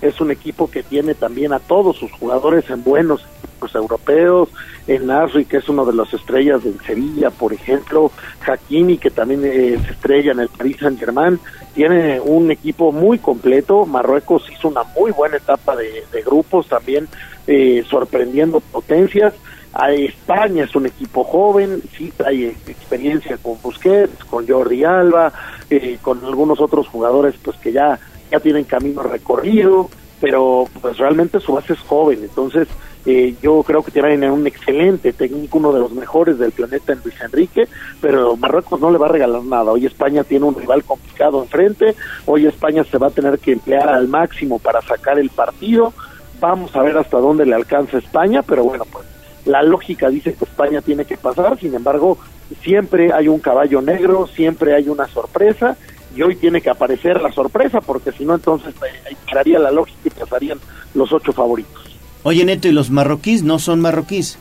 es 0.09 0.21
un 0.21 0.31
equipo 0.31 0.71
que 0.71 0.83
tiene 0.83 1.15
también 1.15 1.53
a 1.53 1.59
todos 1.59 1.97
sus 1.97 2.11
jugadores 2.13 2.69
en 2.71 2.83
buenos 2.83 3.25
equipos 3.43 3.75
europeos, 3.75 4.49
en 4.87 5.07
Nasri, 5.07 5.45
que 5.45 5.59
es 5.59 5.69
uno 5.69 5.85
de 5.85 5.95
las 5.95 6.13
estrellas 6.13 6.63
de 6.63 6.73
Sevilla, 6.87 7.31
por 7.31 7.53
ejemplo, 7.53 8.11
Hakimi, 8.47 8.99
que 8.99 9.11
también 9.11 9.45
es 9.45 9.89
estrella 9.91 10.33
en 10.33 10.41
el 10.41 10.49
Paris 10.49 10.77
Saint 10.81 10.99
Germain, 10.99 11.39
tiene 11.75 12.21
un 12.21 12.51
equipo 12.51 12.93
muy 12.93 13.19
completo, 13.19 13.85
Marruecos 13.85 14.49
hizo 14.51 14.69
una 14.69 14.85
muy 14.97 15.11
buena 15.13 15.37
etapa 15.37 15.77
de, 15.77 16.05
grupos 16.25 16.69
también, 16.69 17.09
eh, 17.47 17.85
sorprendiendo 17.89 18.61
potencias, 18.61 19.35
a 19.79 19.93
España 19.93 20.65
es 20.65 20.75
un 20.75 20.87
equipo 20.87 21.23
joven, 21.23 21.83
sí 21.97 22.11
hay 22.25 22.47
experiencia 22.67 23.37
con 23.37 23.61
Busquets, 23.63 24.25
con 24.25 24.49
Jordi 24.49 24.85
Alba, 24.85 25.33
eh, 25.69 25.99
con 26.01 26.25
algunos 26.25 26.61
otros 26.61 26.89
jugadores 26.89 27.35
pues 27.43 27.59
que 27.59 27.73
ya 27.73 27.99
ya 28.31 28.41
tienen 28.41 28.65
camino 28.65 29.03
recorrido, 29.03 29.89
pero 30.21 30.69
pues 30.81 30.99
realmente 30.99 31.41
su 31.41 31.53
base 31.53 31.75
es 31.75 31.81
joven, 31.81 32.21
entonces 32.23 32.69
eh, 33.07 33.37
yo 33.41 33.63
creo 33.63 33.85
que 33.85 33.93
tienen 33.93 34.25
un 34.31 34.47
excelente 34.49 35.13
técnico, 35.13 35.59
uno 35.59 35.73
de 35.73 35.79
los 35.79 35.93
mejores 35.93 36.39
del 36.39 36.51
planeta 36.51 36.93
en 36.93 37.01
Luis 37.05 37.15
Enrique, 37.21 37.69
pero 38.01 38.37
Marruecos 38.37 38.81
no 38.81 38.91
le 38.91 38.99
va 38.99 39.07
a 39.07 39.13
regalar 39.13 39.45
nada. 39.45 39.71
Hoy 39.71 39.87
España 39.87 40.25
tiene 40.25 40.47
un 40.47 40.57
rival 40.57 40.83
complicado 40.83 41.41
enfrente, 41.41 41.95
hoy 42.25 42.47
España 42.47 42.83
se 42.83 42.99
va 42.99 43.07
a 43.07 43.11
tener 43.11 43.39
que 43.39 43.53
emplear 43.53 43.89
al 43.89 44.09
máximo 44.09 44.59
para 44.59 44.83
sacar 44.83 45.21
el 45.21 45.31
partido. 45.31 45.93
Vamos 46.41 46.75
a 46.75 46.83
ver 46.83 46.99
hasta 46.99 47.19
dónde 47.19 47.47
le 47.47 47.55
alcanza 47.55 47.99
España, 47.99 48.43
pero 48.43 48.65
bueno, 48.65 48.85
pues 48.91 49.07
la 49.45 49.63
lógica 49.63 50.09
dice 50.09 50.35
que 50.35 50.45
España 50.45 50.83
tiene 50.83 51.05
que 51.05 51.17
pasar, 51.17 51.57
sin 51.61 51.75
embargo, 51.75 52.19
siempre 52.63 53.13
hay 53.13 53.29
un 53.29 53.39
caballo 53.39 53.81
negro, 53.83 54.27
siempre 54.27 54.75
hay 54.75 54.89
una 54.89 55.07
sorpresa 55.07 55.77
y 56.17 56.23
hoy 56.23 56.35
tiene 56.37 56.61
que 56.61 56.71
aparecer 56.71 57.21
la 57.21 57.31
sorpresa 57.31 57.81
porque 57.81 58.11
si 58.13 58.25
no 58.25 58.35
entonces 58.35 58.75
entraría 59.09 59.59
la 59.59 59.71
lógica 59.71 59.99
y 60.05 60.11
pasarían 60.11 60.59
los 60.95 61.13
ocho 61.13 61.33
favoritos. 61.33 61.99
Oye 62.23 62.45
Neto, 62.45 62.67
¿y 62.69 62.73
los 62.73 62.91
marroquíes 62.91 63.43
no 63.43 63.59
son 63.59 63.81
marroquíes? 63.81 64.39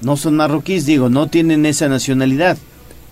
No 0.00 0.16
son 0.16 0.36
marroquíes, 0.36 0.86
digo, 0.86 1.08
no 1.08 1.28
tienen 1.28 1.64
esa 1.66 1.88
nacionalidad. 1.88 2.56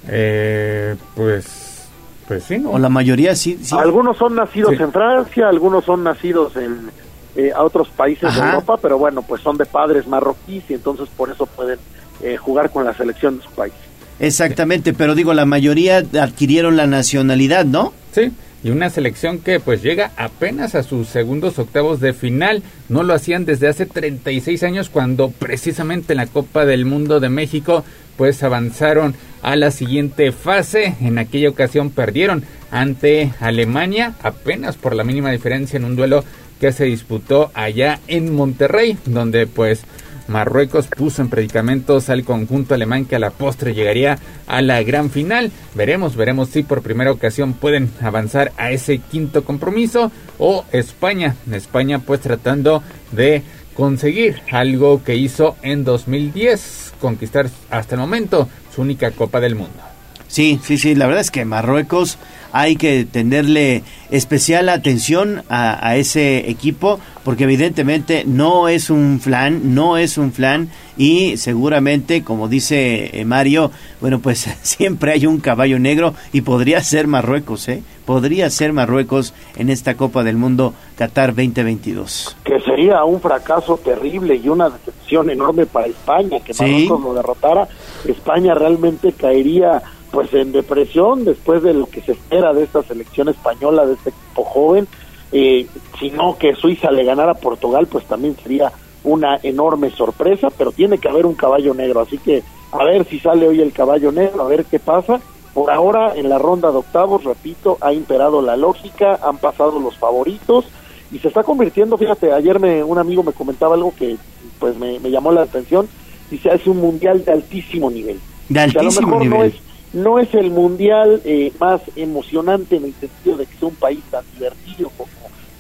Eh, 0.09 0.97
pues 1.15 1.89
Pues 2.27 2.45
sí, 2.45 2.59
¿no? 2.59 2.71
O 2.71 2.79
la 2.79 2.89
mayoría 2.89 3.35
sí. 3.37 3.59
sí. 3.63 3.75
Algunos 3.77 4.17
son 4.17 4.35
nacidos 4.37 4.77
Sí. 4.77 4.83
en 4.83 4.93
Francia, 4.93 5.49
algunos 5.49 5.85
son 5.85 6.03
nacidos 6.05 6.57
en 6.57 6.91
eh, 7.37 7.53
a 7.55 7.63
otros 7.63 7.89
países 7.91 8.33
de. 8.35 8.41
Europa, 8.41 8.77
pero 8.83 8.99
bueno, 8.99 9.23
pues 9.23 9.41
son 9.43 9.57
de 9.57 9.65
padres 9.67 10.07
marroquíes 10.07 10.65
y 10.69 10.75
entonces 10.75 11.09
por 11.17 11.31
eso 11.31 11.47
pueden 11.47 11.79
eh, 12.23 12.37
jugar 12.37 12.71
con 12.71 12.85
la 12.85 12.93
selección 12.95 13.39
de 13.39 13.45
su 13.45 13.51
país. 13.51 13.73
Exactamente, 14.21 14.93
pero 14.93 15.15
digo, 15.15 15.35
la 15.35 15.47
mayoría 15.47 15.99
adquirieron 15.99 16.77
la 16.77 16.87
nacionalidad, 16.87 17.65
¿no? 17.65 17.95
Sí, 18.15 18.31
y 18.63 18.71
una 18.71 18.91
selección 18.91 19.39
que 19.39 19.61
pues 19.61 19.83
llega 19.83 20.13
apenas 20.17 20.75
a 20.75 20.83
sus 20.83 21.09
segundos 21.09 21.59
octavos 21.59 22.01
de 22.01 22.13
final. 22.13 22.63
No 22.91 23.03
lo 23.03 23.15
hacían 23.15 23.47
desde 23.47 23.69
hace 23.69 23.87
36 23.87 24.63
años 24.63 24.91
cuando 24.91 25.31
precisamente 25.31 26.13
en 26.13 26.19
la 26.19 26.27
Copa 26.27 26.67
del 26.67 26.85
Mundo 26.85 27.21
de 27.21 27.31
México 27.31 27.85
pues 28.19 28.43
avanzaron 28.43 29.15
a 29.41 29.57
la 29.57 29.71
siguiente 29.71 30.33
fase. 30.33 30.97
En 31.01 31.17
aquella 31.17 31.49
ocasión 31.49 31.89
perdieron 31.89 32.45
ante 32.71 33.33
Alemania 33.41 34.15
apenas 34.23 34.77
por 34.77 34.95
la 34.95 35.05
mínima 35.05 35.31
diferencia 35.31 35.79
en 35.79 35.85
un 35.85 35.97
duelo 35.97 36.23
que 36.61 36.73
se 36.73 36.85
disputó 36.85 37.51
allá 37.55 38.01
en 38.07 38.35
Monterrey, 38.35 38.99
donde 39.07 39.47
pues 39.47 39.85
Marruecos 40.31 40.87
puso 40.87 41.23
en 41.23 41.29
predicamentos 41.29 42.09
al 42.09 42.23
conjunto 42.23 42.75
alemán 42.75 43.05
que 43.05 43.17
a 43.17 43.19
la 43.19 43.31
postre 43.31 43.75
llegaría 43.75 44.17
a 44.47 44.63
la 44.63 44.81
gran 44.85 45.11
final. 45.11 45.51
Veremos, 45.75 46.15
veremos 46.15 46.51
si 46.51 46.63
por 46.63 46.83
primera 46.83 47.11
ocasión 47.11 47.53
pueden 47.53 47.91
avanzar 48.01 48.53
a 48.57 48.71
ese 48.71 48.99
quinto 48.99 49.45
compromiso 49.45 50.13
o 50.39 50.65
España. 50.71 51.35
España 51.51 51.99
pues 51.99 52.21
tratando 52.21 52.81
de 53.11 53.43
conseguir 53.75 54.41
algo 54.53 55.03
que 55.03 55.17
hizo 55.17 55.57
en 55.63 55.83
2010, 55.83 56.95
conquistar 57.01 57.51
hasta 57.69 57.97
el 57.97 58.01
momento 58.01 58.49
su 58.73 58.83
única 58.83 59.11
Copa 59.11 59.41
del 59.41 59.57
Mundo. 59.57 59.81
Sí, 60.29 60.61
sí, 60.63 60.79
sí, 60.79 60.95
la 60.95 61.07
verdad 61.07 61.23
es 61.23 61.33
que 61.33 61.45
Marruecos 61.45 62.19
hay 62.53 62.77
que 62.77 63.05
tenerle 63.05 63.83
especial 64.11 64.69
atención 64.69 65.43
a, 65.49 65.87
a 65.87 65.97
ese 65.97 66.51
equipo 66.51 66.99
porque 67.25 67.45
evidentemente 67.45 68.25
no 68.27 68.69
es 68.69 68.91
un 68.91 69.21
flan, 69.21 69.75
no 69.75 69.97
es 69.97 70.19
un 70.19 70.33
flan 70.33 70.69
y 70.97 71.37
seguramente, 71.37 72.25
como 72.25 72.49
dice 72.49 73.19
eh, 73.19 73.25
Mario, 73.25 73.71
bueno, 74.01 74.21
pues 74.21 74.41
siempre 74.63 75.13
hay 75.13 75.27
un 75.27 75.39
caballo 75.41 75.79
negro 75.79 76.15
y 76.33 76.41
podría 76.43 76.83
ser 76.83 77.07
Marruecos, 77.07 77.69
¿eh? 77.69 77.83
Podría 78.05 78.51
ser 78.51 78.73
Marruecos 78.73 79.33
en 79.57 79.71
esta 79.71 79.97
Copa 79.97 80.25
del 80.25 80.37
Mundo 80.37 80.75
Qatar 80.97 81.29
2022. 81.29 82.37
Que 82.45 82.59
sería 82.61 83.05
un 83.05 83.21
fracaso 83.21 83.77
terrible 83.77 84.35
y 84.35 84.49
una 84.49 84.69
decepción 84.69 85.31
enorme 85.31 85.67
para 85.67 85.87
España, 85.87 86.41
que 86.41 86.53
Sí. 86.53 86.65
Marruecos 86.65 87.01
lo 87.01 87.15
derrotara. 87.15 87.69
España 88.07 88.55
realmente 88.55 89.13
caería 89.13 89.81
pues 90.11 90.33
en 90.35 90.53
depresión 90.53 91.25
después 91.25 91.63
de 91.63 91.75
lo 91.75 91.87
que 91.87 92.01
se 92.03 92.13
espera 92.13 92.53
de 92.53 92.65
esta 92.65 92.83
selección 92.83 93.29
española, 93.29 93.87
de 93.87 93.95
este 93.95 94.11
equipo 94.11 94.45
joven. 94.45 94.89
Eh, 95.33 95.67
si 95.99 96.11
no 96.11 96.37
que 96.37 96.55
Suiza 96.55 96.91
le 96.91 97.05
ganara 97.05 97.33
a 97.33 97.39
Portugal, 97.39 97.87
pues 97.87 98.05
también 98.07 98.37
sería 98.43 98.73
una 99.05 99.39
enorme 99.43 99.91
sorpresa, 99.91 100.49
pero 100.57 100.73
tiene 100.73 100.99
que 100.99 101.09
haber 101.09 101.27
un 101.27 101.35
caballo 101.35 101.73
negro, 101.75 102.01
así 102.01 102.19
que 102.19 102.43
a 102.73 102.85
ver 102.85 103.05
si 103.07 103.19
sale 103.19 103.49
hoy 103.49 103.61
el 103.61 103.73
caballo 103.73 104.13
negro, 104.13 104.43
a 104.43 104.49
ver 104.49 104.65
qué 104.65 104.79
pasa. 104.79 105.21
Por 105.55 105.71
ahora, 105.71 106.15
en 106.15 106.29
la 106.29 106.39
ronda 106.39 106.71
de 106.71 106.79
octavos, 106.79 107.25
repito, 107.25 107.79
ha 107.81 107.93
imperado 107.93 108.41
la 108.43 108.57
lógica, 108.57 109.19
han 109.23 109.39
pasado 109.39 109.81
los 109.81 109.97
favoritos 109.97 110.67
y 111.11 111.19
se 111.19 111.29
está 111.29 111.43
convirtiendo, 111.43 111.99
fíjate, 111.99 112.33
ayer 112.33 112.61
me, 112.61 112.85
un 112.85 112.99
amigo 112.99 113.23
me 113.25 113.33
comentaba 113.33 113.75
algo 113.75 113.93
que 113.97 114.17
pues 114.61 114.77
me, 114.77 115.01
me 115.01 115.11
llamó 115.11 115.33
la 115.33 115.43
atención, 115.43 115.89
dice, 116.31 116.51
es 116.55 116.67
un 116.67 116.77
mundial 116.77 117.25
de 117.25 117.33
altísimo 117.33 117.91
nivel. 117.91 118.21
De 118.49 118.61
O 118.65 118.71
sea, 118.71 118.81
a 118.83 118.85
lo 118.85 118.91
altísimo 118.91 119.19
mejor 119.19 119.27
no 119.27 119.43
nivel. 119.43 119.47
es 119.47 119.70
no 119.93 120.19
es 120.19 120.33
el 120.35 120.51
mundial 120.51 121.21
eh, 121.25 121.53
más 121.59 121.81
emocionante 121.97 122.77
en 122.77 122.85
el 122.85 122.95
sentido 122.95 123.37
de 123.37 123.47
que 123.47 123.57
sea 123.57 123.69
un 123.69 123.75
país 123.75 124.01
tan 124.11 124.25
divertido 124.35 124.91
como 124.97 125.11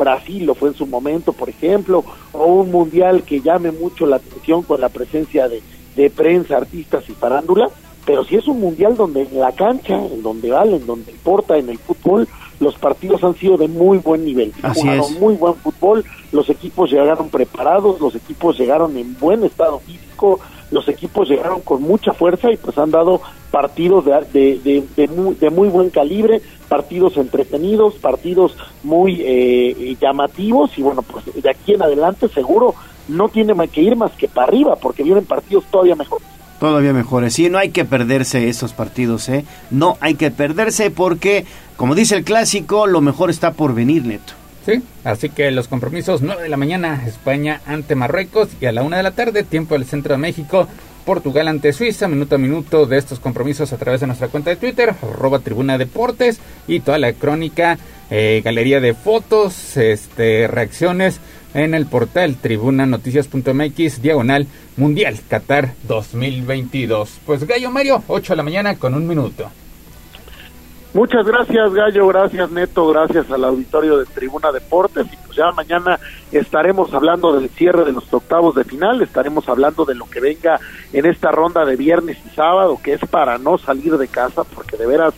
Brasil 0.01 0.47
lo 0.47 0.55
fue 0.55 0.71
en 0.71 0.75
su 0.75 0.87
momento, 0.87 1.33
por 1.33 1.51
ejemplo, 1.51 2.03
o 2.33 2.47
un 2.47 2.71
mundial 2.71 3.23
que 3.23 3.41
llame 3.41 3.71
mucho 3.71 4.07
la 4.07 4.17
atención 4.17 4.63
con 4.63 4.81
la 4.81 4.89
presencia 4.89 5.47
de, 5.47 5.63
de 5.95 6.11
prensa, 6.11 6.57
artistas 6.57 7.05
y 7.09 7.13
farándula, 7.13 7.69
pero 8.07 8.25
si 8.25 8.37
es 8.37 8.49
un 8.49 8.61
mundial 8.61 8.97
donde 8.97 9.23
en 9.23 9.39
la 9.39 9.53
cancha, 9.53 9.95
en 9.95 10.23
donde 10.23 10.51
vale, 10.51 10.77
en 10.77 10.87
donde 10.87 11.13
importa, 11.13 11.59
en 11.59 11.69
el 11.69 11.79
fútbol, 11.79 12.27
los 12.61 12.75
partidos 12.77 13.23
han 13.23 13.35
sido 13.37 13.57
de 13.59 13.69
muy 13.69 13.99
buen 13.99 14.25
nivel. 14.25 14.53
Así 14.63 14.81
jugaron 14.81 15.05
es. 15.05 15.21
muy 15.21 15.35
buen 15.35 15.55
fútbol, 15.57 16.05
los 16.33 16.49
equipos 16.49 16.91
llegaron 16.91 17.29
preparados, 17.29 18.01
los 18.01 18.15
equipos 18.15 18.59
llegaron 18.59 18.97
en 18.97 19.19
buen 19.19 19.45
estado 19.45 19.81
físico, 19.81 20.41
los 20.71 20.89
equipos 20.89 21.29
llegaron 21.29 21.61
con 21.63 21.83
mucha 21.83 22.13
fuerza 22.13 22.51
y 22.53 22.57
pues 22.57 22.79
han 22.79 22.91
dado 22.91 23.21
partidos 23.51 24.05
de, 24.05 24.13
de, 24.33 24.59
de, 24.65 24.85
de 24.97 25.09
muy, 25.09 25.37
muy 25.51 25.69
buen 25.69 25.91
calibre, 25.91 26.41
partidos 26.69 27.17
entretenidos, 27.17 27.95
partidos 27.95 28.57
muy 28.83 29.21
eh, 29.25 29.97
llamativos 30.01 30.79
y 30.79 30.83
bueno, 30.83 31.03
pues 31.03 31.25
de 31.43 31.51
aquí 31.51 31.75
en 31.75 31.83
adelante 31.83 32.29
seguro 32.29 32.75
no 33.09 33.29
tiene 33.29 33.55
que 33.69 33.83
ir 33.83 33.97
más 33.97 34.13
que 34.13 34.29
para 34.29 34.49
arriba 34.49 34.77
porque 34.77 35.03
vienen 35.03 35.25
partidos 35.25 35.65
todavía 35.71 35.97
mejores. 35.97 36.27
Todavía 36.61 36.93
mejores. 36.93 37.35
Sí, 37.35 37.49
no 37.49 37.59
hay 37.59 37.71
que 37.71 37.87
perderse 37.87 38.49
esos 38.49 38.75
partidos, 38.75 39.29
¿eh? 39.31 39.47
No 39.71 39.97
hay 40.01 40.15
que 40.15 40.31
perderse 40.31 40.91
porque, 40.91 41.47
como 41.77 41.95
dice 41.95 42.17
el 42.17 42.25
clásico, 42.25 42.87
lo 42.87 43.01
mejor 43.01 43.31
está 43.31 43.53
por 43.53 43.75
venir, 43.75 44.05
Neto. 44.05 44.35
Sí, 44.71 44.83
así 45.03 45.31
que 45.31 45.51
los 45.51 45.67
compromisos 45.67 46.23
9 46.23 46.45
de 46.45 46.49
la 46.49 46.57
mañana, 46.57 47.03
España 47.05 47.61
ante 47.67 47.97
Marruecos 47.97 48.51
y 48.61 48.67
a 48.67 48.73
la 48.73 48.85
1 48.85 48.99
de 48.99 49.03
la 49.03 49.11
tarde, 49.11 49.43
tiempo 49.43 49.75
del 49.75 49.85
centro 49.85 50.15
de 50.15 50.19
México, 50.19 50.69
Portugal 51.05 51.49
ante 51.49 51.73
Suiza, 51.73 52.07
minuto 52.07 52.37
a 52.37 52.39
minuto 52.39 52.87
de 52.87 52.97
estos 52.97 53.19
compromisos 53.19 53.73
a 53.73 53.79
través 53.79 54.01
de 54.01 54.07
nuestra 54.07 54.29
cuenta 54.29 54.51
de 54.51 54.55
Twitter, 54.55 54.95
arroba 55.03 55.41
tribuna 55.41 55.77
deportes 55.77 56.39
y 56.69 56.79
toda 56.79 56.99
la 56.99 57.13
crónica, 57.15 57.79
eh, 58.11 58.43
galería 58.45 58.79
de 58.79 58.95
fotos, 58.95 59.77
este, 59.77 60.47
reacciones 60.47 61.19
en 61.53 61.75
el 61.75 61.87
portal 61.87 62.37
tribunanoticias.mx, 62.37 64.03
diagonal 64.03 64.47
mundial 64.77 65.19
Qatar 65.29 65.75
2022. 65.89 67.19
Pues 67.27 67.45
Gallo 67.45 67.73
Mario, 67.73 68.05
8 68.07 68.35
de 68.35 68.37
la 68.37 68.45
mañana 68.45 68.77
con 68.77 68.95
un 68.95 69.09
minuto. 69.09 69.51
Muchas 70.93 71.25
gracias 71.25 71.73
Gallo, 71.73 72.09
gracias 72.09 72.51
Neto, 72.51 72.89
gracias 72.89 73.31
al 73.31 73.45
auditorio 73.45 73.99
de 73.99 74.07
Tribuna 74.07 74.51
Deportes 74.51 75.07
y 75.13 75.17
pues 75.25 75.37
ya 75.37 75.53
mañana 75.53 76.01
estaremos 76.33 76.93
hablando 76.93 77.39
del 77.39 77.49
cierre 77.51 77.85
de 77.85 77.93
los 77.93 78.13
octavos 78.13 78.57
de 78.57 78.65
final, 78.65 79.01
estaremos 79.01 79.49
hablando 79.49 79.85
de 79.85 79.95
lo 79.95 80.07
que 80.11 80.19
venga 80.19 80.59
en 80.93 81.07
esta 81.07 81.31
ronda 81.31 81.65
de 81.65 81.77
viernes 81.77 82.19
y 82.27 82.35
sábado, 82.35 82.79
que 82.83 82.95
es 82.95 83.01
para 83.09 83.39
no 83.39 83.57
salir 83.57 83.97
de 83.99 84.09
casa, 84.09 84.43
porque 84.43 84.77
de 84.77 84.87
veras 84.87 85.15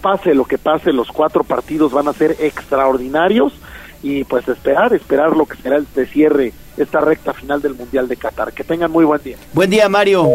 pase 0.00 0.34
lo 0.34 0.46
que 0.46 0.56
pase, 0.56 0.92
los 0.92 1.08
cuatro 1.08 1.44
partidos 1.44 1.92
van 1.92 2.08
a 2.08 2.14
ser 2.14 2.36
extraordinarios 2.40 3.52
y 4.02 4.24
pues 4.24 4.48
esperar, 4.48 4.92
esperar 4.94 5.36
lo 5.36 5.46
que 5.46 5.56
será 5.56 5.76
este 5.78 6.06
cierre, 6.06 6.52
esta 6.76 7.00
recta 7.00 7.32
final 7.32 7.62
del 7.62 7.74
Mundial 7.74 8.08
de 8.08 8.16
Qatar. 8.16 8.52
Que 8.52 8.64
tengan 8.64 8.90
muy 8.90 9.04
buen 9.04 9.22
día. 9.22 9.36
Buen 9.52 9.70
día, 9.70 9.88
Mario. 9.88 10.28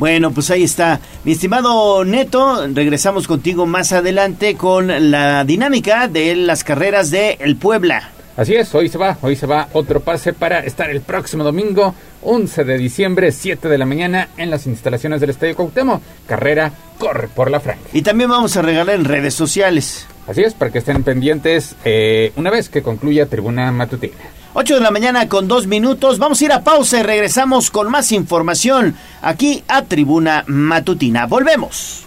Bueno, 0.00 0.30
pues 0.30 0.50
ahí 0.50 0.64
está. 0.64 0.98
Mi 1.24 1.32
estimado 1.32 2.06
Neto, 2.06 2.66
regresamos 2.72 3.28
contigo 3.28 3.66
más 3.66 3.92
adelante 3.92 4.56
con 4.56 5.10
la 5.10 5.44
dinámica 5.44 6.08
de 6.08 6.34
las 6.36 6.64
carreras 6.64 7.10
de 7.10 7.36
El 7.38 7.56
Puebla. 7.56 8.10
Así 8.34 8.54
es, 8.54 8.74
hoy 8.74 8.88
se 8.88 8.96
va, 8.96 9.18
hoy 9.20 9.36
se 9.36 9.44
va 9.44 9.68
otro 9.74 10.00
pase 10.00 10.32
para 10.32 10.60
estar 10.60 10.88
el 10.88 11.02
próximo 11.02 11.44
domingo, 11.44 11.94
11 12.22 12.64
de 12.64 12.78
diciembre, 12.78 13.30
7 13.30 13.68
de 13.68 13.76
la 13.76 13.84
mañana, 13.84 14.30
en 14.38 14.48
las 14.48 14.66
instalaciones 14.66 15.20
del 15.20 15.28
Estadio 15.28 15.54
Cuauhtémoc. 15.54 16.00
Carrera 16.26 16.72
corre 16.98 17.28
por 17.28 17.50
la 17.50 17.60
franja. 17.60 17.82
Y 17.92 18.00
también 18.00 18.30
vamos 18.30 18.56
a 18.56 18.62
regalar 18.62 18.94
en 18.94 19.04
redes 19.04 19.34
sociales. 19.34 20.06
Así 20.26 20.40
es, 20.40 20.54
para 20.54 20.70
que 20.70 20.78
estén 20.78 21.02
pendientes 21.02 21.76
eh, 21.84 22.32
una 22.36 22.50
vez 22.50 22.70
que 22.70 22.80
concluya 22.80 23.26
Tribuna 23.26 23.70
Matutina. 23.70 24.14
8 24.52 24.74
de 24.74 24.80
la 24.80 24.90
mañana 24.90 25.28
con 25.28 25.48
dos 25.48 25.66
minutos. 25.66 26.18
Vamos 26.18 26.40
a 26.40 26.44
ir 26.44 26.52
a 26.52 26.62
pausa 26.62 26.98
y 26.98 27.02
regresamos 27.02 27.70
con 27.70 27.90
más 27.90 28.12
información 28.12 28.96
aquí 29.22 29.62
a 29.68 29.82
Tribuna 29.82 30.44
Matutina. 30.46 31.26
Volvemos. 31.26 32.04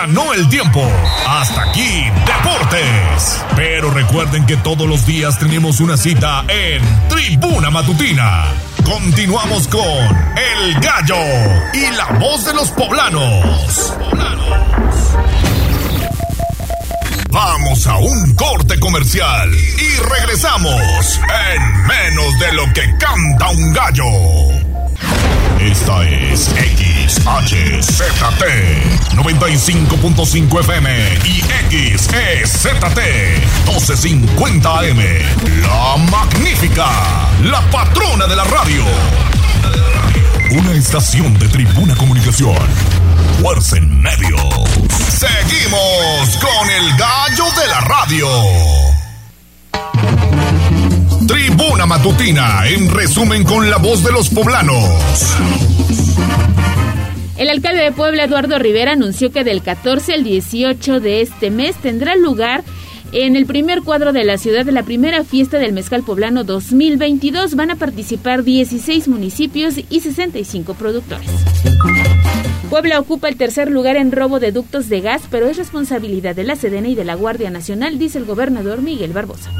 Ganó 0.00 0.32
el 0.32 0.48
tiempo. 0.48 0.82
Hasta 1.28 1.62
aquí, 1.62 2.04
Deportes. 2.24 3.44
Pero 3.54 3.90
recuerden 3.90 4.46
que 4.46 4.56
todos 4.56 4.88
los 4.88 5.04
días 5.04 5.38
tenemos 5.38 5.80
una 5.80 5.98
cita 5.98 6.44
en 6.48 6.82
Tribuna 7.08 7.70
Matutina. 7.70 8.46
Continuamos 8.82 9.68
con 9.68 9.82
El 9.82 10.80
Gallo 10.80 11.16
y 11.74 11.94
la 11.94 12.18
voz 12.18 12.46
de 12.46 12.54
los 12.54 12.70
poblanos. 12.70 13.94
Vamos 17.28 17.86
a 17.86 17.98
un 17.98 18.34
corte 18.34 18.80
comercial 18.80 19.50
y 19.52 19.96
regresamos 19.98 21.20
en 21.52 21.86
menos 21.86 22.38
de 22.38 22.52
lo 22.54 22.72
que 22.72 22.96
canta 22.98 23.50
un 23.50 23.72
gallo. 23.72 24.69
Esta 25.60 26.02
es 26.08 26.46
XHZT 26.46 27.34
95.5 29.14 30.60
FM 30.60 31.18
y 31.26 31.42
XEZT 31.98 32.98
1250 33.66 34.78
AM. 34.78 34.98
La 35.60 35.96
magnífica, 36.10 36.88
la 37.44 37.60
patrona 37.70 38.26
de 38.26 38.36
la 38.36 38.44
radio. 38.44 38.84
Una 40.52 40.72
estación 40.72 41.38
de 41.38 41.46
tribuna 41.48 41.94
comunicación. 41.94 42.56
Fuerza 43.42 43.76
en 43.76 44.00
medio. 44.00 44.38
Seguimos 45.10 46.38
con 46.40 46.70
el 46.70 46.96
gallo 46.96 47.44
de 47.60 47.66
la 47.68 47.80
radio. 47.80 48.28
Tribuna 51.30 51.86
Matutina, 51.86 52.66
en 52.66 52.90
resumen 52.90 53.44
con 53.44 53.70
la 53.70 53.76
voz 53.76 54.02
de 54.02 54.10
los 54.10 54.30
poblanos. 54.30 55.36
El 57.36 57.48
alcalde 57.48 57.84
de 57.84 57.92
Puebla, 57.92 58.24
Eduardo 58.24 58.58
Rivera, 58.58 58.94
anunció 58.94 59.30
que 59.30 59.44
del 59.44 59.62
14 59.62 60.14
al 60.14 60.24
18 60.24 60.98
de 60.98 61.20
este 61.20 61.52
mes 61.52 61.76
tendrá 61.76 62.16
lugar 62.16 62.64
en 63.12 63.36
el 63.36 63.46
primer 63.46 63.82
cuadro 63.82 64.12
de 64.12 64.24
la 64.24 64.38
ciudad 64.38 64.64
de 64.64 64.72
la 64.72 64.82
primera 64.82 65.22
fiesta 65.22 65.60
del 65.60 65.72
Mezcal 65.72 66.02
Poblano 66.02 66.42
2022 66.42 67.54
van 67.54 67.70
a 67.70 67.76
participar 67.76 68.42
16 68.42 69.06
municipios 69.06 69.76
y 69.88 70.00
65 70.00 70.74
productores. 70.74 71.30
Puebla 72.70 72.98
ocupa 72.98 73.28
el 73.28 73.36
tercer 73.36 73.70
lugar 73.70 73.94
en 73.96 74.10
robo 74.10 74.40
de 74.40 74.50
ductos 74.50 74.88
de 74.88 75.00
gas, 75.00 75.22
pero 75.30 75.46
es 75.46 75.58
responsabilidad 75.58 76.34
de 76.34 76.42
la 76.42 76.56
Sedena 76.56 76.88
y 76.88 76.96
de 76.96 77.04
la 77.04 77.14
Guardia 77.14 77.50
Nacional, 77.50 78.00
dice 78.00 78.18
el 78.18 78.24
gobernador 78.24 78.82
Miguel 78.82 79.12
Barbosa. 79.12 79.52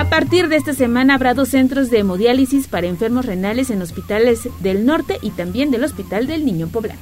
A 0.00 0.08
partir 0.08 0.48
de 0.48 0.56
esta 0.56 0.72
semana 0.72 1.14
habrá 1.14 1.34
dos 1.34 1.50
centros 1.50 1.90
de 1.90 1.98
hemodiálisis 1.98 2.68
para 2.68 2.86
enfermos 2.86 3.26
renales 3.26 3.68
en 3.68 3.82
hospitales 3.82 4.48
del 4.60 4.86
norte 4.86 5.18
y 5.20 5.28
también 5.28 5.70
del 5.70 5.84
Hospital 5.84 6.26
del 6.26 6.46
Niño 6.46 6.68
Poblano. 6.68 6.98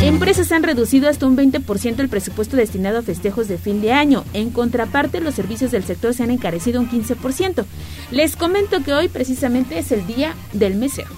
Empresas 0.00 0.52
han 0.52 0.62
reducido 0.62 1.08
hasta 1.08 1.26
un 1.26 1.36
20% 1.36 1.98
el 1.98 2.08
presupuesto 2.08 2.56
destinado 2.56 3.00
a 3.00 3.02
festejos 3.02 3.48
de 3.48 3.58
fin 3.58 3.82
de 3.82 3.92
año. 3.92 4.22
En 4.34 4.50
contraparte, 4.50 5.20
los 5.20 5.34
servicios 5.34 5.72
del 5.72 5.82
sector 5.82 6.14
se 6.14 6.22
han 6.22 6.30
encarecido 6.30 6.80
un 6.80 6.88
15%. 6.88 7.64
Les 8.12 8.36
comento 8.36 8.84
que 8.84 8.94
hoy 8.94 9.08
precisamente 9.08 9.76
es 9.76 9.90
el 9.90 10.06
día 10.06 10.36
del 10.52 10.76
mesero. 10.76 11.10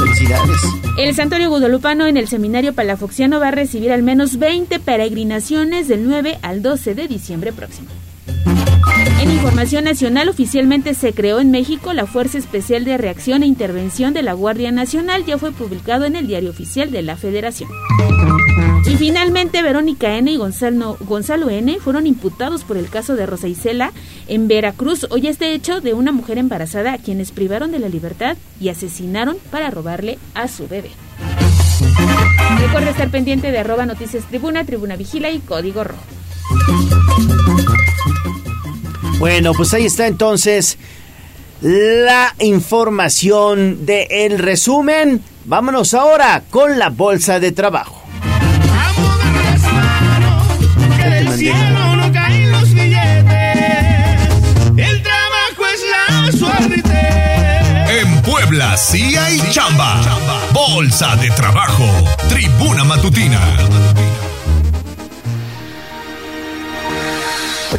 Felicidades. 0.00 0.62
El 0.98 1.14
Santuario 1.14 1.48
Guadalupano 1.48 2.08
en 2.08 2.16
el 2.16 2.26
Seminario 2.26 2.72
Palafoxiano 2.72 3.38
va 3.38 3.48
a 3.48 3.52
recibir 3.52 3.92
al 3.92 4.02
menos 4.02 4.36
20 4.36 4.80
peregrinaciones 4.80 5.86
del 5.86 6.08
9 6.08 6.40
al 6.42 6.60
12 6.60 6.96
de 6.96 7.06
diciembre 7.06 7.52
próximo. 7.52 7.88
En 9.20 9.30
información 9.30 9.84
nacional, 9.84 10.28
oficialmente 10.28 10.94
se 10.94 11.12
creó 11.12 11.40
en 11.40 11.50
México 11.50 11.92
la 11.92 12.06
Fuerza 12.06 12.38
Especial 12.38 12.84
de 12.84 12.96
Reacción 12.96 13.42
e 13.42 13.46
Intervención 13.46 14.14
de 14.14 14.22
la 14.22 14.32
Guardia 14.32 14.72
Nacional, 14.72 15.24
ya 15.26 15.36
fue 15.38 15.52
publicado 15.52 16.04
en 16.06 16.16
el 16.16 16.26
Diario 16.26 16.50
Oficial 16.50 16.90
de 16.90 17.02
la 17.02 17.16
Federación. 17.16 17.70
Y 18.86 18.96
finalmente, 18.96 19.62
Verónica 19.62 20.16
N. 20.16 20.30
y 20.30 20.36
Gonzalo, 20.36 20.96
Gonzalo 21.00 21.50
N. 21.50 21.78
fueron 21.80 22.06
imputados 22.06 22.64
por 22.64 22.76
el 22.76 22.88
caso 22.88 23.14
de 23.14 23.26
Rosa 23.26 23.46
Isela 23.46 23.92
en 24.26 24.48
Veracruz. 24.48 25.06
Hoy 25.10 25.26
este 25.26 25.52
hecho 25.52 25.80
de 25.80 25.94
una 25.94 26.12
mujer 26.12 26.38
embarazada 26.38 26.94
a 26.94 26.98
quienes 26.98 27.30
privaron 27.30 27.72
de 27.72 27.78
la 27.78 27.88
libertad 27.88 28.36
y 28.60 28.68
asesinaron 28.68 29.36
para 29.50 29.70
robarle 29.70 30.18
a 30.34 30.48
su 30.48 30.66
bebé. 30.66 30.90
Recuerda 32.58 32.90
estar 32.90 33.10
pendiente 33.10 33.52
de 33.52 33.58
arroba 33.58 33.86
noticias 33.86 34.24
tribuna, 34.24 34.64
tribuna 34.64 34.96
vigila 34.96 35.30
y 35.30 35.38
código 35.40 35.84
rojo. 35.84 36.19
Bueno, 39.18 39.52
pues 39.52 39.74
ahí 39.74 39.84
está 39.84 40.06
entonces 40.06 40.78
la 41.60 42.34
información 42.38 43.84
del 43.84 44.06
el 44.10 44.38
resumen. 44.38 45.22
Vámonos 45.44 45.92
ahora 45.94 46.42
con 46.48 46.78
la 46.78 46.88
bolsa 46.88 47.38
de 47.38 47.52
trabajo. 47.52 48.02
En 57.88 58.22
Puebla 58.22 58.76
sí 58.76 59.16
hay 59.16 59.38
chamba. 59.50 60.00
Bolsa 60.52 61.16
de 61.16 61.30
trabajo. 61.30 61.84
Tribuna 62.28 62.84
matutina. 62.84 63.40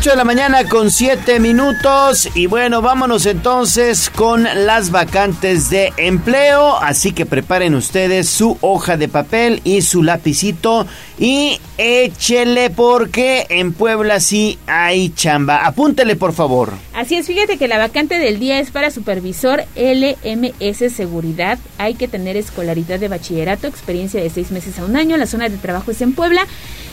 8 0.01 0.09
de 0.09 0.15
la 0.15 0.23
mañana 0.23 0.63
con 0.63 0.89
7 0.89 1.39
minutos. 1.39 2.27
Y 2.33 2.47
bueno, 2.47 2.81
vámonos 2.81 3.27
entonces 3.27 4.09
con 4.09 4.47
las 4.65 4.89
vacantes 4.89 5.69
de 5.69 5.93
empleo, 5.95 6.75
así 6.81 7.11
que 7.11 7.27
preparen 7.27 7.75
ustedes 7.75 8.27
su 8.27 8.57
hoja 8.61 8.97
de 8.97 9.07
papel 9.07 9.61
y 9.63 9.83
su 9.83 10.01
lapicito 10.01 10.87
y 11.21 11.59
échele 11.77 12.71
porque 12.71 13.45
en 13.49 13.73
Puebla 13.73 14.19
sí 14.19 14.57
hay 14.65 15.09
chamba. 15.09 15.67
Apúntele 15.67 16.15
por 16.15 16.33
favor. 16.33 16.73
Así 16.95 17.13
es, 17.13 17.27
fíjate 17.27 17.59
que 17.59 17.67
la 17.67 17.77
vacante 17.77 18.17
del 18.17 18.39
día 18.39 18.59
es 18.59 18.71
para 18.71 18.89
supervisor 18.89 19.63
LMS 19.75 20.91
Seguridad. 20.91 21.59
Hay 21.77 21.93
que 21.93 22.07
tener 22.07 22.37
escolaridad 22.37 22.99
de 22.99 23.07
bachillerato, 23.07 23.67
experiencia 23.67 24.19
de 24.19 24.31
seis 24.31 24.49
meses 24.49 24.79
a 24.79 24.85
un 24.85 24.95
año. 24.95 25.15
La 25.15 25.27
zona 25.27 25.47
de 25.47 25.57
trabajo 25.57 25.91
es 25.91 26.01
en 26.01 26.13
Puebla 26.13 26.47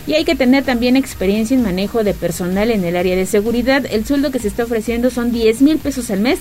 y 0.07 0.13
hay 0.13 0.27
que 0.27 0.37
tener 0.37 0.63
también 0.63 0.97
experiencia 0.97 1.57
en 1.57 1.63
manejo 1.63 2.05
de 2.05 2.13
personal 2.13 2.71
en 2.71 2.85
el 2.85 2.97
área 2.97 3.17
de 3.17 3.25
seguridad. 3.25 3.87
El 3.91 4.05
sueldo 4.05 4.31
que 4.31 4.41
se 4.41 4.49
está 4.49 4.65
ofreciendo 4.65 5.09
son 5.09 5.33
10 5.33 5.63
mil 5.63 5.79
pesos 5.79 6.11
al 6.11 6.21
mes. 6.21 6.39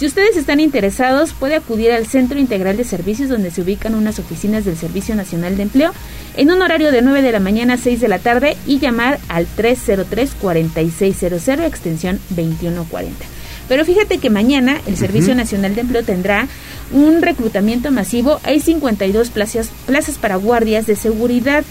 Si 0.00 0.06
ustedes 0.06 0.36
están 0.38 0.60
interesados, 0.60 1.34
puede 1.34 1.56
acudir 1.56 1.92
al 1.92 2.06
Centro 2.06 2.38
Integral 2.38 2.78
de 2.78 2.84
Servicios 2.84 3.28
donde 3.28 3.50
se 3.50 3.60
ubican 3.60 3.94
unas 3.94 4.18
oficinas 4.18 4.64
del 4.64 4.78
Servicio 4.78 5.14
Nacional 5.14 5.58
de 5.58 5.64
Empleo 5.64 5.92
en 6.38 6.50
un 6.50 6.62
horario 6.62 6.90
de 6.90 7.02
9 7.02 7.20
de 7.20 7.32
la 7.32 7.38
mañana 7.38 7.74
a 7.74 7.76
6 7.76 8.00
de 8.00 8.08
la 8.08 8.18
tarde 8.18 8.56
y 8.66 8.78
llamar 8.78 9.20
al 9.28 9.46
303-4600 9.58 11.66
extensión 11.66 12.18
2140. 12.30 13.26
Pero 13.68 13.84
fíjate 13.84 14.16
que 14.16 14.30
mañana 14.30 14.80
el 14.86 14.96
Servicio 14.96 15.34
Nacional 15.34 15.74
de 15.74 15.82
Empleo 15.82 16.02
tendrá 16.02 16.48
un 16.92 17.20
reclutamiento 17.20 17.90
masivo. 17.90 18.40
Hay 18.42 18.60
52 18.60 19.28
plazas, 19.28 19.68
plazas 19.84 20.16
para 20.16 20.36
guardias 20.36 20.86
de 20.86 20.96
seguridad. 20.96 21.62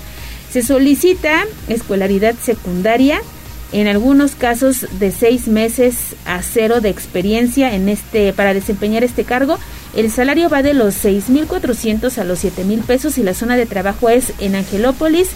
Se 0.51 0.61
solicita 0.61 1.45
escolaridad 1.67 2.35
secundaria, 2.39 3.23
en 3.71 3.87
algunos 3.87 4.35
casos 4.35 4.85
de 4.99 5.11
seis 5.11 5.47
meses 5.47 6.15
a 6.25 6.41
cero 6.41 6.81
de 6.81 6.89
experiencia 6.89 7.73
en 7.73 7.89
este 7.89 8.33
para 8.33 8.53
desempeñar 8.53 9.03
este 9.03 9.23
cargo. 9.23 9.59
El 9.95 10.11
salario 10.11 10.49
va 10.49 10.61
de 10.61 10.73
los 10.73 11.03
6.400 11.03 12.17
a 12.17 12.23
los 12.23 12.43
7.000 12.43 12.83
pesos 12.83 13.17
y 13.17 13.23
la 13.23 13.33
zona 13.33 13.57
de 13.57 13.65
trabajo 13.65 14.09
es 14.09 14.33
en 14.39 14.55
Angelópolis, 14.55 15.29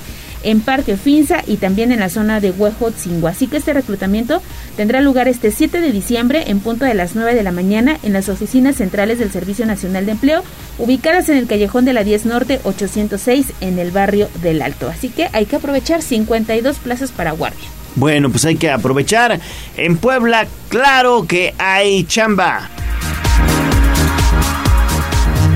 en 0.44 0.62
Parque 0.62 0.98
Finza 0.98 1.42
y 1.48 1.58
también 1.58 1.92
en 1.92 2.00
la 2.00 2.10
zona 2.10 2.40
de 2.40 2.52
Huejotzingo. 2.52 3.28
Así 3.28 3.48
que 3.48 3.58
este 3.58 3.74
reclutamiento 3.74 4.42
tendrá 4.76 5.02
lugar 5.02 5.28
este 5.28 5.52
7 5.52 5.82
de 5.82 5.92
diciembre 5.92 6.44
en 6.48 6.60
punto 6.60 6.86
de 6.86 6.94
las 6.94 7.16
9 7.16 7.34
de 7.34 7.44
la 7.44 7.52
mañana 7.52 7.98
en 8.04 8.14
las 8.14 8.30
oficinas 8.30 8.76
centrales 8.76 9.20
del 9.20 9.32
Servicio 9.32 9.66
Nacional 9.66 10.06
de 10.06 10.12
Empleo, 10.12 10.44
ubicadas 10.78 11.30
en 11.30 11.38
el 11.38 11.48
callejón 11.48 11.86
de 11.86 11.94
la 11.94 12.04
10 12.04 12.26
Norte 12.26 12.60
806 12.64 13.54
en 13.62 13.80
el 13.80 13.92
barrio 13.92 14.30
del 14.42 14.62
Alto. 14.62 14.88
Así 14.90 15.10
que 15.10 15.30
hay 15.34 15.46
que 15.46 15.56
aprovechar 15.56 16.02
52 16.02 16.78
plazas 16.78 17.12
para 17.12 17.32
guardia. 17.32 17.83
Bueno, 17.96 18.30
pues 18.30 18.46
hay 18.46 18.56
que 18.56 18.70
aprovechar. 18.72 19.40
En 19.78 19.98
Puebla, 19.98 20.48
claro 20.70 21.26
que 21.28 21.54
hay 21.58 22.04
chamba. 22.06 22.70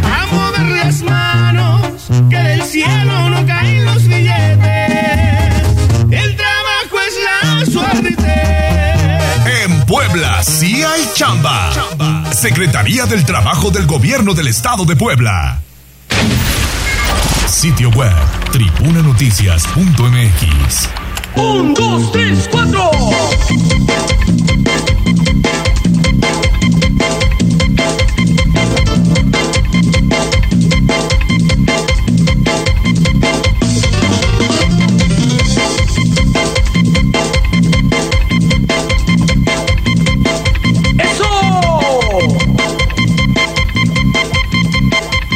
A 0.03 0.25
mover 0.33 0.67
las 0.77 1.01
manos, 1.03 2.07
que 2.29 2.37
del 2.37 2.61
cielo 2.63 3.29
no 3.29 3.45
caen 3.45 3.85
los 3.85 4.03
billetes. 4.03 4.57
El 6.11 6.35
trabajo 6.35 6.97
es 7.07 7.13
la 7.23 7.65
suerte. 7.65 8.33
En 9.63 9.85
Puebla 9.85 10.43
sí 10.43 10.83
hay 10.83 11.07
chamba. 11.15 11.71
Secretaría 12.31 13.05
del 13.07 13.25
Trabajo 13.25 13.71
del 13.71 13.85
Gobierno 13.87 14.33
del 14.33 14.47
Estado 14.47 14.85
de 14.85 14.95
Puebla. 14.95 15.59
Sitio 17.47 17.89
web 17.89 18.13
tribunanoticias.mx. 18.51 21.06
Un, 21.37 21.73
dos, 21.73 22.11
tres, 22.11 22.49
cuatro. 22.51 22.89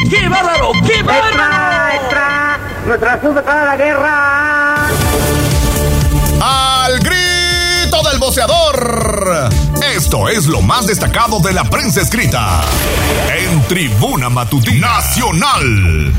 ¡Qué 0.10 0.28
bárbaro! 0.28 0.72
¡Qué 0.86 1.04
bárbaro! 1.04 1.96
¡Extra! 1.96 2.60
¡Nuestra 2.88 3.22
sube 3.22 3.42
para 3.44 3.66
la 3.66 3.78
guerra! 3.78 4.21
Es 10.32 10.48
lo 10.48 10.62
más 10.62 10.88
destacado 10.88 11.42
de 11.42 11.52
la 11.52 11.66
prensa 11.66 12.02
escrita 12.02 12.62
en 13.38 13.62
Tribuna 13.68 14.30
Matutina 14.30 14.88
Nacional. 14.88 16.14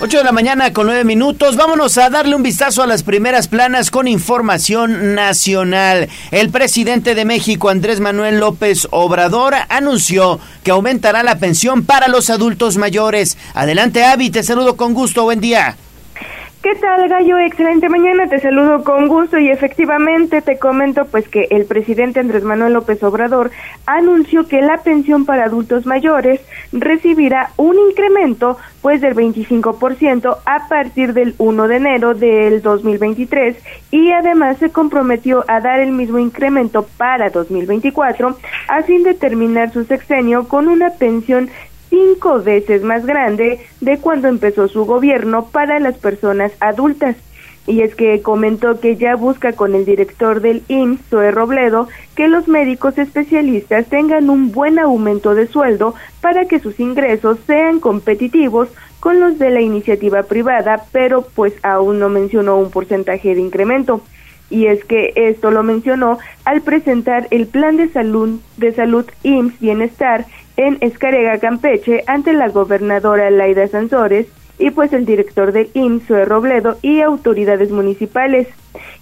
8 0.00 0.18
de 0.18 0.24
la 0.24 0.32
mañana 0.32 0.72
con 0.72 0.86
9 0.86 1.04
minutos. 1.04 1.56
Vámonos 1.56 1.98
a 1.98 2.08
darle 2.08 2.34
un 2.34 2.42
vistazo 2.42 2.82
a 2.82 2.86
las 2.86 3.02
primeras 3.02 3.48
planas 3.48 3.90
con 3.90 4.08
información 4.08 5.14
nacional. 5.14 6.08
El 6.30 6.48
presidente 6.48 7.14
de 7.14 7.26
México, 7.26 7.68
Andrés 7.68 8.00
Manuel 8.00 8.40
López 8.40 8.88
Obrador, 8.92 9.54
anunció 9.68 10.40
que 10.64 10.70
aumentará 10.70 11.22
la 11.22 11.38
pensión 11.38 11.84
para 11.84 12.08
los 12.08 12.30
adultos 12.30 12.78
mayores. 12.78 13.36
Adelante, 13.52 14.04
Avi, 14.04 14.30
te 14.30 14.42
saludo 14.42 14.76
con 14.76 14.94
gusto. 14.94 15.24
Buen 15.24 15.40
día. 15.40 15.76
¿Qué 16.66 16.74
tal, 16.74 17.08
Gallo? 17.08 17.38
Excelente 17.38 17.88
mañana, 17.88 18.26
te 18.26 18.40
saludo 18.40 18.82
con 18.82 19.06
gusto 19.06 19.38
y 19.38 19.50
efectivamente 19.50 20.42
te 20.42 20.58
comento 20.58 21.04
pues 21.04 21.28
que 21.28 21.46
el 21.52 21.64
presidente 21.64 22.18
Andrés 22.18 22.42
Manuel 22.42 22.72
López 22.72 23.00
Obrador 23.04 23.52
anunció 23.86 24.48
que 24.48 24.60
la 24.60 24.78
pensión 24.78 25.26
para 25.26 25.44
adultos 25.44 25.86
mayores 25.86 26.40
recibirá 26.72 27.50
un 27.56 27.76
incremento 27.78 28.58
pues 28.82 29.00
del 29.00 29.14
25% 29.14 30.38
a 30.44 30.68
partir 30.68 31.12
del 31.12 31.36
1 31.38 31.68
de 31.68 31.76
enero 31.76 32.14
del 32.14 32.60
2023 32.62 33.56
y 33.92 34.10
además 34.10 34.58
se 34.58 34.70
comprometió 34.70 35.44
a 35.46 35.60
dar 35.60 35.78
el 35.78 35.92
mismo 35.92 36.18
incremento 36.18 36.84
para 36.96 37.30
2024 37.30 38.38
a 38.66 38.82
fin 38.82 39.04
de 39.04 39.14
terminar 39.14 39.72
su 39.72 39.84
sexenio 39.84 40.48
con 40.48 40.66
una 40.66 40.90
pensión 40.90 41.48
cinco 41.88 42.42
veces 42.42 42.82
más 42.82 43.06
grande 43.06 43.60
de 43.80 43.98
cuando 43.98 44.28
empezó 44.28 44.68
su 44.68 44.84
gobierno 44.84 45.46
para 45.46 45.78
las 45.78 45.96
personas 45.98 46.52
adultas. 46.60 47.16
Y 47.66 47.80
es 47.80 47.96
que 47.96 48.22
comentó 48.22 48.78
que 48.78 48.96
ya 48.96 49.16
busca 49.16 49.52
con 49.52 49.74
el 49.74 49.84
director 49.84 50.40
del 50.40 50.62
IMSS, 50.68 51.00
Zoe 51.10 51.30
Robledo, 51.32 51.88
que 52.14 52.28
los 52.28 52.46
médicos 52.46 52.96
especialistas 52.96 53.86
tengan 53.86 54.30
un 54.30 54.52
buen 54.52 54.78
aumento 54.78 55.34
de 55.34 55.48
sueldo 55.48 55.94
para 56.20 56.44
que 56.44 56.60
sus 56.60 56.78
ingresos 56.78 57.38
sean 57.46 57.80
competitivos 57.80 58.68
con 59.00 59.18
los 59.18 59.38
de 59.38 59.50
la 59.50 59.60
iniciativa 59.60 60.22
privada, 60.22 60.84
pero 60.92 61.26
pues 61.34 61.54
aún 61.64 61.98
no 61.98 62.08
mencionó 62.08 62.56
un 62.56 62.70
porcentaje 62.70 63.34
de 63.34 63.40
incremento. 63.40 64.00
Y 64.48 64.66
es 64.66 64.84
que 64.84 65.12
esto 65.16 65.50
lo 65.50 65.64
mencionó 65.64 66.18
al 66.44 66.60
presentar 66.60 67.26
el 67.30 67.48
plan 67.48 67.76
de 67.76 67.88
salud 67.88 68.40
de 68.56 68.72
salud 68.72 69.04
IMSS 69.24 69.58
Bienestar 69.58 70.26
en 70.56 70.78
Escarega, 70.80 71.38
Campeche, 71.38 72.04
ante 72.06 72.32
la 72.32 72.48
gobernadora 72.48 73.30
Laida 73.30 73.66
Sansores 73.68 74.26
y 74.58 74.70
pues 74.70 74.92
el 74.92 75.04
director 75.04 75.52
del 75.52 75.70
IMSS, 75.74 76.26
Robledo, 76.26 76.78
y 76.82 77.00
autoridades 77.00 77.70
municipales. 77.70 78.48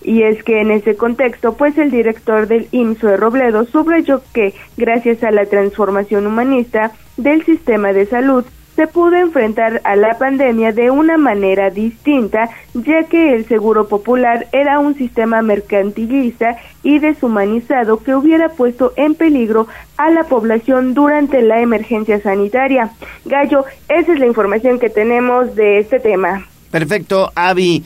Y 0.03 0.23
es 0.23 0.43
que 0.43 0.61
en 0.61 0.71
ese 0.71 0.97
contexto, 0.97 1.55
pues 1.55 1.79
el 1.79 1.91
director 1.91 2.47
del 2.49 2.69
IMSS, 2.73 3.01
Zoe 3.01 3.17
Robledo, 3.17 3.65
subrayó 3.65 4.23
que, 4.33 4.55
gracias 4.77 5.23
a 5.23 5.31
la 5.31 5.47
transformación 5.47 6.27
humanista 6.27 6.93
del 7.17 7.45
sistema 7.45 7.93
de 7.93 8.07
salud, 8.07 8.45
se 8.77 8.87
pudo 8.87 9.17
enfrentar 9.17 9.81
a 9.85 9.97
la 9.97 10.19
pandemia 10.19 10.73
de 10.73 10.91
una 10.91 11.17
manera 11.17 11.71
distinta, 11.71 12.51
ya 12.75 13.05
que 13.05 13.35
el 13.35 13.47
Seguro 13.47 13.89
Popular 13.89 14.49
era 14.53 14.79
un 14.79 14.97
sistema 14.97 15.43
mercantilista 15.43 16.57
y 16.83 16.99
deshumanizado 16.99 18.03
que 18.03 18.15
hubiera 18.15 18.49
puesto 18.51 18.93
en 18.97 19.15
peligro 19.15 19.69
a 19.97 20.11
la 20.11 20.25
población 20.25 20.95
durante 20.95 21.43
la 21.43 21.61
emergencia 21.61 22.21
sanitaria. 22.21 22.91
Gallo, 23.25 23.65
esa 23.89 24.13
es 24.13 24.19
la 24.19 24.27
información 24.27 24.79
que 24.79 24.91
tenemos 24.91 25.55
de 25.55 25.79
este 25.79 26.01
tema. 26.01 26.47
Perfecto, 26.71 27.31
Avi. 27.35 27.85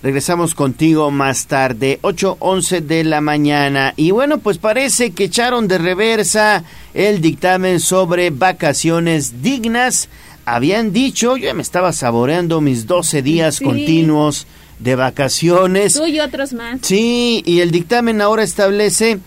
Regresamos 0.00 0.54
contigo 0.54 1.10
más 1.10 1.48
tarde, 1.48 1.98
8.11 2.02 2.82
de 2.82 3.02
la 3.02 3.20
mañana. 3.20 3.94
Y 3.96 4.12
bueno, 4.12 4.38
pues 4.38 4.56
parece 4.56 5.10
que 5.10 5.24
echaron 5.24 5.66
de 5.66 5.78
reversa 5.78 6.62
el 6.94 7.20
dictamen 7.20 7.80
sobre 7.80 8.30
vacaciones 8.30 9.42
dignas. 9.42 10.08
Habían 10.44 10.92
dicho, 10.92 11.36
yo 11.36 11.48
ya 11.48 11.54
me 11.54 11.62
estaba 11.62 11.92
saboreando 11.92 12.60
mis 12.60 12.86
12 12.86 13.22
días 13.22 13.58
continuos 13.58 14.46
de 14.78 14.94
vacaciones. 14.94 15.94
Tú 15.94 16.06
y 16.06 16.20
otros 16.20 16.52
más. 16.52 16.78
Sí, 16.82 17.42
y 17.44 17.58
el 17.58 17.72
dictamen 17.72 18.20
ahora 18.20 18.44
establece 18.44 19.18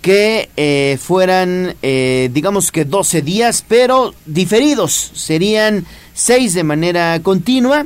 que 0.00 0.48
eh, 0.56 0.96
fueran, 1.02 1.74
eh, 1.82 2.30
digamos 2.32 2.70
que 2.70 2.84
12 2.84 3.22
días, 3.22 3.64
pero 3.66 4.14
diferidos. 4.26 5.10
Serían 5.12 5.84
6 6.14 6.54
de 6.54 6.62
manera 6.62 7.20
continua 7.20 7.84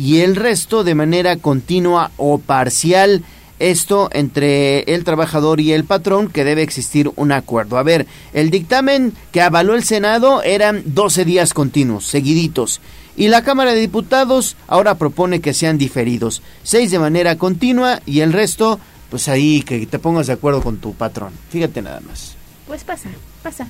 y 0.00 0.20
el 0.20 0.34
resto 0.34 0.82
de 0.82 0.94
manera 0.94 1.36
continua 1.36 2.10
o 2.16 2.38
parcial. 2.38 3.22
Esto 3.58 4.08
entre 4.14 4.80
el 4.94 5.04
trabajador 5.04 5.60
y 5.60 5.72
el 5.72 5.84
patrón 5.84 6.30
que 6.30 6.42
debe 6.42 6.62
existir 6.62 7.10
un 7.16 7.32
acuerdo. 7.32 7.76
A 7.76 7.82
ver, 7.82 8.06
el 8.32 8.48
dictamen 8.48 9.12
que 9.30 9.42
avaló 9.42 9.74
el 9.74 9.84
Senado 9.84 10.42
eran 10.42 10.82
12 10.86 11.26
días 11.26 11.52
continuos, 11.52 12.06
seguiditos. 12.06 12.80
Y 13.14 13.28
la 13.28 13.44
Cámara 13.44 13.72
de 13.74 13.80
Diputados 13.80 14.56
ahora 14.66 14.94
propone 14.94 15.42
que 15.42 15.52
sean 15.52 15.76
diferidos, 15.76 16.40
6 16.62 16.90
de 16.92 16.98
manera 16.98 17.36
continua 17.36 18.00
y 18.06 18.20
el 18.20 18.32
resto, 18.32 18.80
pues 19.10 19.28
ahí 19.28 19.60
que 19.60 19.86
te 19.86 19.98
pongas 19.98 20.28
de 20.28 20.32
acuerdo 20.32 20.62
con 20.62 20.78
tu 20.78 20.94
patrón. 20.94 21.34
Fíjate 21.50 21.82
nada 21.82 22.00
más. 22.00 22.36
Pues 22.66 22.84
pasa, 22.84 23.10
pasa. 23.42 23.66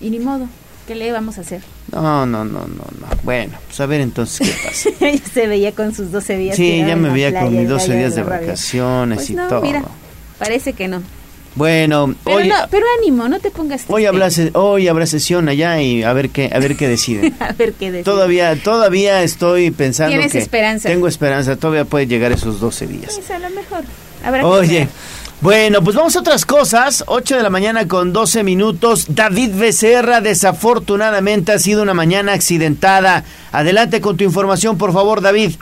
Y 0.00 0.10
ni 0.10 0.18
modo. 0.18 0.48
¿Qué 0.90 0.96
le 0.96 1.12
vamos 1.12 1.38
a 1.38 1.42
hacer? 1.42 1.62
No, 1.92 2.26
no, 2.26 2.44
no, 2.44 2.62
no, 2.62 2.66
no. 2.66 3.06
Bueno, 3.22 3.56
pues 3.68 3.78
a 3.78 3.86
ver 3.86 4.00
entonces 4.00 4.48
qué 4.48 4.54
pasa. 4.66 4.90
ya 4.98 5.32
se 5.32 5.46
veía 5.46 5.70
con 5.70 5.94
sus 5.94 6.10
12 6.10 6.36
días. 6.36 6.56
Sí, 6.56 6.82
ya 6.84 6.96
me 6.96 7.10
veía 7.10 7.32
con 7.32 7.56
mis 7.56 7.68
12 7.68 7.96
días 7.96 8.16
de, 8.16 8.24
vacaciones 8.24 9.18
pues 9.18 9.30
y 9.30 9.34
no, 9.34 9.46
todo. 9.46 9.60
Mira, 9.60 9.84
parece 10.40 10.72
que 10.72 10.88
no. 10.88 11.00
Bueno, 11.54 12.12
pero, 12.24 12.38
hoy, 12.38 12.48
no, 12.48 12.56
pero 12.72 12.86
ánimo, 12.98 13.28
no 13.28 13.38
te 13.38 13.52
pongas 13.52 13.82
triste. 13.82 13.94
Hoy 13.94 14.06
habrá, 14.06 14.30
hoy 14.54 14.88
habrá 14.88 15.06
sesión 15.06 15.48
allá 15.48 15.80
y 15.80 16.02
a 16.02 16.12
ver 16.12 16.30
qué, 16.30 16.50
a 16.52 16.58
ver 16.58 16.74
qué 16.74 16.88
deciden. 16.88 17.36
a 17.40 17.52
ver 17.52 17.72
qué 17.74 17.92
deciden. 17.92 18.02
Todavía, 18.02 18.60
todavía 18.60 19.22
estoy 19.22 19.70
pensando 19.70 20.10
Tienes 20.10 20.32
que 20.32 20.38
esperanza. 20.38 20.88
tengo 20.88 21.06
esperanza, 21.06 21.54
todavía 21.54 21.84
puede 21.84 22.08
llegar 22.08 22.32
esos 22.32 22.58
12 22.58 22.88
días. 22.88 23.14
Pues 23.14 23.30
a 23.30 23.38
lo 23.38 23.50
mejor. 23.50 23.84
Habrá 24.24 24.44
Oye, 24.44 24.88
bueno, 25.40 25.82
pues 25.82 25.96
vamos 25.96 26.14
a 26.16 26.20
otras 26.20 26.44
cosas. 26.44 27.04
8 27.06 27.36
de 27.36 27.42
la 27.42 27.50
mañana 27.50 27.88
con 27.88 28.12
12 28.12 28.44
minutos. 28.44 29.06
David 29.14 29.58
Becerra, 29.58 30.20
desafortunadamente 30.20 31.52
ha 31.52 31.58
sido 31.58 31.82
una 31.82 31.94
mañana 31.94 32.34
accidentada. 32.34 33.24
Adelante 33.50 34.00
con 34.00 34.16
tu 34.18 34.24
información, 34.24 34.76
por 34.76 34.92
favor, 34.92 35.22
David. 35.22 35.52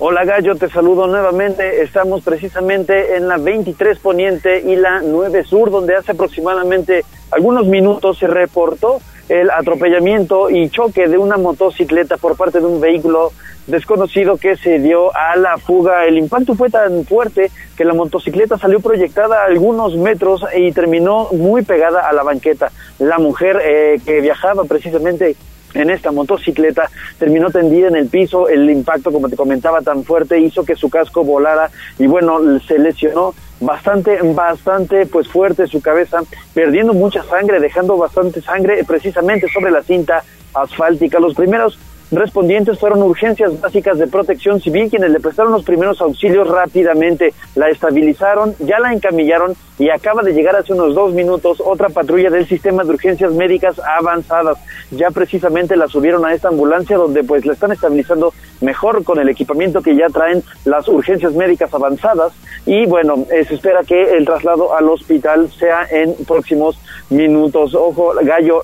Hola 0.00 0.24
Gallo, 0.24 0.56
te 0.56 0.68
saludo 0.68 1.06
nuevamente. 1.06 1.82
Estamos 1.82 2.22
precisamente 2.22 3.16
en 3.16 3.28
la 3.28 3.38
23 3.38 4.00
Poniente 4.00 4.60
y 4.60 4.74
la 4.74 5.00
9 5.00 5.44
Sur, 5.44 5.70
donde 5.70 5.94
hace 5.94 6.12
aproximadamente 6.12 7.04
algunos 7.30 7.66
minutos 7.66 8.18
se 8.18 8.26
reportó 8.26 9.00
el 9.28 9.50
atropellamiento 9.50 10.50
y 10.50 10.68
choque 10.70 11.08
de 11.08 11.18
una 11.18 11.36
motocicleta 11.36 12.16
por 12.16 12.36
parte 12.36 12.60
de 12.60 12.66
un 12.66 12.80
vehículo 12.80 13.32
desconocido 13.66 14.36
que 14.36 14.56
se 14.56 14.78
dio 14.78 15.14
a 15.16 15.36
la 15.36 15.58
fuga. 15.58 16.04
El 16.04 16.18
impacto 16.18 16.54
fue 16.54 16.70
tan 16.70 17.04
fuerte 17.04 17.50
que 17.76 17.84
la 17.84 17.94
motocicleta 17.94 18.58
salió 18.58 18.80
proyectada 18.80 19.42
a 19.42 19.46
algunos 19.46 19.96
metros 19.96 20.44
y 20.56 20.72
terminó 20.72 21.28
muy 21.32 21.62
pegada 21.62 22.08
a 22.08 22.12
la 22.12 22.22
banqueta. 22.22 22.70
La 22.98 23.18
mujer 23.18 23.60
eh, 23.64 24.00
que 24.04 24.20
viajaba 24.20 24.64
precisamente 24.64 25.36
en 25.74 25.90
esta 25.90 26.12
motocicleta 26.12 26.90
terminó 27.18 27.50
tendida 27.50 27.88
en 27.88 27.96
el 27.96 28.08
piso, 28.08 28.48
el 28.48 28.70
impacto 28.70 29.12
como 29.12 29.28
te 29.28 29.36
comentaba 29.36 29.82
tan 29.82 30.04
fuerte 30.04 30.38
hizo 30.38 30.64
que 30.64 30.76
su 30.76 30.88
casco 30.88 31.24
volara 31.24 31.70
y 31.98 32.06
bueno, 32.06 32.40
se 32.60 32.78
lesionó 32.78 33.34
bastante, 33.60 34.18
bastante 34.22 35.06
pues 35.06 35.28
fuerte 35.28 35.66
su 35.66 35.80
cabeza, 35.80 36.20
perdiendo 36.52 36.94
mucha 36.94 37.22
sangre, 37.24 37.60
dejando 37.60 37.96
bastante 37.96 38.40
sangre 38.40 38.84
precisamente 38.84 39.48
sobre 39.52 39.70
la 39.70 39.82
cinta 39.82 40.22
asfáltica. 40.54 41.18
Los 41.18 41.34
primeros 41.34 41.78
respondientes 42.10 42.78
fueron 42.78 43.02
urgencias 43.02 43.60
básicas 43.60 43.98
de 43.98 44.06
protección 44.06 44.60
civil 44.60 44.90
quienes 44.90 45.10
le 45.10 45.20
prestaron 45.20 45.52
los 45.52 45.64
primeros 45.64 46.00
auxilios 46.00 46.48
rápidamente, 46.48 47.32
la 47.54 47.68
estabilizaron, 47.68 48.54
ya 48.60 48.78
la 48.78 48.92
encamillaron 48.92 49.54
y 49.78 49.90
acaba 49.90 50.22
de 50.22 50.32
llegar 50.32 50.54
hace 50.54 50.72
unos 50.72 50.94
dos 50.94 51.12
minutos 51.12 51.60
otra 51.64 51.88
patrulla 51.88 52.30
del 52.30 52.46
sistema 52.46 52.84
de 52.84 52.90
urgencias 52.90 53.32
médicas 53.32 53.80
avanzadas. 53.80 54.58
Ya 54.90 55.10
precisamente 55.10 55.76
la 55.76 55.88
subieron 55.88 56.24
a 56.24 56.32
esta 56.32 56.48
ambulancia 56.48 56.96
donde 56.96 57.24
pues 57.24 57.44
la 57.44 57.54
están 57.54 57.72
estabilizando 57.72 58.32
mejor 58.60 59.02
con 59.02 59.18
el 59.18 59.28
equipamiento 59.28 59.82
que 59.82 59.96
ya 59.96 60.08
traen 60.08 60.42
las 60.64 60.86
urgencias 60.88 61.32
médicas 61.34 61.74
avanzadas 61.74 62.32
y 62.66 62.86
bueno, 62.86 63.26
se 63.28 63.54
espera 63.54 63.82
que 63.82 64.16
el 64.16 64.24
traslado 64.24 64.74
al 64.74 64.88
hospital 64.88 65.50
sea 65.50 65.86
en 65.90 66.14
próximos 66.24 66.78
minutos. 67.10 67.74
Ojo, 67.74 68.14
gallo, 68.22 68.62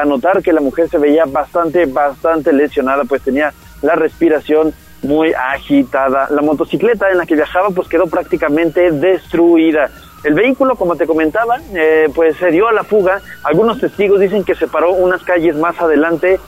anotar 0.00 0.42
que 0.42 0.52
la 0.52 0.60
mujer 0.60 0.88
se 0.88 0.98
veía 0.98 1.24
bastante, 1.26 1.86
bastante 1.86 2.52
lesionada, 2.52 2.81
pues 3.08 3.22
tenía 3.22 3.52
la 3.82 3.94
respiración 3.94 4.74
muy 5.02 5.32
agitada. 5.32 6.28
La 6.30 6.42
motocicleta 6.42 7.10
en 7.10 7.18
la 7.18 7.26
que 7.26 7.34
viajaba 7.34 7.70
pues 7.70 7.88
quedó 7.88 8.06
prácticamente 8.06 8.92
destruida. 8.92 9.90
El 10.24 10.34
vehículo, 10.34 10.76
como 10.76 10.94
te 10.94 11.06
comentaba, 11.06 11.58
eh, 11.74 12.08
pues 12.14 12.36
se 12.36 12.50
dio 12.50 12.68
a 12.68 12.72
la 12.72 12.84
fuga. 12.84 13.20
Algunos 13.42 13.80
testigos 13.80 14.20
dicen 14.20 14.44
que 14.44 14.54
se 14.54 14.68
paró 14.68 14.92
unas 14.92 15.22
calles 15.24 15.56
más 15.56 15.80
adelante, 15.80 16.38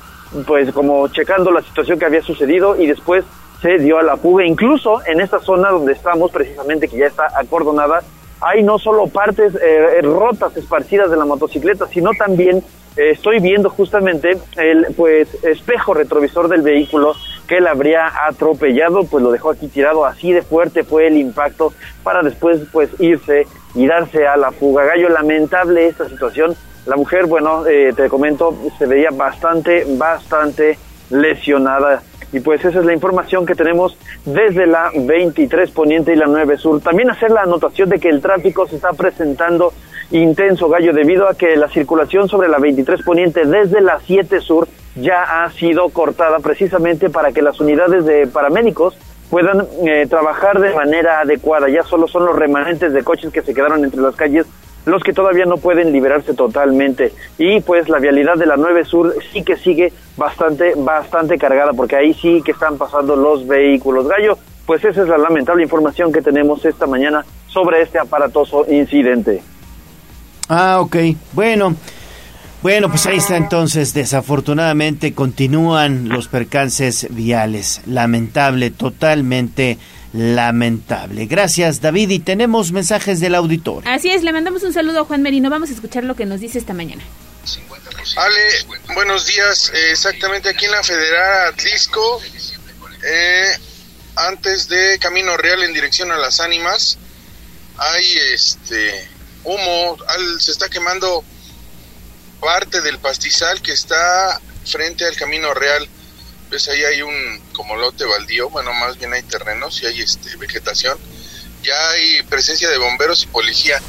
pues 0.46 0.70
como 0.72 1.08
checando 1.08 1.50
la 1.50 1.62
situación 1.62 1.98
que 1.98 2.04
había 2.04 2.22
sucedido 2.22 2.76
y 2.80 2.86
después 2.86 3.24
se 3.60 3.78
dio 3.78 3.98
a 3.98 4.02
la 4.02 4.16
fuga. 4.16 4.44
Incluso 4.44 5.00
en 5.06 5.20
esta 5.20 5.40
zona 5.40 5.70
donde 5.70 5.92
estamos, 5.92 6.30
precisamente 6.30 6.86
que 6.86 6.98
ya 6.98 7.06
está 7.06 7.28
acordonada, 7.36 8.02
hay 8.44 8.62
no 8.62 8.78
solo 8.78 9.06
partes 9.06 9.54
eh, 9.54 10.00
rotas 10.02 10.56
esparcidas 10.56 11.10
de 11.10 11.16
la 11.16 11.24
motocicleta, 11.24 11.86
sino 11.88 12.10
también 12.12 12.62
eh, 12.96 13.10
estoy 13.10 13.40
viendo 13.40 13.70
justamente 13.70 14.38
el 14.56 14.86
pues 14.96 15.42
espejo 15.44 15.94
retrovisor 15.94 16.48
del 16.48 16.62
vehículo 16.62 17.14
que 17.46 17.58
él 17.58 17.66
habría 17.66 18.10
atropellado, 18.26 19.04
pues 19.04 19.22
lo 19.22 19.32
dejó 19.32 19.50
aquí 19.50 19.68
tirado, 19.68 20.04
así 20.04 20.32
de 20.32 20.42
fuerte 20.42 20.84
fue 20.84 21.08
el 21.08 21.16
impacto 21.16 21.72
para 22.02 22.22
después 22.22 22.60
pues 22.72 22.88
irse 23.00 23.46
y 23.74 23.86
darse 23.86 24.26
a 24.26 24.36
la 24.36 24.52
fuga. 24.52 24.84
Gallo, 24.84 25.08
lamentable 25.08 25.86
esta 25.86 26.08
situación. 26.08 26.56
La 26.86 26.96
mujer, 26.96 27.26
bueno, 27.26 27.66
eh, 27.66 27.92
te 27.96 28.08
comento, 28.08 28.54
se 28.78 28.86
veía 28.86 29.08
bastante, 29.10 29.84
bastante 29.96 30.78
lesionada. 31.10 32.02
Y 32.34 32.40
pues 32.40 32.64
esa 32.64 32.80
es 32.80 32.84
la 32.84 32.92
información 32.92 33.46
que 33.46 33.54
tenemos 33.54 33.96
desde 34.24 34.66
la 34.66 34.90
23 34.92 35.70
Poniente 35.70 36.12
y 36.12 36.16
la 36.16 36.26
9 36.26 36.58
Sur. 36.58 36.80
También 36.80 37.08
hacer 37.08 37.30
la 37.30 37.42
anotación 37.42 37.88
de 37.88 38.00
que 38.00 38.08
el 38.08 38.20
tráfico 38.20 38.66
se 38.66 38.74
está 38.74 38.92
presentando 38.92 39.72
intenso, 40.10 40.68
Gallo, 40.68 40.92
debido 40.92 41.28
a 41.28 41.34
que 41.34 41.54
la 41.54 41.68
circulación 41.68 42.28
sobre 42.28 42.48
la 42.48 42.58
23 42.58 43.04
Poniente 43.04 43.46
desde 43.46 43.80
la 43.80 44.00
7 44.00 44.40
Sur 44.40 44.66
ya 44.96 45.44
ha 45.44 45.50
sido 45.52 45.88
cortada 45.90 46.40
precisamente 46.40 47.08
para 47.08 47.30
que 47.30 47.40
las 47.40 47.60
unidades 47.60 48.04
de 48.04 48.26
paramédicos 48.26 48.98
puedan 49.30 49.64
eh, 49.86 50.08
trabajar 50.10 50.58
de 50.58 50.74
manera 50.74 51.20
adecuada. 51.20 51.68
Ya 51.68 51.84
solo 51.84 52.08
son 52.08 52.26
los 52.26 52.34
remanentes 52.34 52.92
de 52.92 53.04
coches 53.04 53.32
que 53.32 53.42
se 53.42 53.54
quedaron 53.54 53.84
entre 53.84 54.00
las 54.00 54.16
calles 54.16 54.46
los 54.84 55.02
que 55.02 55.12
todavía 55.12 55.44
no 55.44 55.56
pueden 55.56 55.92
liberarse 55.92 56.34
totalmente. 56.34 57.12
Y 57.38 57.60
pues 57.60 57.88
la 57.88 57.98
vialidad 57.98 58.34
de 58.36 58.46
la 58.46 58.56
9 58.56 58.84
Sur 58.84 59.14
sí 59.32 59.42
que 59.42 59.56
sigue 59.56 59.92
bastante, 60.16 60.74
bastante 60.76 61.38
cargada, 61.38 61.72
porque 61.72 61.96
ahí 61.96 62.14
sí 62.14 62.42
que 62.44 62.52
están 62.52 62.76
pasando 62.76 63.16
los 63.16 63.46
vehículos. 63.46 64.06
Gallo, 64.08 64.38
pues 64.66 64.84
esa 64.84 65.02
es 65.02 65.08
la 65.08 65.18
lamentable 65.18 65.62
información 65.62 66.12
que 66.12 66.22
tenemos 66.22 66.64
esta 66.64 66.86
mañana 66.86 67.24
sobre 67.48 67.82
este 67.82 67.98
aparatoso 67.98 68.66
incidente. 68.70 69.42
Ah, 70.48 70.78
ok. 70.80 70.96
Bueno. 71.32 71.74
Bueno, 72.62 72.88
pues 72.88 73.04
ahí 73.04 73.18
está 73.18 73.36
entonces. 73.36 73.92
Desafortunadamente 73.92 75.12
continúan 75.12 76.08
los 76.08 76.28
percances 76.28 77.06
viales. 77.10 77.82
Lamentable, 77.84 78.70
totalmente 78.70 79.76
lamentable. 80.14 81.26
Gracias, 81.26 81.80
David. 81.80 82.10
Y 82.10 82.18
tenemos 82.20 82.72
mensajes 82.72 83.20
del 83.20 83.34
auditor. 83.34 83.86
Así 83.86 84.10
es, 84.10 84.22
le 84.22 84.32
mandamos 84.32 84.62
un 84.62 84.72
saludo 84.72 85.00
a 85.00 85.04
Juan 85.04 85.22
Merino. 85.22 85.50
Vamos 85.50 85.70
a 85.70 85.74
escuchar 85.74 86.04
lo 86.04 86.14
que 86.14 86.24
nos 86.24 86.40
dice 86.40 86.58
esta 86.58 86.72
mañana. 86.72 87.02
Ale, 88.16 88.94
buenos 88.94 89.26
días. 89.26 89.72
Eh, 89.74 89.90
exactamente 89.90 90.48
aquí 90.48 90.66
en 90.66 90.70
la 90.70 90.82
Federal 90.82 91.48
Atlisco, 91.52 92.20
eh, 93.02 93.58
antes 94.16 94.68
de 94.68 94.98
Camino 95.00 95.36
Real 95.36 95.62
en 95.64 95.72
dirección 95.72 96.12
a 96.12 96.16
las 96.16 96.38
ánimas, 96.38 96.96
hay 97.76 98.06
este 98.32 99.08
humo, 99.42 99.96
se 100.38 100.52
está 100.52 100.68
quemando 100.68 101.24
parte 102.40 102.80
del 102.82 102.98
pastizal 102.98 103.60
que 103.62 103.72
está 103.72 104.40
frente 104.64 105.04
al 105.04 105.16
Camino 105.16 105.52
Real 105.54 105.88
pues 106.54 106.68
ahí 106.68 106.84
hay 106.84 107.02
un 107.02 107.40
como 107.52 107.74
lote 107.74 108.04
baldío, 108.04 108.48
bueno, 108.48 108.72
más 108.74 108.96
bien 108.96 109.12
hay 109.12 109.24
terrenos 109.24 109.82
y 109.82 109.86
hay 109.86 110.02
este 110.02 110.36
vegetación. 110.36 110.96
Ya 111.64 111.90
hay 111.90 112.22
presencia 112.22 112.70
de 112.70 112.78
bomberos 112.78 113.24
y 113.24 113.26
policía. 113.26 113.82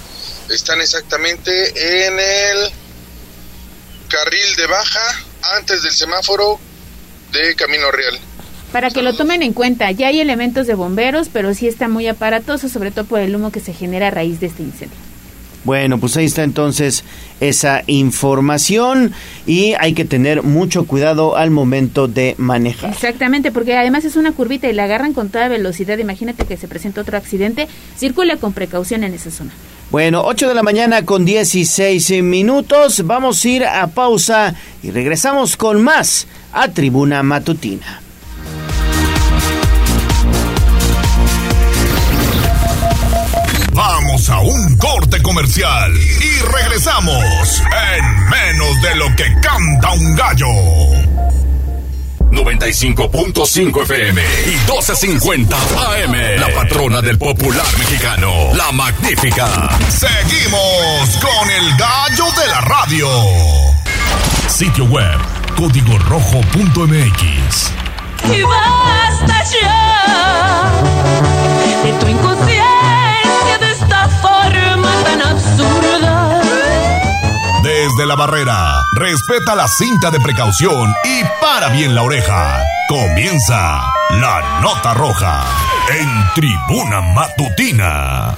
Están 0.50 0.82
exactamente 0.82 2.08
en 2.08 2.20
el 2.20 2.72
carril 4.10 4.56
de 4.56 4.66
baja 4.66 5.24
antes 5.58 5.84
del 5.84 5.92
semáforo 5.92 6.60
de 7.34 7.54
Camino 7.54 7.92
Real. 7.92 8.20
Para 8.72 8.90
que 8.90 9.04
lo 9.04 9.16
tomen 9.16 9.44
en 9.44 9.54
cuenta, 9.54 9.92
ya 9.92 10.08
hay 10.08 10.20
elementos 10.20 10.66
de 10.66 10.74
bomberos, 10.74 11.30
pero 11.32 11.54
sí 11.54 11.68
está 11.68 11.88
muy 11.88 12.08
aparatoso, 12.08 12.68
sobre 12.68 12.90
todo 12.90 13.06
por 13.06 13.20
el 13.20 13.36
humo 13.36 13.52
que 13.52 13.60
se 13.60 13.74
genera 13.74 14.08
a 14.08 14.12
raíz 14.12 14.40
de 14.40 14.48
este 14.48 14.64
incendio. 14.64 15.05
Bueno, 15.66 15.98
pues 15.98 16.16
ahí 16.16 16.26
está 16.26 16.44
entonces 16.44 17.04
esa 17.42 17.84
información 17.88 19.14
y 19.48 19.74
hay 19.80 19.94
que 19.94 20.06
tener 20.06 20.44
mucho 20.44 20.86
cuidado 20.86 21.36
al 21.36 21.50
momento 21.50 22.08
de 22.08 22.36
manejar. 22.38 22.92
Exactamente, 22.92 23.52
porque 23.52 23.76
además 23.76 24.06
es 24.06 24.16
una 24.16 24.32
curvita 24.32 24.70
y 24.70 24.74
la 24.74 24.84
agarran 24.86 25.14
con 25.14 25.30
toda 25.30 25.48
velocidad. 25.48 25.98
Imagínate 25.98 26.46
que 26.46 26.56
se 26.56 26.68
presenta 26.68 27.02
otro 27.02 27.18
accidente. 27.18 27.68
Circula 27.98 28.38
con 28.38 28.54
precaución 28.54 29.04
en 29.04 29.16
esa 29.16 29.32
zona. 29.32 29.52
Bueno, 29.90 30.22
8 30.26 30.50
de 30.50 30.54
la 30.56 30.64
mañana 30.64 31.04
con 31.04 31.26
16 31.26 32.24
minutos. 32.24 33.04
Vamos 33.06 33.44
a 33.44 33.50
ir 33.50 33.66
a 33.66 33.88
pausa 33.88 34.54
y 34.84 34.92
regresamos 34.92 35.58
con 35.58 35.84
más 35.84 36.28
a 36.54 36.68
Tribuna 36.70 37.24
Matutina. 37.24 38.05
Vamos 44.16 44.30
a 44.30 44.40
un 44.40 44.78
corte 44.78 45.22
comercial 45.22 45.94
y 45.94 46.40
regresamos 46.44 47.62
en 47.98 48.30
menos 48.30 48.82
de 48.82 48.96
lo 48.96 49.14
que 49.14 49.26
canta 49.42 49.92
un 49.92 50.16
gallo. 50.16 50.48
95.5 52.32 53.82
FM 53.84 54.22
y 54.22 54.56
12.50 54.70 55.54
AM. 55.54 56.40
La 56.40 56.48
patrona 56.54 57.02
del 57.02 57.18
popular 57.18 57.66
mexicano, 57.78 58.54
la 58.54 58.72
magnífica. 58.72 59.68
Seguimos 59.90 61.18
con 61.18 61.52
el 61.52 61.76
gallo 61.76 62.32
de 62.40 62.48
la 62.48 62.62
radio. 62.62 63.10
Sitio 64.48 64.86
web, 64.86 65.20
código 65.58 65.98
rojo.mx. 66.00 67.72
Y 68.34 68.42
basta 68.44 69.44
ya 69.44 70.72
de 71.84 71.92
tu 72.00 72.08
inconsciencia 72.08 72.75
absurda. 75.22 76.42
Desde 77.64 78.06
la 78.06 78.16
barrera, 78.16 78.76
respeta 78.94 79.56
la 79.56 79.68
cinta 79.68 80.12
de 80.12 80.20
precaución 80.20 80.94
y 81.04 81.24
para 81.42 81.70
bien 81.70 81.96
la 81.96 82.04
oreja. 82.04 82.62
Comienza 82.88 83.82
la 84.12 84.60
nota 84.62 84.94
roja 84.94 85.44
en 85.90 86.10
tribuna 86.36 87.02
matutina. 87.02 88.36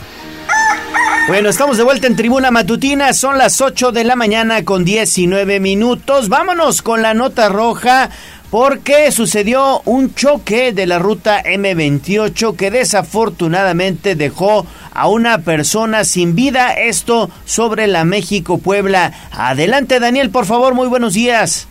Bueno, 1.28 1.50
estamos 1.50 1.76
de 1.76 1.84
vuelta 1.84 2.08
en 2.08 2.16
Tribuna 2.16 2.52
Matutina, 2.52 3.12
son 3.12 3.38
las 3.38 3.60
8 3.60 3.92
de 3.92 4.06
la 4.06 4.16
mañana 4.16 4.64
con 4.64 4.86
19 4.86 5.60
minutos. 5.60 6.30
Vámonos 6.30 6.82
con 6.82 7.02
la 7.02 7.14
nota 7.14 7.50
roja 7.50 8.10
porque 8.50 9.12
sucedió 9.12 9.82
un 9.86 10.14
choque 10.14 10.72
de 10.72 10.86
la 10.86 11.00
ruta 11.00 11.44
M28 11.44 12.56
que 12.56 12.72
desafortunadamente 12.72 14.16
dejó 14.16 14.66
a 14.94 15.08
una 15.10 15.40
persona 15.40 16.04
sin 16.04 16.36
vida. 16.36 16.74
Esto 16.74 17.30
sobre 17.46 17.88
la 17.88 18.06
México-Puebla. 18.06 19.14
Adelante 19.32 20.00
Daniel, 20.00 20.30
por 20.30 20.46
favor, 20.46 20.74
muy 20.74 20.88
buenos 20.88 21.14
días. 21.14 21.68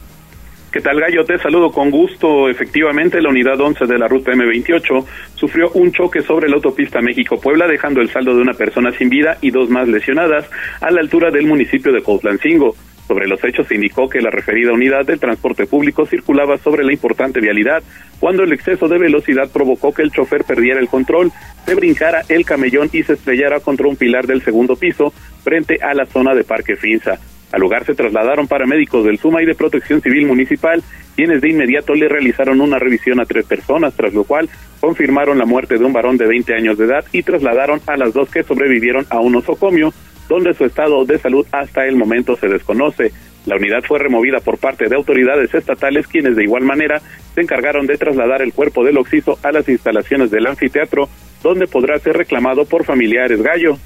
¿Qué 0.77 0.83
tal, 0.83 1.01
Gallo? 1.01 1.25
Te 1.25 1.39
saludo 1.39 1.73
con 1.73 1.91
gusto. 1.91 2.51
Efectivamente, 2.51 3.23
la 3.23 3.31
unidad 3.31 3.59
11 3.59 3.87
de 3.87 3.99
la 3.99 4.09
ruta 4.09 4.33
M28 4.33 5.07
sufrió 5.35 5.71
un 5.71 5.91
choque 5.91 6.21
sobre 6.21 6.51
la 6.51 6.57
autopista 6.57 7.01
México-Puebla, 7.01 7.67
dejando 7.67 8.03
el 8.03 8.11
saldo 8.11 8.35
de 8.35 8.43
una 8.43 8.53
persona 8.53 8.93
sin 8.93 9.09
vida 9.09 9.39
y 9.41 9.51
dos 9.51 9.71
más 9.71 9.89
lesionadas 9.89 10.45
a 10.83 10.91
la 10.91 11.01
altura 11.01 11.31
del 11.31 11.47
municipio 11.47 11.93
de 11.93 12.03
Coutlancingo. 12.03 12.77
Sobre 13.07 13.29
los 13.29 13.43
hechos 13.45 13.69
se 13.69 13.77
indicó 13.77 14.09
que 14.09 14.21
la 14.21 14.31
referida 14.31 14.73
unidad 14.73 15.07
del 15.07 15.21
transporte 15.21 15.67
público 15.67 16.07
circulaba 16.07 16.59
sobre 16.59 16.85
la 16.85 16.93
importante 16.93 17.41
vialidad 17.41 17.83
cuando 18.19 18.43
el 18.43 18.53
exceso 18.53 18.89
de 18.89 18.99
velocidad 18.99 19.51
provocó 19.53 19.93
que 19.93 20.03
el 20.03 20.11
chofer 20.11 20.45
perdiera 20.45 20.81
el 20.81 20.89
control, 20.89 21.31
se 21.65 21.75
brincara 21.75 22.23
el 22.29 22.45
camellón 22.45 22.89
y 22.93 23.03
se 23.03 23.13
estrellara 23.13 23.61
contra 23.61 23.89
un 23.89 23.97
pilar 23.97 24.27
del 24.27 24.43
segundo 24.43 24.77
piso 24.77 25.13
frente 25.45 25.79
a 25.83 25.95
la 25.95 26.07
zona 26.07 26.35
de 26.35 26.45
Parque 26.45 26.77
Finza. 26.77 27.19
Al 27.53 27.61
lugar 27.61 27.85
se 27.85 27.95
trasladaron 27.95 28.49
paramédicos 28.49 29.05
del 29.05 29.19
SUMA 29.19 29.43
y 29.43 29.47
de 29.47 29.55
Protección 29.55 30.03
Civil 30.03 30.27
Municipal, 30.27 30.83
quienes 31.15 31.41
de 31.41 31.51
inmediato 31.51 31.95
le 31.95 32.09
realizaron 32.09 32.61
una 32.61 32.79
revisión 32.79 33.21
a 33.21 33.25
tres 33.25 33.47
personas, 33.47 33.95
tras 33.95 34.13
lo 34.13 34.25
cual 34.25 34.49
confirmaron 34.81 35.39
la 35.39 35.47
muerte 35.47 35.79
de 35.79 35.85
un 35.85 35.93
varón 35.93 36.17
de 36.17 36.27
20 36.27 36.55
años 36.55 36.77
de 36.77 36.87
edad 36.87 37.05
y 37.13 37.23
trasladaron 37.23 37.81
a 37.87 37.97
las 37.97 38.13
dos 38.13 38.31
que 38.31 38.43
sobrevivieron 38.43 39.07
a 39.11 39.21
un 39.21 39.33
nosocomio, 39.33 39.93
donde 40.29 40.55
su 40.55 40.65
estado 40.65 41.05
de 41.05 41.19
salud 41.19 41.47
hasta 41.53 41.87
el 41.87 41.97
momento 41.97 42.37
se 42.37 42.49
desconoce. 42.49 43.13
La 43.47 43.57
unidad 43.57 43.83
fue 43.87 43.99
removida 43.99 44.41
por 44.41 44.59
parte 44.59 44.89
de 44.89 44.97
autoridades 44.97 45.55
estatales 45.55 46.07
quienes 46.09 46.35
de 46.35 46.43
igual 46.43 46.65
manera 46.65 47.01
se 47.35 47.41
encargaron 47.41 47.87
de 47.87 47.97
trasladar 47.97 48.43
el 48.43 48.53
cuerpo 48.53 48.85
del 48.85 48.99
occiso 48.99 49.39
a 49.43 49.53
las 49.53 49.69
instalaciones 49.69 50.31
del 50.31 50.47
anfiteatro, 50.47 51.09
donde 51.43 51.67
podrá 51.67 51.99
ser 52.01 52.17
reclamado 52.17 52.65
por 52.65 52.85
familiares 52.85 53.41
gallo. 53.41 53.79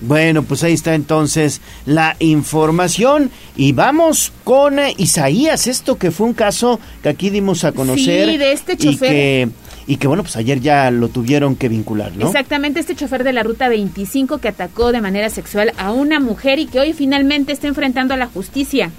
Bueno, 0.00 0.42
pues 0.42 0.62
ahí 0.64 0.72
está 0.72 0.94
entonces 0.94 1.60
la 1.86 2.16
información 2.18 3.30
y 3.56 3.72
vamos 3.72 4.32
con 4.42 4.78
eh, 4.78 4.94
Isaías, 4.98 5.66
esto 5.66 5.96
que 5.96 6.10
fue 6.10 6.26
un 6.26 6.34
caso 6.34 6.80
que 7.02 7.08
aquí 7.08 7.30
dimos 7.30 7.64
a 7.64 7.72
conocer. 7.72 8.30
Sí, 8.30 8.36
de 8.36 8.52
este 8.52 8.76
chofer. 8.76 9.10
Y 9.10 9.14
que 9.14 9.48
y 9.86 9.96
que 9.96 10.06
bueno, 10.06 10.22
pues 10.22 10.36
ayer 10.36 10.60
ya 10.60 10.90
lo 10.90 11.08
tuvieron 11.08 11.56
que 11.56 11.68
vincular, 11.68 12.16
¿no? 12.16 12.26
Exactamente, 12.26 12.80
este 12.80 12.94
chofer 12.94 13.24
de 13.24 13.32
la 13.32 13.42
ruta 13.42 13.68
25 13.68 14.38
que 14.38 14.48
atacó 14.48 14.92
de 14.92 15.00
manera 15.00 15.28
sexual 15.30 15.72
a 15.76 15.92
una 15.92 16.20
mujer 16.20 16.58
y 16.58 16.66
que 16.66 16.80
hoy 16.80 16.92
finalmente 16.92 17.52
está 17.52 17.68
enfrentando 17.68 18.14
a 18.14 18.16
la 18.16 18.26
justicia. 18.26 18.90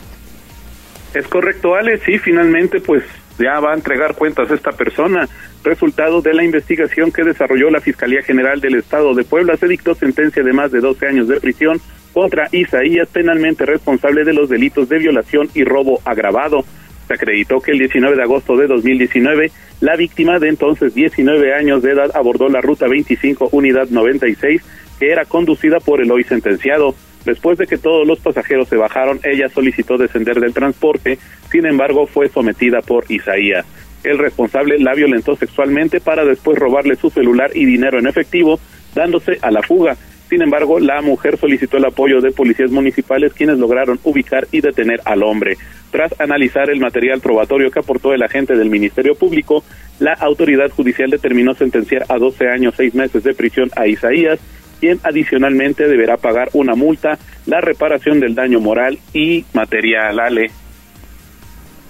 Es 1.14 1.28
correcto, 1.28 1.76
Ale, 1.76 2.00
sí, 2.06 2.18
finalmente 2.20 2.80
pues 2.82 3.04
ya 3.40 3.60
va 3.60 3.72
a 3.72 3.76
entregar 3.76 4.16
cuentas 4.16 4.52
esta 4.52 4.72
persona. 4.72 5.28
Resultado 5.64 6.22
de 6.22 6.34
la 6.34 6.44
investigación 6.44 7.12
que 7.12 7.24
desarrolló 7.24 7.70
la 7.70 7.82
Fiscalía 7.82 8.22
General 8.22 8.62
del 8.62 8.76
Estado 8.76 9.14
de 9.16 9.24
Puebla, 9.24 9.58
se 9.58 9.68
dictó 9.68 9.96
sentencia 9.96 10.44
de 10.44 10.54
más 10.54 10.72
de 10.72 10.80
12 10.80 11.08
años 11.08 11.28
de 11.28 11.40
prisión 11.40 11.82
contra 12.14 12.48
Isaías, 12.52 13.10
penalmente 13.12 13.66
responsable 13.66 14.24
de 14.24 14.34
los 14.34 14.48
delitos 14.48 14.88
de 14.88 15.00
violación 15.00 15.50
y 15.54 15.64
robo 15.64 16.00
agravado. 16.06 16.64
Se 17.08 17.14
acreditó 17.14 17.60
que 17.60 17.72
el 17.72 17.80
19 17.80 18.16
de 18.16 18.24
agosto 18.24 18.56
de 18.56 18.68
2019, 18.68 19.52
la 19.82 19.96
víctima 19.96 20.40
de 20.40 20.50
entonces 20.50 20.94
19 20.96 21.54
años 21.54 21.84
de 21.84 21.92
edad 21.92 22.12
abordó 22.14 22.50
la 22.50 22.62
ruta 22.62 22.88
25 22.88 23.50
unidad 23.52 23.90
96, 23.90 24.62
que 25.00 25.12
era 25.12 25.26
conducida 25.26 25.80
por 25.80 26.02
el 26.02 26.12
hoy 26.12 26.24
sentenciado. 26.24 26.96
Después 27.26 27.58
de 27.58 27.68
que 27.68 27.78
todos 27.78 28.08
los 28.08 28.20
pasajeros 28.20 28.68
se 28.68 28.78
bajaron, 28.78 29.20
ella 29.24 29.50
solicitó 29.50 29.98
descender 29.98 30.40
del 30.40 30.54
transporte, 30.54 31.18
sin 31.52 31.66
embargo 31.66 32.06
fue 32.06 32.30
sometida 32.30 32.82
por 32.82 33.04
Isaías. 33.10 33.66
El 34.04 34.20
responsable 34.20 34.78
la 34.78 34.94
violentó 34.94 35.36
sexualmente 35.36 36.00
para 36.00 36.24
después 36.24 36.60
robarle 36.60 36.96
su 36.96 37.10
celular 37.10 37.50
y 37.56 37.66
dinero 37.66 37.98
en 37.98 38.08
efectivo, 38.08 38.60
dándose 38.94 39.40
a 39.42 39.50
la 39.50 39.64
fuga. 39.64 39.98
Sin 40.36 40.42
embargo, 40.42 40.82
la 40.82 41.02
mujer 41.02 41.38
solicitó 41.38 41.78
el 41.78 41.86
apoyo 41.86 42.20
de 42.20 42.34
policías 42.34 42.70
municipales 42.70 43.32
quienes 43.32 43.58
lograron 43.58 44.02
ubicar 44.04 44.46
y 44.52 44.60
detener 44.60 45.00
al 45.06 45.24
hombre. 45.24 45.56
Tras 45.92 46.20
analizar 46.20 46.70
el 46.70 46.82
material 46.82 47.22
probatorio 47.22 47.72
que 47.72 47.80
aportó 47.80 48.14
el 48.14 48.22
agente 48.22 48.54
del 48.54 48.70
Ministerio 48.70 49.16
Público, 49.16 49.64
la 49.98 50.12
autoridad 50.12 50.70
judicial 50.72 51.10
determinó 51.10 51.54
sentenciar 51.54 52.04
a 52.10 52.18
12 52.18 52.50
años, 52.50 52.74
6 52.76 52.96
meses 52.96 53.24
de 53.24 53.34
prisión 53.34 53.70
a 53.78 53.88
Isaías 53.88 54.42
quien 54.82 55.00
adicionalmente 55.04 55.88
deberá 55.88 56.18
pagar 56.18 56.50
una 56.52 56.76
multa, 56.76 57.18
la 57.46 57.62
reparación 57.62 58.20
del 58.20 58.36
daño 58.36 58.60
moral 58.60 59.00
y 59.14 59.46
material. 59.54 60.20
Ale. 60.20 60.52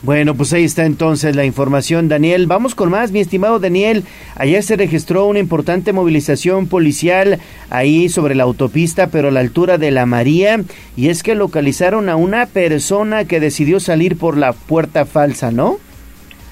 Bueno, 0.05 0.35
pues 0.35 0.53
ahí 0.53 0.63
está 0.63 0.85
entonces 0.85 1.35
la 1.35 1.45
información, 1.45 2.07
Daniel. 2.07 2.45
Vamos 2.45 2.75
con 2.75 2.91
más, 2.91 3.11
mi 3.11 3.21
estimado 3.21 3.57
Daniel. 3.57 4.03
Ayer 4.35 4.61
se 4.61 4.75
registró 4.75 5.25
una 5.25 5.39
importante 5.39 5.93
movilización 5.93 6.67
policial 6.67 7.39
ahí 7.71 8.07
sobre 8.07 8.35
la 8.35 8.43
autopista, 8.43 9.07
pero 9.07 9.29
a 9.29 9.31
la 9.31 9.39
altura 9.39 9.79
de 9.79 9.89
la 9.89 10.05
María, 10.05 10.61
y 10.95 11.09
es 11.09 11.23
que 11.23 11.33
localizaron 11.33 12.07
a 12.07 12.17
una 12.17 12.45
persona 12.45 13.25
que 13.25 13.39
decidió 13.39 13.79
salir 13.79 14.15
por 14.15 14.37
la 14.37 14.53
puerta 14.53 15.07
falsa, 15.07 15.49
¿no? 15.49 15.79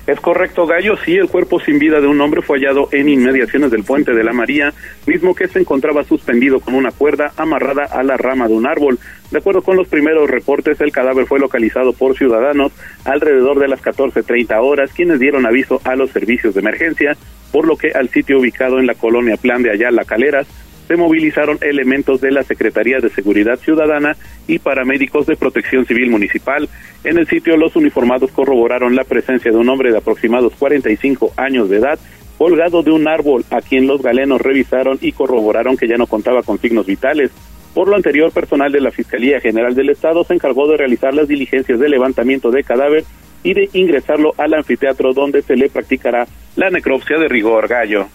Es 0.06 0.20
correcto, 0.20 0.66
Gallo. 0.66 0.98
Sí, 0.98 1.16
el 1.16 1.30
cuerpo 1.30 1.62
sin 1.62 1.80
vida 1.80 2.02
de 2.02 2.08
un 2.08 2.20
hombre 2.20 2.42
fue 2.42 2.58
hallado 2.58 2.90
en 2.92 3.08
inmediaciones 3.08 3.72
del 3.72 3.86
puente 3.86 4.14
de 4.14 4.24
la 4.24 4.34
María, 4.34 4.74
mismo 5.06 5.34
que 5.34 5.48
se 5.48 5.60
encontraba 5.60 6.04
suspendido 6.04 6.60
con 6.60 6.74
una 6.74 6.92
cuerda 6.92 7.32
amarrada 7.38 7.86
a 7.86 8.04
la 8.04 8.18
rama 8.18 8.50
de 8.50 8.54
un 8.54 8.68
árbol. 8.68 9.00
De 9.34 9.40
acuerdo 9.40 9.64
con 9.64 9.78
los 9.78 9.88
primeros 9.88 10.30
reportes, 10.30 10.80
el 10.80 10.92
cadáver 10.92 11.26
fue 11.26 11.40
localizado 11.40 11.92
por 11.92 12.16
ciudadanos 12.16 12.72
alrededor 13.04 13.58
de 13.58 13.68
las 13.68 13.82
14.30 13.82 14.62
horas, 14.62 14.94
quienes 14.94 15.20
dieron 15.20 15.48
aviso 15.48 15.82
a 15.86 15.96
los 15.96 16.12
servicios 16.12 16.54
de 16.54 16.60
emergencia, 16.60 17.18
por 17.52 17.66
lo 17.66 17.76
que 17.76 17.90
al 17.96 18.10
sitio 18.10 18.38
ubicado 18.38 18.78
en 18.78 18.86
la 18.86 18.94
colonia 18.94 19.36
Plan 19.36 19.64
de 19.64 19.72
Ayala 19.72 20.06
Caleras 20.06 20.46
se 20.88 20.98
movilizaron 20.98 21.58
elementos 21.62 22.22
de 22.22 22.30
la 22.30 22.44
Secretaría 22.44 23.00
de 23.00 23.10
Seguridad 23.10 23.58
Ciudadana 23.58 24.16
y 24.48 24.60
paramédicos 24.60 25.26
de 25.26 25.36
Protección 25.36 25.88
Civil 25.88 26.12
Municipal. 26.12 26.70
En 27.04 27.18
el 27.18 27.26
sitio 27.26 27.58
los 27.58 27.76
uniformados 27.76 28.30
corroboraron 28.34 28.96
la 28.96 29.04
presencia 29.04 29.50
de 29.50 29.58
un 29.58 29.68
hombre 29.68 29.92
de 29.92 29.98
aproximados 29.98 30.54
45 30.60 31.34
años 31.38 31.72
de 31.72 31.78
edad 31.78 31.98
colgado 32.38 32.84
de 32.84 32.92
un 32.92 33.08
árbol 33.08 33.46
a 33.50 33.62
quien 33.62 33.88
los 33.88 34.02
galenos 34.02 34.42
revisaron 34.42 34.98
y 35.02 35.12
corroboraron 35.12 35.78
que 35.78 35.88
ya 35.88 35.98
no 35.98 36.08
contaba 36.08 36.44
con 36.44 36.60
signos 36.60 36.86
vitales. 36.86 37.32
Por 37.74 37.88
lo 37.88 37.96
anterior, 37.96 38.32
personal 38.32 38.72
de 38.72 38.82
la 38.82 38.92
Fiscalía 38.92 39.40
General 39.40 39.74
del 39.74 39.90
Estado 39.90 40.24
se 40.24 40.34
encargó 40.34 40.68
de 40.68 40.78
realizar 40.78 41.14
las 41.14 41.28
diligencias 41.28 41.80
de 41.80 41.90
levantamiento 41.90 42.52
de 42.52 42.64
cadáver 42.64 43.04
y 43.44 43.54
de 43.54 43.70
ingresarlo 43.74 44.34
al 44.38 44.54
anfiteatro 44.54 45.14
donde 45.14 45.42
se 45.42 45.56
le 45.56 45.70
practicará 45.70 46.28
la 46.56 46.70
necropsia 46.70 47.18
de 47.18 47.28
rigor 47.28 47.68
gallo. 47.68 48.08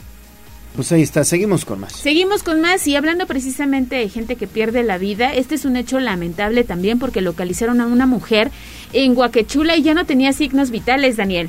Pues 0.77 0.93
ahí 0.93 1.03
está, 1.03 1.25
seguimos 1.25 1.65
con 1.65 1.81
más. 1.81 1.93
Seguimos 1.93 2.45
con 2.45 2.61
más 2.61 2.87
y 2.87 2.95
hablando 2.95 3.27
precisamente 3.27 3.97
de 3.97 4.09
gente 4.09 4.37
que 4.37 4.47
pierde 4.47 4.85
la 4.85 4.97
vida, 4.97 5.35
este 5.35 5.57
es 5.57 5.65
un 5.65 5.77
hecho 5.77 5.99
lamentable 5.99 6.63
también 6.63 7.01
porque 7.01 7.21
localizaron 7.21 7.81
a 7.81 7.87
una 7.87 8.07
mujer 8.07 8.51
en 8.93 9.15
Guaquechula 9.15 9.77
y 9.77 9.83
ya 9.83 9.95
no 9.95 10.07
tenía 10.07 10.33
signos 10.33 10.71
vitales, 10.71 11.17
Daniel. 11.17 11.49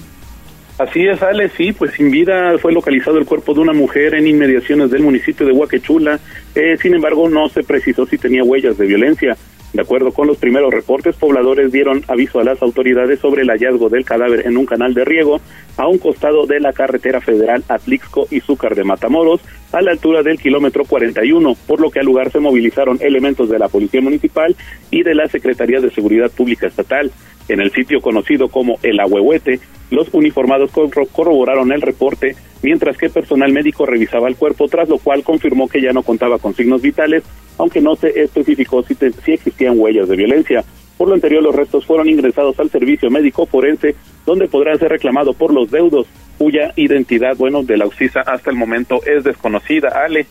Así 0.79 1.05
es, 1.05 1.21
Ale, 1.21 1.49
sí, 1.49 1.73
pues 1.73 1.91
sin 1.91 2.09
vida 2.09 2.57
fue 2.57 2.71
localizado 2.71 3.17
el 3.17 3.25
cuerpo 3.25 3.53
de 3.53 3.59
una 3.59 3.73
mujer 3.73 4.15
en 4.15 4.25
inmediaciones 4.25 4.89
del 4.89 5.03
municipio 5.03 5.45
de 5.45 5.51
Huaquechula. 5.51 6.17
Eh, 6.55 6.77
sin 6.81 6.95
embargo, 6.95 7.27
no 7.27 7.49
se 7.49 7.63
precisó 7.63 8.05
si 8.05 8.17
tenía 8.17 8.45
huellas 8.45 8.77
de 8.77 8.87
violencia. 8.87 9.35
De 9.73 9.81
acuerdo 9.81 10.13
con 10.13 10.27
los 10.27 10.37
primeros 10.37 10.73
reportes, 10.73 11.17
pobladores 11.17 11.73
dieron 11.73 12.01
aviso 12.07 12.39
a 12.39 12.45
las 12.45 12.61
autoridades 12.61 13.19
sobre 13.19 13.41
el 13.41 13.49
hallazgo 13.49 13.89
del 13.89 14.05
cadáver 14.05 14.47
en 14.47 14.55
un 14.55 14.65
canal 14.65 14.93
de 14.93 15.03
riego 15.03 15.41
a 15.75 15.85
un 15.85 15.97
costado 15.97 16.45
de 16.45 16.61
la 16.61 16.71
carretera 16.71 17.19
federal 17.19 17.61
Atlixco 17.67 18.27
y 18.31 18.39
Zúcar 18.39 18.73
de 18.73 18.85
Matamoros, 18.85 19.41
a 19.73 19.81
la 19.81 19.91
altura 19.91 20.23
del 20.23 20.39
kilómetro 20.39 20.85
41, 20.85 21.55
por 21.67 21.81
lo 21.81 21.91
que 21.91 21.99
al 21.99 22.05
lugar 22.05 22.31
se 22.31 22.39
movilizaron 22.39 22.99
elementos 23.01 23.49
de 23.49 23.59
la 23.59 23.67
Policía 23.67 24.01
Municipal 24.01 24.55
y 24.91 25.03
de 25.03 25.13
la 25.13 25.27
Secretaría 25.27 25.81
de 25.81 25.91
Seguridad 25.91 26.31
Pública 26.31 26.67
Estatal. 26.67 27.11
En 27.49 27.59
el 27.59 27.71
sitio 27.71 27.99
conocido 27.99 28.47
como 28.47 28.77
El 28.83 28.99
Ahuehuete, 28.99 29.59
los 29.91 30.07
uniformados 30.13 30.71
corroboraron 31.11 31.71
el 31.71 31.81
reporte, 31.81 32.35
mientras 32.61 32.97
que 32.97 33.09
personal 33.09 33.51
médico 33.51 33.85
revisaba 33.85 34.27
el 34.27 34.35
cuerpo, 34.35 34.67
tras 34.67 34.87
lo 34.87 34.99
cual 34.99 35.23
confirmó 35.23 35.67
que 35.67 35.81
ya 35.81 35.91
no 35.91 36.03
contaba 36.03 36.37
con 36.37 36.53
signos 36.53 36.81
vitales, 36.81 37.23
aunque 37.57 37.81
no 37.81 37.95
se 37.95 38.21
especificó 38.21 38.83
si, 38.83 38.95
si 38.95 39.31
existían 39.33 39.79
huellas 39.79 40.07
de 40.07 40.15
violencia. 40.15 40.63
Por 40.97 41.07
lo 41.07 41.15
anterior, 41.15 41.41
los 41.41 41.55
restos 41.55 41.85
fueron 41.85 42.09
ingresados 42.09 42.59
al 42.59 42.69
servicio 42.69 43.09
médico 43.09 43.45
forense, 43.45 43.95
donde 44.25 44.47
podrán 44.47 44.77
ser 44.77 44.89
reclamados 44.89 45.35
por 45.35 45.53
los 45.53 45.71
deudos, 45.71 46.07
cuya 46.37 46.73
identidad, 46.75 47.35
bueno, 47.37 47.63
de 47.63 47.77
la 47.77 47.87
UCISA 47.87 48.21
hasta 48.21 48.51
el 48.51 48.57
momento 48.57 48.99
es 49.05 49.23
desconocida. 49.23 49.89
Ale. 49.89 50.27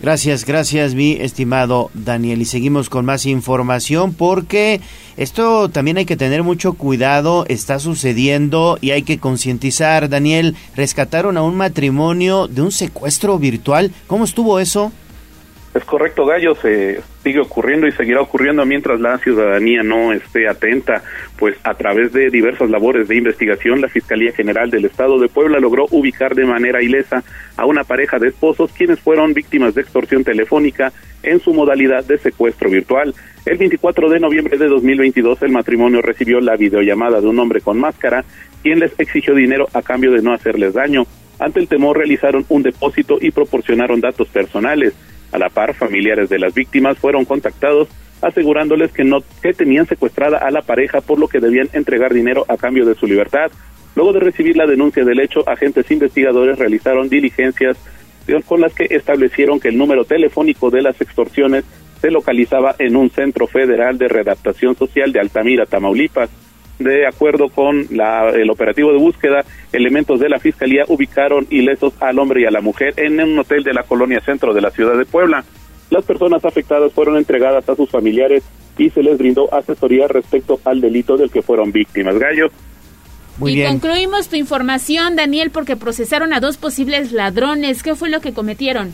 Gracias, 0.00 0.44
gracias 0.44 0.94
mi 0.94 1.12
estimado 1.12 1.90
Daniel. 1.92 2.40
Y 2.40 2.44
seguimos 2.44 2.88
con 2.88 3.04
más 3.04 3.26
información 3.26 4.14
porque 4.14 4.80
esto 5.16 5.68
también 5.68 5.96
hay 5.96 6.04
que 6.04 6.16
tener 6.16 6.44
mucho 6.44 6.74
cuidado, 6.74 7.44
está 7.48 7.80
sucediendo 7.80 8.78
y 8.80 8.92
hay 8.92 9.02
que 9.02 9.18
concientizar. 9.18 10.08
Daniel, 10.08 10.54
rescataron 10.76 11.36
a 11.36 11.42
un 11.42 11.56
matrimonio 11.56 12.46
de 12.46 12.62
un 12.62 12.70
secuestro 12.70 13.40
virtual. 13.40 13.90
¿Cómo 14.06 14.24
estuvo 14.24 14.60
eso? 14.60 14.92
Es 15.78 15.84
correcto, 15.84 16.26
Gallo, 16.26 16.56
se 16.56 17.00
sigue 17.22 17.38
ocurriendo 17.38 17.86
y 17.86 17.92
seguirá 17.92 18.20
ocurriendo 18.20 18.66
mientras 18.66 18.98
la 18.98 19.16
ciudadanía 19.18 19.84
no 19.84 20.12
esté 20.12 20.48
atenta, 20.48 21.04
pues 21.38 21.56
a 21.62 21.74
través 21.74 22.12
de 22.12 22.30
diversas 22.30 22.68
labores 22.68 23.06
de 23.06 23.14
investigación, 23.14 23.80
la 23.80 23.88
Fiscalía 23.88 24.32
General 24.32 24.68
del 24.72 24.86
Estado 24.86 25.20
de 25.20 25.28
Puebla 25.28 25.60
logró 25.60 25.86
ubicar 25.92 26.34
de 26.34 26.46
manera 26.46 26.82
ilesa 26.82 27.22
a 27.56 27.64
una 27.64 27.84
pareja 27.84 28.18
de 28.18 28.30
esposos 28.30 28.72
quienes 28.72 28.98
fueron 28.98 29.34
víctimas 29.34 29.76
de 29.76 29.82
extorsión 29.82 30.24
telefónica 30.24 30.92
en 31.22 31.38
su 31.38 31.54
modalidad 31.54 32.04
de 32.04 32.18
secuestro 32.18 32.68
virtual. 32.70 33.14
El 33.46 33.56
24 33.56 34.10
de 34.10 34.18
noviembre 34.18 34.58
de 34.58 34.66
2022 34.66 35.40
el 35.42 35.52
matrimonio 35.52 36.02
recibió 36.02 36.40
la 36.40 36.56
videollamada 36.56 37.20
de 37.20 37.28
un 37.28 37.38
hombre 37.38 37.60
con 37.60 37.78
máscara, 37.78 38.24
quien 38.64 38.80
les 38.80 38.98
exigió 38.98 39.32
dinero 39.32 39.68
a 39.74 39.82
cambio 39.82 40.10
de 40.10 40.22
no 40.22 40.32
hacerles 40.32 40.74
daño. 40.74 41.04
Ante 41.38 41.60
el 41.60 41.68
temor 41.68 41.98
realizaron 41.98 42.44
un 42.48 42.64
depósito 42.64 43.18
y 43.20 43.30
proporcionaron 43.30 44.00
datos 44.00 44.26
personales. 44.26 44.92
A 45.32 45.38
la 45.38 45.48
par, 45.48 45.74
familiares 45.74 46.28
de 46.28 46.38
las 46.38 46.54
víctimas 46.54 46.98
fueron 46.98 47.24
contactados 47.24 47.88
asegurándoles 48.22 48.92
que 48.92 49.04
no 49.04 49.18
que 49.42 49.52
tenían 49.52 49.86
secuestrada 49.86 50.38
a 50.38 50.50
la 50.50 50.62
pareja 50.62 51.00
por 51.00 51.18
lo 51.18 51.28
que 51.28 51.40
debían 51.40 51.68
entregar 51.72 52.12
dinero 52.12 52.44
a 52.48 52.56
cambio 52.56 52.84
de 52.84 52.94
su 52.94 53.06
libertad. 53.06 53.50
Luego 53.94 54.12
de 54.12 54.20
recibir 54.20 54.56
la 54.56 54.66
denuncia 54.66 55.04
del 55.04 55.20
hecho, 55.20 55.48
agentes 55.48 55.90
investigadores 55.90 56.58
realizaron 56.58 57.08
diligencias 57.08 57.76
con 58.46 58.60
las 58.60 58.74
que 58.74 58.86
establecieron 58.90 59.58
que 59.58 59.68
el 59.68 59.78
número 59.78 60.04
telefónico 60.04 60.70
de 60.70 60.82
las 60.82 61.00
extorsiones 61.00 61.64
se 62.00 62.10
localizaba 62.10 62.74
en 62.78 62.96
un 62.96 63.10
centro 63.10 63.46
federal 63.46 63.98
de 63.98 64.08
redactación 64.08 64.76
social 64.76 65.12
de 65.12 65.20
Altamira, 65.20 65.66
Tamaulipas. 65.66 66.30
De 66.78 67.06
acuerdo 67.06 67.48
con 67.48 67.86
el 67.90 68.50
operativo 68.50 68.92
de 68.92 68.98
búsqueda, 68.98 69.44
elementos 69.72 70.20
de 70.20 70.28
la 70.28 70.38
Fiscalía 70.38 70.84
ubicaron 70.86 71.46
ilesos 71.50 71.92
al 72.00 72.18
hombre 72.18 72.42
y 72.42 72.44
a 72.44 72.50
la 72.50 72.60
mujer 72.60 72.94
en 72.96 73.20
un 73.20 73.38
hotel 73.38 73.64
de 73.64 73.74
la 73.74 73.82
colonia 73.82 74.20
centro 74.20 74.54
de 74.54 74.60
la 74.60 74.70
ciudad 74.70 74.96
de 74.96 75.04
Puebla. 75.04 75.44
Las 75.90 76.04
personas 76.04 76.44
afectadas 76.44 76.92
fueron 76.92 77.16
entregadas 77.16 77.68
a 77.68 77.74
sus 77.74 77.90
familiares 77.90 78.44
y 78.76 78.90
se 78.90 79.02
les 79.02 79.18
brindó 79.18 79.52
asesoría 79.52 80.06
respecto 80.06 80.60
al 80.64 80.80
delito 80.80 81.16
del 81.16 81.30
que 81.30 81.42
fueron 81.42 81.72
víctimas. 81.72 82.16
Gallo. 82.18 82.48
y 83.44 83.64
concluimos 83.64 84.28
tu 84.28 84.36
información, 84.36 85.16
Daniel, 85.16 85.50
porque 85.50 85.76
procesaron 85.76 86.32
a 86.32 86.40
dos 86.40 86.58
posibles 86.58 87.10
ladrones. 87.10 87.82
¿Qué 87.82 87.96
fue 87.96 88.08
lo 88.08 88.20
que 88.20 88.32
cometieron? 88.32 88.92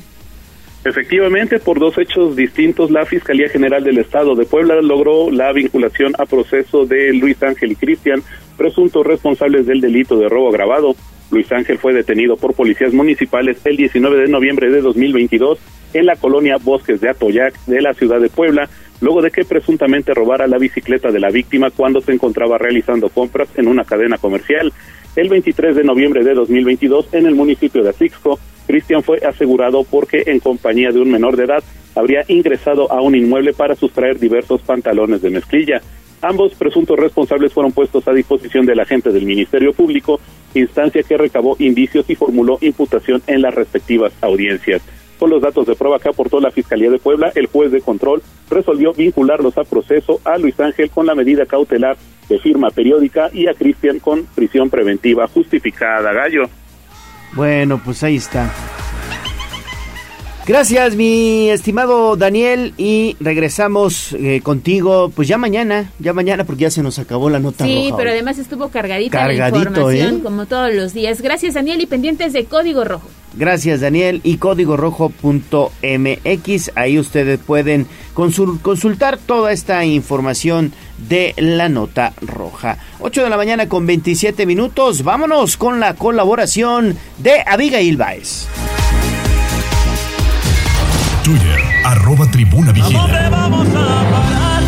Efectivamente, 0.85 1.59
por 1.61 1.79
dos 1.79 1.97
hechos 1.97 2.37
distintos, 2.37 2.91
la 2.91 3.07
Fiscalía 3.07 3.49
General 3.49 3.83
del 3.83 3.99
Estado 3.99 4.35
de 4.35 4.45
Puebla 4.45 4.83
logró 4.83 5.31
la 5.31 5.51
vinculación 5.53 6.13
a 6.19 6.27
proceso 6.27 6.85
de 6.85 7.15
Luis 7.15 7.43
Ángel 7.43 7.73
y 7.73 7.77
Cristian, 7.77 8.23
presuntos 8.59 9.07
responsables 9.07 9.67
del 9.67 9.81
delito 9.81 10.19
de 10.19 10.29
robo 10.29 10.51
agravado. 10.51 10.95
Luis 11.31 11.51
Ángel 11.53 11.79
fue 11.79 11.95
detenido 11.95 12.37
por 12.37 12.55
policías 12.55 12.93
municipales 12.93 13.65
el 13.65 13.79
19 13.79 14.19
de 14.19 14.29
noviembre 14.29 14.71
de 14.71 14.83
2022 14.83 15.59
en 15.95 16.05
la 16.05 16.17
colonia 16.17 16.59
Bosques 16.63 17.01
de 17.01 17.09
Atoyac 17.09 17.55
de 17.65 17.81
la 17.81 17.95
ciudad 17.95 18.21
de 18.21 18.29
Puebla, 18.29 18.69
luego 19.01 19.23
de 19.23 19.31
que 19.31 19.45
presuntamente 19.45 20.13
robara 20.13 20.47
la 20.47 20.59
bicicleta 20.59 21.11
de 21.11 21.21
la 21.21 21.31
víctima 21.31 21.71
cuando 21.71 22.03
se 22.03 22.13
encontraba 22.13 22.59
realizando 22.59 23.09
compras 23.09 23.49
en 23.57 23.69
una 23.69 23.85
cadena 23.85 24.19
comercial. 24.19 24.71
El 25.17 25.29
23 25.29 25.77
de 25.77 25.85
noviembre 25.85 26.25
de 26.25 26.35
2022, 26.35 27.09
en 27.13 27.27
el 27.27 27.37
municipio 27.37 27.85
de 27.85 27.91
Atixco, 27.91 28.39
Cristian 28.67 29.03
fue 29.03 29.19
asegurado 29.19 29.85
porque 29.85 30.25
en 30.27 30.41
compañía 30.41 30.91
de 30.91 30.99
un 30.99 31.11
menor 31.11 31.37
de 31.37 31.45
edad 31.45 31.63
habría 31.95 32.25
ingresado 32.27 32.91
a 32.91 33.01
un 33.01 33.15
inmueble 33.15 33.53
para 33.53 33.77
sustraer 33.77 34.19
diversos 34.19 34.61
pantalones 34.63 35.23
de 35.23 35.31
mezclilla. 35.31 35.81
Ambos 36.21 36.55
presuntos 36.55 36.99
responsables 36.99 37.53
fueron 37.53 37.71
puestos 37.71 38.09
a 38.09 38.13
disposición 38.13 38.67
del 38.67 38.81
agente 38.81 39.13
del 39.13 39.25
Ministerio 39.25 39.73
Público, 39.73 40.19
instancia 40.55 41.03
que 41.05 41.17
recabó 41.17 41.55
indicios 41.61 42.11
y 42.11 42.17
formuló 42.17 42.59
imputación 42.61 43.23
en 43.29 43.43
las 43.43 43.55
respectivas 43.55 44.13
audiencias. 44.21 44.83
Con 45.25 45.31
los 45.31 45.41
datos 45.41 45.67
de 45.67 45.75
prueba 45.75 45.99
que 45.99 46.11
aportó 46.11 46.39
la 46.39 46.51
Fiscalía 46.51 46.91
de 46.91 46.99
Puebla, 46.99 47.33
el 47.35 47.47
juez 47.47 47.73
de 47.73 47.81
control 47.81 48.23
resolvió 48.51 48.93
vincularlos 48.93 49.57
a 49.57 49.65
proceso 49.65 50.21
a 50.23 50.37
Luis 50.37 50.61
Ángel 50.61 50.91
con 50.91 51.07
la 51.07 51.15
medida 51.15 51.47
cautelar 51.47 51.97
de 52.29 52.39
firma 52.41 52.69
periódica 52.69 53.31
y 53.33 53.49
a 53.49 53.55
Cristian 53.55 54.01
con 54.01 54.27
prisión 54.35 54.69
preventiva 54.69 55.27
justificada. 55.27 56.13
Gallo. 56.13 56.43
Bueno, 57.33 57.81
pues 57.83 58.03
ahí 58.03 58.17
está. 58.17 58.53
Gracias, 60.47 60.95
mi 60.95 61.49
estimado 61.49 62.17
Daniel, 62.17 62.75
y 62.77 63.17
regresamos 63.19 64.13
eh, 64.13 64.43
contigo, 64.43 65.11
pues 65.15 65.27
ya 65.27 65.39
mañana, 65.39 65.91
ya 65.99 66.13
mañana, 66.13 66.45
porque 66.45 66.63
ya 66.65 66.71
se 66.71 66.83
nos 66.83 66.99
acabó 66.99 67.31
la 67.31 67.39
nota 67.39 67.65
sí, 67.65 67.85
roja. 67.87 67.97
pero 67.97 68.11
hoy. 68.11 68.17
además 68.17 68.37
estuvo 68.39 68.69
cargadita 68.69 69.19
Cargadito, 69.21 69.59
la 69.59 69.71
información, 69.71 70.17
¿eh? 70.17 70.21
como 70.23 70.45
todos 70.45 70.75
los 70.75 70.93
días. 70.93 71.23
Gracias, 71.23 71.55
Daniel, 71.55 71.81
y 71.81 71.87
pendientes 71.87 72.35
de 72.35 72.45
Código 72.45 72.85
Rojo. 72.85 73.09
Gracias, 73.37 73.81
Daniel, 73.81 74.21
y 74.23 74.37
código 74.37 74.77
rojo.mx, 74.77 76.71
ahí 76.75 76.99
ustedes 76.99 77.41
pueden 77.41 77.87
consul- 78.15 78.61
consultar 78.61 79.17
toda 79.17 79.51
esta 79.51 79.83
información 79.87 80.73
de 81.09 81.33
la 81.39 81.71
nota 81.71 82.13
roja. 82.21 82.77
8 83.01 83.25
de 83.25 83.31
la 83.31 83.39
mañana 83.39 83.67
con 83.69 83.87
27 83.87 84.45
minutos, 84.45 85.03
vámonos 85.05 85.57
con 85.57 85.81
la 85.81 85.95
colaboración 85.95 86.97
de 87.19 87.43
Abigail 87.47 87.97
Baez. 87.97 88.47
Twitter, 91.25 91.59
arroba 91.85 92.27
tribuna 92.27 92.71
vigila. 92.71 93.31
vamos 93.31 93.67
a 93.69 94.11
parar? 94.11 94.63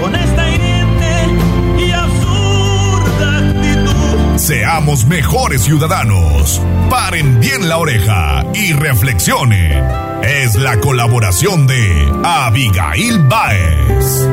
Con 0.00 0.16
esta 0.16 0.50
hiriente 0.50 1.86
y 1.86 1.92
absurda 1.92 3.38
actitud. 3.38 4.38
Seamos 4.38 5.06
mejores 5.06 5.62
ciudadanos. 5.62 6.60
Paren 6.90 7.38
bien 7.38 7.68
la 7.68 7.76
oreja 7.76 8.44
y 8.52 8.72
reflexionen. 8.72 9.84
Es 10.24 10.56
la 10.56 10.80
colaboración 10.80 11.68
de 11.68 12.12
Abigail 12.24 13.20
Baez. 13.20 14.28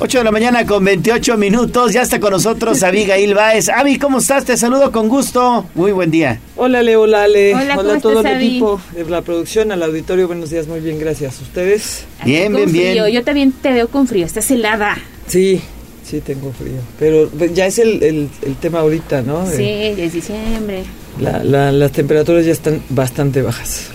Ocho 0.00 0.18
de 0.18 0.24
la 0.24 0.30
mañana 0.30 0.64
con 0.64 0.84
28 0.84 1.36
minutos, 1.36 1.92
ya 1.92 2.02
está 2.02 2.20
con 2.20 2.30
nosotros 2.30 2.84
Abigail 2.84 3.34
Baez. 3.34 3.68
Avi, 3.68 3.98
¿cómo 3.98 4.18
estás? 4.18 4.44
Te 4.44 4.56
saludo 4.56 4.92
con 4.92 5.08
gusto. 5.08 5.66
Muy 5.74 5.90
buen 5.90 6.12
día. 6.12 6.38
Hola 6.54 6.82
Leo, 6.84 7.02
hola 7.02 7.24
Ale, 7.24 7.52
Hola, 7.52 7.74
¿cómo 7.74 7.90
a 7.90 7.98
todo 7.98 8.18
estás, 8.18 8.32
el 8.36 8.42
equipo 8.46 8.80
de 8.94 9.04
la 9.10 9.22
producción, 9.22 9.72
al 9.72 9.82
auditorio, 9.82 10.28
buenos 10.28 10.50
días, 10.50 10.68
muy 10.68 10.78
bien, 10.78 11.00
gracias. 11.00 11.40
¿Ustedes? 11.40 12.04
Bien, 12.24 12.52
Con 12.52 12.68
frío, 12.68 13.08
yo 13.08 13.24
también 13.24 13.50
te 13.50 13.72
veo 13.72 13.88
con 13.88 14.06
frío, 14.06 14.24
estás 14.24 14.48
helada. 14.52 14.96
Sí, 15.26 15.60
sí 16.04 16.20
tengo 16.20 16.52
frío, 16.52 16.78
pero 17.00 17.28
ya 17.52 17.66
es 17.66 17.80
el, 17.80 18.00
el- 18.04 18.28
el 18.46 18.54
tema 18.54 18.80
ahorita, 18.80 19.22
¿no? 19.22 19.46
Sí, 19.50 19.62
Eh, 19.64 19.96
es 19.98 20.12
diciembre. 20.12 20.84
la- 21.20 21.42
la- 21.42 21.72
las 21.72 21.90
temperaturas 21.90 22.46
ya 22.46 22.52
están 22.52 22.80
bastante 22.90 23.42
bajas. 23.42 23.88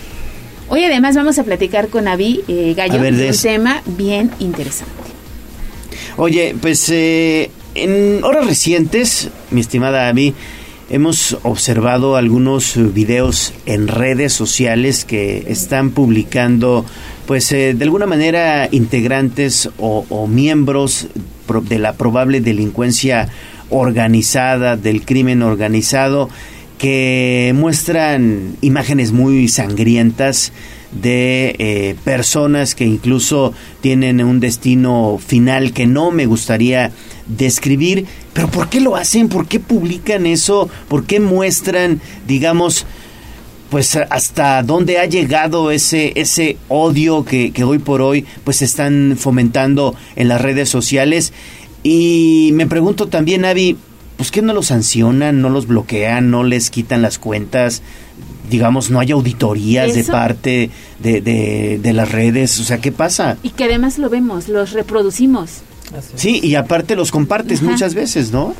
Hoy 0.68 0.84
además 0.84 1.16
vamos 1.16 1.38
a 1.38 1.44
platicar 1.44 1.88
con 1.88 2.08
Avi 2.08 2.42
eh, 2.46 2.74
Gallo 2.76 2.94
A 2.98 3.02
ver, 3.02 3.14
un 3.14 3.20
eso. 3.20 3.42
tema 3.42 3.82
bien 3.86 4.30
interesante. 4.38 4.92
Oye, 6.16 6.54
pues 6.60 6.88
eh, 6.90 7.50
en 7.74 8.22
horas 8.22 8.46
recientes, 8.46 9.30
mi 9.50 9.60
estimada 9.60 10.08
Abby, 10.08 10.32
hemos 10.88 11.36
observado 11.42 12.14
algunos 12.14 12.76
videos 12.94 13.52
en 13.66 13.88
redes 13.88 14.32
sociales 14.32 15.04
que 15.04 15.44
están 15.48 15.90
publicando, 15.90 16.86
pues 17.26 17.50
eh, 17.50 17.74
de 17.74 17.84
alguna 17.84 18.06
manera 18.06 18.68
integrantes 18.70 19.68
o, 19.78 20.06
o 20.08 20.28
miembros 20.28 21.08
de 21.68 21.78
la 21.80 21.94
probable 21.94 22.40
delincuencia 22.40 23.28
organizada, 23.70 24.76
del 24.76 25.04
crimen 25.04 25.42
organizado, 25.42 26.30
que 26.78 27.52
muestran 27.56 28.56
imágenes 28.60 29.10
muy 29.10 29.48
sangrientas 29.48 30.52
de 30.94 31.56
eh, 31.58 31.96
personas 32.04 32.74
que 32.74 32.84
incluso 32.84 33.52
tienen 33.80 34.22
un 34.24 34.40
destino 34.40 35.18
final 35.24 35.72
que 35.72 35.86
no 35.86 36.10
me 36.10 36.26
gustaría 36.26 36.92
describir, 37.26 38.06
pero 38.32 38.48
¿por 38.48 38.68
qué 38.68 38.80
lo 38.80 38.96
hacen? 38.96 39.28
¿Por 39.28 39.46
qué 39.46 39.60
publican 39.60 40.26
eso? 40.26 40.68
¿Por 40.88 41.04
qué 41.04 41.20
muestran, 41.20 42.00
digamos, 42.26 42.86
pues 43.70 43.96
hasta 43.96 44.62
dónde 44.62 44.98
ha 44.98 45.06
llegado 45.06 45.70
ese 45.70 46.12
ese 46.14 46.58
odio 46.68 47.24
que, 47.24 47.50
que 47.50 47.64
hoy 47.64 47.78
por 47.78 48.02
hoy 48.02 48.24
pues 48.44 48.62
están 48.62 49.16
fomentando 49.18 49.96
en 50.14 50.28
las 50.28 50.40
redes 50.40 50.68
sociales 50.68 51.32
y 51.82 52.50
me 52.54 52.66
pregunto 52.68 53.08
también 53.08 53.44
Avi 53.44 53.76
pues 54.16 54.30
que 54.30 54.42
no 54.42 54.52
los 54.52 54.66
sancionan 54.66 55.40
no 55.40 55.48
los 55.48 55.66
bloquean 55.66 56.30
no 56.30 56.44
les 56.44 56.70
quitan 56.70 57.02
las 57.02 57.18
cuentas 57.18 57.82
digamos 58.50 58.90
no 58.90 59.00
hay 59.00 59.10
auditorías 59.12 59.94
de 59.94 60.04
parte 60.04 60.70
de, 61.00 61.20
de, 61.20 61.78
de 61.82 61.92
las 61.92 62.10
redes 62.12 62.58
o 62.60 62.64
sea 62.64 62.78
qué 62.78 62.92
pasa 62.92 63.36
Y 63.42 63.50
que 63.50 63.64
además 63.64 63.98
lo 63.98 64.08
vemos, 64.10 64.48
los 64.48 64.72
reproducimos. 64.72 65.62
sí 66.14 66.40
y 66.42 66.54
aparte 66.54 66.96
los 66.96 67.10
compartes 67.10 67.60
Ajá. 67.60 67.70
muchas 67.70 67.94
veces 67.94 68.32
no 68.32 68.54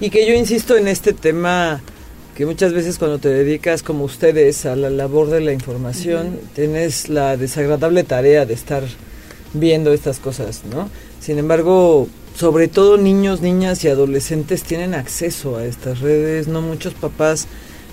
Y 0.00 0.10
que 0.10 0.26
yo 0.26 0.34
insisto 0.34 0.76
en 0.76 0.88
este 0.88 1.12
tema 1.12 1.80
que 2.36 2.44
muchas 2.44 2.72
veces 2.74 2.98
cuando 2.98 3.18
te 3.18 3.30
dedicas 3.30 3.82
como 3.82 4.04
ustedes 4.04 4.66
a 4.66 4.76
la 4.76 4.90
labor 4.90 5.30
de 5.30 5.40
la 5.40 5.52
información, 5.54 6.38
tienes 6.54 7.08
la 7.08 7.38
desagradable 7.38 8.04
tarea 8.04 8.44
de 8.44 8.52
estar 8.52 8.82
viendo 9.54 9.90
estas 9.94 10.18
cosas, 10.18 10.60
¿no? 10.70 10.90
Sin 11.18 11.38
embargo, 11.38 12.08
sobre 12.38 12.68
todo 12.68 12.98
niños, 12.98 13.40
niñas 13.40 13.82
y 13.84 13.88
adolescentes 13.88 14.64
tienen 14.64 14.92
acceso 14.92 15.56
a 15.56 15.64
estas 15.64 16.00
redes, 16.00 16.46
no 16.46 16.60
muchos 16.60 16.92
papás 16.92 17.46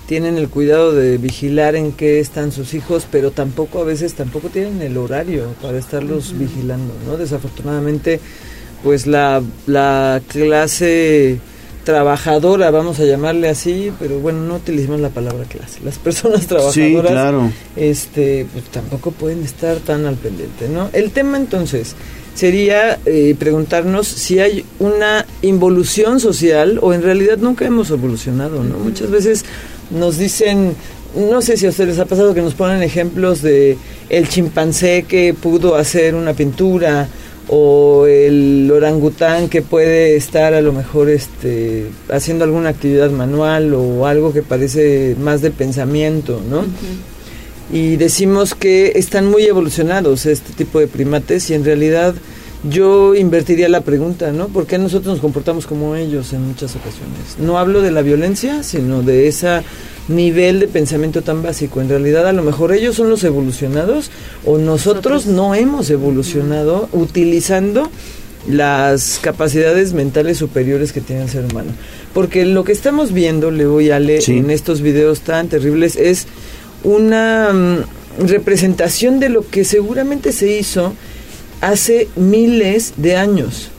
tienen 0.06 0.36
el 0.36 0.48
cuidado 0.48 0.92
de 0.92 1.18
vigilar 1.18 1.76
en 1.76 1.92
qué 1.92 2.20
están 2.20 2.52
sus 2.52 2.74
hijos, 2.74 3.06
pero 3.10 3.30
tampoco 3.30 3.80
a 3.80 3.84
veces 3.84 4.14
tampoco 4.14 4.48
tienen 4.48 4.82
el 4.82 4.96
horario 4.96 5.54
para 5.62 5.78
estarlos 5.78 6.38
vigilando, 6.38 6.94
¿no? 7.06 7.16
Desafortunadamente, 7.16 8.20
pues 8.82 9.06
la, 9.06 9.42
la 9.66 10.20
clase 10.28 11.38
trabajadora, 11.84 12.70
vamos 12.70 12.98
a 12.98 13.04
llamarle 13.04 13.48
así, 13.48 13.92
pero 13.98 14.18
bueno, 14.18 14.40
no 14.40 14.56
utilicemos 14.56 15.00
la 15.00 15.10
palabra 15.10 15.44
clase. 15.44 15.80
Las 15.84 15.98
personas 15.98 16.46
trabajadoras, 16.46 17.12
claro. 17.12 17.52
este, 17.76 18.46
pues 18.52 18.64
tampoco 18.66 19.12
pueden 19.12 19.44
estar 19.44 19.76
tan 19.78 20.06
al 20.06 20.16
pendiente, 20.16 20.68
¿no? 20.68 20.90
El 20.92 21.12
tema 21.12 21.36
entonces 21.36 21.94
sería 22.34 22.98
eh, 23.06 23.36
preguntarnos 23.38 24.08
si 24.08 24.40
hay 24.40 24.64
una 24.80 25.24
involución 25.42 26.18
social 26.18 26.80
o 26.82 26.92
en 26.92 27.02
realidad 27.02 27.38
nunca 27.38 27.64
hemos 27.64 27.90
evolucionado, 27.90 28.64
¿no? 28.64 28.78
Muchas 28.78 29.10
veces 29.10 29.44
nos 29.90 30.18
dicen, 30.18 30.74
no 31.14 31.42
sé 31.42 31.56
si 31.56 31.66
a 31.66 31.70
ustedes 31.70 31.90
les 31.90 31.98
ha 31.98 32.06
pasado 32.06 32.34
que 32.34 32.42
nos 32.42 32.54
ponen 32.54 32.82
ejemplos 32.82 33.42
de 33.42 33.76
el 34.08 34.28
chimpancé 34.28 35.04
que 35.08 35.34
pudo 35.34 35.76
hacer 35.76 36.14
una 36.14 36.34
pintura 36.34 37.08
o 37.48 38.06
el 38.06 38.70
orangután 38.70 39.48
que 39.48 39.60
puede 39.60 40.16
estar 40.16 40.54
a 40.54 40.62
lo 40.62 40.72
mejor 40.72 41.10
este 41.10 41.86
haciendo 42.10 42.44
alguna 42.44 42.70
actividad 42.70 43.10
manual 43.10 43.74
o 43.74 44.06
algo 44.06 44.32
que 44.32 44.42
parece 44.42 45.14
más 45.20 45.42
de 45.42 45.50
pensamiento, 45.50 46.40
¿no? 46.48 46.64
y 47.72 47.96
decimos 47.96 48.54
que 48.54 48.92
están 48.96 49.26
muy 49.26 49.44
evolucionados 49.44 50.26
este 50.26 50.52
tipo 50.52 50.80
de 50.80 50.86
primates 50.86 51.50
y 51.50 51.54
en 51.54 51.64
realidad 51.64 52.14
yo 52.68 53.14
invertiría 53.14 53.68
la 53.68 53.82
pregunta, 53.82 54.32
¿no? 54.32 54.48
¿Por 54.48 54.66
qué 54.66 54.78
nosotros 54.78 55.14
nos 55.14 55.20
comportamos 55.20 55.66
como 55.66 55.96
ellos 55.96 56.32
en 56.32 56.46
muchas 56.46 56.74
ocasiones? 56.76 57.36
No 57.38 57.58
hablo 57.58 57.82
de 57.82 57.90
la 57.90 58.02
violencia, 58.02 58.62
sino 58.62 59.02
de 59.02 59.28
ese 59.28 59.62
nivel 60.08 60.60
de 60.60 60.68
pensamiento 60.68 61.22
tan 61.22 61.42
básico. 61.42 61.80
En 61.80 61.88
realidad 61.88 62.26
a 62.26 62.32
lo 62.32 62.42
mejor 62.42 62.72
ellos 62.72 62.96
son 62.96 63.10
los 63.10 63.22
evolucionados 63.24 64.10
o 64.44 64.58
nosotros 64.58 65.26
no 65.26 65.54
hemos 65.54 65.90
evolucionado 65.90 66.88
utilizando 66.92 67.90
las 68.48 69.18
capacidades 69.22 69.94
mentales 69.94 70.38
superiores 70.38 70.92
que 70.92 71.00
tiene 71.00 71.22
el 71.22 71.30
ser 71.30 71.44
humano. 71.46 71.72
Porque 72.12 72.44
lo 72.44 72.64
que 72.64 72.72
estamos 72.72 73.12
viendo, 73.12 73.50
Leo 73.50 73.80
y 73.80 73.90
Ale, 73.90 74.20
en 74.26 74.50
estos 74.50 74.80
videos 74.80 75.20
tan 75.20 75.48
terribles 75.48 75.96
es 75.96 76.26
una 76.82 77.52
mm, 77.52 78.26
representación 78.26 79.20
de 79.20 79.30
lo 79.30 79.48
que 79.48 79.64
seguramente 79.64 80.32
se 80.32 80.58
hizo 80.58 80.92
hace 81.60 82.08
miles 82.16 82.94
de 82.96 83.16
años. 83.16 83.70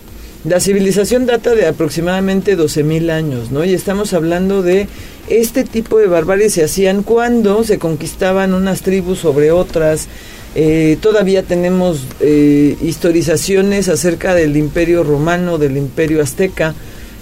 La 0.44 0.60
civilización 0.60 1.26
data 1.26 1.56
de 1.56 1.66
aproximadamente 1.66 2.56
12.000 2.56 3.10
años, 3.10 3.52
¿no? 3.52 3.66
Y 3.66 3.74
estamos 3.74 4.14
hablando 4.14 4.62
de 4.62 4.88
este 5.28 5.64
tipo 5.64 5.98
de 5.98 6.06
barbarie 6.06 6.52
se 6.52 6.64
hacían 6.64 7.02
cuando 7.02 7.64
se 7.64 7.80
conquistaban 7.80 8.54
unas 8.54 8.82
tribus 8.82 9.20
sobre 9.20 9.52
otras. 9.52 10.08
Eh, 10.54 10.98
todavía 11.02 11.42
tenemos 11.42 12.06
eh, 12.20 12.78
historizaciones 12.82 13.90
acerca 13.90 14.36
del 14.36 14.56
imperio 14.56 15.04
romano, 15.04 15.58
del 15.58 15.78
imperio 15.78 16.22
azteca, 16.22 16.76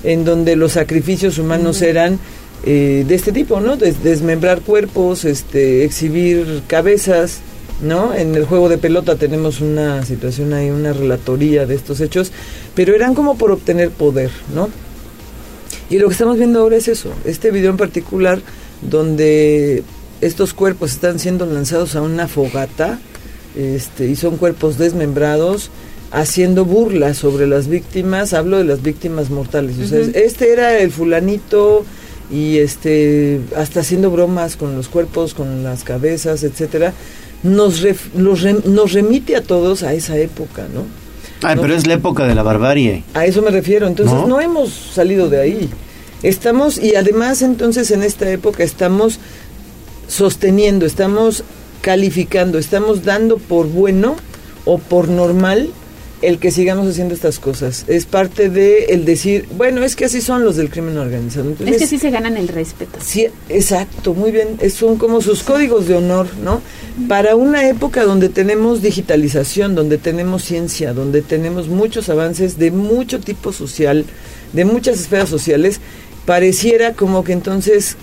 en 0.04 0.26
donde 0.26 0.58
los 0.58 0.74
sacrificios 0.74 1.38
humanos 1.38 1.82
eran 1.82 2.20
eh, 2.66 3.06
de 3.08 3.16
este 3.16 3.32
tipo, 3.32 3.62
¿no? 3.62 3.78
desmembrar 3.78 4.62
cuerpos, 4.62 5.24
este, 5.24 5.86
exhibir 5.86 6.62
cabezas, 6.68 7.40
¿no? 7.82 8.14
En 8.14 8.36
el 8.36 8.46
juego 8.46 8.70
de 8.70 8.78
pelota 8.78 9.16
tenemos 9.16 9.62
una 9.62 10.06
situación 10.06 10.54
ahí, 10.54 10.70
una 10.70 10.94
relatoría 10.94 11.66
de 11.66 11.76
estos 11.76 12.00
hechos, 12.02 12.32
pero 12.76 12.96
eran 12.96 13.14
como 13.14 13.38
por 13.38 13.52
obtener 13.52 13.90
poder, 13.90 14.32
¿no? 14.54 14.70
Y 15.90 16.00
lo 16.00 16.08
que 16.08 16.14
estamos 16.14 16.38
viendo 16.38 16.60
ahora 16.60 16.78
es 16.78 16.88
eso, 16.88 17.10
este 17.26 17.52
video 17.52 17.72
en 17.72 17.78
particular 17.78 18.42
donde 18.82 19.84
estos 20.22 20.54
cuerpos 20.54 20.92
están 20.92 21.20
siendo 21.20 21.46
lanzados 21.46 21.96
a 21.96 22.02
una 22.02 22.28
fogata 22.28 23.00
este, 23.56 24.08
y 24.08 24.16
son 24.16 24.38
cuerpos 24.38 24.78
desmembrados 24.78 25.70
haciendo 26.12 26.66
burlas 26.66 27.18
sobre 27.18 27.48
las 27.48 27.68
víctimas, 27.68 28.34
hablo 28.34 28.58
de 28.58 28.64
las 28.64 28.82
víctimas 28.82 29.30
mortales, 29.30 29.78
o 29.80 29.88
sea, 29.88 30.00
este 30.00 30.54
era 30.54 30.80
el 30.80 30.92
fulanito 30.92 31.86
y 32.32 32.60
este 32.60 33.42
hasta 33.56 33.82
haciendo 33.82 34.10
bromas 34.10 34.56
con 34.56 34.76
los 34.76 34.88
cuerpos, 34.88 35.34
con 35.34 35.64
las 35.64 35.84
cabezas, 35.84 36.44
etcétera 36.44 36.94
nos, 37.44 37.84
nos 38.16 38.94
remite 38.94 39.36
a 39.36 39.44
todos 39.44 39.84
a 39.84 39.94
esa 39.94 40.18
época, 40.18 40.66
¿no? 40.74 40.84
Ah, 41.44 41.56
pero 41.60 41.76
es 41.76 41.86
la 41.86 41.96
época 41.96 42.26
de 42.26 42.36
la 42.36 42.44
barbarie. 42.44 43.04
A 43.14 43.26
eso 43.26 43.42
me 43.42 43.52
refiero, 43.52 43.86
entonces 43.86 44.16
¿No? 44.28 44.40
hemos 44.40 44.72
salido 44.72 45.30
de 45.30 45.42
ahí. 45.42 45.70
Estamos, 46.24 46.78
y 46.78 46.96
además 46.96 47.42
entonces 47.42 47.92
en 47.92 48.02
esta 48.02 48.30
época 48.30 48.64
estamos 48.64 49.20
sosteniendo, 50.08 50.86
estamos 50.86 51.44
calificando, 51.82 52.58
estamos 52.58 53.04
dando 53.04 53.38
por 53.38 53.68
bueno 53.68 54.16
o 54.64 54.78
por 54.78 55.10
normal 55.10 55.70
el 56.24 56.40
que 56.40 56.52
sigamos 56.52 56.88
haciendo 56.88 57.14
estas 57.14 57.40
cosas. 57.40 57.84
Es 57.88 58.06
parte 58.06 58.50
de 58.50 58.86
el 58.86 59.06
decir, 59.06 59.46
bueno, 59.58 59.84
es 59.84 59.96
que 59.96 60.06
así 60.06 60.22
son 60.22 60.44
los 60.44 60.56
del 60.56 60.70
crimen 60.70 60.98
organizado. 60.98 61.50
Entonces, 61.50 61.76
es 61.76 61.82
que 61.82 61.88
sí 61.88 62.00
se 62.00 62.12
ganan 62.12 62.38
el 62.38 62.48
respeto. 62.48 62.98
Sí, 63.02 63.28
exacto, 63.50 64.14
muy 64.14 64.32
bien. 64.32 64.58
son 64.72 64.98
como 64.98 65.22
sus 65.22 65.44
códigos 65.44 65.88
de 65.88 65.96
honor, 65.96 66.28
¿no? 66.42 66.62
Para 67.08 67.36
una 67.36 67.68
época 67.68 68.06
donde 68.06 68.30
tenemos 68.30 68.82
digitalización, 68.82 69.76
donde 69.76 69.98
tenemos 69.98 70.44
ciencia, 70.44 70.94
donde 70.94 71.22
tenemos 71.22 71.68
muchos 71.68 72.08
avances 72.10 72.58
de 72.58 72.72
mucho 72.72 73.20
tipo 73.20 73.52
social, 73.52 74.06
de 74.54 74.66
muchas 74.66 75.00
esferas 75.00 75.30
sociales, 75.30 75.82
pareciera 76.26 76.94
como 76.94 77.24
que 77.24 77.34
entonces, 77.34 77.98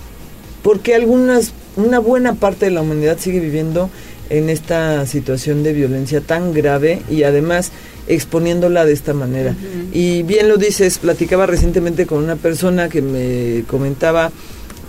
porque 0.62 0.94
algunas, 0.94 1.52
una 1.76 1.98
buena 1.98 2.34
parte 2.34 2.66
de 2.66 2.72
la 2.72 2.82
humanidad 2.82 3.18
sigue 3.18 3.40
viviendo 3.40 3.88
en 4.28 4.48
esta 4.48 5.05
situación 5.06 5.62
de 5.62 5.72
violencia 5.72 6.20
tan 6.20 6.52
grave 6.52 7.02
y 7.10 7.24
además 7.24 7.72
exponiéndola 8.06 8.85
de 8.85 8.93
esta 8.93 9.14
manera. 9.14 9.55
Y 9.93 10.22
bien 10.22 10.48
lo 10.48 10.56
dices, 10.56 10.98
platicaba 10.98 11.47
recientemente 11.47 12.06
con 12.06 12.22
una 12.22 12.36
persona 12.36 12.89
que 12.89 13.02
me 13.02 13.64
comentaba, 13.66 14.31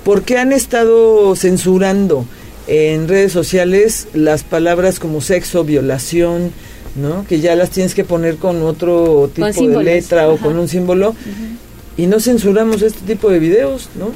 ¿por 0.03 0.23
qué 0.23 0.37
han 0.37 0.51
estado 0.51 1.35
censurando 1.35 2.25
en 2.67 3.07
redes 3.07 3.31
sociales 3.31 4.07
las 4.13 4.43
palabras 4.43 4.99
como 4.99 5.21
sexo, 5.21 5.63
violación, 5.63 6.51
¿no? 6.95 7.25
que 7.27 7.39
ya 7.39 7.55
las 7.55 7.69
tienes 7.69 7.95
que 7.95 8.03
poner 8.03 8.37
con 8.37 8.61
otro 8.63 9.29
tipo 9.33 9.67
de 9.67 9.83
letra 9.83 10.29
o 10.29 10.37
con 10.37 10.57
un 10.57 10.67
símbolo? 10.67 11.15
Y 11.97 12.07
no 12.07 12.19
censuramos 12.19 12.81
este 12.81 13.01
tipo 13.05 13.29
de 13.29 13.39
videos, 13.39 13.89
¿no? 13.99 14.11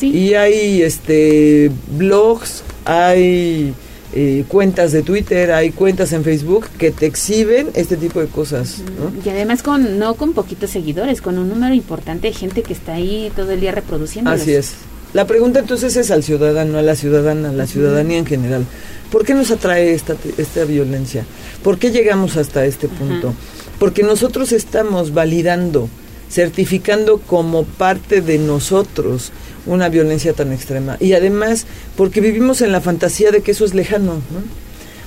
Y 0.00 0.34
hay 0.34 0.82
este 0.82 1.70
blogs, 1.96 2.62
hay 2.84 3.72
eh, 4.16 4.44
cuentas 4.46 4.92
de 4.92 5.02
Twitter, 5.02 5.50
hay 5.50 5.72
cuentas 5.72 6.12
en 6.12 6.22
Facebook 6.22 6.66
que 6.78 6.92
te 6.92 7.04
exhiben 7.04 7.70
este 7.74 7.96
tipo 7.96 8.20
de 8.20 8.28
cosas. 8.28 8.76
Y 9.24 9.28
además 9.28 9.64
con 9.64 9.98
no 9.98 10.14
con 10.14 10.34
poquitos 10.34 10.70
seguidores, 10.70 11.20
con 11.20 11.36
un 11.36 11.48
número 11.48 11.74
importante 11.74 12.28
de 12.28 12.32
gente 12.32 12.62
que 12.62 12.72
está 12.72 12.94
ahí 12.94 13.32
todo 13.34 13.50
el 13.50 13.60
día 13.60 13.72
reproduciendo. 13.72 14.30
Así 14.30 14.52
es. 14.52 14.74
La 15.14 15.26
pregunta 15.26 15.58
entonces 15.58 15.96
es 15.96 16.12
al 16.12 16.22
ciudadano, 16.22 16.78
a 16.78 16.82
la 16.82 16.94
ciudadana, 16.94 17.50
a 17.50 17.52
la 17.52 17.66
ciudadanía 17.66 18.18
en 18.18 18.26
general. 18.26 18.64
¿Por 19.10 19.24
qué 19.24 19.34
nos 19.34 19.50
atrae 19.50 19.92
esta, 19.92 20.14
esta 20.38 20.64
violencia? 20.64 21.24
¿Por 21.64 21.78
qué 21.78 21.90
llegamos 21.90 22.36
hasta 22.36 22.64
este 22.66 22.86
punto? 22.86 23.34
Porque 23.80 24.04
nosotros 24.04 24.52
estamos 24.52 25.12
validando, 25.12 25.88
certificando 26.30 27.18
como 27.18 27.64
parte 27.64 28.20
de 28.20 28.38
nosotros 28.38 29.32
una 29.66 29.88
violencia 29.88 30.32
tan 30.32 30.52
extrema. 30.52 30.96
Y 31.00 31.12
además, 31.12 31.66
porque 31.96 32.20
vivimos 32.20 32.60
en 32.60 32.72
la 32.72 32.80
fantasía 32.80 33.30
de 33.30 33.40
que 33.40 33.52
eso 33.52 33.64
es 33.64 33.74
lejano. 33.74 34.20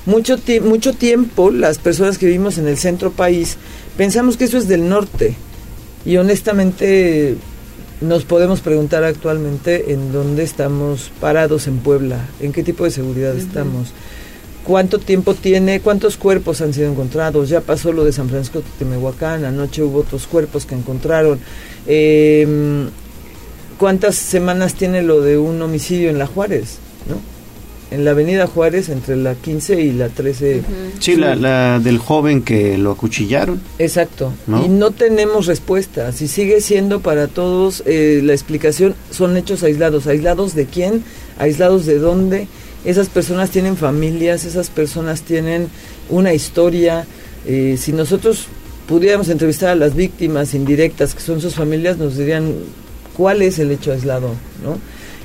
Mucho, 0.05 0.37
mucho 0.63 0.93
tiempo 0.93 1.51
las 1.51 1.79
personas 1.79 2.17
que 2.17 2.25
vivimos 2.25 2.57
en 2.57 2.67
el 2.67 2.77
centro 2.77 3.11
país 3.11 3.57
pensamos 3.97 4.37
que 4.37 4.45
eso 4.45 4.57
es 4.57 4.67
del 4.67 4.87
norte. 4.87 5.35
Y 6.05 6.17
honestamente 6.17 7.35
nos 7.99 8.23
podemos 8.23 8.61
preguntar 8.61 9.03
actualmente 9.03 9.91
en 9.91 10.11
dónde 10.11 10.43
estamos 10.43 11.11
parados 11.19 11.67
en 11.67 11.79
Puebla, 11.79 12.27
en 12.39 12.53
qué 12.53 12.63
tipo 12.63 12.83
de 12.83 12.91
seguridad 12.91 13.35
estamos, 13.35 13.89
cuánto 14.63 14.99
tiempo 14.99 15.33
tiene, 15.33 15.79
cuántos 15.79 16.15
cuerpos 16.15 16.61
han 16.61 16.73
sido 16.73 16.91
encontrados, 16.91 17.49
ya 17.49 17.61
pasó 17.61 17.91
lo 17.91 18.05
de 18.05 18.13
San 18.13 18.29
Francisco 18.29 18.59
de 18.59 18.65
Temehuacán, 18.77 19.45
anoche 19.45 19.81
hubo 19.81 19.99
otros 19.99 20.27
cuerpos 20.27 20.65
que 20.65 20.75
encontraron. 20.75 21.39
Eh, 21.87 22.87
¿Cuántas 23.77 24.15
semanas 24.15 24.73
tiene 24.73 25.03
lo 25.03 25.21
de 25.21 25.37
un 25.37 25.61
homicidio 25.61 26.09
en 26.09 26.17
la 26.17 26.25
Juárez? 26.25 26.79
¿no? 27.07 27.15
En 27.89 28.03
la 28.03 28.11
avenida 28.11 28.47
Juárez, 28.47 28.89
entre 28.89 29.15
la 29.15 29.35
15 29.35 29.79
y 29.81 29.91
la 29.93 30.09
13. 30.09 30.61
Sí, 30.99 31.15
la, 31.15 31.79
del 31.79 31.99
joven 31.99 32.41
que 32.41 32.77
lo 32.77 32.91
acuchillaron. 32.91 33.61
Exacto. 33.79 34.33
Y 34.65 34.67
no 34.67 34.91
tenemos 34.91 35.45
respuesta. 35.45 36.11
Si 36.11 36.27
sigue 36.27 36.59
siendo 36.59 36.99
para 36.99 37.27
todos, 37.27 37.83
eh, 37.85 38.19
la 38.23 38.33
explicación 38.33 38.93
son 39.09 39.37
hechos 39.37 39.63
aislados. 39.63 40.05
¿Aislados 40.07 40.53
de 40.53 40.65
quién? 40.65 41.03
¿Aislados 41.39 41.85
de 41.85 41.97
dónde? 41.97 42.49
Esas 42.83 43.07
personas 43.07 43.51
tienen 43.51 43.77
familias, 43.77 44.43
esas 44.43 44.69
personas 44.69 45.21
tienen 45.21 45.69
una 46.09 46.33
historia. 46.33 47.05
Eh, 47.45 47.77
si 47.79 47.93
nosotros 47.93 48.47
pudiéramos 48.87 49.29
entrevistar 49.29 49.69
a 49.69 49.75
las 49.75 49.95
víctimas 49.95 50.53
indirectas, 50.53 51.13
que 51.13 51.21
son 51.21 51.39
sus 51.39 51.55
familias, 51.55 51.97
nos 51.97 52.17
dirían 52.17 52.53
cuál 53.17 53.41
es 53.41 53.57
el 53.57 53.71
hecho 53.71 53.91
aislado, 53.91 54.29
¿no? 54.63 54.77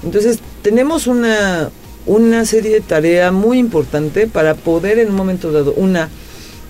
Entonces, 0.02 0.40
tenemos 0.62 1.06
una, 1.06 1.70
una 2.06 2.44
serie 2.46 2.72
de 2.72 2.80
tarea 2.80 3.30
muy 3.30 3.58
importante 3.58 4.26
para 4.26 4.54
poder 4.54 4.98
en 4.98 5.10
un 5.10 5.14
momento 5.14 5.52
dado, 5.52 5.74
una, 5.74 6.08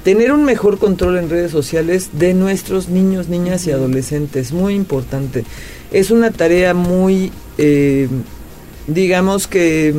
tener 0.05 0.33
un 0.33 0.45
mejor 0.45 0.79
control 0.79 1.17
en 1.17 1.31
redes 1.31 1.53
sociales 1.53 2.11
de 2.13 2.35
nuestros 2.35 2.89
niños, 2.89 3.29
niñas 3.29 3.67
y 3.67 3.71
adolescentes, 3.71 4.53
muy 4.53 4.75
importante. 4.75 5.45
Es 5.93 6.11
una 6.11 6.31
tarea 6.31 6.75
muy, 6.75 7.33
eh, 7.57 8.09
digamos 8.89 9.47
que, 9.47 9.95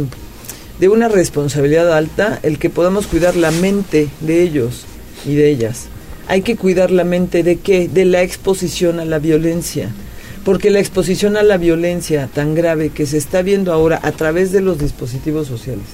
de 0.79 0.89
una 0.89 1.07
responsabilidad 1.07 1.95
alta 1.95 2.39
el 2.43 2.59
que 2.59 2.69
podamos 2.69 3.07
cuidar 3.07 3.35
la 3.35 3.51
mente 3.51 4.09
de 4.19 4.43
ellos 4.43 4.85
y 5.25 5.35
de 5.35 5.49
ellas. 5.49 5.85
Hay 6.27 6.41
que 6.41 6.55
cuidar 6.55 6.91
la 6.91 7.03
mente 7.03 7.43
de 7.43 7.57
qué? 7.57 7.87
De 7.87 8.05
la 8.05 8.21
exposición 8.21 8.99
a 8.99 9.05
la 9.05 9.19
violencia 9.19 9.91
porque 10.43 10.69
la 10.69 10.79
exposición 10.79 11.37
a 11.37 11.43
la 11.43 11.57
violencia 11.57 12.29
tan 12.33 12.53
grave 12.53 12.89
que 12.89 13.05
se 13.05 13.17
está 13.17 13.41
viendo 13.41 13.71
ahora 13.71 13.99
a 14.03 14.11
través 14.11 14.51
de 14.51 14.61
los 14.61 14.77
dispositivos 14.77 15.47
sociales, 15.47 15.85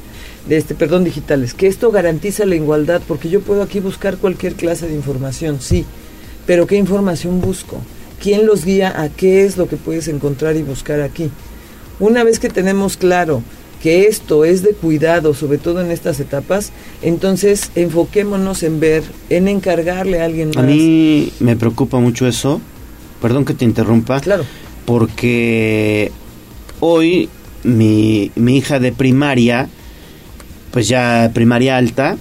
de 0.48 0.58
este, 0.58 0.76
perdón, 0.76 1.04
digitales, 1.04 1.54
que 1.54 1.68
esto 1.68 1.92
garantiza 1.92 2.46
la 2.46 2.56
igualdad, 2.56 3.02
porque 3.08 3.30
yo 3.30 3.42
puedo 3.42 3.62
aquí 3.62 3.80
buscar 3.80 4.18
cualquier 4.18 4.56
clase 4.56 4.88
de 4.88 4.96
información, 4.96 5.60
sí, 5.62 5.86
pero 6.48 6.66
¿qué 6.66 6.78
información 6.78 7.42
busco? 7.42 7.80
¿Quién 8.22 8.46
los 8.46 8.66
guía 8.66 9.02
a 9.02 9.10
qué 9.10 9.46
es 9.46 9.56
lo 9.58 9.68
que 9.68 9.78
puedes 9.78 10.08
encontrar 10.08 10.56
y 10.56 10.64
buscar 10.64 11.02
aquí? 11.02 11.30
Una 12.00 12.24
vez 12.24 12.40
que 12.40 12.50
tenemos 12.50 12.98
claro 12.98 13.44
que 13.82 14.08
esto 14.08 14.44
es 14.44 14.62
de 14.62 14.72
cuidado, 14.72 15.34
sobre 15.34 15.58
todo 15.58 15.80
en 15.82 15.92
estas 15.92 16.20
etapas, 16.20 16.72
entonces 17.02 17.72
enfoquémonos 17.76 18.64
en 18.64 18.80
ver, 18.80 19.04
en 19.30 19.48
encargarle 19.48 20.22
a 20.22 20.26
alguien 20.26 20.50
más. 20.50 20.58
A 20.58 20.62
mí 20.64 21.32
me 21.40 21.56
preocupa 21.56 22.00
mucho 22.00 22.28
eso, 22.28 22.60
perdón 23.22 23.46
que 23.46 23.54
te 23.54 23.66
interrumpa. 23.66 24.20
Claro. 24.20 24.46
Porque 24.86 26.12
hoy 26.80 27.30
mi, 27.64 28.32
mi 28.36 28.58
hija 28.58 28.80
de 28.80 28.92
primaria, 28.92 29.70
pues 30.72 30.88
ya 30.88 31.32
primaria 31.34 31.78
alta, 31.78 32.18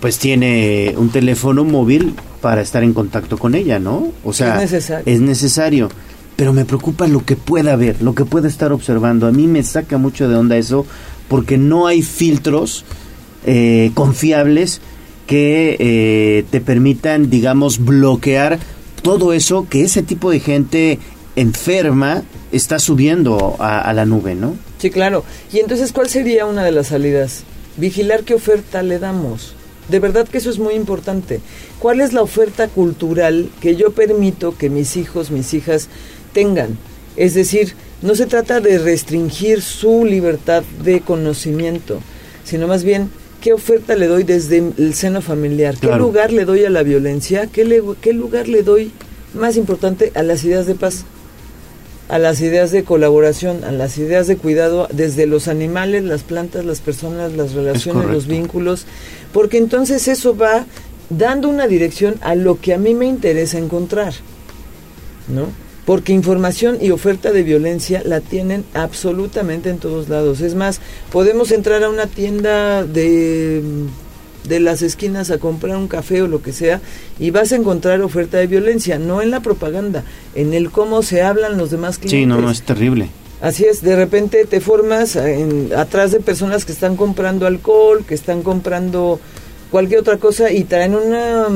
pues 0.00 0.18
tiene 0.18 0.94
un 0.96 1.10
teléfono 1.10 1.64
móvil 1.64 2.14
para 2.40 2.60
estar 2.60 2.82
en 2.82 2.92
contacto 2.92 3.38
con 3.38 3.54
ella, 3.54 3.78
¿no? 3.78 4.12
O 4.24 4.32
sea, 4.32 4.56
es 4.56 4.72
necesario. 4.72 5.12
Es 5.12 5.20
necesario. 5.20 5.88
Pero 6.34 6.52
me 6.52 6.64
preocupa 6.64 7.06
lo 7.06 7.24
que 7.24 7.36
pueda 7.36 7.76
ver, 7.76 8.02
lo 8.02 8.14
que 8.14 8.24
pueda 8.24 8.48
estar 8.48 8.72
observando. 8.72 9.26
A 9.26 9.32
mí 9.32 9.46
me 9.46 9.62
saca 9.62 9.98
mucho 9.98 10.28
de 10.28 10.34
onda 10.34 10.56
eso, 10.56 10.84
porque 11.28 11.56
no 11.56 11.86
hay 11.86 12.02
filtros 12.02 12.84
eh, 13.46 13.92
confiables 13.94 14.80
que 15.26 15.76
eh, 15.78 16.44
te 16.50 16.60
permitan, 16.60 17.30
digamos, 17.30 17.84
bloquear 17.84 18.58
todo 19.02 19.32
eso 19.32 19.66
que 19.68 19.82
ese 19.82 20.02
tipo 20.02 20.30
de 20.30 20.40
gente 20.40 20.98
enferma 21.36 22.22
está 22.52 22.78
subiendo 22.78 23.56
a, 23.58 23.80
a 23.80 23.92
la 23.92 24.04
nube, 24.04 24.34
¿no? 24.34 24.56
Sí, 24.78 24.90
claro. 24.90 25.24
Y 25.52 25.60
entonces, 25.60 25.92
¿cuál 25.92 26.08
sería 26.08 26.46
una 26.46 26.64
de 26.64 26.72
las 26.72 26.88
salidas? 26.88 27.44
Vigilar 27.76 28.24
qué 28.24 28.34
oferta 28.34 28.82
le 28.82 28.98
damos. 28.98 29.54
De 29.88 29.98
verdad 29.98 30.28
que 30.28 30.38
eso 30.38 30.50
es 30.50 30.58
muy 30.58 30.74
importante. 30.74 31.40
¿Cuál 31.78 32.00
es 32.00 32.12
la 32.12 32.22
oferta 32.22 32.68
cultural 32.68 33.50
que 33.60 33.76
yo 33.76 33.92
permito 33.92 34.56
que 34.56 34.70
mis 34.70 34.96
hijos, 34.96 35.30
mis 35.30 35.52
hijas 35.54 35.88
tengan? 36.32 36.78
Es 37.16 37.34
decir, 37.34 37.74
no 38.00 38.14
se 38.14 38.26
trata 38.26 38.60
de 38.60 38.78
restringir 38.78 39.62
su 39.62 40.04
libertad 40.04 40.62
de 40.82 41.00
conocimiento, 41.00 42.00
sino 42.44 42.66
más 42.66 42.84
bien 42.84 43.10
qué 43.42 43.52
oferta 43.52 43.94
le 43.96 44.06
doy 44.06 44.22
desde 44.22 44.58
el 44.58 44.94
seno 44.94 45.20
familiar, 45.20 45.76
qué 45.78 45.94
lugar 45.96 46.32
le 46.32 46.44
doy 46.44 46.64
a 46.64 46.70
la 46.70 46.82
violencia, 46.82 47.48
qué, 47.48 47.82
qué 48.00 48.12
lugar 48.12 48.48
le 48.48 48.62
doy, 48.62 48.92
más 49.34 49.56
importante, 49.56 50.12
a 50.14 50.22
las 50.22 50.44
ideas 50.44 50.66
de 50.66 50.74
paz 50.74 51.04
a 52.12 52.18
las 52.18 52.42
ideas 52.42 52.70
de 52.72 52.84
colaboración, 52.84 53.64
a 53.64 53.72
las 53.72 53.96
ideas 53.96 54.26
de 54.26 54.36
cuidado 54.36 54.86
desde 54.92 55.24
los 55.24 55.48
animales, 55.48 56.04
las 56.04 56.22
plantas, 56.24 56.62
las 56.62 56.82
personas, 56.82 57.32
las 57.32 57.52
relaciones, 57.52 58.10
los 58.10 58.26
vínculos, 58.26 58.84
porque 59.32 59.56
entonces 59.56 60.08
eso 60.08 60.36
va 60.36 60.66
dando 61.08 61.48
una 61.48 61.66
dirección 61.66 62.16
a 62.20 62.34
lo 62.34 62.60
que 62.60 62.74
a 62.74 62.78
mí 62.78 62.92
me 62.92 63.06
interesa 63.06 63.56
encontrar, 63.56 64.12
¿no? 65.26 65.46
Porque 65.84 66.12
información 66.12 66.78
y 66.80 66.90
oferta 66.90 67.32
de 67.32 67.42
violencia 67.42 68.02
la 68.04 68.20
tienen 68.20 68.64
absolutamente 68.72 69.68
en 69.68 69.78
todos 69.78 70.08
lados. 70.08 70.40
Es 70.40 70.54
más, 70.54 70.80
podemos 71.10 71.50
entrar 71.50 71.82
a 71.82 71.90
una 71.90 72.06
tienda 72.06 72.84
de 72.84 73.88
de 74.44 74.60
las 74.60 74.82
esquinas 74.82 75.30
a 75.30 75.38
comprar 75.38 75.76
un 75.76 75.88
café 75.88 76.22
o 76.22 76.28
lo 76.28 76.42
que 76.42 76.52
sea 76.52 76.80
y 77.18 77.30
vas 77.30 77.52
a 77.52 77.56
encontrar 77.56 78.00
oferta 78.02 78.38
de 78.38 78.46
violencia, 78.46 78.98
no 78.98 79.22
en 79.22 79.30
la 79.30 79.40
propaganda, 79.40 80.04
en 80.34 80.54
el 80.54 80.70
cómo 80.70 81.02
se 81.02 81.22
hablan 81.22 81.56
los 81.56 81.70
demás 81.70 81.98
clientes. 81.98 82.20
Sí, 82.20 82.26
no, 82.26 82.40
no, 82.40 82.50
es 82.50 82.62
terrible. 82.62 83.08
Así 83.40 83.64
es, 83.64 83.82
de 83.82 83.96
repente 83.96 84.44
te 84.44 84.60
formas 84.60 85.16
en, 85.16 85.70
atrás 85.76 86.12
de 86.12 86.20
personas 86.20 86.64
que 86.64 86.72
están 86.72 86.96
comprando 86.96 87.46
alcohol, 87.46 88.04
que 88.06 88.14
están 88.14 88.42
comprando 88.42 89.20
cualquier 89.70 90.00
otra 90.00 90.18
cosa 90.18 90.52
y 90.52 90.64
traen 90.64 90.94
una, 90.94 91.46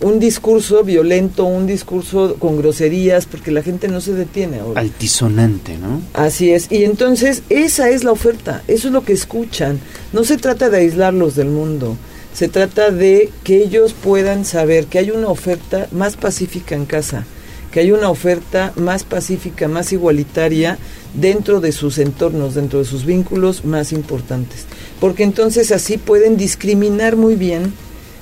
un 0.00 0.18
discurso 0.18 0.82
violento, 0.82 1.44
un 1.44 1.66
discurso 1.66 2.36
con 2.38 2.56
groserías, 2.56 3.26
porque 3.26 3.50
la 3.50 3.62
gente 3.62 3.88
no 3.88 4.00
se 4.00 4.14
detiene 4.14 4.60
ahora. 4.60 4.80
Altisonante, 4.80 5.76
¿no? 5.76 6.00
Así 6.14 6.50
es, 6.52 6.70
y 6.70 6.84
entonces 6.84 7.42
esa 7.50 7.90
es 7.90 8.04
la 8.04 8.12
oferta, 8.12 8.62
eso 8.66 8.88
es 8.88 8.92
lo 8.92 9.04
que 9.04 9.12
escuchan. 9.12 9.78
No 10.12 10.24
se 10.24 10.36
trata 10.36 10.70
de 10.70 10.78
aislarlos 10.78 11.36
del 11.36 11.48
mundo, 11.48 11.96
se 12.32 12.48
trata 12.48 12.90
de 12.90 13.30
que 13.44 13.62
ellos 13.62 13.92
puedan 13.92 14.44
saber 14.44 14.86
que 14.86 14.98
hay 14.98 15.10
una 15.10 15.28
oferta 15.28 15.88
más 15.92 16.16
pacífica 16.16 16.74
en 16.74 16.86
casa, 16.86 17.26
que 17.70 17.80
hay 17.80 17.92
una 17.92 18.08
oferta 18.08 18.72
más 18.76 19.04
pacífica, 19.04 19.68
más 19.68 19.92
igualitaria 19.92 20.78
dentro 21.14 21.60
de 21.60 21.72
sus 21.72 21.98
entornos, 21.98 22.54
dentro 22.54 22.78
de 22.78 22.84
sus 22.84 23.04
vínculos 23.04 23.64
más 23.64 23.92
importantes. 23.92 24.64
Porque 24.98 25.24
entonces 25.24 25.72
así 25.72 25.98
pueden 25.98 26.36
discriminar 26.36 27.16
muy 27.16 27.34
bien 27.34 27.72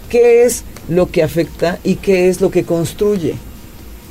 qué 0.09 0.45
es 0.45 0.65
lo 0.89 1.11
que 1.11 1.23
afecta 1.23 1.79
y 1.85 1.97
qué 1.97 2.29
es 2.29 2.41
lo 2.41 2.51
que 2.51 2.65
construye, 2.65 3.35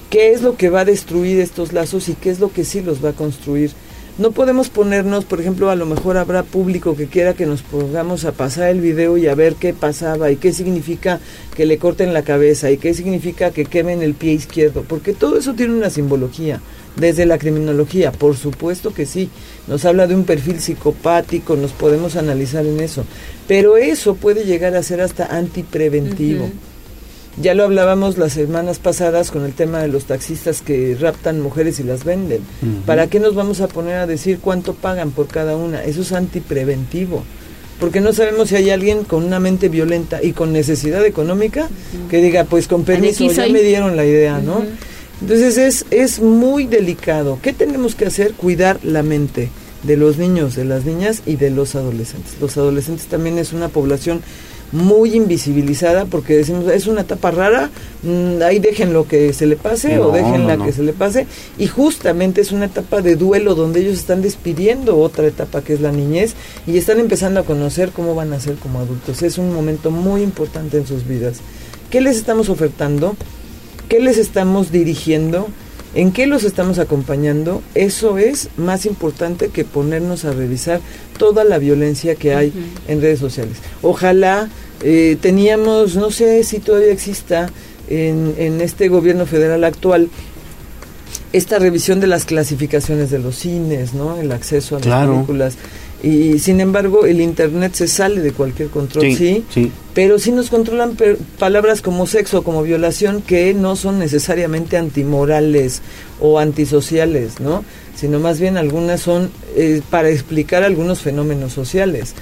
qué 0.10 0.32
es 0.32 0.42
lo 0.42 0.56
que 0.56 0.70
va 0.70 0.82
a 0.82 0.86
destruir 0.86 1.40
estos 1.40 1.74
lazos 1.74 2.10
y 2.10 2.14
qué 2.14 2.30
es 2.30 2.40
lo 2.40 2.52
que 2.52 2.66
sí 2.66 2.82
los 2.82 3.04
va 3.04 3.10
a 3.10 3.14
construir 3.14 3.72
no 4.18 4.32
podemos 4.32 4.70
ponernos, 4.70 5.26
por 5.26 5.40
ejemplo, 5.40 5.70
a 5.70 5.76
lo 5.76 5.86
mejor 5.86 6.18
habrá 6.18 6.42
público 6.42 6.96
que 6.96 7.06
quiera 7.06 7.36
que 7.36 7.46
nos 7.46 7.62
pongamos 7.62 8.26
a 8.26 8.32
pasar 8.32 8.70
el 8.70 8.82
video 8.82 9.16
y 9.16 9.28
a 9.28 9.36
ver 9.36 9.54
qué 9.54 9.76
pasaba 9.76 10.32
y 10.32 10.38
qué 10.38 10.54
significa 10.54 11.20
que 11.56 11.68
le 11.68 11.78
corten 11.78 12.14
la 12.14 12.24
cabeza 12.24 12.72
y 12.72 12.78
qué 12.78 12.96
significa 12.96 13.52
que 13.52 13.66
quemen 13.66 14.02
el 14.02 14.16
pie 14.16 14.34
izquierdo, 14.34 14.84
porque 14.88 15.14
todo 15.14 15.38
eso 15.38 15.54
tiene 15.54 15.76
una 15.76 15.92
simbología. 15.92 16.62
Desde 16.96 17.28
la 17.28 17.38
criminología, 17.38 18.12
por 18.12 18.36
supuesto 18.36 18.92
que 18.92 19.06
sí, 19.06 19.30
nos 19.68 19.86
habla 19.86 20.08
de 20.08 20.16
un 20.16 20.24
perfil 20.24 20.60
psicopático, 20.60 21.56
nos 21.56 21.72
podemos 21.72 22.16
analizar 22.16 22.66
en 22.66 22.80
eso, 22.80 23.06
pero 23.48 23.78
eso 23.78 24.16
puede 24.16 24.44
llegar 24.44 24.76
a 24.76 24.84
ser 24.84 25.02
hasta 25.02 25.26
antipreventivo. 25.26 26.50
Ya 27.40 27.54
lo 27.54 27.64
hablábamos 27.64 28.18
las 28.18 28.34
semanas 28.34 28.80
pasadas 28.80 29.30
con 29.30 29.46
el 29.46 29.54
tema 29.54 29.80
de 29.80 29.88
los 29.88 30.06
taxistas 30.06 30.62
que 30.62 30.98
raptan 31.00 31.40
mujeres 31.40 31.80
y 31.80 31.84
las 31.84 32.04
venden. 32.04 32.42
¿Para 32.86 33.08
qué 33.08 33.20
nos 33.20 33.36
vamos 33.36 33.62
a 33.62 33.68
poner 33.68 33.98
a 33.98 34.08
decir 34.08 34.40
cuánto 34.40 34.74
pagan 34.74 35.12
por 35.12 35.28
cada 35.28 35.56
una? 35.56 35.84
Eso 35.84 36.02
es 36.02 36.12
antipreventivo. 36.12 37.24
Porque 37.80 38.02
no 38.02 38.12
sabemos 38.12 38.50
si 38.50 38.56
hay 38.56 38.72
alguien 38.72 39.04
con 39.04 39.24
una 39.24 39.40
mente 39.40 39.70
violenta 39.70 40.24
y 40.24 40.32
con 40.32 40.52
necesidad 40.52 41.06
económica 41.06 41.70
que 42.10 42.18
diga, 42.18 42.44
pues 42.46 42.68
con 42.68 42.84
permiso, 42.84 43.28
ya 43.28 43.48
me 43.48 43.62
dieron 43.62 43.96
la 43.96 44.04
idea, 44.04 44.40
¿no? 44.40 44.66
Entonces 45.22 45.60
es, 45.60 45.86
es 45.92 46.20
muy 46.20 46.66
delicado. 46.66 47.38
¿Qué 47.42 47.54
tenemos 47.54 47.94
que 47.94 48.08
hacer? 48.08 48.34
Cuidar 48.34 48.80
la 48.84 49.04
mente 49.04 49.50
de 49.84 49.98
los 49.98 50.18
niños, 50.18 50.56
de 50.56 50.66
las 50.66 50.86
niñas 50.86 51.22
y 51.26 51.36
de 51.36 51.50
los 51.50 51.76
adolescentes. 51.76 52.36
Los 52.42 52.58
adolescentes 52.58 53.08
también 53.08 53.38
es 53.38 53.54
una 53.54 53.70
población 53.70 54.22
muy 54.72 55.16
invisibilizada 55.16 56.06
porque 56.06 56.36
decimos 56.36 56.68
es 56.68 56.88
una 56.88 57.02
etapa 57.02 57.32
rara, 57.32 57.70
mm, 58.04 58.42
ahí 58.42 58.60
dejen 58.60 58.92
lo 58.92 59.08
que 59.08 59.32
se 59.32 59.46
le 59.46 59.56
pase 59.56 60.00
o 60.00 60.12
dejen 60.12 60.46
la 60.46 60.58
que 60.58 60.74
se 60.74 60.84
le 60.84 60.92
pase 60.94 61.26
y 61.58 61.68
justamente 61.68 62.42
es 62.42 62.52
una 62.52 62.66
etapa 62.66 63.02
de 63.02 63.16
duelo 63.16 63.56
donde 63.56 63.80
ellos 63.80 63.94
están 63.94 64.22
despidiendo 64.22 64.98
otra 64.98 65.26
etapa 65.26 65.62
que 65.62 65.74
es 65.74 65.82
la 65.82 65.92
niñez 65.92 66.36
y 66.66 66.78
están 66.78 67.00
empezando 67.00 67.40
a 67.40 67.44
conocer 67.44 67.92
cómo 67.92 68.14
van 68.14 68.34
a 68.34 68.40
ser 68.40 68.56
como 68.56 68.80
adultos. 68.80 69.22
Es 69.22 69.38
un 69.38 69.54
momento 69.54 69.90
muy 69.90 70.22
importante 70.22 70.78
en 70.78 70.86
sus 70.86 71.08
vidas. 71.08 71.38
¿Qué 71.90 72.02
les 72.02 72.18
estamos 72.18 72.50
ofertando? 72.50 73.16
¿Qué 73.88 74.02
les 74.02 74.18
estamos 74.18 74.72
dirigiendo? 74.72 75.48
¿En 75.98 76.12
qué 76.12 76.28
los 76.28 76.44
estamos 76.44 76.78
acompañando? 76.78 77.64
Eso 77.74 78.20
es 78.20 78.50
más 78.56 78.86
importante 78.86 79.50
que 79.50 79.66
ponernos 79.66 80.26
a 80.26 80.32
revisar 80.32 80.80
toda 81.18 81.44
la 81.44 81.58
violencia 81.58 82.14
que 82.14 82.36
hay 82.36 82.54
en 82.88 83.02
redes 83.02 83.18
sociales. 83.18 83.58
Ojalá 83.82 84.48
eh, 84.84 85.18
teníamos, 85.20 85.96
no 85.96 86.12
sé 86.12 86.44
si 86.44 86.60
todavía 86.60 86.92
exista 86.92 87.50
en, 87.90 88.36
en 88.38 88.62
este 88.62 88.90
gobierno 88.90 89.26
federal 89.26 89.64
actual, 89.64 90.12
esta 91.34 91.58
revisión 91.58 92.00
de 92.00 92.06
las 92.06 92.26
clasificaciones 92.26 93.10
de 93.10 93.18
los 93.18 93.36
cines, 93.36 93.96
¿no? 93.96 94.18
El 94.18 94.32
acceso 94.32 94.76
a 94.76 94.80
las 94.80 95.08
películas. 95.08 95.56
Y 96.04 96.38
sin 96.40 96.60
embargo, 96.62 97.06
el 97.06 97.22
Internet 97.22 97.74
se 97.74 97.88
sale 97.88 98.22
de 98.22 98.32
cualquier 98.32 98.70
control, 98.70 99.16
¿sí? 99.16 99.44
sí, 99.50 99.72
Pero 99.96 100.20
sí 100.20 100.32
nos 100.32 100.50
controlan 100.50 100.96
palabras 101.40 101.82
como 101.82 102.06
sexo, 102.06 102.44
como 102.44 102.62
violación, 102.62 103.22
que 103.24 103.54
no 103.56 103.76
son 103.76 103.98
necesariamente 103.98 104.78
antimorales 104.78 105.82
o 106.22 106.38
antisociales, 106.38 107.40
¿no? 107.40 107.64
Sino 107.96 108.20
más 108.20 108.40
bien 108.40 108.58
algunas 108.58 109.02
son 109.02 109.32
eh, 109.56 109.82
para 109.90 110.10
explicar 110.10 110.64
algunos 110.64 111.02
fenómenos 111.02 111.54
sociales. 111.54 112.14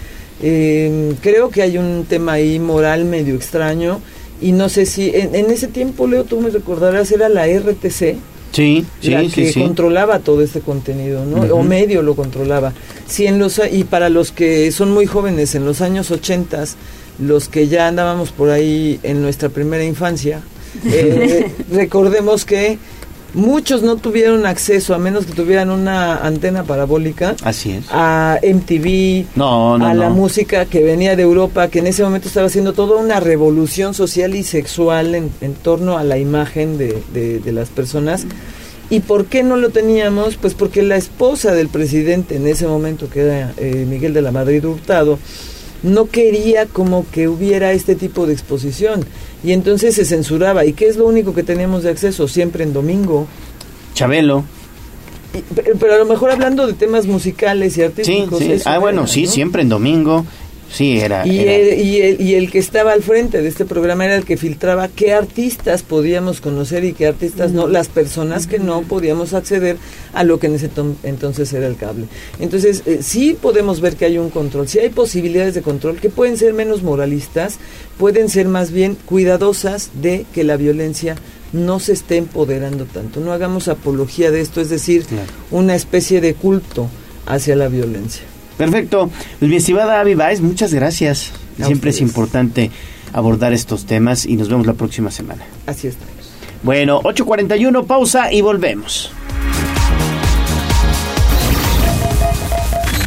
Eh, 0.42 1.14
creo 1.22 1.50
que 1.50 1.62
hay 1.62 1.78
un 1.78 2.06
tema 2.08 2.34
ahí 2.34 2.60
moral 2.60 3.04
medio 3.04 3.36
extraño 3.36 4.00
y 4.42 4.52
no 4.52 4.70
sé 4.70 4.86
si 4.86 5.10
en, 5.14 5.36
en 5.36 5.52
ese 5.52 5.68
tiempo, 5.68 6.08
Leo, 6.08 6.24
tú 6.24 6.40
me 6.40 6.50
recordarás, 6.50 7.12
era 7.12 7.28
la 7.30 7.46
RTC, 7.48 8.18
Sí, 8.56 8.86
sí, 9.02 9.12
la 9.12 9.28
que 9.28 9.54
controlaba 9.54 10.20
todo 10.20 10.42
este 10.42 10.62
contenido, 10.62 11.26
¿no? 11.26 11.42
O 11.54 11.62
medio 11.62 12.02
lo 12.02 12.16
controlaba. 12.16 12.72
Sí, 13.06 13.28
en 13.28 13.38
los, 13.38 13.60
y 13.70 13.84
para 13.84 14.08
los 14.08 14.32
que 14.32 14.72
son 14.72 14.92
muy 14.92 15.06
jóvenes, 15.06 15.56
en 15.56 15.66
los 15.66 15.82
años 15.82 16.10
80, 16.10 16.64
los 17.20 17.50
que 17.50 17.68
ya 17.68 17.90
andábamos 17.90 18.32
por 18.32 18.52
ahí 18.52 18.98
en 19.04 19.22
nuestra 19.22 19.50
primera 19.50 19.84
infancia, 19.84 20.42
eh, 20.86 21.52
recordemos 21.70 22.46
que 22.46 22.80
muchos 23.36 23.84
no 23.84 23.98
tuvieron 23.98 24.46
acceso, 24.46 24.96
a 24.96 24.98
menos 24.98 25.26
que 25.26 25.34
tuvieran 25.34 25.70
una 25.70 26.18
antena 26.26 26.64
parabólica, 26.64 27.36
Así 27.44 27.72
es. 27.72 27.86
a 27.92 28.40
MTV, 28.42 29.26
no, 29.36 29.78
no, 29.78 29.86
a 29.86 29.94
la 29.94 30.10
música 30.10 30.66
que 30.66 30.84
venía 30.84 31.16
de 31.16 31.24
Europa, 31.24 31.68
que 31.68 31.80
en 31.80 31.88
ese 31.88 32.04
momento 32.04 32.28
estaba 32.28 32.48
haciendo 32.48 32.74
toda 32.74 32.98
una 32.98 33.20
revolución 33.20 33.94
social 33.94 34.36
y 34.36 34.44
sexual 34.44 35.14
en, 35.16 35.32
en 35.42 35.54
torno 35.54 35.98
a 35.98 36.04
la 36.04 36.18
imagen 36.18 36.78
de, 36.78 37.04
de, 37.14 37.40
de, 37.40 37.52
las 37.52 37.70
personas. 37.70 38.26
¿Y 38.90 39.02
por 39.02 39.26
qué 39.26 39.44
no 39.44 39.58
lo 39.58 39.70
teníamos? 39.70 40.38
Pues 40.38 40.54
porque 40.54 40.84
la 40.84 40.96
esposa 40.96 41.54
del 41.54 41.70
presidente 41.70 42.36
en 42.36 42.48
ese 42.48 42.68
momento, 42.68 43.10
que 43.10 43.22
era 43.22 43.54
eh, 43.58 43.86
Miguel 43.88 44.14
de 44.14 44.22
la 44.22 44.32
Madrid 44.32 44.64
Hurtado, 44.64 45.20
no 45.86 46.08
quería 46.08 46.66
como 46.66 47.06
que 47.12 47.28
hubiera 47.28 47.72
este 47.72 47.96
tipo 47.96 48.26
de 48.26 48.34
exposición 48.34 49.06
y 49.44 49.52
entonces 49.52 49.96
se 49.96 50.06
censuraba. 50.06 50.66
¿Y 50.66 50.74
qué 50.74 50.88
es 50.88 50.98
lo 50.98 51.06
único 51.06 51.34
que 51.34 51.44
teníamos 51.44 51.84
de 51.84 51.92
acceso? 51.92 52.28
Siempre 52.28 52.64
en 52.64 52.74
domingo. 52.74 53.28
Chabelo. 53.94 54.44
Y, 55.34 55.44
pero, 55.54 55.78
pero, 55.80 55.94
a 55.94 55.98
lo 55.98 56.06
mejor 56.06 56.32
hablando 56.32 56.66
de 56.66 56.74
temas 56.74 57.06
musicales 57.06 57.78
y 57.78 57.84
artísticos. 57.84 58.40
Sí, 58.40 58.58
sí. 58.58 58.64
Ah, 58.66 58.80
bueno, 58.80 59.02
era, 59.02 59.12
sí, 59.12 59.24
¿no? 59.24 59.32
siempre 59.32 59.62
en 59.62 59.70
domingo. 59.70 60.26
Sí, 60.72 61.00
era. 61.00 61.26
Y, 61.26 61.40
era... 61.40 61.54
El, 61.54 61.82
y, 61.82 62.02
el, 62.02 62.22
y, 62.22 62.34
el, 62.36 62.52
que 62.52 62.60
estaba 62.60 62.92
al 62.92 63.04
frente 63.04 63.42
de 63.42 63.48
este 63.48 63.66
programa 63.66 64.06
era 64.06 64.16
el 64.16 64.26
que 64.26 64.38
filtraba 64.38 64.88
qué 64.88 65.14
artistas 65.14 65.84
podíamos 65.84 66.42
conocer 66.42 66.84
y 66.84 66.94
qué 66.94 67.08
artistas 67.08 67.52
no, 67.52 67.68
las 67.68 67.88
personas 67.88 68.48
que 68.48 68.60
no 68.60 68.82
podíamos 68.82 69.34
acceder 69.34 69.78
a 70.14 70.24
lo 70.24 70.40
que 70.40 70.48
en 70.48 70.56
ese 70.56 70.70
entonces 71.04 71.54
era 71.54 71.68
el 71.68 71.76
cable. 71.76 72.08
Entonces, 72.40 72.84
eh, 72.86 73.00
sí 73.02 73.38
podemos 73.40 73.82
ver 73.82 73.96
que 73.96 74.06
hay 74.06 74.18
un 74.18 74.30
control, 74.30 74.68
sí 74.68 74.80
hay 74.80 74.90
posibilidades 74.90 75.54
de 75.54 75.62
control 75.62 75.98
que 75.98 76.10
pueden 76.10 76.38
ser 76.38 76.54
menos 76.54 76.84
moralistas, 76.84 77.58
pueden 77.98 78.30
ser 78.30 78.48
más 78.48 78.72
bien 78.72 78.98
cuidadosas 79.06 79.92
de 80.02 80.26
que 80.34 80.44
la 80.44 80.58
violencia 80.58 81.16
no 81.54 81.80
se 81.80 81.94
esté 81.94 82.18
empoderando 82.18 82.86
tanto. 82.86 83.20
No 83.20 83.32
hagamos 83.32 83.68
apología 83.68 84.32
de 84.32 84.42
esto, 84.42 84.62
es 84.62 84.70
decir, 84.70 85.06
una 85.52 85.76
especie 85.76 86.22
de 86.22 86.34
culto 86.34 86.90
hacia 87.26 87.56
la 87.56 87.70
violencia. 87.70 88.24
Perfecto. 88.58 89.10
Pues 89.40 89.50
mi 89.50 89.58
estimada 89.58 90.00
Avi 90.00 90.16
Baez, 90.16 90.42
muchas 90.42 90.74
gracias. 90.74 91.32
Siempre 91.62 91.92
es 91.92 92.02
importante 92.02 92.72
abordar 93.14 93.54
estos 93.54 93.86
temas 93.86 94.26
y 94.26 94.36
nos 94.36 94.50
vemos 94.50 94.68
la 94.68 94.74
próxima 94.74 95.12
semana. 95.12 95.44
Así 95.66 95.88
es. 95.88 95.96
Bueno, 96.64 97.02
8.41, 97.02 97.86
pausa 97.86 98.32
y 98.32 98.42
volvemos. 98.42 99.12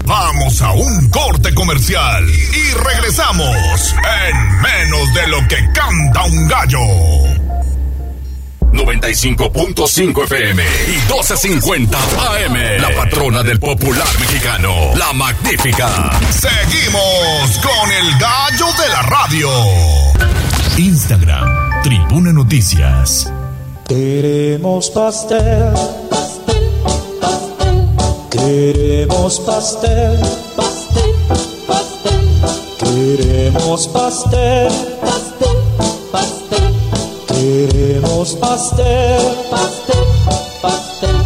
Vamos 0.06 0.62
a 0.62 0.72
un 0.72 1.10
corte 1.10 1.52
comercial 1.52 2.24
y 2.26 2.74
regresamos 2.82 3.94
en 4.26 4.62
menos 4.62 5.14
de 5.14 5.26
lo 5.28 5.38
que 5.48 5.56
canta 5.74 6.24
un 6.24 6.48
gallo. 6.48 7.37
95.5 8.72 10.24
FM 10.24 10.62
y 10.62 10.96
12.50 11.10 11.94
AM. 11.94 12.80
La 12.80 12.94
patrona 12.94 13.42
del 13.42 13.58
popular 13.58 14.06
mexicano, 14.20 14.92
la 14.96 15.12
magnífica. 15.12 16.10
Seguimos 16.30 17.58
con 17.58 17.90
el 17.92 18.18
gallo 18.18 18.66
de 18.82 18.88
la 18.90 19.02
radio. 19.02 19.50
Instagram, 20.76 21.82
Tribuna 21.82 22.32
Noticias. 22.32 23.32
Queremos 23.88 24.90
pastel, 24.90 25.72
pastel, 26.10 26.70
pastel. 27.20 27.96
Queremos 28.30 29.40
pastel, 29.40 30.20
pastel, 30.54 31.14
pastel. 31.66 32.78
Queremos 32.78 33.88
pastel. 33.88 34.97
Queremos 37.48 38.34
pastel, 38.34 39.22
pastel, 39.50 40.04
pastel. 40.60 41.16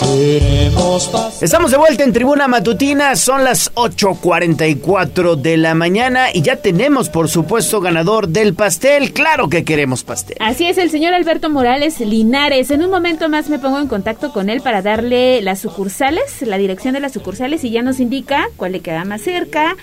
Queremos 0.00 1.08
pastel. 1.08 1.44
Estamos 1.46 1.70
de 1.70 1.78
vuelta 1.78 2.04
en 2.04 2.12
Tribuna 2.12 2.46
Matutina, 2.46 3.16
son 3.16 3.42
las 3.42 3.72
8.44 3.74 5.36
de 5.36 5.56
la 5.56 5.74
mañana 5.74 6.26
y 6.30 6.42
ya 6.42 6.56
tenemos 6.56 7.08
por 7.08 7.30
supuesto 7.30 7.80
ganador 7.80 8.28
del 8.28 8.52
pastel, 8.52 9.14
claro 9.14 9.48
que 9.48 9.64
queremos 9.64 10.04
pastel. 10.04 10.36
Así 10.40 10.66
es, 10.66 10.76
el 10.76 10.90
señor 10.90 11.14
Alberto 11.14 11.48
Morales 11.48 12.00
Linares. 12.00 12.70
En 12.70 12.84
un 12.84 12.90
momento 12.90 13.30
más 13.30 13.48
me 13.48 13.58
pongo 13.58 13.78
en 13.78 13.88
contacto 13.88 14.30
con 14.30 14.50
él 14.50 14.60
para 14.60 14.82
darle 14.82 15.40
las 15.40 15.60
sucursales, 15.60 16.42
la 16.42 16.58
dirección 16.58 16.92
de 16.92 17.00
las 17.00 17.12
sucursales 17.12 17.64
y 17.64 17.70
ya 17.70 17.80
nos 17.80 17.98
indica 17.98 18.50
cuál 18.58 18.72
le 18.72 18.80
queda 18.80 19.06
más 19.06 19.22
cerca 19.22 19.74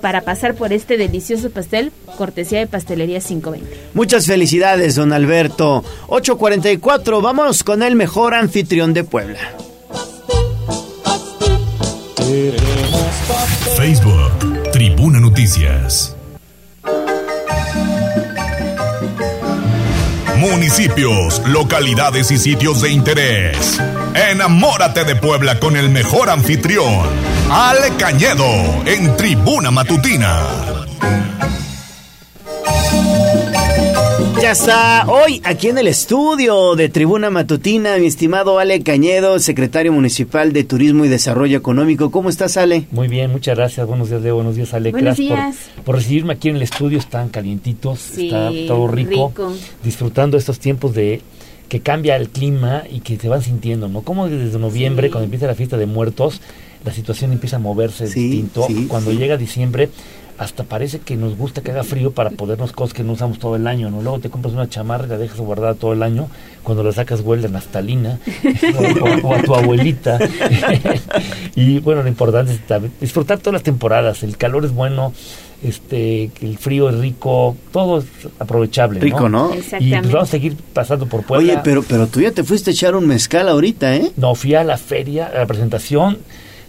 para 0.00 0.22
pasar 0.22 0.54
por 0.54 0.72
este 0.72 0.96
delicioso 0.96 1.50
pastel, 1.50 1.92
cortesía 2.16 2.58
de 2.60 2.66
Pastelería 2.66 3.20
520. 3.20 3.90
Muchas 3.94 4.26
felicidades, 4.26 4.94
don 4.96 5.12
Alberto. 5.12 5.84
8.44, 6.08 7.22
vamos 7.22 7.64
con 7.64 7.82
el 7.82 7.96
mejor 7.96 8.34
anfitrión 8.34 8.92
de 8.94 9.04
Puebla. 9.04 9.38
Facebook, 13.76 14.70
Tribuna 14.72 15.20
Noticias. 15.20 16.16
Municipios, 20.50 21.40
localidades 21.46 22.30
y 22.30 22.36
sitios 22.36 22.82
de 22.82 22.90
interés. 22.90 23.80
Enamórate 24.30 25.04
de 25.04 25.16
Puebla 25.16 25.58
con 25.58 25.74
el 25.74 25.88
mejor 25.88 26.28
anfitrión, 26.28 27.06
Ale 27.50 27.96
Cañedo, 27.96 28.44
en 28.84 29.16
Tribuna 29.16 29.70
Matutina. 29.70 30.84
Ya 34.44 34.50
está 34.50 35.06
hoy 35.08 35.40
aquí 35.42 35.68
en 35.68 35.78
el 35.78 35.86
estudio 35.86 36.76
de 36.76 36.90
Tribuna 36.90 37.30
Matutina, 37.30 37.96
mi 37.96 38.04
estimado 38.04 38.58
Ale 38.58 38.82
Cañedo, 38.82 39.38
secretario 39.38 39.90
municipal 39.90 40.52
de 40.52 40.64
Turismo 40.64 41.06
y 41.06 41.08
Desarrollo 41.08 41.56
Económico. 41.56 42.10
¿Cómo 42.10 42.28
estás, 42.28 42.58
Ale? 42.58 42.84
Muy 42.90 43.08
bien, 43.08 43.30
muchas 43.32 43.56
gracias. 43.56 43.86
Buenos 43.86 44.10
días, 44.10 44.20
Leo. 44.20 44.34
Buenos 44.34 44.54
días, 44.54 44.74
Ale. 44.74 44.90
Buenos 44.90 45.16
gracias 45.16 45.38
días. 45.38 45.56
Por, 45.76 45.84
por 45.84 45.94
recibirme 45.94 46.34
aquí 46.34 46.50
en 46.50 46.56
el 46.56 46.62
estudio. 46.62 46.98
Están 46.98 47.30
calientitos, 47.30 47.98
Sí, 48.00 48.26
está 48.26 48.50
todo 48.66 48.86
rico, 48.88 49.28
rico. 49.34 49.54
Disfrutando 49.82 50.36
estos 50.36 50.58
tiempos 50.58 50.94
de 50.94 51.22
que 51.70 51.80
cambia 51.80 52.14
el 52.16 52.28
clima 52.28 52.82
y 52.92 53.00
que 53.00 53.16
se 53.16 53.30
van 53.30 53.40
sintiendo, 53.40 53.88
¿no? 53.88 54.02
Como 54.02 54.28
desde 54.28 54.58
noviembre, 54.58 55.06
Sí. 55.06 55.12
cuando 55.12 55.24
empieza 55.24 55.46
la 55.46 55.54
fiesta 55.54 55.78
de 55.78 55.86
muertos, 55.86 56.42
la 56.84 56.92
situación 56.92 57.32
empieza 57.32 57.56
a 57.56 57.60
moverse 57.60 58.04
distinto. 58.04 58.66
sí, 58.66 58.84
cuando 58.88 59.10
sí. 59.10 59.16
llega 59.16 59.38
diciembre, 59.38 59.88
hasta 60.38 60.64
parece 60.64 60.98
que 61.00 61.16
nos 61.16 61.36
gusta 61.36 61.62
que 61.62 61.70
haga 61.70 61.84
frío 61.84 62.12
para 62.12 62.30
ponernos 62.30 62.72
cosas 62.72 62.94
que 62.94 63.04
no 63.04 63.12
usamos 63.12 63.38
todo 63.38 63.56
el 63.56 63.66
año, 63.66 63.90
¿no? 63.90 64.02
Luego 64.02 64.18
te 64.18 64.30
compras 64.30 64.54
una 64.54 64.68
chamarra 64.68 65.06
y 65.06 65.08
la 65.10 65.18
dejas 65.18 65.38
guardada 65.38 65.74
todo 65.74 65.92
el 65.92 66.02
año, 66.02 66.28
cuando 66.62 66.82
la 66.82 66.92
sacas 66.92 67.20
huele 67.20 67.46
a 67.46 67.50
naftalina 67.50 68.18
o, 69.22 69.34
a 69.34 69.42
tu 69.42 69.54
abuelita. 69.54 70.18
y 71.54 71.78
bueno, 71.78 72.02
lo 72.02 72.08
importante 72.08 72.52
es 72.52 73.00
disfrutar 73.00 73.38
todas 73.38 73.54
las 73.54 73.62
temporadas, 73.62 74.22
el 74.22 74.36
calor 74.36 74.64
es 74.64 74.72
bueno, 74.72 75.12
este, 75.62 76.30
el 76.42 76.58
frío 76.58 76.90
es 76.90 76.98
rico, 76.98 77.56
todo 77.72 77.98
es 77.98 78.04
aprovechable, 78.38 79.00
Rico, 79.00 79.28
¿no? 79.28 79.54
Y 79.54 79.58
Exactamente. 79.58 80.00
pues 80.00 80.12
vamos 80.12 80.28
a 80.28 80.30
seguir 80.30 80.56
pasando 80.72 81.06
por 81.06 81.24
Puebla. 81.24 81.52
Oye, 81.52 81.60
pero, 81.64 81.82
pero 81.82 82.06
tú 82.06 82.20
ya 82.20 82.32
te 82.32 82.44
fuiste 82.44 82.70
a 82.70 82.72
echar 82.72 82.94
un 82.94 83.06
mezcal 83.06 83.48
ahorita, 83.48 83.96
¿eh? 83.96 84.12
No, 84.16 84.34
fui 84.34 84.54
a 84.54 84.64
la 84.64 84.76
feria, 84.76 85.26
a 85.26 85.38
la 85.38 85.46
presentación 85.46 86.18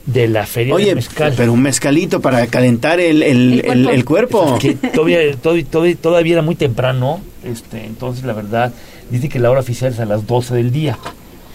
de 0.05 0.27
la 0.27 0.45
feria 0.45 0.73
Oye, 0.75 0.85
del 0.87 0.95
mezcal. 0.97 1.33
pero 1.35 1.51
un 1.51 1.61
mezcalito 1.61 2.21
para 2.21 2.45
calentar 2.47 2.99
el, 2.99 3.23
el, 3.23 3.61
El 3.65 3.71
el- 3.71 3.89
el 3.89 4.05
cuerpo. 4.05 4.57
que 4.59 4.73
todavía, 4.93 5.19
todavía, 5.41 5.65
todavía, 5.65 5.95
todavía 5.95 6.33
era 6.33 6.41
muy 6.43 6.55
temprano, 6.55 7.21
este, 7.43 7.85
entonces 7.85 8.23
la 8.23 8.33
verdad, 8.33 8.71
dice 9.09 9.29
que 9.29 9.39
la 9.39 9.49
hora 9.49 9.61
oficial 9.61 9.93
es 9.93 9.99
a 9.99 10.05
las 10.05 10.27
12 10.27 10.53
del 10.55 10.71
día. 10.71 10.97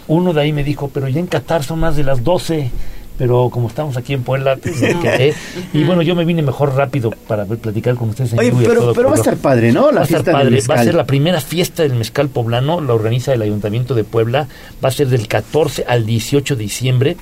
Uno 0.09 0.33
de 0.33 0.41
ahí 0.41 0.53
me 0.53 0.65
dijo, 0.65 0.91
pero 0.93 1.07
ya 1.09 1.21
en 1.21 1.27
Qatar 1.29 1.63
son 1.63 1.79
más 1.79 1.95
de 1.95 2.03
las 2.03 2.25
12, 2.25 2.71
pero 3.17 3.51
como 3.51 3.69
estamos 3.69 3.97
aquí 3.97 4.15
en 4.15 4.25
Puebla, 4.25 4.57
pues, 4.57 4.81
me 4.81 4.99
quedé. 5.01 5.35
Y 5.73 5.85
bueno, 5.85 6.03
yo 6.03 6.17
me 6.17 6.25
vine 6.25 6.43
mejor 6.43 6.75
rápido 6.75 7.13
para 7.29 7.45
ver- 7.45 7.59
platicar 7.59 7.95
con 7.95 8.09
ustedes 8.09 8.33
en 8.33 8.41
Oye, 8.41 8.51
pero, 8.67 8.81
todo 8.81 8.95
pero 8.95 9.09
va 9.11 9.15
a 9.15 9.19
estar 9.19 9.37
padre, 9.37 9.71
¿no? 9.71 9.93
La 9.93 10.01
va 10.01 10.01
a 10.01 10.05
estar 10.05 10.25
fiesta 10.25 10.39
del 10.39 10.57
padre, 10.59 10.63
va 10.69 10.81
a 10.81 10.85
ser 10.85 10.95
la 10.97 11.05
primera 11.05 11.41
fiesta 11.41 11.85
del 11.85 11.95
mezcal 11.95 12.29
poblano, 12.31 12.81
la 12.81 12.95
organiza 12.95 13.33
el 13.33 13.43
Ayuntamiento 13.43 13.95
de 13.95 14.03
Puebla, 14.03 14.49
va 14.85 14.89
a 14.89 14.93
ser 14.93 15.07
del 15.07 15.29
14 15.29 15.85
al 15.87 16.05
18 16.05 16.57
de 16.57 16.63
diciembre. 16.65 17.17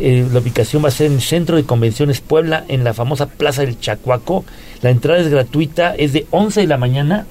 Eh, 0.00 0.28
la 0.32 0.38
ubicación 0.38 0.84
va 0.84 0.88
a 0.88 0.92
ser 0.92 1.08
en 1.08 1.14
el 1.14 1.20
Centro 1.20 1.56
de 1.56 1.64
Convenciones 1.64 2.20
Puebla, 2.20 2.64
en 2.68 2.84
la 2.84 2.94
famosa 2.94 3.26
Plaza 3.26 3.62
del 3.62 3.80
Chacuaco. 3.80 4.44
La 4.80 4.90
entrada 4.90 5.18
es 5.18 5.26
gratuita, 5.26 5.92
es 5.96 6.12
de 6.12 6.24
11 6.30 6.60
de 6.60 6.66
la 6.68 6.78
mañana 6.78 7.26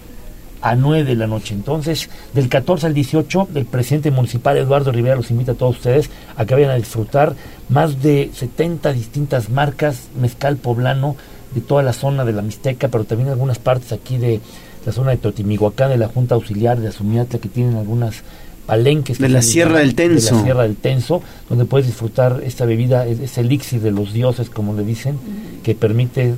a 0.61 0.75
9 0.75 1.05
de 1.05 1.15
la 1.15 1.27
noche. 1.27 1.53
Entonces, 1.53 2.09
del 2.33 2.49
14 2.49 2.87
al 2.87 2.93
18, 2.93 3.47
el 3.55 3.65
presidente 3.65 4.11
municipal 4.11 4.57
Eduardo 4.57 4.91
Rivera 4.91 5.15
los 5.15 5.31
invita 5.31 5.53
a 5.53 5.55
todos 5.55 5.77
ustedes 5.77 6.09
a 6.35 6.45
que 6.45 6.55
vayan 6.55 6.71
a 6.71 6.75
disfrutar 6.75 7.35
más 7.69 8.03
de 8.03 8.31
70 8.33 8.91
distintas 8.91 9.49
marcas 9.49 10.09
mezcal 10.19 10.57
poblano 10.57 11.15
de 11.55 11.61
toda 11.61 11.83
la 11.83 11.93
zona 11.93 12.25
de 12.25 12.33
la 12.33 12.41
Mixteca, 12.41 12.89
pero 12.89 13.05
también 13.05 13.29
algunas 13.29 13.59
partes 13.59 13.93
aquí 13.93 14.17
de 14.17 14.41
la 14.85 14.91
zona 14.91 15.11
de 15.11 15.17
Totimihuacán, 15.17 15.89
de 15.89 15.97
la 15.97 16.09
Junta 16.09 16.35
Auxiliar 16.35 16.79
de 16.79 16.89
Azumiatla, 16.89 17.39
que 17.39 17.47
tienen 17.47 17.77
algunas 17.77 18.23
palenques. 18.67 19.17
De 19.17 19.29
la 19.29 19.41
Sierra 19.41 19.79
del 19.79 19.95
Tenso. 19.95 20.31
De 20.35 20.37
la 20.37 20.43
Sierra 20.43 20.63
del 20.63 20.75
Tenso, 20.75 21.21
donde 21.49 21.65
puedes 21.65 21.87
disfrutar 21.87 22.41
esta 22.45 22.65
bebida, 22.65 23.07
es- 23.07 23.19
ese 23.19 23.41
elixir 23.41 23.81
de 23.81 23.89
los 23.91 24.13
dioses, 24.13 24.49
como 24.51 24.73
le 24.75 24.83
dicen, 24.83 25.17
que 25.63 25.73
permite 25.73 26.27
de- 26.33 26.37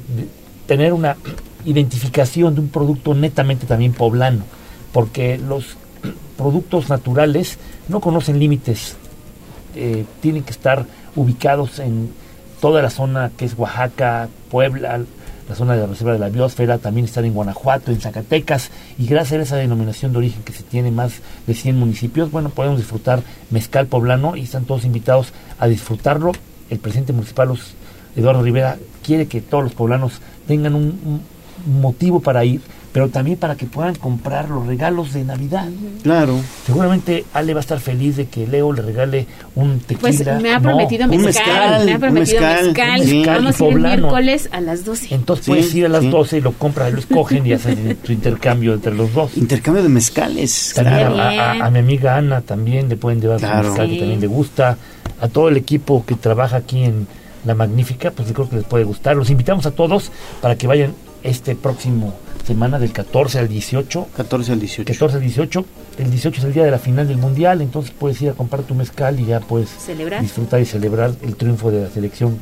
tener 0.67 0.93
una 0.93 1.17
identificación 1.65 2.55
de 2.55 2.61
un 2.61 2.69
producto 2.69 3.13
netamente 3.13 3.65
también 3.65 3.91
poblano, 3.93 4.43
porque 4.93 5.37
los 5.37 5.75
productos 6.37 6.89
naturales 6.89 7.57
no 7.89 7.99
conocen 7.99 8.39
límites, 8.39 8.95
eh, 9.75 10.05
tienen 10.21 10.43
que 10.43 10.51
estar 10.51 10.85
ubicados 11.15 11.79
en 11.79 12.09
toda 12.61 12.81
la 12.81 12.89
zona 12.89 13.31
que 13.37 13.45
es 13.45 13.55
Oaxaca, 13.57 14.29
Puebla, 14.49 15.01
la 15.49 15.55
zona 15.55 15.73
de 15.73 15.81
la 15.81 15.87
Reserva 15.87 16.13
de 16.13 16.19
la 16.19 16.29
Biosfera, 16.29 16.77
también 16.77 17.05
están 17.05 17.25
en 17.25 17.33
Guanajuato, 17.33 17.91
en 17.91 17.99
Zacatecas, 17.99 18.69
y 18.99 19.07
gracias 19.07 19.39
a 19.39 19.43
esa 19.43 19.55
denominación 19.55 20.11
de 20.11 20.19
origen 20.19 20.43
que 20.43 20.53
se 20.53 20.61
tiene 20.61 20.91
más 20.91 21.21
de 21.47 21.55
100 21.55 21.75
municipios, 21.75 22.29
bueno, 22.29 22.49
podemos 22.49 22.77
disfrutar 22.77 23.23
mezcal 23.49 23.87
poblano 23.87 24.35
y 24.35 24.43
están 24.43 24.65
todos 24.65 24.85
invitados 24.85 25.33
a 25.57 25.67
disfrutarlo. 25.67 26.33
El 26.69 26.77
presidente 26.77 27.13
municipal, 27.13 27.51
Eduardo 28.15 28.43
Rivera, 28.43 28.77
quiere 29.03 29.25
que 29.25 29.41
todos 29.41 29.63
los 29.63 29.73
poblanos 29.73 30.21
tengan 30.47 30.75
un 30.75 31.21
motivo 31.65 32.19
para 32.19 32.45
ir, 32.45 32.61
pero 32.99 33.07
también 33.09 33.37
para 33.37 33.55
que 33.55 33.65
puedan 33.65 33.95
comprar 33.95 34.49
los 34.49 34.67
regalos 34.67 35.13
de 35.13 35.23
Navidad. 35.23 35.69
Claro. 36.03 36.37
Seguramente 36.65 37.23
Ale 37.33 37.53
va 37.53 37.61
a 37.61 37.61
estar 37.61 37.79
feliz 37.79 38.17
de 38.17 38.25
que 38.27 38.45
Leo 38.45 38.73
le 38.73 38.81
regale 38.81 39.25
un 39.55 39.79
tequila. 39.79 40.01
Pues 40.01 40.25
me 40.41 40.51
ha 40.51 40.59
No, 40.59 40.63
prometido 40.63 41.05
un 41.09 41.21
mezcal, 41.21 41.85
me 41.85 41.91
ha 41.93 41.95
un 41.95 42.01
prometido 42.01 42.41
mezcal. 42.41 42.59
un 42.99 43.15
mezcal 43.15 43.35
Vamos 43.37 43.61
a 43.61 43.63
ir 43.65 43.71
el 43.73 43.79
miércoles 43.79 44.49
a 44.51 44.59
las 44.59 44.83
12. 44.83 45.15
Entonces 45.15 45.45
Sí, 45.45 45.51
puedes 45.51 45.73
ir 45.75 45.85
a 45.85 45.87
las 45.89 46.01
sí. 46.03 46.09
12 46.09 46.37
y 46.39 46.41
lo 46.41 46.51
compras, 46.51 46.91
lo 46.91 46.99
escogen 46.99 47.47
y 47.47 47.53
hacen 47.53 47.95
tu 48.03 48.11
intercambio 48.11 48.73
entre 48.73 48.93
los 48.93 49.13
dos. 49.13 49.37
Intercambio 49.37 49.81
de 49.81 49.87
mezcales. 49.87 50.73
También 50.75 50.97
Claro. 51.13 51.17
a, 51.21 51.51
a- 51.53 51.65
a 51.67 51.71
mi 51.71 51.79
amiga 51.79 52.17
Ana 52.17 52.41
también 52.41 52.89
le 52.89 52.97
pueden 52.97 53.21
llevar 53.21 53.39
su 53.39 53.45
Claro. 53.45 53.69
mezcal 53.69 53.87
que 53.87 53.93
Sí. 53.93 53.99
también 54.01 54.19
le 54.19 54.27
gusta. 54.27 54.77
A 55.21 55.27
todo 55.29 55.47
el 55.47 55.55
equipo 55.55 56.03
que 56.05 56.15
trabaja 56.15 56.57
aquí 56.57 56.83
en 56.83 57.07
La 57.45 57.55
Magnífica, 57.55 58.11
pues 58.11 58.27
yo 58.27 58.33
creo 58.33 58.49
que 58.49 58.57
les 58.57 58.65
puede 58.65 58.83
gustar. 58.83 59.15
Los 59.15 59.29
invitamos 59.29 59.65
a 59.65 59.71
todos 59.71 60.11
para 60.41 60.57
que 60.57 60.67
vayan 60.67 60.93
este 61.23 61.55
próximo 61.55 62.13
semana 62.45 62.79
del 62.79 62.91
14 62.91 63.39
al 63.39 63.47
18. 63.47 64.07
14 64.15 64.51
al 64.53 64.59
18. 64.59 64.91
14 64.93 65.15
al 65.17 65.21
18. 65.21 65.65
El 65.99 66.11
18 66.11 66.39
es 66.39 66.45
el 66.45 66.53
día 66.53 66.63
de 66.63 66.71
la 66.71 66.79
final 66.79 67.07
del 67.07 67.17
Mundial, 67.17 67.61
entonces 67.61 67.91
puedes 67.97 68.21
ir 68.21 68.29
a 68.29 68.33
comprar 68.33 68.63
tu 68.63 68.73
mezcal 68.75 69.19
y 69.19 69.25
ya 69.25 69.39
puedes 69.39 69.69
Celebrar. 69.69 70.21
disfrutar 70.21 70.61
y 70.61 70.65
celebrar 70.65 71.11
el 71.21 71.35
triunfo 71.35 71.71
de 71.71 71.83
la 71.83 71.89
selección 71.89 72.37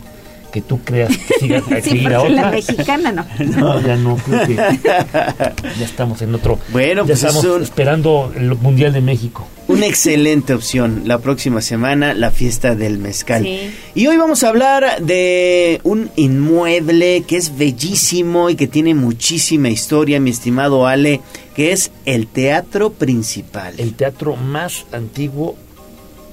que 0.57 0.67
tú 0.67 0.79
creas 0.83 1.15
que 1.15 1.33
siga 1.39 1.57
a 1.71 1.81
Sí, 1.81 1.89
seguir 1.89 2.13
a 2.13 2.19
porque 2.19 2.33
la 2.33 2.41
otra. 2.47 2.51
mexicana 2.51 3.11
no. 3.11 3.25
No, 3.57 3.81
ya 3.81 3.95
no, 3.95 4.15
creo 4.17 4.47
que 4.47 4.55
ya 4.55 5.85
estamos 5.85 6.21
en 6.21 6.33
otro. 6.35 6.59
Bueno, 6.69 7.01
ya 7.03 7.07
pues 7.07 7.23
estamos 7.23 7.43
es 7.45 7.51
un- 7.51 7.61
esperando 7.63 8.31
el 8.35 8.55
Mundial 8.55 8.93
de 8.93 9.01
México. 9.01 9.47
Una 9.67 9.85
excelente 9.85 10.53
opción. 10.53 11.03
La 11.05 11.19
próxima 11.19 11.59
semana, 11.61 12.13
la 12.13 12.31
fiesta 12.31 12.73
del 12.73 12.97
mezcal. 12.99 13.43
Sí. 13.43 13.69
Y 13.95 14.07
hoy 14.07 14.15
vamos 14.17 14.43
a 14.43 14.49
hablar 14.49 15.01
de 15.01 15.81
un 15.83 16.09
inmueble 16.15 17.23
que 17.27 17.35
es 17.37 17.57
bellísimo 17.57 18.49
y 18.49 18.55
que 18.55 18.67
tiene 18.67 18.93
muchísima 18.95 19.69
historia, 19.69 20.19
mi 20.21 20.29
estimado 20.29 20.87
Ale, 20.87 21.19
que 21.55 21.73
es 21.73 21.91
el 22.05 22.27
Teatro 22.27 22.93
Principal. 22.93 23.73
El 23.77 23.93
teatro 23.93 24.35
más 24.37 24.85
antiguo 24.93 25.57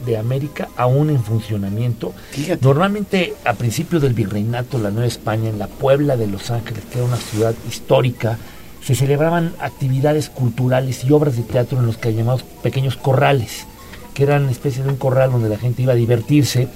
de 0.05 0.17
América 0.17 0.69
aún 0.77 1.11
en 1.11 1.23
funcionamiento. 1.23 2.13
Normalmente 2.61 3.35
a 3.45 3.55
principios 3.55 4.03
del 4.03 4.15
virreinato, 4.15 4.79
la 4.79 4.91
Nueva 4.91 5.07
España, 5.07 5.49
en 5.49 5.59
la 5.59 5.67
Puebla 5.67 6.17
de 6.17 6.27
Los 6.27 6.51
Ángeles, 6.51 6.85
que 6.91 6.99
era 6.99 7.07
una 7.07 7.17
ciudad 7.17 7.55
histórica, 7.69 8.39
se 8.85 8.95
celebraban 8.95 9.55
actividades 9.61 10.29
culturales 10.29 11.05
y 11.05 11.13
obras 11.13 11.37
de 11.37 11.43
teatro 11.43 11.79
en 11.79 11.87
los 11.87 11.97
que 11.97 12.13
llamados 12.13 12.43
pequeños 12.63 12.97
corrales, 12.97 13.67
que 14.13 14.25
eran 14.25 14.49
especie 14.51 14.83
de 14.83 14.91
un 14.91 14.97
corral 14.97 15.33
donde 15.33 15.49
la 15.49 15.57
gente 15.57 15.83
iba 15.83 15.95
a 15.95 15.97
divertirse, 15.97 16.69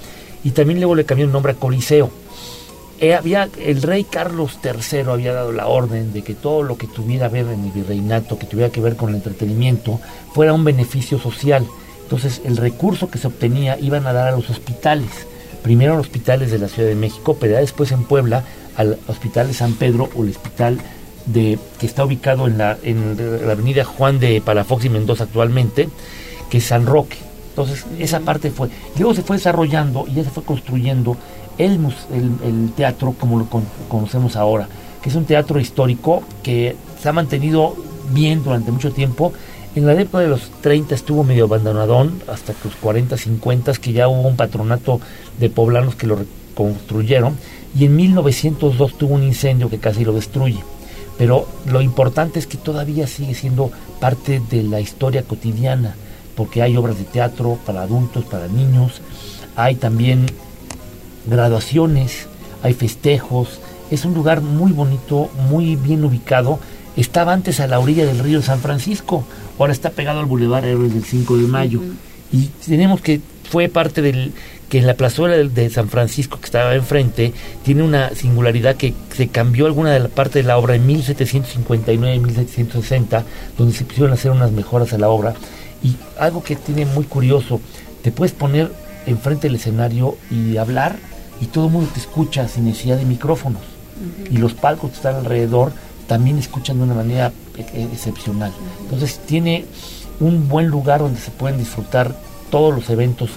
y 0.43 0.51
también 0.51 0.79
luego 0.79 0.95
le 0.95 1.05
cambió 1.05 1.25
el 1.25 1.31
nombre 1.31 1.51
a 1.51 1.55
Coliseo. 1.55 2.09
Eh, 3.01 3.13
había, 3.13 3.47
el 3.59 3.81
rey 3.81 4.03
Carlos 4.03 4.59
III 4.61 5.01
había 5.09 5.31
dado 5.31 5.53
la 5.53 5.67
orden 5.67 6.11
de 6.11 6.21
que 6.21 6.33
todo 6.33 6.63
lo 6.63 6.77
que 6.77 6.87
tuviera 6.87 7.29
que 7.29 7.43
ver 7.43 7.53
en 7.53 7.63
el 7.63 7.71
virreinato, 7.71 8.37
que 8.37 8.45
tuviera 8.45 8.71
que 8.71 8.81
ver 8.81 8.97
con 8.97 9.09
el 9.09 9.15
entretenimiento, 9.15 10.01
fuera 10.33 10.53
un 10.53 10.65
beneficio 10.65 11.17
social. 11.17 11.65
Entonces 12.09 12.41
el 12.43 12.57
recurso 12.57 13.11
que 13.11 13.19
se 13.19 13.27
obtenía 13.27 13.77
iban 13.79 14.07
a 14.07 14.13
dar 14.13 14.29
a 14.29 14.31
los 14.31 14.49
hospitales. 14.49 15.11
Primero 15.61 15.93
a 15.93 15.97
los 15.97 16.07
hospitales 16.07 16.49
de 16.49 16.57
la 16.57 16.67
Ciudad 16.67 16.89
de 16.89 16.95
México, 16.95 17.37
pero 17.39 17.53
ya 17.53 17.59
después 17.59 17.91
en 17.91 18.03
Puebla 18.03 18.43
al 18.75 18.97
Hospital 19.07 19.47
de 19.47 19.53
San 19.53 19.73
Pedro 19.73 20.09
o 20.15 20.23
el 20.23 20.31
hospital 20.31 20.79
de, 21.27 21.59
que 21.79 21.85
está 21.85 22.03
ubicado 22.03 22.47
en 22.47 22.57
la, 22.57 22.79
en 22.81 23.15
la 23.45 23.51
avenida 23.51 23.83
Juan 23.85 24.19
de 24.19 24.41
Palafox 24.41 24.85
y 24.85 24.89
Mendoza 24.89 25.25
actualmente, 25.25 25.87
que 26.49 26.57
es 26.57 26.63
San 26.65 26.87
Roque. 26.87 27.17
Entonces 27.49 27.85
esa 27.99 28.21
parte 28.21 28.49
fue. 28.49 28.69
Luego 28.97 29.13
se 29.13 29.21
fue 29.21 29.35
desarrollando 29.37 30.05
y 30.07 30.15
ya 30.15 30.23
se 30.23 30.31
fue 30.31 30.41
construyendo 30.41 31.15
el, 31.59 31.73
el, 32.11 32.31
el 32.43 32.71
teatro 32.75 33.13
como 33.19 33.37
lo 33.37 33.45
con- 33.45 33.67
conocemos 33.87 34.35
ahora, 34.35 34.67
que 35.03 35.09
es 35.09 35.15
un 35.15 35.25
teatro 35.25 35.59
histórico 35.59 36.23
que 36.41 36.75
se 36.99 37.07
ha 37.07 37.13
mantenido 37.13 37.75
bien 38.11 38.43
durante 38.43 38.71
mucho 38.71 38.91
tiempo. 38.91 39.31
En 39.79 39.85
la 39.85 39.95
década 39.95 40.25
de 40.25 40.29
los 40.29 40.51
30 40.59 40.93
estuvo 40.93 41.23
medio 41.23 41.45
abandonadón, 41.45 42.21
hasta 42.27 42.51
que 42.51 42.67
los 42.67 42.75
40, 42.75 43.15
50, 43.15 43.71
que 43.75 43.93
ya 43.93 44.09
hubo 44.09 44.27
un 44.27 44.35
patronato 44.35 44.99
de 45.39 45.49
poblanos 45.49 45.95
que 45.95 46.05
lo 46.05 46.17
reconstruyeron, 46.17 47.37
y 47.73 47.85
en 47.85 47.95
1902 47.95 48.97
tuvo 48.97 49.15
un 49.15 49.23
incendio 49.23 49.69
que 49.69 49.77
casi 49.77 50.03
lo 50.03 50.11
destruye. 50.11 50.59
Pero 51.17 51.47
lo 51.65 51.81
importante 51.81 52.39
es 52.39 52.45
que 52.45 52.57
todavía 52.57 53.07
sigue 53.07 53.33
siendo 53.33 53.71
parte 54.01 54.41
de 54.51 54.63
la 54.63 54.81
historia 54.81 55.23
cotidiana, 55.23 55.95
porque 56.35 56.61
hay 56.61 56.75
obras 56.75 56.97
de 56.97 57.05
teatro 57.05 57.57
para 57.65 57.83
adultos, 57.83 58.25
para 58.25 58.49
niños, 58.49 58.99
hay 59.55 59.75
también 59.75 60.25
graduaciones, 61.25 62.27
hay 62.63 62.73
festejos, 62.73 63.61
es 63.91 64.03
un 64.03 64.13
lugar 64.13 64.41
muy 64.41 64.73
bonito, 64.73 65.29
muy 65.49 65.77
bien 65.77 66.03
ubicado. 66.03 66.59
Estaba 66.99 67.31
antes 67.31 67.61
a 67.61 67.67
la 67.67 67.79
orilla 67.79 68.05
del 68.05 68.19
río 68.19 68.41
San 68.41 68.59
Francisco, 68.59 69.23
ahora 69.57 69.71
está 69.71 69.91
pegado 69.91 70.19
al 70.19 70.25
Boulevard 70.25 70.65
Héroes 70.65 70.93
del 70.93 71.05
5 71.05 71.37
de 71.37 71.47
mayo. 71.47 71.79
Y 72.29 72.47
tenemos 72.67 72.99
que, 72.99 73.21
fue 73.49 73.69
parte 73.69 74.01
del, 74.01 74.33
que 74.67 74.79
en 74.79 74.85
la 74.85 74.95
plazuela 74.95 75.37
de, 75.37 75.47
de 75.47 75.69
San 75.69 75.87
Francisco 75.87 76.41
que 76.41 76.47
estaba 76.47 76.75
enfrente, 76.75 77.31
tiene 77.63 77.83
una 77.83 78.13
singularidad 78.13 78.75
que 78.75 78.93
se 79.15 79.29
cambió 79.29 79.65
alguna 79.65 79.93
de 79.93 80.01
la 80.01 80.09
parte 80.09 80.39
de 80.39 80.43
la 80.43 80.57
obra 80.57 80.75
en 80.75 80.85
1759-1760, 80.89 83.23
donde 83.57 83.73
se 83.73 83.85
pusieron 83.85 84.11
a 84.11 84.15
hacer 84.15 84.31
unas 84.31 84.51
mejoras 84.51 84.91
a 84.91 84.97
la 84.97 85.07
obra. 85.07 85.35
Y 85.81 85.95
algo 86.19 86.43
que 86.43 86.57
tiene 86.57 86.85
muy 86.85 87.05
curioso, 87.05 87.61
te 88.01 88.11
puedes 88.11 88.33
poner 88.33 88.73
enfrente 89.05 89.47
del 89.47 89.55
escenario 89.55 90.17
y 90.29 90.57
hablar 90.57 90.97
y 91.39 91.45
todo 91.45 91.67
el 91.67 91.71
mundo 91.71 91.89
te 91.93 92.01
escucha 92.01 92.49
sin 92.49 92.65
necesidad 92.65 92.97
de 92.97 93.05
micrófonos. 93.05 93.61
Y 94.29 94.37
los 94.37 94.53
palcos 94.53 94.91
que 94.91 94.97
están 94.97 95.15
alrededor 95.15 95.71
también 96.09 96.39
escuchan 96.39 96.77
de 96.77 96.83
una 96.83 96.95
manera 96.95 97.31
eh, 97.57 97.87
excepcional. 97.93 98.51
Entonces 98.81 99.19
tiene 99.25 99.63
un 100.19 100.49
buen 100.49 100.67
lugar 100.67 100.99
donde 100.99 101.21
se 101.21 101.31
pueden 101.31 101.59
disfrutar 101.59 102.13
todos 102.49 102.75
los 102.75 102.89
eventos 102.89 103.29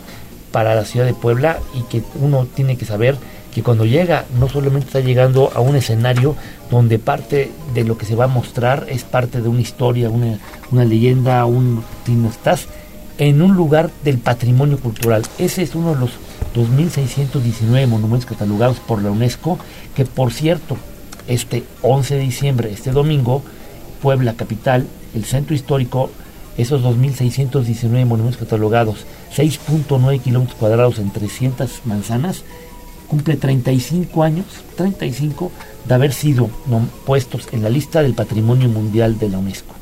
para 0.51 0.75
la 0.75 0.85
ciudad 0.85 1.07
de 1.07 1.15
Puebla 1.15 1.59
y 1.75 1.83
que 1.83 2.03
uno 2.21 2.47
tiene 2.47 2.77
que 2.77 2.87
saber 2.87 3.17
que 3.55 3.63
cuando 3.63 3.85
llega 3.85 4.25
no 4.41 4.49
solamente 4.49 4.87
está 4.87 5.01
llegando 5.01 5.53
a 5.55 5.61
un 5.61 5.77
escenario 5.77 6.35
donde 6.71 6.99
parte 6.99 7.53
de 7.75 7.85
lo 7.85 7.99
que 7.99 8.07
se 8.07 8.15
va 8.15 8.25
a 8.25 8.29
mostrar 8.29 8.87
es 8.89 9.05
parte 9.05 9.43
de 9.43 9.49
una 9.49 9.61
historia, 9.61 10.09
una, 10.09 10.39
una 10.71 10.85
leyenda, 10.87 11.45
un, 11.45 11.85
sino 12.07 12.31
estás 12.31 12.69
en 13.19 13.43
un 13.43 13.55
lugar 13.55 13.91
del 14.03 14.19
patrimonio 14.19 14.79
cultural. 14.79 15.23
Ese 15.39 15.63
es 15.63 15.75
uno 15.75 15.95
de 15.95 16.01
los 16.01 16.11
2.619 16.55 17.87
monumentos 17.87 18.27
catalogados 18.27 18.81
por 18.81 19.03
la 19.03 19.11
UNESCO, 19.11 19.59
que 19.95 20.07
por 20.07 20.33
cierto, 20.33 20.79
este 21.29 21.65
11 21.83 22.17
de 22.17 22.21
diciembre, 22.21 22.73
este 22.73 22.91
domingo, 22.91 23.43
Puebla 24.01 24.35
Capital, 24.35 24.87
el 25.15 25.25
centro 25.25 25.55
histórico, 25.55 26.11
esos 26.57 26.83
2.619 26.83 28.05
monumentos 28.07 28.39
catalogados, 28.39 29.07
6.9 29.35 30.21
kilómetros 30.21 30.59
cuadrados 30.59 30.99
en 30.99 31.11
300 31.11 31.83
manzanas, 31.85 32.45
cumple 33.09 33.37
35 33.37 34.23
años, 34.23 34.47
35, 34.77 35.51
de 35.87 35.95
haber 35.95 36.13
sido 36.13 36.49
puestos 37.05 37.49
en 37.53 37.63
la 37.63 37.71
lista 37.71 38.03
del 38.03 38.15
Patrimonio 38.15 38.69
Mundial 38.69 39.19
de 39.19 39.29
la 39.29 39.39
UNESCO. 39.39 39.75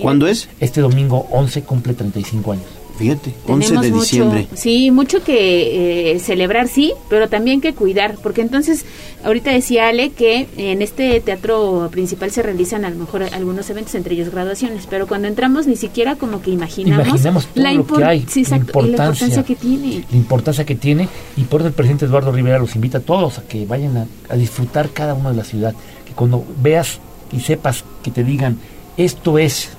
¿Cuándo 0.00 0.26
es? 0.26 0.48
Este 0.60 0.80
domingo 0.80 1.26
11 1.30 1.62
cumple 1.62 1.94
35 1.94 2.52
años. 2.52 2.77
Fíjate, 2.98 3.32
Tenemos 3.46 3.90
mucho, 3.90 4.32
sí, 4.54 4.90
mucho 4.90 5.22
que 5.22 6.12
eh, 6.14 6.18
celebrar, 6.18 6.66
sí, 6.66 6.92
pero 7.08 7.28
también 7.28 7.60
que 7.60 7.72
cuidar, 7.72 8.16
porque 8.22 8.40
entonces, 8.40 8.84
ahorita 9.24 9.52
decía 9.52 9.86
Ale 9.88 10.10
que 10.10 10.48
en 10.56 10.82
este 10.82 11.20
teatro 11.20 11.88
principal 11.92 12.30
se 12.32 12.42
realizan 12.42 12.84
a 12.84 12.90
lo 12.90 12.96
mejor 12.96 13.22
algunos 13.22 13.70
eventos, 13.70 13.94
entre 13.94 14.14
ellos 14.16 14.30
graduaciones, 14.30 14.86
pero 14.90 15.06
cuando 15.06 15.28
entramos 15.28 15.68
ni 15.68 15.76
siquiera 15.76 16.16
como 16.16 16.42
que 16.42 16.50
imaginamos, 16.50 17.06
Imaginamos 17.06 17.46
todo 17.46 17.62
la, 17.64 17.72
lo 17.72 17.86
que 17.86 17.92
impor- 17.94 18.04
hay, 18.04 18.26
sí, 18.28 18.42
la 18.42 18.56
exacto, 18.56 18.80
y 18.80 18.82
la 18.82 18.88
importancia. 18.88 19.26
importancia 19.28 19.42
que 19.44 19.54
tiene. 19.54 20.04
la 20.10 20.16
importancia 20.16 20.64
que 20.66 20.74
tiene 20.74 21.08
y 21.36 21.42
por 21.44 21.60
eso 21.60 21.68
el 21.68 21.74
presidente 21.74 22.04
Eduardo 22.06 22.32
Rivera 22.32 22.58
los 22.58 22.74
invita 22.74 22.98
a 22.98 23.00
todos 23.02 23.38
a 23.38 23.42
que 23.42 23.64
vayan 23.64 23.96
a, 23.96 24.06
a 24.28 24.36
disfrutar 24.36 24.90
cada 24.90 25.14
uno 25.14 25.30
de 25.30 25.36
la 25.36 25.44
ciudad, 25.44 25.72
que 26.04 26.12
cuando 26.14 26.44
veas 26.60 26.98
y 27.30 27.38
sepas 27.40 27.84
que 28.02 28.10
te 28.10 28.24
digan 28.24 28.58
esto 28.96 29.38
es 29.38 29.70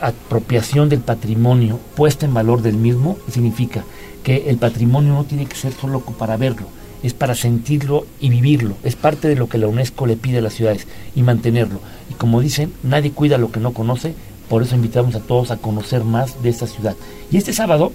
apropiación 0.00 0.88
del 0.88 1.00
patrimonio 1.00 1.78
puesta 1.94 2.26
en 2.26 2.34
valor 2.34 2.62
del 2.62 2.76
mismo, 2.76 3.18
significa 3.30 3.84
que 4.22 4.48
el 4.48 4.56
patrimonio 4.56 5.12
no 5.12 5.24
tiene 5.24 5.46
que 5.46 5.56
ser 5.56 5.72
solo 5.72 6.00
para 6.00 6.36
verlo, 6.36 6.66
es 7.02 7.12
para 7.12 7.34
sentirlo 7.34 8.06
y 8.20 8.30
vivirlo, 8.30 8.76
es 8.82 8.96
parte 8.96 9.28
de 9.28 9.36
lo 9.36 9.48
que 9.48 9.58
la 9.58 9.68
UNESCO 9.68 10.06
le 10.06 10.16
pide 10.16 10.38
a 10.38 10.42
las 10.42 10.54
ciudades 10.54 10.86
y 11.14 11.22
mantenerlo. 11.22 11.80
Y 12.10 12.14
como 12.14 12.40
dicen, 12.40 12.72
nadie 12.82 13.12
cuida 13.12 13.38
lo 13.38 13.52
que 13.52 13.60
no 13.60 13.72
conoce, 13.72 14.14
por 14.48 14.62
eso 14.62 14.74
invitamos 14.74 15.14
a 15.14 15.20
todos 15.20 15.50
a 15.50 15.58
conocer 15.58 16.04
más 16.04 16.42
de 16.42 16.48
esta 16.48 16.66
ciudad. 16.66 16.96
Y 17.30 17.36
este 17.36 17.52
sábado, 17.52 17.92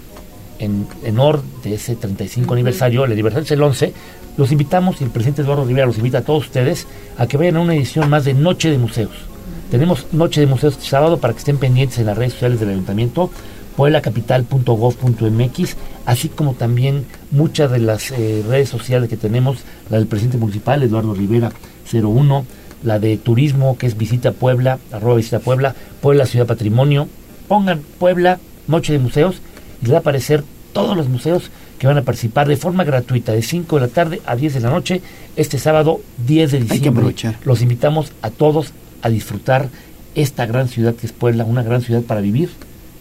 en, 0.59 0.87
honor 1.07 1.41
de 1.63 1.75
ese 1.75 1.95
35 1.95 2.53
aniversario, 2.53 3.05
el 3.05 3.11
aniversario 3.11 3.45
es 3.45 3.51
el 3.51 3.63
11, 3.63 3.93
los 4.37 4.51
invitamos 4.51 5.01
y 5.01 5.03
el 5.03 5.09
presidente 5.09 5.41
Eduardo 5.41 5.65
Rivera 5.65 5.87
los 5.87 5.97
invita 5.97 6.19
a 6.19 6.23
todos 6.23 6.45
ustedes 6.45 6.87
a 7.17 7.27
que 7.27 7.37
vayan 7.37 7.57
a 7.57 7.61
una 7.61 7.75
edición 7.75 8.09
más 8.09 8.25
de 8.25 8.33
Noche 8.33 8.69
de 8.69 8.77
Museos. 8.77 9.28
Tenemos 9.71 10.07
Noche 10.13 10.41
de 10.41 10.47
Museos 10.47 10.73
este 10.73 10.87
sábado 10.87 11.19
para 11.19 11.33
que 11.33 11.39
estén 11.39 11.59
pendientes 11.59 11.99
en 11.99 12.07
las 12.07 12.17
redes 12.17 12.33
sociales 12.33 12.59
del 12.59 12.69
ayuntamiento, 12.69 13.29
pueblacapital.gov.mx, 13.75 15.75
así 16.07 16.29
como 16.29 16.55
también 16.55 17.05
muchas 17.29 17.69
de 17.69 17.77
las 17.77 18.09
eh, 18.09 18.43
redes 18.47 18.69
sociales 18.69 19.09
que 19.09 19.17
tenemos, 19.17 19.59
la 19.91 19.97
del 19.97 20.07
presidente 20.07 20.39
municipal, 20.39 20.81
Eduardo 20.81 21.13
Rivera 21.13 21.51
01, 21.91 22.45
la 22.83 22.97
de 22.97 23.17
turismo, 23.17 23.77
que 23.77 23.85
es 23.85 23.95
Visita 23.95 24.31
Puebla, 24.31 24.79
arroba 24.91 25.17
Visita 25.17 25.37
Puebla, 25.37 25.75
Puebla 26.01 26.25
Ciudad 26.25 26.47
Patrimonio, 26.47 27.07
pongan 27.47 27.81
Puebla, 27.99 28.39
Noche 28.67 28.93
de 28.93 28.99
Museos, 28.99 29.39
y 29.81 29.83
les 29.85 29.93
va 29.93 29.97
a 29.97 30.01
aparecer 30.01 30.43
todos 30.73 30.97
los 30.97 31.09
museos 31.09 31.51
que 31.77 31.85
van 31.85 31.97
a 31.97 32.01
participar 32.01 32.47
de 32.47 32.57
forma 32.57 32.83
gratuita 32.83 33.33
de 33.33 33.43
5 33.43 33.75
de 33.75 33.81
la 33.81 33.87
tarde 33.87 34.19
a 34.25 34.35
10 34.35 34.55
de 34.55 34.59
la 34.61 34.71
noche 34.71 35.03
este 35.35 35.59
sábado 35.59 36.01
10 36.25 36.51
de 36.51 36.59
diciembre. 36.59 36.89
aprovechar. 36.89 37.37
Los 37.45 37.61
invitamos 37.61 38.11
a 38.21 38.31
todos 38.31 38.73
a 39.01 39.09
disfrutar 39.09 39.69
esta 40.15 40.45
gran 40.45 40.67
ciudad 40.67 40.95
que 40.95 41.05
es 41.07 41.13
Puebla, 41.13 41.45
una 41.45 41.63
gran 41.63 41.81
ciudad 41.81 42.01
para 42.01 42.21
vivir 42.21 42.49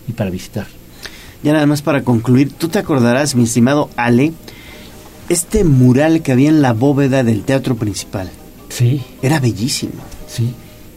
y 0.09 0.13
para 0.13 0.31
visitar. 0.31 0.67
Ya 1.43 1.53
nada 1.53 1.67
más 1.67 1.83
para 1.83 2.03
concluir, 2.03 2.53
tú 2.53 2.69
te 2.69 2.79
acordarás, 2.79 3.35
mi 3.35 3.45
estimado 3.45 3.91
Ale, 3.97 4.33
este 5.29 5.65
mural 5.65 6.23
que 6.23 6.33
había 6.33 6.49
en 6.49 6.63
la 6.63 6.73
bóveda 6.73 7.23
del 7.23 7.45
teatro 7.45 7.77
principal. 7.77 8.31
Sí. 8.71 9.03
Era 9.23 9.41
bellísimo. 9.41 9.93
Sí. 10.27 10.55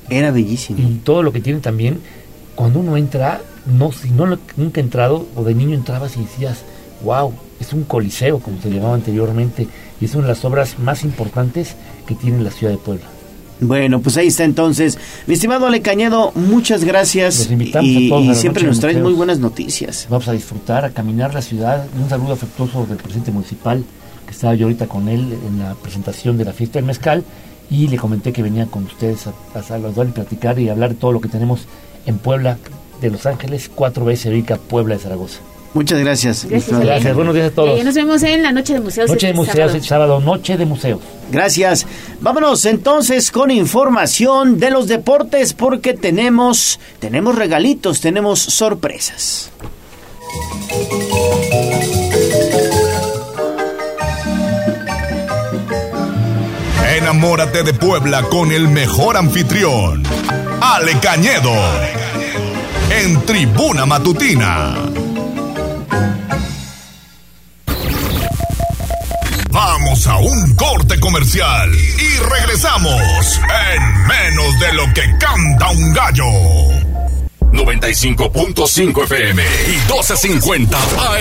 Era 0.09 0.31
bellísimo. 0.31 0.79
Y 0.79 0.95
todo 1.03 1.23
lo 1.23 1.31
que 1.31 1.41
tiene 1.41 1.59
también, 1.59 1.99
cuando 2.55 2.79
uno 2.79 2.97
entra, 2.97 3.41
no, 3.65 3.91
si 3.91 4.09
no 4.09 4.25
nunca 4.57 4.79
he 4.79 4.83
entrado, 4.83 5.27
o 5.35 5.43
de 5.43 5.53
niño 5.53 5.75
entrabas 5.75 6.17
y 6.17 6.21
decías, 6.21 6.63
wow, 7.03 7.33
es 7.59 7.73
un 7.73 7.83
coliseo, 7.83 8.39
como 8.39 8.61
se 8.61 8.69
llamaba 8.69 8.95
anteriormente, 8.95 9.67
y 9.99 10.05
es 10.05 10.15
una 10.15 10.23
de 10.23 10.33
las 10.33 10.43
obras 10.43 10.79
más 10.79 11.03
importantes 11.03 11.75
que 12.07 12.15
tiene 12.15 12.43
la 12.43 12.51
ciudad 12.51 12.73
de 12.73 12.79
Puebla. 12.79 13.05
Bueno, 13.61 14.01
pues 14.01 14.17
ahí 14.17 14.27
está 14.27 14.43
entonces. 14.43 14.97
Mi 15.27 15.35
estimado 15.35 15.67
Ale 15.67 15.81
Cañedo, 15.81 16.31
muchas 16.33 16.83
gracias. 16.83 17.37
Los 17.37 17.51
invitamos 17.51 17.87
y, 17.87 18.07
a 18.07 18.09
todos 18.09 18.25
y 18.25 18.35
siempre 18.35 18.63
nos 18.63 18.79
traes 18.79 18.97
muy 18.97 19.13
buenas 19.13 19.37
noticias. 19.37 20.07
Vamos 20.09 20.27
a 20.27 20.31
disfrutar, 20.31 20.83
a 20.83 20.89
caminar 20.89 21.35
la 21.35 21.43
ciudad. 21.43 21.85
Un 22.01 22.09
saludo 22.09 22.33
afectuoso 22.33 22.87
del 22.87 22.97
presidente 22.97 23.31
municipal, 23.31 23.83
que 24.25 24.31
estaba 24.31 24.55
yo 24.55 24.65
ahorita 24.65 24.87
con 24.87 25.07
él 25.07 25.37
en 25.47 25.59
la 25.59 25.75
presentación 25.75 26.39
de 26.39 26.45
la 26.45 26.53
fiesta 26.53 26.79
del 26.79 26.87
mezcal, 26.87 27.23
y 27.69 27.87
le 27.87 27.97
comenté 27.97 28.33
que 28.33 28.41
venía 28.41 28.65
con 28.65 28.85
ustedes 28.85 29.27
a, 29.27 29.33
a 29.53 29.61
saludar 29.61 30.07
y 30.07 30.11
platicar 30.11 30.59
y 30.59 30.67
hablar 30.67 30.89
de 30.89 30.95
todo 30.95 31.11
lo 31.11 31.21
que 31.21 31.29
tenemos 31.29 31.67
en 32.07 32.17
Puebla 32.17 32.57
de 32.99 33.11
Los 33.11 33.27
Ángeles, 33.27 33.69
cuatro 33.73 34.05
veces 34.05 34.33
Rica, 34.33 34.57
Puebla 34.57 34.95
de 34.95 35.01
Zaragoza. 35.01 35.39
Muchas 35.73 35.99
gracias. 35.99 36.43
estimado. 36.43 36.85
Gracias, 36.85 37.15
buenos 37.15 37.33
días 37.33 37.47
a 37.51 37.55
todos. 37.55 37.79
Eh, 37.79 37.83
nos 37.83 37.95
vemos 37.95 38.21
en 38.23 38.43
la 38.43 38.51
noche 38.51 38.73
de 38.73 38.81
museos. 38.81 39.09
Noche 39.09 39.27
de 39.27 39.31
este 39.31 39.37
museos, 39.37 39.55
sábado. 39.55 39.77
este 39.77 39.87
sábado, 39.87 40.19
noche 40.19 40.57
de 40.57 40.65
museos. 40.65 40.99
Gracias. 41.31 41.85
Vámonos 42.19 42.65
entonces 42.65 43.31
con 43.31 43.51
información 43.51 44.59
de 44.59 44.69
los 44.69 44.87
deportes 44.87 45.53
porque 45.53 45.93
tenemos 45.93 46.79
tenemos 46.99 47.35
regalitos, 47.35 48.01
tenemos 48.01 48.39
sorpresas. 48.39 49.49
Enamórate 56.97 57.63
de 57.63 57.73
Puebla 57.73 58.23
con 58.23 58.51
el 58.51 58.67
mejor 58.67 59.15
anfitrión, 59.17 60.03
Ale 60.59 60.99
Cañedo, 60.99 61.53
en 63.01 63.21
Tribuna 63.25 63.85
Matutina. 63.85 64.75
Vamos 69.49 70.07
a 70.07 70.17
un 70.17 70.55
corte 70.55 70.99
comercial 70.99 71.71
y 71.73 72.17
regresamos 72.19 73.39
en 73.73 74.07
menos 74.07 74.59
de 74.59 74.73
lo 74.73 74.93
que 74.93 75.17
canta 75.19 75.69
un 75.71 75.93
gallo. 75.93 76.80
95.5 77.51 79.03
FM 79.03 79.43
y 79.43 79.91
12.50 79.91 80.75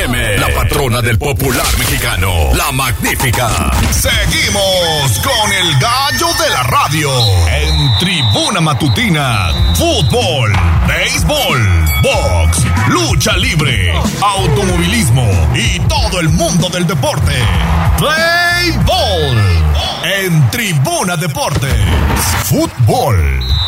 AM. 0.04 0.40
La 0.40 0.54
patrona 0.54 1.02
del 1.02 1.18
popular 1.18 1.66
mexicano, 1.78 2.50
la 2.54 2.70
magnífica. 2.72 3.70
Seguimos 3.90 5.18
con 5.20 5.52
el 5.52 5.78
gallo 5.78 6.28
de 6.42 6.50
la 6.50 6.62
radio 6.62 7.10
en 7.48 7.98
Tribuna 7.98 8.60
Matutina. 8.60 9.52
Fútbol, 9.74 10.52
béisbol, 10.86 11.84
box, 12.02 12.64
lucha 12.88 13.36
libre, 13.36 13.92
automovilismo 14.20 15.26
y 15.54 15.78
todo 15.80 16.20
el 16.20 16.28
mundo 16.28 16.68
del 16.68 16.86
deporte. 16.86 17.32
Play 17.98 18.72
Ball 18.84 19.60
en 20.04 20.50
Tribuna 20.50 21.16
Deportes. 21.16 21.74
Fútbol. 22.44 23.59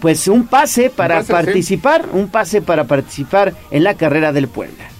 pues 0.00 0.28
un 0.28 0.46
pase 0.48 0.90
para 0.90 1.18
pase, 1.18 1.26
sí. 1.26 1.32
participar, 1.32 2.08
un 2.12 2.28
pase 2.28 2.60
para 2.60 2.84
participar 2.84 3.54
en 3.70 3.84
la 3.84 3.94
carrera 3.94 4.32
del 4.32 4.48
Puebla. 4.48 4.90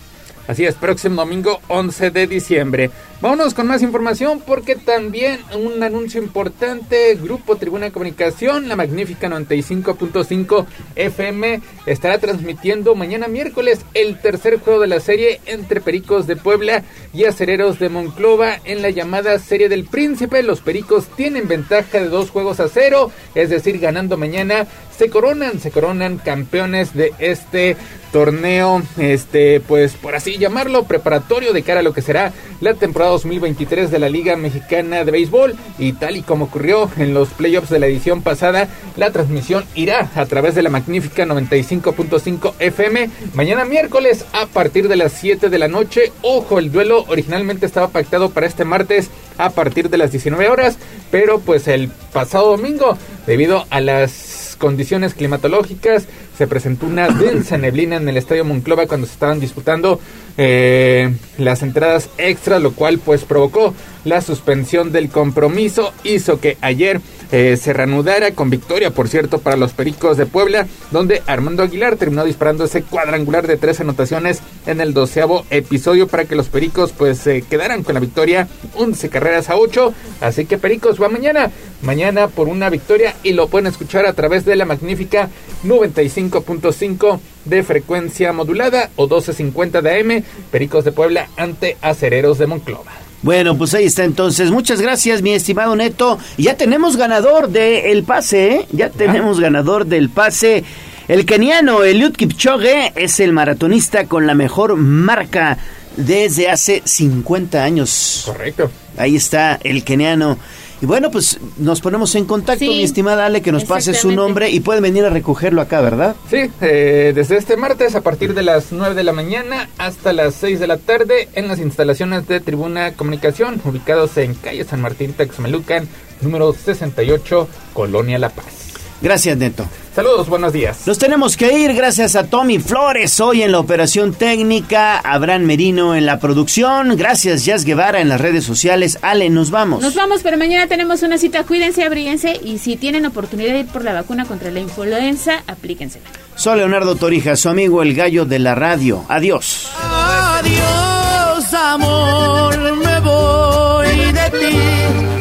Así 0.47 0.65
es, 0.65 0.75
próximo 0.75 1.17
domingo 1.17 1.61
11 1.69 2.11
de 2.11 2.27
diciembre. 2.27 2.91
Vámonos 3.20 3.55
con 3.55 3.68
más 3.68 3.81
información 3.81 4.43
porque 4.44 4.76
también 4.76 5.41
un 5.55 5.83
anuncio 5.83 6.20
importante, 6.20 7.15
Grupo 7.15 7.57
Tribuna 7.57 7.86
de 7.86 7.93
Comunicación, 7.93 8.68
la 8.68 8.76
magnífica 8.76 9.28
95.5 9.28 10.67
FM, 10.97 11.62
estará 11.86 12.18
transmitiendo 12.18 12.94
mañana 12.94 13.28
miércoles 13.28 13.81
el 13.94 14.20
tercer 14.20 14.59
juego 14.59 14.81
de 14.81 14.89
la 14.89 15.01
serie 15.01 15.41
entre 15.47 15.81
Pericos 15.81 16.26
de 16.26 16.36
Puebla 16.36 16.83
y 17.15 17.25
Acereros 17.25 17.78
de 17.78 17.89
Monclova 17.89 18.59
en 18.65 18.83
la 18.83 18.91
llamada 18.91 19.39
Serie 19.39 19.70
del 19.70 19.84
Príncipe. 19.84 20.43
Los 20.43 20.60
Pericos 20.60 21.07
tienen 21.17 21.49
ventaja 21.49 22.01
de 22.01 22.09
dos 22.09 22.31
juegos 22.31 22.60
a 22.60 22.68
cero, 22.68 23.10
es 23.34 23.49
decir, 23.49 23.78
ganando 23.78 24.18
mañana, 24.18 24.67
se 24.97 25.09
coronan, 25.09 25.60
se 25.60 25.70
coronan 25.70 26.18
campeones 26.18 26.94
de 26.94 27.12
este 27.18 27.76
torneo, 28.12 28.81
este, 28.97 29.60
pues 29.60 29.94
por 29.94 30.15
así 30.15 30.39
llamarlo, 30.39 30.84
preparatorio 30.84 31.52
de 31.52 31.62
cara 31.62 31.81
a 31.81 31.83
lo 31.83 31.93
que 31.93 32.01
será 32.01 32.33
la 32.60 32.75
temporada 32.75 33.14
2023 33.15 33.93
de 33.93 33.99
la 34.01 34.09
Liga 34.09 34.36
Mexicana 34.36 35.05
de 35.05 35.12
Béisbol 35.12 35.55
y 35.78 35.93
tal 35.93 36.17
y 36.17 36.23
como 36.23 36.47
ocurrió 36.47 36.91
en 36.97 37.15
los 37.15 37.28
playoffs 37.28 37.70
de 37.70 37.78
la 37.78 37.86
edición 37.86 38.23
pasada, 38.23 38.68
la 38.97 39.12
transmisión 39.12 39.65
irá 39.76 40.10
a 40.17 40.26
través 40.26 40.57
de 40.57 40.62
la 40.62 40.70
magnífica 40.70 41.25
95.5 41.25 42.55
FM 42.59 43.09
mañana 43.34 43.65
miércoles 43.65 44.25
a 44.33 44.47
partir 44.47 44.89
de 44.89 44.97
las 44.97 45.12
7 45.12 45.49
de 45.49 45.59
la 45.59 45.68
noche. 45.68 46.12
Ojo, 46.23 46.59
el 46.59 46.73
duelo 46.73 47.05
originalmente 47.07 47.67
estaba 47.67 47.89
pactado 47.89 48.31
para 48.31 48.47
este 48.47 48.65
martes 48.65 49.10
a 49.39 49.51
partir 49.51 49.91
de 49.91 49.99
las 49.99 50.10
19 50.10 50.49
horas, 50.49 50.76
pero 51.12 51.39
pues 51.39 51.68
el 51.68 51.89
pasado 52.12 52.57
domingo, 52.57 52.99
debido 53.26 53.65
a 53.70 53.81
las 53.81 54.57
condiciones 54.59 55.15
climatológicas, 55.15 56.07
se 56.36 56.46
presentó 56.46 56.86
una 56.86 57.08
densa 57.08 57.56
neblina 57.56 57.96
en 57.96 58.08
el 58.08 58.16
Estadio 58.16 58.44
Monclova 58.44 58.86
cuando 58.86 59.06
se 59.06 59.12
estaban 59.12 59.40
disputando 59.40 60.00
eh, 60.36 61.14
las 61.38 61.62
entradas 61.62 62.10
extras, 62.18 62.60
lo 62.60 62.72
cual 62.72 62.98
pues 62.98 63.24
provocó 63.24 63.74
la 64.04 64.20
suspensión 64.20 64.92
del 64.92 65.08
compromiso, 65.08 65.92
hizo 66.02 66.40
que 66.40 66.56
ayer 66.60 67.00
eh, 67.33 67.57
se 67.57 67.73
reanudara 67.73 68.33
con 68.33 68.51
victoria, 68.51 68.91
por 68.91 69.09
cierto, 69.09 69.39
para 69.39 69.57
los 69.57 69.73
Pericos 69.73 70.17
de 70.17 70.27
Puebla, 70.27 70.67
donde 70.91 71.23
Armando 71.27 71.62
Aguilar 71.62 71.97
terminó 71.97 72.25
disparando 72.25 72.65
ese 72.65 72.83
cuadrangular 72.83 73.47
de 73.47 73.57
tres 73.57 73.81
anotaciones 73.81 74.41
en 74.67 74.81
el 74.81 74.94
doceavo 74.94 75.44
episodio 75.51 76.07
para 76.09 76.25
que 76.25 76.36
los 76.36 76.49
Pericos 76.49 76.93
pues 76.93 77.19
se 77.19 77.43
quedaran 77.43 77.83
con 77.83 77.94
la 77.94 78.01
victoria 78.01 78.49
11 78.75 79.09
carreras 79.09 79.51
a 79.51 79.57
8. 79.57 79.94
Así 80.20 80.47
que 80.47 80.59
Pericos 80.59 81.01
va 81.01 81.09
mañana, 81.09 81.51
mañana 81.83 82.28
por 82.28 82.49
una 82.49 82.70
victoria 82.70 83.15
y 83.23 83.33
lo 83.33 83.49
pueden 83.49 83.67
escuchar 83.67 84.07
a 84.07 84.12
través 84.12 84.44
de 84.44 84.57
la 84.57 84.65
magnífica 84.65 85.28
95.5 85.65 87.20
de 87.44 87.62
frecuencia 87.62 88.33
modulada 88.33 88.91
o 88.97 89.03
1250 89.03 89.83
de 89.83 90.01
AM, 90.01 90.25
Pericos 90.51 90.85
de 90.85 90.93
Puebla 90.93 91.28
ante 91.36 91.77
Acereros 91.81 92.39
de 92.39 92.47
Monclova. 92.47 93.03
Bueno, 93.25 93.57
pues 93.57 93.73
ahí 93.73 93.86
está 93.86 94.05
entonces. 94.05 94.51
Muchas 94.51 94.83
gracias, 94.83 95.23
mi 95.23 95.33
estimado 95.33 95.75
Neto. 95.75 96.19
Ya 96.36 96.59
tenemos 96.59 96.99
ganador 96.99 97.49
del 97.49 98.05
pase, 98.05 98.49
¿eh? 98.55 98.67
Ya 98.70 98.91
tenemos 98.91 99.41
ganador 99.41 99.86
del 99.86 100.11
pase. 100.11 100.62
El 101.09 101.25
keniano 101.25 101.85
Eliud 101.85 102.12
Kipchoge 102.12 102.93
es 102.94 103.20
el 103.20 103.33
maratonista 103.33 104.05
con 104.09 104.27
la 104.27 104.35
mejor 104.35 104.77
marca 104.77 105.57
desde 105.97 106.51
hace 106.51 106.83
50 106.85 107.65
años. 107.65 108.25
Correcto. 108.27 108.70
Ahí 108.99 109.17
está 109.17 109.59
el 109.62 109.85
keniano. 109.85 110.36
Y 110.84 110.86
bueno, 110.86 111.10
pues 111.10 111.38
nos 111.56 111.80
ponemos 111.80 112.14
en 112.14 112.26
contacto, 112.26 112.62
Sí, 112.62 112.68
mi 112.68 112.82
estimada 112.82 113.24
Ale, 113.24 113.40
que 113.40 113.52
nos 113.52 113.64
pase 113.64 113.94
su 113.94 114.12
nombre 114.12 114.50
y 114.50 114.60
pueden 114.60 114.82
venir 114.82 115.06
a 115.06 115.08
recogerlo 115.08 115.62
acá, 115.62 115.80
¿verdad? 115.80 116.14
Sí, 116.28 116.50
eh, 116.60 117.12
desde 117.14 117.38
este 117.38 117.56
martes 117.56 117.94
a 117.94 118.02
partir 118.02 118.34
de 118.34 118.42
las 118.42 118.70
9 118.70 118.94
de 118.94 119.02
la 119.02 119.14
mañana 119.14 119.70
hasta 119.78 120.12
las 120.12 120.34
6 120.34 120.60
de 120.60 120.66
la 120.66 120.76
tarde 120.76 121.30
en 121.32 121.48
las 121.48 121.58
instalaciones 121.58 122.28
de 122.28 122.38
Tribuna 122.40 122.92
Comunicación, 122.92 123.62
ubicados 123.64 124.18
en 124.18 124.34
calle 124.34 124.62
San 124.64 124.82
Martín 124.82 125.14
Texmelucan, 125.14 125.88
número 126.20 126.52
68, 126.52 127.48
Colonia 127.72 128.18
La 128.18 128.28
Paz. 128.28 128.64
Gracias, 129.00 129.36
Neto. 129.36 129.66
Saludos, 129.94 130.28
buenos 130.28 130.52
días. 130.52 130.89
Nos 130.89 130.98
tenemos 130.98 131.36
que 131.36 131.56
ir 131.56 131.73
gracias 131.73 132.16
a 132.16 132.24
Tommy 132.24 132.58
Flores 132.58 133.20
hoy 133.20 133.42
en 133.42 133.52
la 133.52 133.60
operación 133.60 134.12
técnica, 134.12 134.98
Abraham 134.98 135.42
Merino 135.42 135.94
en 135.94 136.05
la 136.05 136.18
producción, 136.18 136.97
gracias 136.97 137.44
Jazz 137.44 137.64
Guevara 137.64 138.00
en 138.00 138.08
las 138.08 138.20
redes 138.20 138.44
sociales. 138.44 138.98
Ale, 139.02 139.31
nos 139.31 139.52
vamos. 139.52 139.82
Nos 139.82 139.94
vamos, 139.94 140.23
pero 140.24 140.36
mañana 140.36 140.66
tenemos 140.66 141.02
una 141.02 141.16
cita. 141.16 141.44
Cuídense, 141.44 141.84
abríguense 141.84 142.40
y 142.42 142.58
si 142.58 142.76
tienen 142.76 143.06
oportunidad 143.06 143.52
de 143.52 143.60
ir 143.60 143.66
por 143.66 143.84
la 143.84 143.92
vacuna 143.92 144.24
contra 144.24 144.50
la 144.50 144.58
influenza, 144.58 145.44
aplíquensela. 145.47 146.06
Soy 146.34 146.58
Leonardo 146.58 146.97
Torija, 146.97 147.36
su 147.36 147.48
amigo 147.48 147.82
el 147.82 147.94
gallo 147.94 148.24
de 148.24 148.40
la 148.40 148.56
radio. 148.56 149.05
Adiós. 149.08 149.68
Adiós, 149.81 151.55
amor, 151.55 152.76
me 152.76 153.00
voy 153.00 154.12
de 154.12 154.31
ti. 154.40 155.14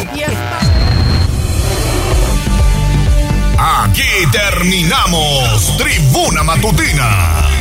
Aquí 3.94 4.26
terminamos. 4.32 5.78
Tribuna 5.78 6.42
Matutina 6.42 7.53